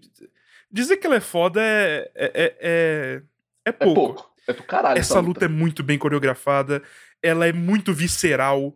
dizer 0.72 0.98
que 0.98 1.08
ela 1.08 1.16
é 1.16 1.22
foda 1.22 1.62
é. 1.62 2.12
É, 2.16 2.26
é, 2.26 2.32
é, 2.36 2.54
é 2.62 3.22
É 3.66 3.72
pouco. 3.72 3.96
pouco. 3.96 4.32
É 4.48 4.54
do 4.54 4.64
caralho 4.64 4.98
Essa 4.98 5.20
luta 5.20 5.46
é 5.46 5.50
muito 5.50 5.84
bem 5.84 5.98
coreografada, 5.98 6.82
ela 7.22 7.46
é 7.46 7.52
muito 7.52 7.94
visceral, 7.94 8.74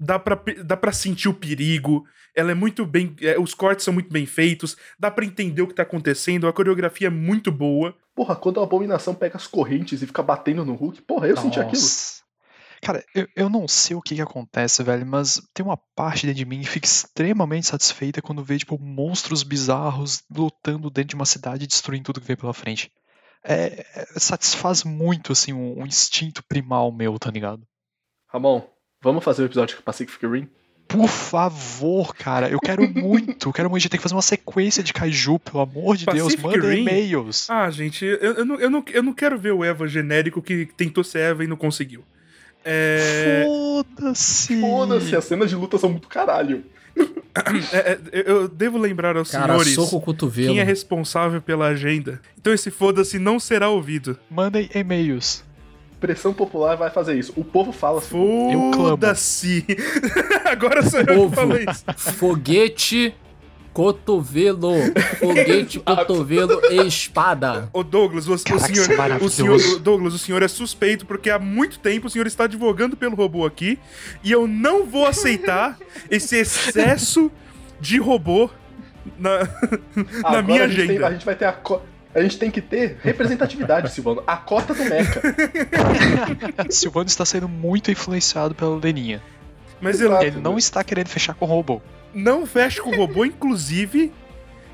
dá 0.00 0.18
pra, 0.18 0.40
dá 0.64 0.74
pra 0.74 0.90
sentir 0.90 1.28
o 1.28 1.34
perigo, 1.34 2.06
ela 2.34 2.50
é 2.50 2.54
muito 2.54 2.86
bem. 2.86 3.14
é, 3.20 3.38
os 3.38 3.52
cortes 3.52 3.84
são 3.84 3.92
muito 3.92 4.10
bem 4.10 4.24
feitos, 4.24 4.74
dá 4.98 5.10
pra 5.10 5.24
entender 5.24 5.60
o 5.60 5.66
que 5.66 5.74
tá 5.74 5.82
acontecendo, 5.82 6.48
a 6.48 6.52
coreografia 6.52 7.08
é 7.08 7.10
muito 7.10 7.52
boa. 7.52 7.94
Porra, 8.14 8.34
quando 8.34 8.58
a 8.60 8.62
abominação 8.62 9.14
pega 9.14 9.36
as 9.36 9.46
correntes 9.46 10.00
e 10.00 10.06
fica 10.06 10.22
batendo 10.22 10.64
no 10.64 10.74
Hulk, 10.74 11.02
porra, 11.02 11.28
eu 11.28 11.36
senti 11.36 11.60
aquilo. 11.60 11.82
Cara, 12.82 13.04
eu, 13.14 13.28
eu 13.36 13.48
não 13.48 13.68
sei 13.68 13.94
o 13.94 14.02
que, 14.02 14.16
que 14.16 14.20
acontece, 14.20 14.82
velho, 14.82 15.06
mas 15.06 15.40
tem 15.54 15.64
uma 15.64 15.76
parte 15.76 16.26
dentro 16.26 16.38
de 16.38 16.44
mim 16.44 16.62
que 16.62 16.68
fica 16.68 16.84
extremamente 16.86 17.68
satisfeita 17.68 18.20
quando 18.20 18.42
vê, 18.42 18.58
tipo, 18.58 18.76
monstros 18.76 19.44
bizarros 19.44 20.24
lutando 20.28 20.90
dentro 20.90 21.10
de 21.10 21.14
uma 21.14 21.24
cidade 21.24 21.62
e 21.62 21.68
destruindo 21.68 22.06
tudo 22.06 22.20
que 22.20 22.26
vem 22.26 22.36
pela 22.36 22.52
frente. 22.52 22.90
É, 23.44 23.86
é- 23.94 24.06
satisfaz 24.18 24.82
muito, 24.82 25.30
assim, 25.30 25.52
um, 25.52 25.80
um 25.80 25.86
instinto 25.86 26.42
primal 26.42 26.90
meu, 26.90 27.16
tá 27.20 27.30
ligado? 27.30 27.62
Ramon, 28.26 28.62
vamos 29.00 29.22
fazer 29.22 29.44
o 29.44 29.46
episódio 29.46 29.76
de 29.76 29.82
Pacific 29.82 30.26
Rim? 30.26 30.48
Por 30.88 31.08
favor, 31.08 32.12
cara, 32.16 32.50
eu 32.50 32.58
quero 32.58 32.82
muito, 32.92 33.48
eu 33.48 33.52
quero 33.52 33.70
muito. 33.70 33.80
A 33.80 33.82
gente 33.82 33.90
tem 33.90 33.98
que 33.98 34.02
fazer 34.02 34.16
uma 34.16 34.22
sequência 34.22 34.82
de 34.82 34.92
kaiju, 34.92 35.38
pelo 35.38 35.60
amor 35.60 35.96
de 35.96 36.06
Deus, 36.06 36.34
Pacific 36.34 36.42
manda 36.42 36.68
Rim? 36.68 36.80
e-mails. 36.80 37.48
Ah, 37.48 37.70
gente, 37.70 38.04
eu, 38.04 38.16
eu, 38.18 38.44
não, 38.44 38.60
eu, 38.60 38.68
não, 38.68 38.84
eu 38.88 39.02
não 39.04 39.14
quero 39.14 39.38
ver 39.38 39.52
o 39.52 39.62
Eva 39.62 39.86
genérico 39.86 40.42
que 40.42 40.66
tentou 40.66 41.04
ser 41.04 41.20
Eva 41.20 41.44
e 41.44 41.46
não 41.46 41.56
conseguiu. 41.56 42.04
É, 42.64 43.44
Foda-se! 43.46 44.60
Foda-se, 44.60 45.16
as 45.16 45.24
cenas 45.24 45.50
de 45.50 45.56
luta 45.56 45.78
são 45.78 45.90
muito 45.90 46.08
caralho. 46.08 46.64
é, 47.72 47.92
é, 47.92 47.98
eu 48.26 48.46
devo 48.48 48.76
lembrar 48.78 49.16
aos 49.16 49.30
Cara, 49.30 49.46
senhores 49.54 49.74
soco 49.74 49.96
o 49.96 50.00
cotovelo. 50.00 50.48
quem 50.48 50.60
é 50.60 50.62
responsável 50.64 51.40
pela 51.40 51.68
agenda. 51.68 52.20
Então 52.38 52.52
esse 52.52 52.70
foda-se 52.70 53.18
não 53.18 53.40
será 53.40 53.68
ouvido. 53.70 54.18
Mandem 54.30 54.68
e-mails. 54.74 55.42
Pressão 55.98 56.34
popular 56.34 56.76
vai 56.76 56.90
fazer 56.90 57.16
isso. 57.16 57.32
O 57.36 57.44
povo 57.44 57.70
fala 57.72 57.98
assim. 57.98 58.10
Foda-se! 58.74 59.64
Agora 60.44 60.82
sou 60.82 61.00
eu 61.00 61.30
que 61.30 61.36
falo 61.36 61.56
isso. 61.56 61.84
Foguete, 62.18 63.14
cotovelo. 63.72 64.72
Foguete, 65.18 65.78
cotovelo 65.84 66.60
e 66.70 66.86
espada. 66.86 67.68
Ô 67.72 67.82
Douglas, 67.82 68.28
o, 68.28 68.36
Caraca, 68.44 68.64
é 68.72 68.74
senhor, 68.74 69.20
o 69.20 69.28
senhor, 69.30 69.76
o 69.76 69.78
Douglas, 69.78 70.14
o 70.14 70.18
senhor 70.18 70.42
é 70.42 70.48
suspeito 70.48 71.06
porque 71.06 71.30
há 71.30 71.38
muito 71.38 71.78
tempo 71.78 72.06
o 72.06 72.10
senhor 72.10 72.26
está 72.26 72.44
advogando 72.44 72.96
pelo 72.96 73.14
robô 73.16 73.44
aqui 73.46 73.78
e 74.22 74.30
eu 74.30 74.46
não 74.46 74.84
vou 74.86 75.06
aceitar 75.06 75.78
esse 76.10 76.36
excesso 76.36 77.30
de 77.80 77.98
robô 77.98 78.48
na, 79.18 79.38
na 79.96 80.28
Agora 80.28 80.42
minha 80.42 80.64
a 80.64 80.68
gente, 80.68 80.76
tem- 80.76 80.90
agenda. 80.90 81.06
a 81.06 81.12
gente 81.12 81.24
vai 81.24 81.34
ter 81.34 81.44
a. 81.46 81.52
co- 81.52 81.82
A 82.14 82.22
gente 82.22 82.38
tem 82.38 82.50
que 82.50 82.60
ter 82.60 82.98
representatividade, 83.02 83.90
Silvano. 83.92 84.22
A 84.26 84.36
cota 84.36 84.74
do 84.74 84.84
Mecha. 84.84 85.20
Silvano 86.70 87.06
está 87.08 87.24
sendo 87.24 87.48
muito 87.48 87.90
influenciado 87.90 88.54
pela 88.54 88.76
Leninha. 88.76 89.22
Mas 89.82 90.00
ele 90.00 90.08
Exato. 90.10 90.24
Ele 90.24 90.40
não 90.40 90.56
está 90.56 90.82
querendo 90.82 91.08
fechar 91.08 91.34
com 91.34 91.44
o 91.44 91.48
robô. 91.48 91.82
não 92.14 92.46
fecha 92.46 92.80
com 92.80 92.94
robô, 92.96 93.24
inclusive. 93.26 94.10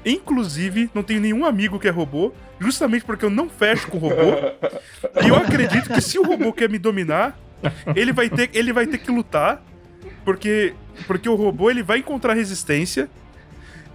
Inclusive, 0.07 0.89
não 0.95 1.03
tenho 1.03 1.21
nenhum 1.21 1.45
amigo 1.45 1.79
que 1.79 1.89
é 1.89 1.91
robô, 1.91 2.33
justamente 2.61 3.05
porque 3.05 3.25
eu 3.25 3.31
não 3.31 3.49
fecho 3.49 3.89
com 3.89 3.99
robô. 3.99 4.15
E 5.25 5.29
eu 5.29 5.35
acredito 5.35 5.93
que 5.93 6.01
se 6.01 6.19
o 6.19 6.23
robô 6.23 6.53
quer 6.53 6.69
me 6.69 6.79
dominar, 6.79 7.37
ele 7.97 8.13
vai 8.13 8.31
ter, 8.31 8.49
ele 8.55 8.73
vai 8.73 8.87
ter 8.87 8.99
que 8.99 9.11
lutar, 9.11 9.63
porque, 10.25 10.73
porque 11.07 11.29
o 11.29 11.35
robô 11.35 11.69
ele 11.71 11.83
vai 11.83 11.99
encontrar 11.99 12.35
resistência. 12.35 13.09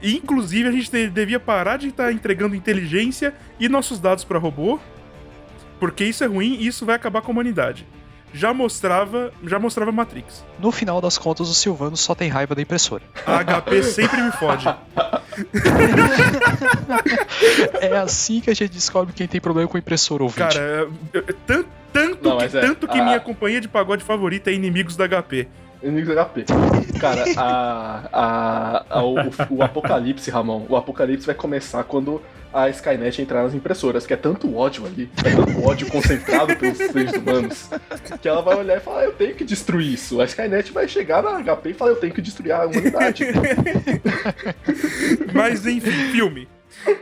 E 0.02 0.18
inclusive 0.18 0.68
a 0.68 0.72
gente 0.72 0.92
te- 0.92 1.10
devia 1.10 1.40
parar 1.40 1.78
de 1.78 1.88
estar 1.88 2.12
entregando 2.12 2.54
inteligência 2.54 3.34
e 3.58 3.70
nossos 3.70 4.00
dados 4.00 4.26
para 4.26 4.38
robô, 4.38 4.78
porque 5.80 6.04
isso 6.04 6.24
é 6.24 6.28
ruim 6.28 6.58
e 6.60 6.68
isso 6.68 6.86
vai 6.86 6.96
acabar 6.96 7.22
com 7.22 7.32
a 7.32 7.34
humanidade. 7.34 7.88
Já 8.34 8.52
mostrava, 8.54 9.32
já 9.46 9.60
mostrava 9.60 9.92
Matrix. 9.92 10.44
No 10.60 10.72
final 10.72 11.00
das 11.00 11.18
contas, 11.20 11.48
o 11.50 11.54
Silvano 11.54 11.96
só 11.96 12.16
tem 12.16 12.30
raiva 12.30 12.56
da 12.56 12.62
impressora. 12.62 13.04
A 13.28 13.44
HP 13.44 13.84
sempre 13.84 14.22
me 14.22 14.32
fode. 14.32 14.66
É 17.82 17.98
assim 17.98 18.40
que 18.40 18.50
a 18.50 18.54
gente 18.54 18.72
descobre 18.72 19.14
quem 19.14 19.28
tem 19.28 19.42
problema 19.42 19.68
com 19.68 19.78
impressora 19.78 20.24
ouvinte. 20.24 20.40
Cara, 20.40 20.60
eu- 20.60 20.94
eu- 21.14 21.24
tan- 21.46 21.66
tanto, 21.92 22.30
Não, 22.30 22.38
que, 22.38 22.44
é, 22.46 22.62
tanto 22.62 22.88
que 22.88 22.98
a- 22.98 23.04
minha 23.04 23.20
companhia 23.20 23.62
de 23.62 23.68
pagode 23.68 24.04
favorita 24.04 24.50
é 24.50 24.54
Inimigos 24.54 24.96
da 24.96 25.06
HP. 25.08 25.48
Inimigos 25.84 26.16
HP. 26.16 26.46
Cara, 27.00 27.24
a, 27.38 28.10
a, 28.14 28.86
a- 29.00 29.04
o, 29.04 29.16
o 29.50 29.64
apocalipse, 29.64 30.30
Ramon, 30.32 30.66
o 30.70 30.76
apocalipse 30.78 31.26
vai 31.26 31.36
começar 31.36 31.84
quando 31.84 32.22
a 32.54 32.70
Skynet 32.70 33.20
entrar 33.22 33.44
nas 33.44 33.54
impressoras, 33.56 34.06
que 34.06 34.14
é 34.14 34.16
tanto 34.16 34.56
ódio 34.56 34.86
ali, 34.86 35.10
é 35.26 35.32
tanto 35.36 35.66
ódio 35.68 35.90
concentrado 35.90 36.56
pelos 36.56 36.78
seres 36.78 37.14
humanos, 37.14 37.68
que 38.22 38.28
ela 38.28 38.42
vai 38.44 38.56
olhar 38.58 38.78
e 38.78 38.80
falar, 38.80 39.06
eu 39.06 39.14
tenho 39.14 39.34
que 39.36 39.44
destruir 39.44 39.92
isso. 39.94 40.22
A 40.22 40.26
Skynet 40.26 40.72
vai 40.72 40.88
chegar 40.88 41.24
na 41.24 41.42
HP 41.44 41.72
e 41.72 41.74
falar, 41.74 41.92
eu 41.92 41.96
tenho 41.96 42.14
que 42.14 42.22
destruir 42.22 42.52
a 42.52 42.66
humanidade. 42.68 43.26
Mas 45.34 45.66
enfim, 45.66 46.12
filme. 46.12 46.48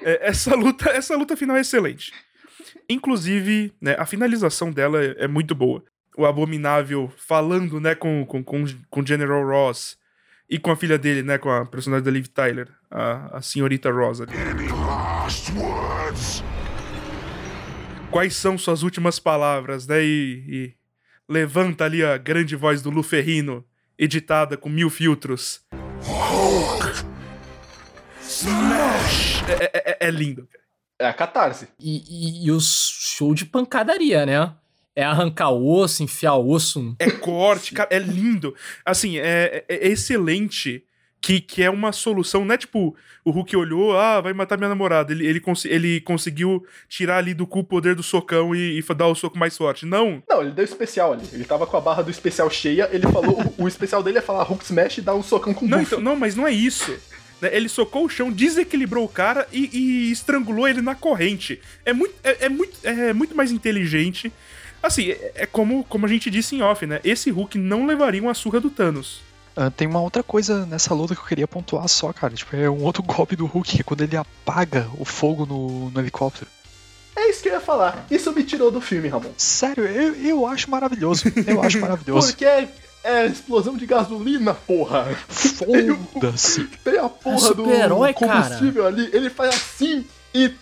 É, 0.04 0.28
essa 0.30 0.56
luta, 0.56 0.90
essa 0.90 1.16
luta 1.16 1.36
final 1.36 1.58
é 1.58 1.62
excelente. 1.62 2.12
Inclusive, 2.90 3.74
né, 3.82 3.96
a 3.98 4.06
finalização 4.06 4.72
dela 4.72 5.02
é 5.04 5.28
muito 5.28 5.56
boa. 5.56 5.84
O 6.18 6.26
Abominável 6.26 7.12
falando, 7.18 7.80
né, 7.80 7.95
com, 7.95 8.26
com, 8.26 8.43
com, 8.43 8.66
com 8.89 9.05
General 9.05 9.45
Ross 9.45 9.97
e 10.49 10.59
com 10.59 10.70
a 10.72 10.76
filha 10.76 10.97
dele, 10.97 11.24
né, 11.24 11.38
com 11.38 11.49
a 11.49 11.66
personagem 11.66 12.03
da 12.03 12.12
Liv 12.12 12.28
Tyler, 12.28 12.68
a, 12.89 13.38
a 13.38 13.41
senhorita 13.41 13.89
Rosa. 13.91 14.26
Quais 18.12 18.36
são 18.36 18.57
suas 18.57 18.84
últimas 18.84 19.20
palavras, 19.20 19.88
né? 19.88 20.03
E, 20.03 20.43
e 20.47 20.74
levanta 21.30 21.86
ali 21.86 22.03
a 22.03 22.18
grande 22.18 22.55
voz 22.57 22.82
do 22.82 22.89
Luferrino, 22.89 23.64
editada 23.97 24.57
com 24.57 24.68
mil 24.68 24.89
filtros. 24.89 25.62
Smash! 28.22 29.43
É, 29.47 29.64
é- 29.64 29.91
é- 29.91 30.07
é 30.07 30.12
lindo. 30.12 30.47
É 30.99 31.07
a 31.07 31.14
catarse. 31.14 31.68
E, 31.80 32.43
e, 32.43 32.45
e 32.47 32.51
o 32.51 32.59
show 32.59 33.34
de 33.34 33.45
pancadaria, 33.45 34.26
né? 34.26 34.53
É 34.96 35.04
arrancar 35.04 35.52
osso, 35.52 36.04
enfiar 36.04 36.36
osso. 36.36 36.96
É 37.00 37.10
corte, 37.10 37.74
cara, 37.74 37.89
é 37.92 38.00
lindo. 38.00 38.54
Assim, 38.86 39.18
é, 39.18 39.64
é- 39.70 39.88
é 39.88 39.88
excelente 39.88 40.84
que, 41.22 41.39
que 41.39 41.62
é 41.62 41.70
uma 41.70 41.92
solução, 41.92 42.44
não 42.44 42.56
é 42.56 42.58
tipo, 42.58 42.96
o 43.24 43.30
Hulk 43.32 43.56
olhou, 43.56 43.96
ah, 43.96 44.20
vai 44.20 44.34
matar 44.34 44.58
minha 44.58 44.68
namorada. 44.68 45.14
Ele, 45.14 45.26
ele, 45.26 45.39
cons- 45.39 45.66
ele 45.66 46.02
conseguiu 46.02 46.66
tirar 46.89 47.18
ali 47.20 47.34
do 47.34 47.46
cu 47.46 47.60
o 47.60 47.64
poder 47.64 47.94
do 47.96 48.02
socão 48.04 48.56
e, 48.56 48.80
e 48.80 48.94
dar 48.96 49.06
o 49.08 49.14
soco 49.16 49.38
mais 49.38 49.56
forte. 49.56 49.86
Não, 49.86 50.22
Não, 50.28 50.42
ele 50.42 50.52
deu 50.52 50.66
especial 50.66 51.14
ali. 51.14 51.24
Ele 51.32 51.46
tava 51.46 51.68
com 51.68 51.78
a 51.78 51.82
barra 51.82 52.02
do 52.02 52.10
especial 52.12 52.50
cheia, 52.50 52.89
ele 52.92 53.06
falou, 53.08 53.39
o, 53.58 53.64
o 53.64 53.68
especial 53.68 54.02
dele 54.02 54.18
é 54.18 54.22
falar 54.22 54.44
Hulk 54.44 54.64
Smash 54.66 54.98
e 54.98 55.02
dar 55.02 55.14
um 55.16 55.22
socão 55.24 55.54
com 55.54 55.66
não, 55.68 55.78
buff. 55.78 55.92
então, 55.94 56.02
não, 56.04 56.16
mas 56.16 56.36
não 56.36 56.48
é 56.48 56.52
isso. 56.52 56.92
né? 57.39 57.50
Ele 57.56 57.70
socou 57.70 58.06
o 58.06 58.10
chão, 58.10 58.32
desequilibrou 58.32 59.06
o 59.06 59.10
cara 59.10 59.48
e, 59.54 59.70
e 59.72 60.12
estrangulou 60.12 60.68
ele 60.68 60.82
na 60.82 60.96
corrente. 60.96 61.62
É 61.86 61.94
muito, 61.94 62.16
é, 62.24 62.46
é 62.46 62.50
muito, 62.50 62.78
é 62.84 63.14
muito 63.14 63.36
mais 63.38 63.52
inteligente. 63.52 64.34
Assim, 64.82 65.12
é, 65.12 65.32
é 65.36 65.46
como, 65.46 65.84
como 65.84 66.06
a 66.06 66.10
gente 66.10 66.30
disse 66.30 66.56
em 66.56 66.62
off, 66.62 66.86
né? 66.86 67.00
Esse 67.04 67.30
Hulk 67.30 67.58
não 67.58 67.86
levaria 67.86 68.22
uma 68.22 68.34
surra 68.34 68.60
do 68.60 68.70
Thanos. 68.70 69.22
Ah, 69.56 69.70
tem 69.70 69.88
uma 69.88 70.02
outra 70.02 70.24
coisa 70.24 70.66
nessa 70.66 70.94
luta 70.94 71.14
que 71.14 71.22
eu 71.22 71.26
queria 71.26 71.48
pontuar 71.48 71.88
só, 71.88 72.12
cara. 72.14 72.34
Tipo, 72.34 72.56
é 72.56 72.70
um 72.70 72.84
outro 72.84 73.04
golpe 73.04 73.36
do 73.36 73.46
Hulk, 73.46 73.76
que 73.76 73.82
é 73.82 73.84
quando 73.84 74.02
ele 74.02 74.16
apaga 74.16 74.88
o 74.98 75.06
fogo 75.06 75.46
no, 75.46 75.90
no 75.90 76.00
helicóptero. 76.00 76.50
É 77.16 77.30
isso 77.30 77.44
que 77.44 77.50
eu 77.50 77.54
ia 77.54 77.60
falar. 77.60 78.06
Isso 78.10 78.32
me 78.32 78.44
tirou 78.44 78.72
do 78.72 78.80
filme, 78.80 79.10
Ramon. 79.10 79.32
Sério, 79.38 79.86
eu, 79.86 80.16
eu 80.16 80.48
acho 80.48 80.72
maravilhoso. 80.72 81.26
Eu 81.46 81.62
acho 81.62 81.80
maravilhoso. 81.80 82.30
Porque 82.30 82.46
é, 82.46 82.70
é 83.04 83.26
explosão 83.26 83.76
de 83.76 83.86
gasolina, 83.86 84.54
porra. 84.54 85.06
Foda-se. 85.28 86.64
Tem 86.84 86.98
a 86.98 87.10
porra 87.10 87.36
do 87.36 87.42
super-herói, 87.42 88.14
cara. 88.14 88.44
combustível 88.44 88.88
ali, 88.88 89.10
ele 89.12 89.30
faz 89.30 89.54
assim 89.54 90.06
e 90.34 90.54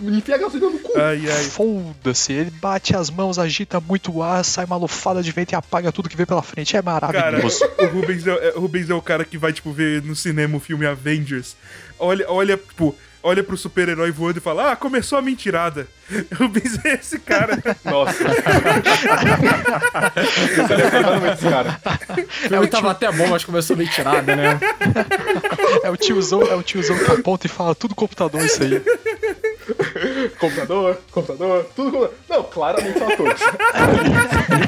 enfia 0.00 0.34
a 0.34 0.38
gasolina 0.38 0.70
no 0.70 0.78
cu. 0.78 0.92
Ai, 0.98 1.22
ai. 1.30 1.44
Foda-se. 1.44 2.32
Ele 2.32 2.50
bate 2.50 2.94
as 2.96 3.10
mãos, 3.10 3.38
agita 3.38 3.80
muito 3.80 4.22
ar, 4.22 4.44
sai 4.44 4.64
uma 4.64 4.76
lufada 4.76 5.22
de 5.22 5.30
vento 5.32 5.52
e 5.52 5.54
apaga 5.54 5.90
tudo 5.92 6.08
que 6.08 6.16
vem 6.16 6.26
pela 6.26 6.42
frente. 6.42 6.76
É 6.76 6.82
Cara, 6.82 7.08
maravilhoso. 7.12 7.64
o 7.78 7.86
Rubens 7.86 8.26
é, 8.26 8.30
é- 8.48 8.52
o 8.56 8.60
Rubens 8.60 8.90
é 8.90 8.94
o 8.94 9.02
cara 9.02 9.24
que 9.24 9.38
vai, 9.38 9.52
tipo, 9.52 9.72
ver 9.72 10.02
no 10.02 10.14
cinema 10.16 10.56
o 10.56 10.60
filme 10.60 10.86
Avengers. 10.86 11.56
Olha, 11.98 12.24
olha, 12.28 12.56
tipo, 12.56 12.94
olha 13.22 13.42
pro 13.44 13.56
super-herói 13.56 14.10
voando 14.10 14.38
e 14.38 14.40
fala, 14.40 14.72
ah, 14.72 14.76
começou 14.76 15.18
a 15.18 15.22
mentirada. 15.22 15.86
O 16.32 16.34
Rubens 16.44 16.78
é 16.84 16.94
esse 16.94 17.18
cara. 17.18 17.56
Nossa. 17.84 18.22
Eu 20.16 21.32
esse 21.32 21.48
cara. 21.48 21.80
O 22.44 22.48
filme 22.48 22.66
tava 22.68 22.90
até 22.90 23.10
bom, 23.12 23.28
mas 23.28 23.44
começou 23.44 23.76
meio 23.76 23.88
tirada, 23.90 24.34
né? 24.36 24.58
É 25.82 25.90
o 25.90 25.96
tiozão, 25.96 26.42
é 26.42 26.54
o 26.54 26.62
tiozão 26.62 26.98
que 26.98 27.10
aponta 27.10 27.46
e 27.46 27.50
fala 27.50 27.74
tudo 27.74 27.94
computador 27.94 28.44
isso 28.44 28.62
aí. 28.62 28.82
Computador, 30.38 30.98
computador, 31.10 31.64
tudo 31.76 31.90
computador. 31.92 32.14
Não, 32.28 32.42
claramente 32.44 32.98
são 32.98 33.08
atores. 33.08 33.40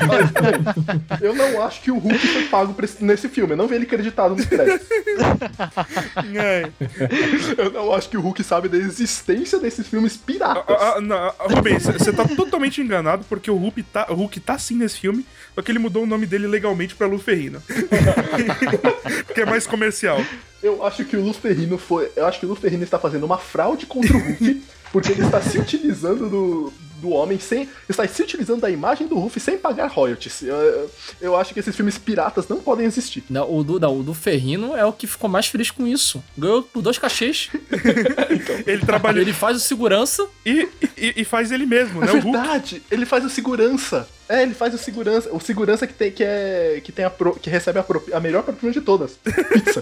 Mas, 0.09 1.21
eu 1.21 1.35
não 1.35 1.63
acho 1.63 1.81
que 1.83 1.91
o 1.91 1.99
Hulk 1.99 2.19
foi 2.27 2.43
pago 2.45 2.75
esse- 2.83 3.05
nesse 3.05 3.29
filme. 3.29 3.53
Eu 3.53 3.57
não 3.57 3.67
vi 3.67 3.77
ele 3.77 3.85
acreditado 3.85 4.35
nos 4.37 4.45
créditos. 4.45 4.87
Eu 7.57 7.71
não 7.71 7.95
acho 7.95 8.09
que 8.09 8.17
o 8.17 8.21
Hulk 8.21 8.43
sabe 8.43 8.69
da 8.69 8.77
existência 8.77 9.59
desses 9.59 9.87
filmes 9.87 10.17
piratas. 10.17 10.65
Ah, 10.69 10.95
ah, 10.97 11.01
não, 11.01 11.17
ah, 11.17 11.35
Rubens, 11.41 11.85
você 11.85 12.13
tá 12.13 12.27
totalmente 12.27 12.81
enganado 12.81 13.25
porque 13.29 13.51
o 13.51 13.57
Hulk 13.57 13.83
tá, 13.85 14.07
o 14.11 14.15
Hulk 14.15 14.41
tá 14.41 14.59
sim 14.59 14.77
nesse 14.77 14.99
filme, 14.99 15.25
só 15.55 15.63
que 15.63 15.71
ele 15.71 15.79
mudou 15.79 16.03
o 16.03 16.07
nome 16.07 16.27
dele 16.27 16.47
legalmente 16.47 16.95
pra 16.95 17.07
Luferrino. 17.07 17.63
porque 19.27 19.41
é 19.43 19.47
mais 19.47 19.67
comercial. 19.67 20.21
Eu 20.65 20.85
acho 20.85 21.05
que 21.05 21.17
o 21.17 21.23
Luferrino 21.25 21.77
foi. 21.79 22.11
Eu 22.17 22.27
acho 22.27 22.41
que 22.41 22.47
o 22.47 22.49
Luferrino 22.49 22.83
está 22.83 22.99
fazendo 22.99 23.25
uma 23.25 23.37
fraude 23.39 23.85
contra 23.87 24.17
o 24.17 24.21
Hulk, 24.21 24.63
porque 24.91 25.13
ele 25.13 25.23
está 25.25 25.41
se 25.43 25.59
utilizando 25.59 26.29
do, 26.31 26.73
do 27.03 27.11
homem 27.11 27.39
sem. 27.39 27.69
Está 27.89 28.09
se 28.09 28.23
utilizando 28.23 28.63
da 28.63 28.71
imagem 28.71 29.07
do 29.07 29.15
Hulk 29.19 29.39
sem 29.39 29.59
pagar 29.59 29.89
royalties. 29.89 30.41
Eu, 30.43 30.91
eu- 31.21 31.37
acho 31.37 31.53
que 31.53 31.61
esses 31.61 31.77
filmes 31.77 31.99
piratas 31.99 32.49
não 32.49 32.61
podem 32.61 32.87
existir. 32.87 33.23
Não, 33.29 33.53
o, 33.55 33.63
do, 33.63 33.79
não, 33.79 33.99
o 34.01 34.03
do 34.03 34.15
Ferrino 34.15 34.75
é 34.75 34.85
o 34.87 34.93
que 34.93 35.07
ficou 35.07 35.29
mais 35.29 35.47
feliz 35.49 35.71
com 35.71 35.87
isso. 35.87 36.23
Ganhou 36.39 36.63
por 36.63 36.81
dois 36.81 36.97
cachês. 36.97 37.51
Ele 38.67 38.85
trabalha 38.87 39.21
Ele 39.21 39.33
faz 39.33 39.57
o 39.57 39.61
segurança. 39.61 40.27
e, 40.47 40.69
e, 40.97 41.15
e 41.19 41.25
faz 41.25 41.51
ele 41.53 41.67
mesmo, 41.67 42.03
É 42.03 42.07
né? 42.07 42.13
O 42.13 42.21
Hulk. 42.21 42.39
verdade, 42.39 42.83
ele 42.91 43.05
faz 43.05 43.25
o 43.25 43.29
segurança. 43.29 44.09
É, 44.29 44.43
ele 44.43 44.55
faz 44.55 44.73
o 44.75 44.79
segurança. 44.79 45.29
O 45.33 45.41
segurança 45.41 45.87
que 45.87 45.93
tem 45.93 46.11
que 46.11 46.25
é 46.25 46.81
que 46.83 46.91
tem 46.91 47.05
a 47.05 47.11
pro- 47.11 47.35
que 47.35 47.51
recebe 47.51 47.79
a, 47.79 47.83
pro- 47.83 48.03
a 48.13 48.21
melhor 48.21 48.43
propina 48.43 48.73
de 48.73 48.81
todas. 48.81 49.13
Pizza. 49.23 49.81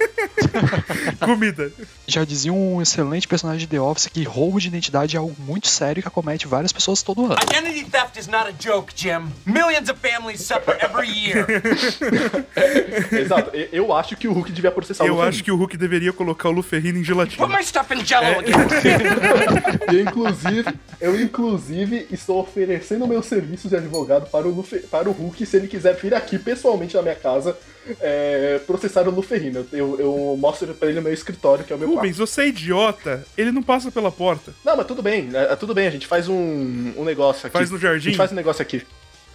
Comida. 1.21 1.71
Já 2.07 2.25
dizia 2.25 2.53
um 2.53 2.83
excelente 2.83 3.29
personagem 3.29 3.61
de 3.61 3.67
The 3.69 3.81
Office 3.81 4.07
que 4.09 4.25
roubo 4.25 4.61
de 4.61 4.67
identidade 4.69 5.17
é 5.17 5.19
algo 5.19 5.35
muito 5.39 5.69
sério 5.69 6.03
que 6.03 6.09
acomete 6.09 6.47
várias 6.49 6.73
pessoas 6.73 7.03
todo 7.03 7.25
ano. 7.27 7.37
Identity 7.43 7.85
theft 7.91 8.17
is 8.19 8.27
not 8.27 8.49
a 8.49 8.53
joke, 8.59 8.93
Jim. 8.95 9.29
Millions 9.47 9.89
of 9.89 9.99
families 10.01 10.41
suffer 10.43 10.77
every 10.83 11.09
year. 11.09 11.47
Exato. 13.13 13.51
Eu 13.73 13.93
acho 13.93 14.17
que 14.17 14.27
o 14.29 14.33
Hulk 14.33 14.53
devia 14.53 14.71
processar 14.71 15.05
o 15.05 15.07
Eu 15.07 15.23
acho 15.23 15.43
que 15.43 15.51
o 15.51 15.57
Hulk 15.57 15.77
deveria 15.77 16.13
colocar 16.13 16.49
o 16.49 16.53
Luferrino 16.53 16.99
em 16.99 17.05
gelatina. 17.05 17.47
Put 17.47 17.57
my 17.57 17.65
stuff 17.65 17.93
in 17.95 18.05
jello 18.05 18.41
again. 18.41 18.53
E, 19.93 20.01
inclusive, 20.01 20.65
eu 21.01 21.21
inclusive 21.21 22.07
estou 22.11 22.41
oferecendo 22.41 23.07
meus 23.07 23.27
serviços 23.27 23.71
de 23.71 23.77
advogado 23.77 24.27
para 24.33 24.49
o, 24.49 24.51
Lufe- 24.51 24.81
para 24.91 25.09
o 25.09 25.13
Hulk 25.13 25.45
se 25.47 25.57
ele 25.59 25.69
quiser 25.69 25.95
vir 25.95 26.15
aqui 26.15 26.39
pessoalmente 26.39 26.97
na 26.97 27.03
minha 27.03 27.15
casa 27.15 27.57
é, 28.01 28.61
processar 28.67 29.07
o 29.07 29.11
Luferrino. 29.11 29.67
Eu, 29.73 30.01
eu 30.01 30.37
mostro 30.39 30.73
pra 30.75 30.89
ele 30.89 30.99
o 30.99 31.03
meu 31.03 31.13
escritório, 31.13 31.65
que 31.65 31.73
é 31.73 31.77
o 31.77 31.79
meu 31.79 31.89
quarto. 31.89 31.99
Rubens, 32.01 32.17
você 32.19 32.43
é 32.43 32.49
idiota. 32.49 33.25
Ele 33.37 33.53
não 33.53 33.63
passa 33.63 33.91
pela 33.93 34.11
porta. 34.11 34.53
Não, 34.65 34.77
mas 34.77 34.87
tudo 34.87 35.03
bem, 35.03 35.29
é, 35.35 35.53
é 35.53 35.57
tudo 35.57 35.75
bem, 35.75 35.87
a 35.87 35.91
gente 35.91 36.07
faz 36.07 36.29
um, 36.29 36.93
um 36.97 37.05
negócio 37.05 37.47
aqui. 37.47 37.53
Faz 37.53 37.71
no 37.71 37.79
jardim? 37.79 38.09
A 38.09 38.11
gente 38.11 38.17
faz 38.17 38.33
um 38.33 38.37
negócio 38.37 38.63
aqui. 38.63 38.83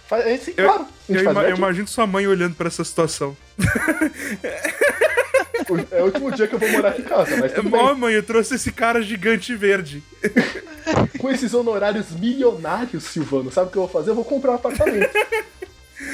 Faz, 0.08 0.26
é, 0.26 0.36
sim, 0.38 0.54
Eu, 0.56 0.64
claro. 0.64 0.86
Eu 1.08 1.32
no 1.34 1.40
eu 1.42 1.56
imagino 1.56 1.86
sua 1.86 2.06
mãe 2.06 2.26
olhando 2.26 2.54
pra 2.54 2.66
essa 2.68 2.82
situação. 2.82 3.36
É 5.90 6.02
o 6.02 6.06
último 6.06 6.30
dia 6.32 6.46
que 6.46 6.54
eu 6.54 6.58
vou 6.58 6.68
morar 6.70 6.90
aqui 6.90 7.02
em 7.02 7.04
casa, 7.04 7.36
mas 7.36 7.52
tudo 7.52 7.74
Ó, 7.74 7.86
bem. 7.88 7.96
mãe, 7.96 8.14
eu 8.14 8.22
trouxe 8.22 8.54
esse 8.54 8.70
cara 8.72 9.02
gigante 9.02 9.54
verde. 9.54 10.02
Com 11.18 11.30
esses 11.30 11.52
honorários 11.54 12.10
milionários, 12.12 13.04
Silvano, 13.04 13.50
sabe 13.50 13.68
o 13.68 13.70
que 13.70 13.76
eu 13.78 13.82
vou 13.82 13.90
fazer? 13.90 14.10
Eu 14.10 14.14
vou 14.14 14.24
comprar 14.24 14.52
um 14.52 14.54
apartamento. 14.54 15.10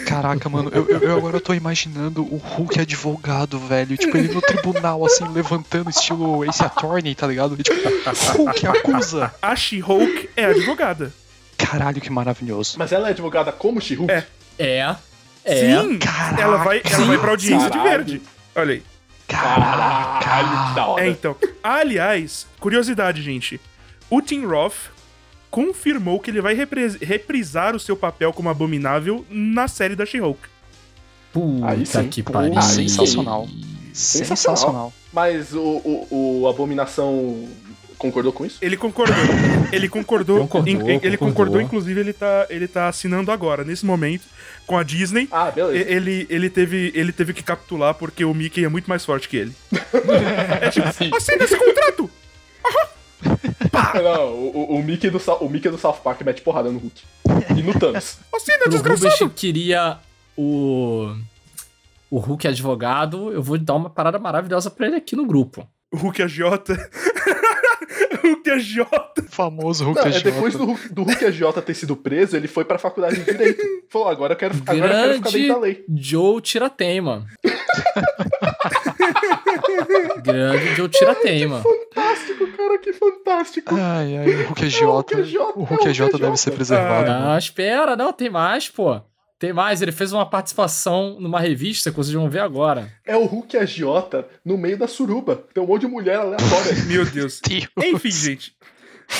Caraca, 0.06 0.48
mano, 0.48 0.70
eu, 0.72 0.88
eu- 0.88 0.98
eu 1.00 1.16
agora 1.16 1.38
tô 1.40 1.52
imaginando 1.52 2.22
o 2.22 2.36
Hulk 2.36 2.80
advogado, 2.80 3.58
velho. 3.58 3.96
Tipo, 3.98 4.16
ele 4.16 4.32
no 4.32 4.40
tribunal, 4.40 5.04
assim, 5.04 5.26
levantando 5.28 5.90
estilo 5.90 6.42
Ace 6.44 6.62
Attorney, 6.64 7.14
tá 7.14 7.26
ligado? 7.26 7.54
E, 7.58 7.62
tipo, 7.62 7.76
Hulk 8.36 8.66
acusa. 8.66 9.34
A 9.42 9.54
She-Hulk 9.54 10.30
é 10.36 10.46
advogada. 10.46 11.12
Caralho, 11.58 12.00
que 12.00 12.10
maravilhoso. 12.10 12.76
Mas 12.78 12.92
ela 12.92 13.08
é 13.08 13.10
advogada 13.10 13.52
como 13.52 13.80
She-Hulk? 13.80 14.10
É. 14.10 14.24
É. 14.58 14.96
É. 15.44 15.60
Sim, 15.82 15.98
Caraca. 15.98 16.42
ela 16.42 16.56
vai, 16.58 16.80
ela 16.90 17.04
vai 17.04 17.18
pra 17.18 17.30
audiência 17.32 17.68
de 17.70 17.76
Caralho. 17.76 17.90
verde. 18.04 18.22
Olha 18.56 18.72
aí. 18.74 18.82
Caralho, 19.26 20.68
que 20.68 20.74
da 20.74 20.86
hora. 20.86 21.06
É, 21.06 21.08
então. 21.08 21.36
Aliás, 21.62 22.46
curiosidade, 22.60 23.22
gente. 23.22 23.60
O 24.10 24.20
Tim 24.20 24.44
Roth 24.44 24.90
confirmou 25.50 26.18
que 26.18 26.30
ele 26.30 26.40
vai 26.40 26.54
reprisar 26.54 27.76
o 27.76 27.80
seu 27.80 27.96
papel 27.96 28.32
como 28.32 28.48
abominável 28.48 29.24
na 29.30 29.68
série 29.68 29.94
da 29.94 30.04
She-Hulk. 30.04 30.40
Puta 31.32 31.66
Aí 31.66 31.86
sim. 31.86 32.08
que 32.08 32.22
pariu. 32.22 32.60
sensacional. 32.60 33.48
Sensacional. 33.92 34.56
Sensacional. 34.56 34.92
Mas 35.12 35.52
o, 35.52 35.60
o, 35.60 36.40
o 36.42 36.48
Abominação 36.48 37.48
concordou 38.04 38.32
com 38.32 38.44
isso? 38.46 38.58
Ele 38.62 38.76
concordou. 38.76 39.14
Ele 39.72 39.88
concordou. 39.88 40.38
Concordou, 40.40 40.68
in- 40.72 40.78
ele 41.02 41.16
concordou, 41.16 41.16
concordou. 41.16 41.60
inclusive, 41.60 41.98
ele 42.00 42.12
tá, 42.12 42.46
ele 42.50 42.68
tá 42.68 42.88
assinando 42.88 43.30
agora, 43.32 43.64
nesse 43.64 43.84
momento, 43.86 44.24
com 44.66 44.76
a 44.76 44.82
Disney. 44.82 45.26
Ah, 45.32 45.50
beleza. 45.50 45.90
Ele, 45.90 46.26
ele, 46.28 46.50
teve, 46.50 46.92
ele 46.94 47.12
teve 47.12 47.32
que 47.32 47.42
capitular 47.42 47.94
porque 47.94 48.24
o 48.24 48.34
Mickey 48.34 48.64
é 48.64 48.68
muito 48.68 48.86
mais 48.88 49.04
forte 49.04 49.28
que 49.28 49.36
ele. 49.36 49.52
é 50.60 50.68
tipo, 50.70 50.86
assina 51.16 51.44
esse 51.44 51.56
contrato! 51.56 52.10
Não, 54.02 54.28
o, 54.34 54.50
o- 54.74 54.76
o 54.78 54.82
Mickey 54.82 55.08
do, 55.10 55.18
o 55.40 55.48
Mickey 55.48 55.70
do 55.70 55.78
South 55.78 55.98
Park 56.04 56.20
mete 56.22 56.42
porrada 56.42 56.70
no 56.70 56.78
Hulk. 56.78 57.02
E 57.56 57.62
no 57.62 57.72
Thanos. 57.78 58.18
Assina, 58.34 58.58
Rubens 58.66 58.70
desgraçado! 58.82 59.30
que 59.30 59.46
queria 59.46 59.98
o. 60.36 61.14
O 62.10 62.18
Hulk 62.18 62.46
advogado, 62.46 63.32
eu 63.32 63.42
vou 63.42 63.58
dar 63.58 63.74
uma 63.74 63.90
parada 63.90 64.18
maravilhosa 64.18 64.70
pra 64.70 64.86
ele 64.86 64.96
aqui 64.96 65.16
no 65.16 65.26
grupo. 65.26 65.66
O 65.92 65.96
Hulk 65.96 66.22
agiota. 66.22 66.74
Hulk 68.24 68.50
agiota. 68.50 69.22
O 69.22 69.30
famoso 69.30 69.84
Hulk 69.84 70.00
Não, 70.00 70.08
é 70.08 70.20
depois 70.20 70.54
do 70.54 70.64
Hulk, 70.64 70.92
do 70.92 71.02
Hulk 71.02 71.24
AJ 71.24 71.42
ter 71.64 71.74
sido 71.74 71.96
preso, 71.96 72.36
ele 72.36 72.48
foi 72.48 72.64
pra 72.64 72.78
faculdade 72.78 73.16
de 73.16 73.24
Direito. 73.24 73.62
Falou, 73.88 74.08
agora 74.08 74.32
eu 74.32 74.36
quero, 74.36 74.54
agora 74.66 74.74
eu 74.74 74.88
quero 74.88 75.14
ficar 75.14 75.30
dentro 75.30 75.48
da 75.48 75.58
lei. 75.58 75.84
Joe 75.94 76.40
Tirateima. 76.40 77.26
Grande 80.22 80.74
Joe 80.74 80.88
Tirateima. 80.88 81.62
Fantástico, 81.62 82.46
cara, 82.56 82.78
que 82.78 82.92
fantástico. 82.92 83.74
Ai, 83.74 84.16
ai, 84.16 84.28
o 84.28 84.46
Hulk 84.48 84.64
agiota. 84.64 85.18
agiota, 85.18 85.58
O 85.58 85.62
é 85.62 85.66
Hulk 85.66 85.84
o 85.86 85.88
agiota 85.88 86.12
Hulk 86.12 86.24
deve 86.24 86.36
ser 86.36 86.50
preservado. 86.52 87.10
Ah. 87.10 87.20
Não, 87.20 87.38
espera, 87.38 87.96
não, 87.96 88.12
tem 88.12 88.30
mais, 88.30 88.68
pô. 88.68 89.00
Tem 89.44 89.52
mais, 89.52 89.82
ele 89.82 89.92
fez 89.92 90.10
uma 90.10 90.24
participação 90.24 91.18
numa 91.20 91.38
revista 91.38 91.90
que 91.90 91.96
vocês 91.98 92.14
vão 92.14 92.30
ver 92.30 92.38
agora. 92.38 92.90
É 93.04 93.14
o 93.14 93.26
Hulk 93.26 93.58
agiota 93.58 94.26
no 94.42 94.56
meio 94.56 94.78
da 94.78 94.88
suruba. 94.88 95.44
Tem 95.52 95.62
um 95.62 95.66
monte 95.66 95.82
de 95.82 95.86
mulher 95.86 96.16
aleatória. 96.16 96.72
Meu 96.88 97.04
Deus. 97.04 97.42
Deus. 97.46 97.62
Enfim, 97.76 98.10
gente. 98.10 98.56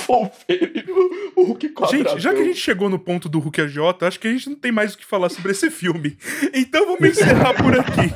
O 0.08 1.42
Hulk 1.44 1.68
quadrado. 1.68 2.08
Gente, 2.08 2.22
já 2.22 2.32
que 2.32 2.40
a 2.40 2.44
gente 2.44 2.58
chegou 2.58 2.88
no 2.88 2.98
ponto 2.98 3.28
do 3.28 3.38
Hulk 3.38 3.60
agiota, 3.60 4.08
acho 4.08 4.18
que 4.18 4.26
a 4.26 4.30
gente 4.30 4.48
não 4.48 4.56
tem 4.56 4.72
mais 4.72 4.94
o 4.94 4.96
que 4.98 5.04
falar 5.04 5.28
sobre 5.28 5.52
esse 5.52 5.70
filme. 5.70 6.16
Então 6.54 6.86
vamos 6.86 7.06
encerrar 7.06 7.52
por 7.52 7.78
aqui. 7.78 8.10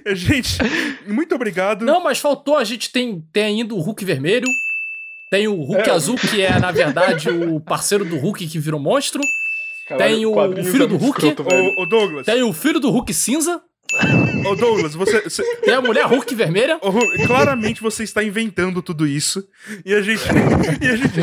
É, 0.02 0.14
gente, 0.14 0.56
muito 1.06 1.34
obrigado. 1.34 1.84
Não, 1.84 2.02
mas 2.02 2.18
faltou, 2.18 2.56
a 2.56 2.64
gente 2.64 2.90
tem, 2.90 3.22
tem 3.34 3.44
ainda 3.44 3.74
o 3.74 3.80
Hulk 3.80 4.02
vermelho. 4.02 4.48
Tem 5.30 5.46
o 5.46 5.56
Hulk 5.56 5.90
É. 5.90 5.92
azul, 5.92 6.16
que 6.16 6.40
é, 6.40 6.58
na 6.58 6.72
verdade, 6.72 7.28
o 7.28 7.60
parceiro 7.60 8.02
do 8.02 8.16
Hulk 8.16 8.46
que 8.46 8.58
virou 8.58 8.80
monstro. 8.80 9.20
Caralho, 9.86 10.14
tem 10.16 10.26
o- 10.26 10.32
o 10.32 10.64
filho 10.64 10.84
é 10.84 10.86
do 10.86 10.96
Hulk. 10.96 11.26
escroto. 11.26 11.54
Ô, 11.54 11.82
ô, 11.82 11.86
Douglas, 11.86 12.26
Tem 12.26 12.42
o 12.42 12.52
filho 12.52 12.80
do 12.80 12.90
Hulk 12.90 13.12
cinza. 13.14 13.60
ô 14.50 14.54
Douglas, 14.56 14.94
você, 14.96 15.20
você- 15.22 15.44
Tem 15.58 15.74
a 15.74 15.80
mulher 15.80 16.04
Hulk 16.06 16.34
vermelha. 16.34 16.76
ô, 16.82 16.92
claramente 17.26 17.80
você 17.80 18.02
está 18.02 18.22
inventando 18.22 18.82
tudo 18.82 19.06
isso 19.06 19.46
e 19.84 19.94
a 19.94 20.00
gente 20.02 20.22
e 20.82 20.86
a 20.88 20.96
gente, 20.96 21.18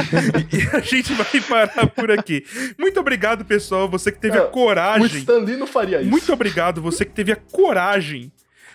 e 0.53 0.75
a 0.77 0.79
gente 0.79 1.13
vai 1.13 1.41
parar 1.41 1.87
por 1.87 2.09
aqui. 2.09 2.45
Muito 2.79 2.99
obrigado, 2.99 3.43
pessoal, 3.43 3.89
você 3.89 4.11
que 4.13 4.19
teve 4.19 4.37
a 4.37 4.41
Não, 4.43 4.47
O 4.47 4.51
coragem. 4.51 5.19
Stan 5.19 5.39
Lee 5.39 5.57
não 5.57 5.67
faria 5.67 5.99
isso. 6.01 6.09
Muito 6.09 6.31
obrigado, 6.31 6.81
você 6.81 7.03
que 7.03 7.11
teve 7.11 7.31
a 7.33 7.35
coragem 7.35 8.31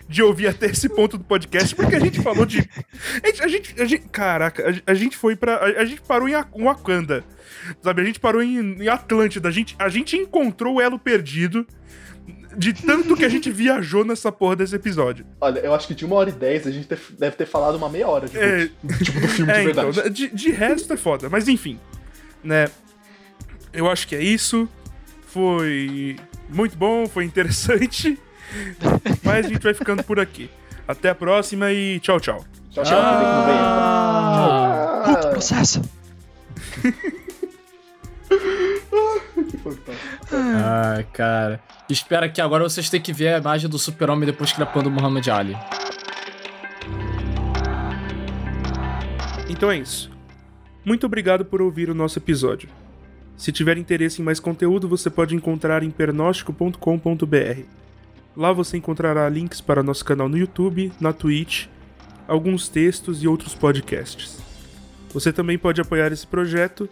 de 0.09 0.23
ouvir 0.23 0.47
até 0.47 0.65
esse 0.65 0.89
ponto 0.89 1.17
do 1.19 1.23
podcast, 1.23 1.75
porque 1.75 1.95
a 1.95 1.99
gente 1.99 2.19
falou 2.21 2.43
de. 2.45 2.67
A 3.23 3.27
gente. 3.27 3.43
A 3.43 3.47
gente, 3.47 3.81
a 3.81 3.85
gente- 3.85 4.09
caraca, 4.09 4.81
a, 4.85 4.91
a 4.91 4.93
gente 4.95 5.15
foi 5.15 5.35
pra. 5.35 5.55
A, 5.57 5.65
a 5.81 5.85
gente 5.85 6.01
parou 6.01 6.27
em 6.27 6.33
Wa- 6.35 6.47
Wakanda. 6.51 7.23
Sabe, 7.81 8.01
a 8.01 8.05
gente 8.05 8.19
parou 8.19 8.41
em, 8.41 8.57
em 8.83 8.87
Atlântida. 8.87 9.47
A 9.47 9.51
gente, 9.51 9.75
a 9.77 9.87
gente 9.87 10.17
encontrou 10.17 10.75
o 10.77 10.81
elo 10.81 10.97
perdido 10.97 11.65
de 12.57 12.73
tanto 12.73 13.15
que 13.15 13.23
a 13.23 13.29
gente 13.29 13.51
viajou 13.51 14.03
nessa 14.03 14.31
porra 14.31 14.55
desse 14.55 14.75
episódio. 14.75 15.25
Olha, 15.39 15.59
eu 15.59 15.73
acho 15.75 15.87
que 15.87 15.93
de 15.93 16.03
uma 16.05 16.15
hora 16.15 16.29
e 16.31 16.33
dez 16.33 16.65
a 16.65 16.71
gente 16.71 16.87
deve 17.17 17.35
ter 17.35 17.45
falado 17.45 17.75
uma 17.75 17.87
meia 17.89 18.07
hora 18.07 18.27
de 18.27 18.35
É. 18.37 18.67
Tipo, 19.03 19.19
do 19.19 19.27
filme 19.27 19.53
de 19.53 19.59
É, 19.59 19.63
então, 19.69 19.91
verdade. 19.91 20.09
de, 20.09 20.27
de 20.29 20.51
resto 20.51 20.91
é 20.91 20.97
foda. 20.97 21.29
Mas 21.29 21.47
enfim, 21.47 21.79
né? 22.43 22.67
Eu 23.71 23.87
acho 23.89 24.07
que 24.07 24.15
é 24.15 24.23
isso. 24.23 24.67
Foi 25.27 26.15
muito 26.49 26.75
bom, 26.75 27.07
foi 27.07 27.23
interessante. 27.25 28.17
Mas 29.29 29.45
a 29.45 29.49
gente 29.49 29.61
vai 29.61 29.73
ficando 29.73 30.03
por 30.03 30.19
aqui. 30.19 30.49
Até 30.87 31.09
a 31.09 31.15
próxima 31.15 31.71
e 31.71 31.99
tchau, 31.99 32.19
tchau. 32.19 32.43
Tchau, 32.71 32.83
tchau. 32.83 32.99
Ah, 32.99 35.03
Hulk 35.05 35.27
Ah, 35.27 35.29
processo. 35.29 35.81
que 39.49 39.57
fantástico. 39.57 40.27
Ai, 40.33 41.03
cara. 41.13 41.59
Espera 41.89 42.27
que 42.29 42.41
agora 42.41 42.63
vocês 42.63 42.89
tenham 42.89 43.03
que 43.03 43.13
ver 43.13 43.35
a 43.35 43.37
imagem 43.37 43.69
do 43.69 43.77
super-homem 43.77 44.25
depois 44.25 44.51
que 44.51 44.57
ele 44.57 44.63
apanha 44.63 44.83
do 44.85 44.91
Muhammad 44.91 45.27
Ali. 45.29 45.55
Então 49.47 49.71
é 49.71 49.77
isso. 49.77 50.09
Muito 50.83 51.05
obrigado 51.05 51.45
por 51.45 51.61
ouvir 51.61 51.89
o 51.89 51.95
nosso 51.95 52.17
episódio. 52.19 52.69
Se 53.37 53.51
tiver 53.51 53.77
interesse 53.77 54.21
em 54.21 54.25
mais 54.25 54.39
conteúdo, 54.39 54.87
você 54.87 55.09
pode 55.09 55.35
encontrar 55.35 55.83
em 55.83 55.89
pernóstico.com.br. 55.91 57.63
Lá 58.39 58.51
você 58.53 58.77
encontrará 58.77 59.27
links 59.27 59.59
para 59.59 59.83
nosso 59.83 60.05
canal 60.05 60.29
no 60.29 60.37
YouTube, 60.37 60.93
na 60.97 61.11
Twitch, 61.11 61.65
alguns 62.25 62.69
textos 62.69 63.21
e 63.21 63.27
outros 63.27 63.53
podcasts. 63.53 64.39
Você 65.13 65.33
também 65.33 65.57
pode 65.57 65.81
apoiar 65.81 66.13
esse 66.13 66.25
projeto 66.25 66.87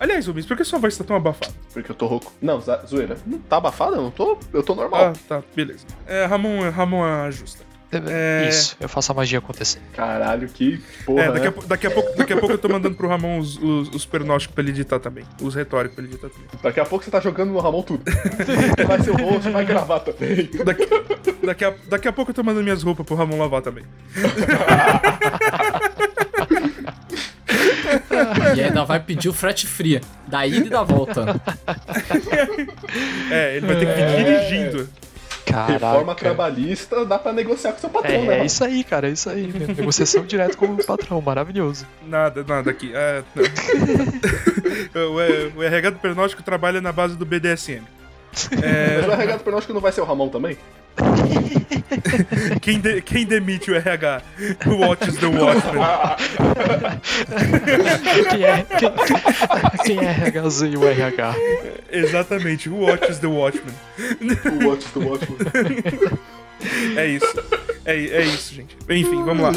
Aliás, 0.00 0.26
Rubens, 0.26 0.46
por 0.46 0.56
que 0.56 0.64
sua 0.64 0.78
voz 0.78 0.96
tá 0.96 1.04
tão 1.04 1.14
abafada? 1.14 1.52
porque 1.72 1.90
eu 1.90 1.94
tô 1.94 2.06
rouco. 2.06 2.32
Não, 2.42 2.60
zoeira. 2.60 3.16
Não 3.24 3.38
tá 3.38 3.58
abafado? 3.58 3.96
Eu 3.96 4.02
não 4.02 4.10
tô. 4.10 4.38
Eu 4.52 4.62
tô 4.62 4.74
normal. 4.74 5.06
Ah, 5.06 5.12
tá, 5.28 5.42
beleza. 5.54 5.86
É, 6.06 6.24
Ramon, 6.24 6.68
Ramon 6.70 7.04
ajusta. 7.04 7.64
É- 7.92 8.48
Isso, 8.48 8.74
eu 8.80 8.88
faço 8.88 9.12
a 9.12 9.14
magia 9.14 9.38
acontecer. 9.38 9.78
Caralho, 9.94 10.48
que 10.48 10.80
porra. 11.04 11.22
É, 11.24 11.26
daqui 11.32 11.40
a, 11.46 11.50
né? 11.50 11.50
pou- 11.50 11.64
daqui, 11.66 11.86
a 11.86 11.90
pouco, 11.90 12.16
daqui 12.16 12.32
a 12.32 12.36
pouco 12.38 12.54
eu 12.54 12.58
tô 12.58 12.68
mandando 12.68 12.94
pro 12.96 13.06
Ramon 13.08 13.38
os, 13.38 13.56
os, 13.58 13.88
os 13.94 14.06
pernósticos 14.06 14.54
pra 14.54 14.62
ele 14.62 14.70
editar 14.72 14.98
também. 14.98 15.24
Os 15.42 15.54
retóricos 15.54 15.94
pra 15.96 16.04
ele 16.04 16.12
editar 16.14 16.28
também. 16.30 16.46
Daqui 16.62 16.80
a 16.80 16.84
pouco 16.86 17.04
você 17.04 17.10
tá 17.10 17.20
jogando 17.20 17.50
no 17.52 17.58
Ramon 17.60 17.82
tudo. 17.82 18.02
vai 18.86 19.00
ser 19.02 19.10
o 19.10 19.16
rosto, 19.16 19.50
vai 19.50 19.64
gravar 19.66 20.00
também. 20.00 20.48
Daqui, 20.64 20.88
daqui, 21.44 21.64
a, 21.64 21.74
daqui 21.88 22.08
a 22.08 22.12
pouco 22.12 22.30
eu 22.30 22.34
tô 22.34 22.42
mandando 22.42 22.64
minhas 22.64 22.82
roupas 22.82 23.04
pro 23.04 23.14
Ramon 23.14 23.36
lavar 23.38 23.60
também. 23.62 23.84
E 28.56 28.60
ainda 28.62 28.84
vai 28.84 29.00
pedir 29.00 29.28
o 29.28 29.32
frete 29.32 29.66
free. 29.66 30.00
Da 30.26 30.46
ida 30.46 30.66
e 30.66 30.70
da 30.70 30.82
volta. 30.82 31.40
É, 33.30 33.56
ele 33.56 33.66
vai 33.66 33.76
ter 33.76 33.86
que 33.86 34.02
vir 34.02 34.24
dirigindo. 34.24 34.88
Caraca. 35.44 35.72
Reforma 35.72 36.14
trabalhista 36.14 37.04
dá 37.04 37.18
pra 37.18 37.32
negociar 37.32 37.72
com 37.72 37.78
seu 37.80 37.90
patrão, 37.90 38.14
É, 38.14 38.26
né? 38.26 38.38
é 38.40 38.46
isso 38.46 38.64
aí, 38.64 38.84
cara, 38.84 39.08
é 39.08 39.12
isso 39.12 39.28
aí. 39.28 39.52
Negociação 39.76 40.24
direto 40.24 40.56
com 40.56 40.66
o 40.66 40.84
patrão, 40.84 41.20
maravilhoso. 41.20 41.86
Nada, 42.06 42.44
nada 42.46 42.70
aqui. 42.70 42.92
É, 42.94 43.22
o, 44.98 45.20
é, 45.20 45.52
o 45.56 45.62
RH 45.62 45.90
do 45.90 45.98
pernóstico 45.98 46.42
trabalha 46.42 46.80
na 46.80 46.92
base 46.92 47.16
do 47.16 47.24
BDSM. 47.26 47.82
Mas 48.32 49.08
o 49.08 49.12
RH 49.12 49.36
do 49.38 49.44
pernóstico 49.44 49.74
não 49.74 49.80
vai 49.80 49.92
ser 49.92 50.00
o 50.00 50.04
Ramon 50.04 50.28
também? 50.28 50.56
Quem, 52.60 52.80
de- 52.80 53.00
quem 53.02 53.24
demite 53.26 53.70
o 53.70 53.74
RH? 53.74 54.22
O 54.66 54.76
Watches 54.76 55.16
the 55.16 55.26
Watchman. 55.26 55.82
Quem 58.30 58.44
é, 58.44 58.66
quem, 58.78 58.92
quem 59.84 59.98
é 60.06 60.12
RHZ 60.12 60.62
e 60.62 60.76
o 60.76 60.86
RH? 60.88 61.34
Exatamente, 61.90 62.68
o 62.68 62.80
Watches 62.80 63.18
the 63.18 63.26
Watchman. 63.26 63.74
O 64.60 64.68
Watch 64.68 64.86
do 64.94 65.08
Watchman. 65.08 65.38
É 66.96 67.08
isso. 67.08 67.26
É, 67.84 67.96
é 67.96 68.22
isso, 68.22 68.54
gente. 68.54 68.76
Enfim, 68.88 69.24
vamos 69.24 69.42
lá. 69.42 69.50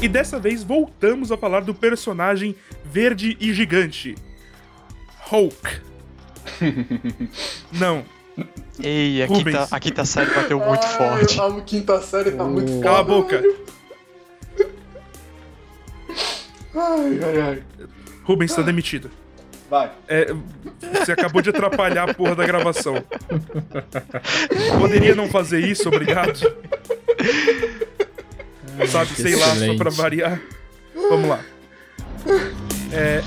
E 0.00 0.08
dessa 0.08 0.38
vez 0.40 0.62
voltamos 0.64 1.30
a 1.30 1.36
falar 1.36 1.60
do 1.60 1.74
personagem 1.74 2.56
verde 2.82 3.36
e 3.38 3.52
gigante. 3.52 4.14
Hulk. 5.26 5.89
Não. 7.72 8.04
Ei, 8.82 9.22
a 9.22 9.28
quinta, 9.28 9.68
a 9.70 9.80
quinta 9.80 10.04
série 10.04 10.30
bateu 10.30 10.58
muito 10.58 10.84
Ai, 10.84 10.92
forte. 10.92 11.40
A 11.40 11.60
quinta 11.60 12.00
série 12.00 12.30
tá 12.32 12.44
uh. 12.44 12.48
muito 12.48 12.70
forte. 12.70 12.82
Cala 12.84 13.00
a 13.00 13.02
boca. 13.02 13.42
Ai, 16.74 17.20
ai, 17.24 17.40
ai. 17.40 17.62
Rubens, 18.24 18.54
tá 18.54 18.62
demitido. 18.62 19.10
Vai. 19.68 19.90
É, 20.08 20.34
você 20.98 21.12
acabou 21.12 21.42
de 21.42 21.50
atrapalhar 21.50 22.10
a 22.10 22.14
porra 22.14 22.34
da 22.34 22.44
gravação. 22.44 23.04
Poderia 24.80 25.14
não 25.14 25.28
fazer 25.28 25.60
isso, 25.60 25.88
obrigado. 25.88 26.40
Ai, 28.78 28.86
Sabe, 28.86 29.10
sei 29.14 29.34
excelente. 29.34 29.60
lá, 29.60 29.66
só 29.66 29.76
pra 29.76 29.90
variar. 29.90 30.40
Vamos 30.94 31.28
lá. 31.28 31.40
É. 32.92 33.22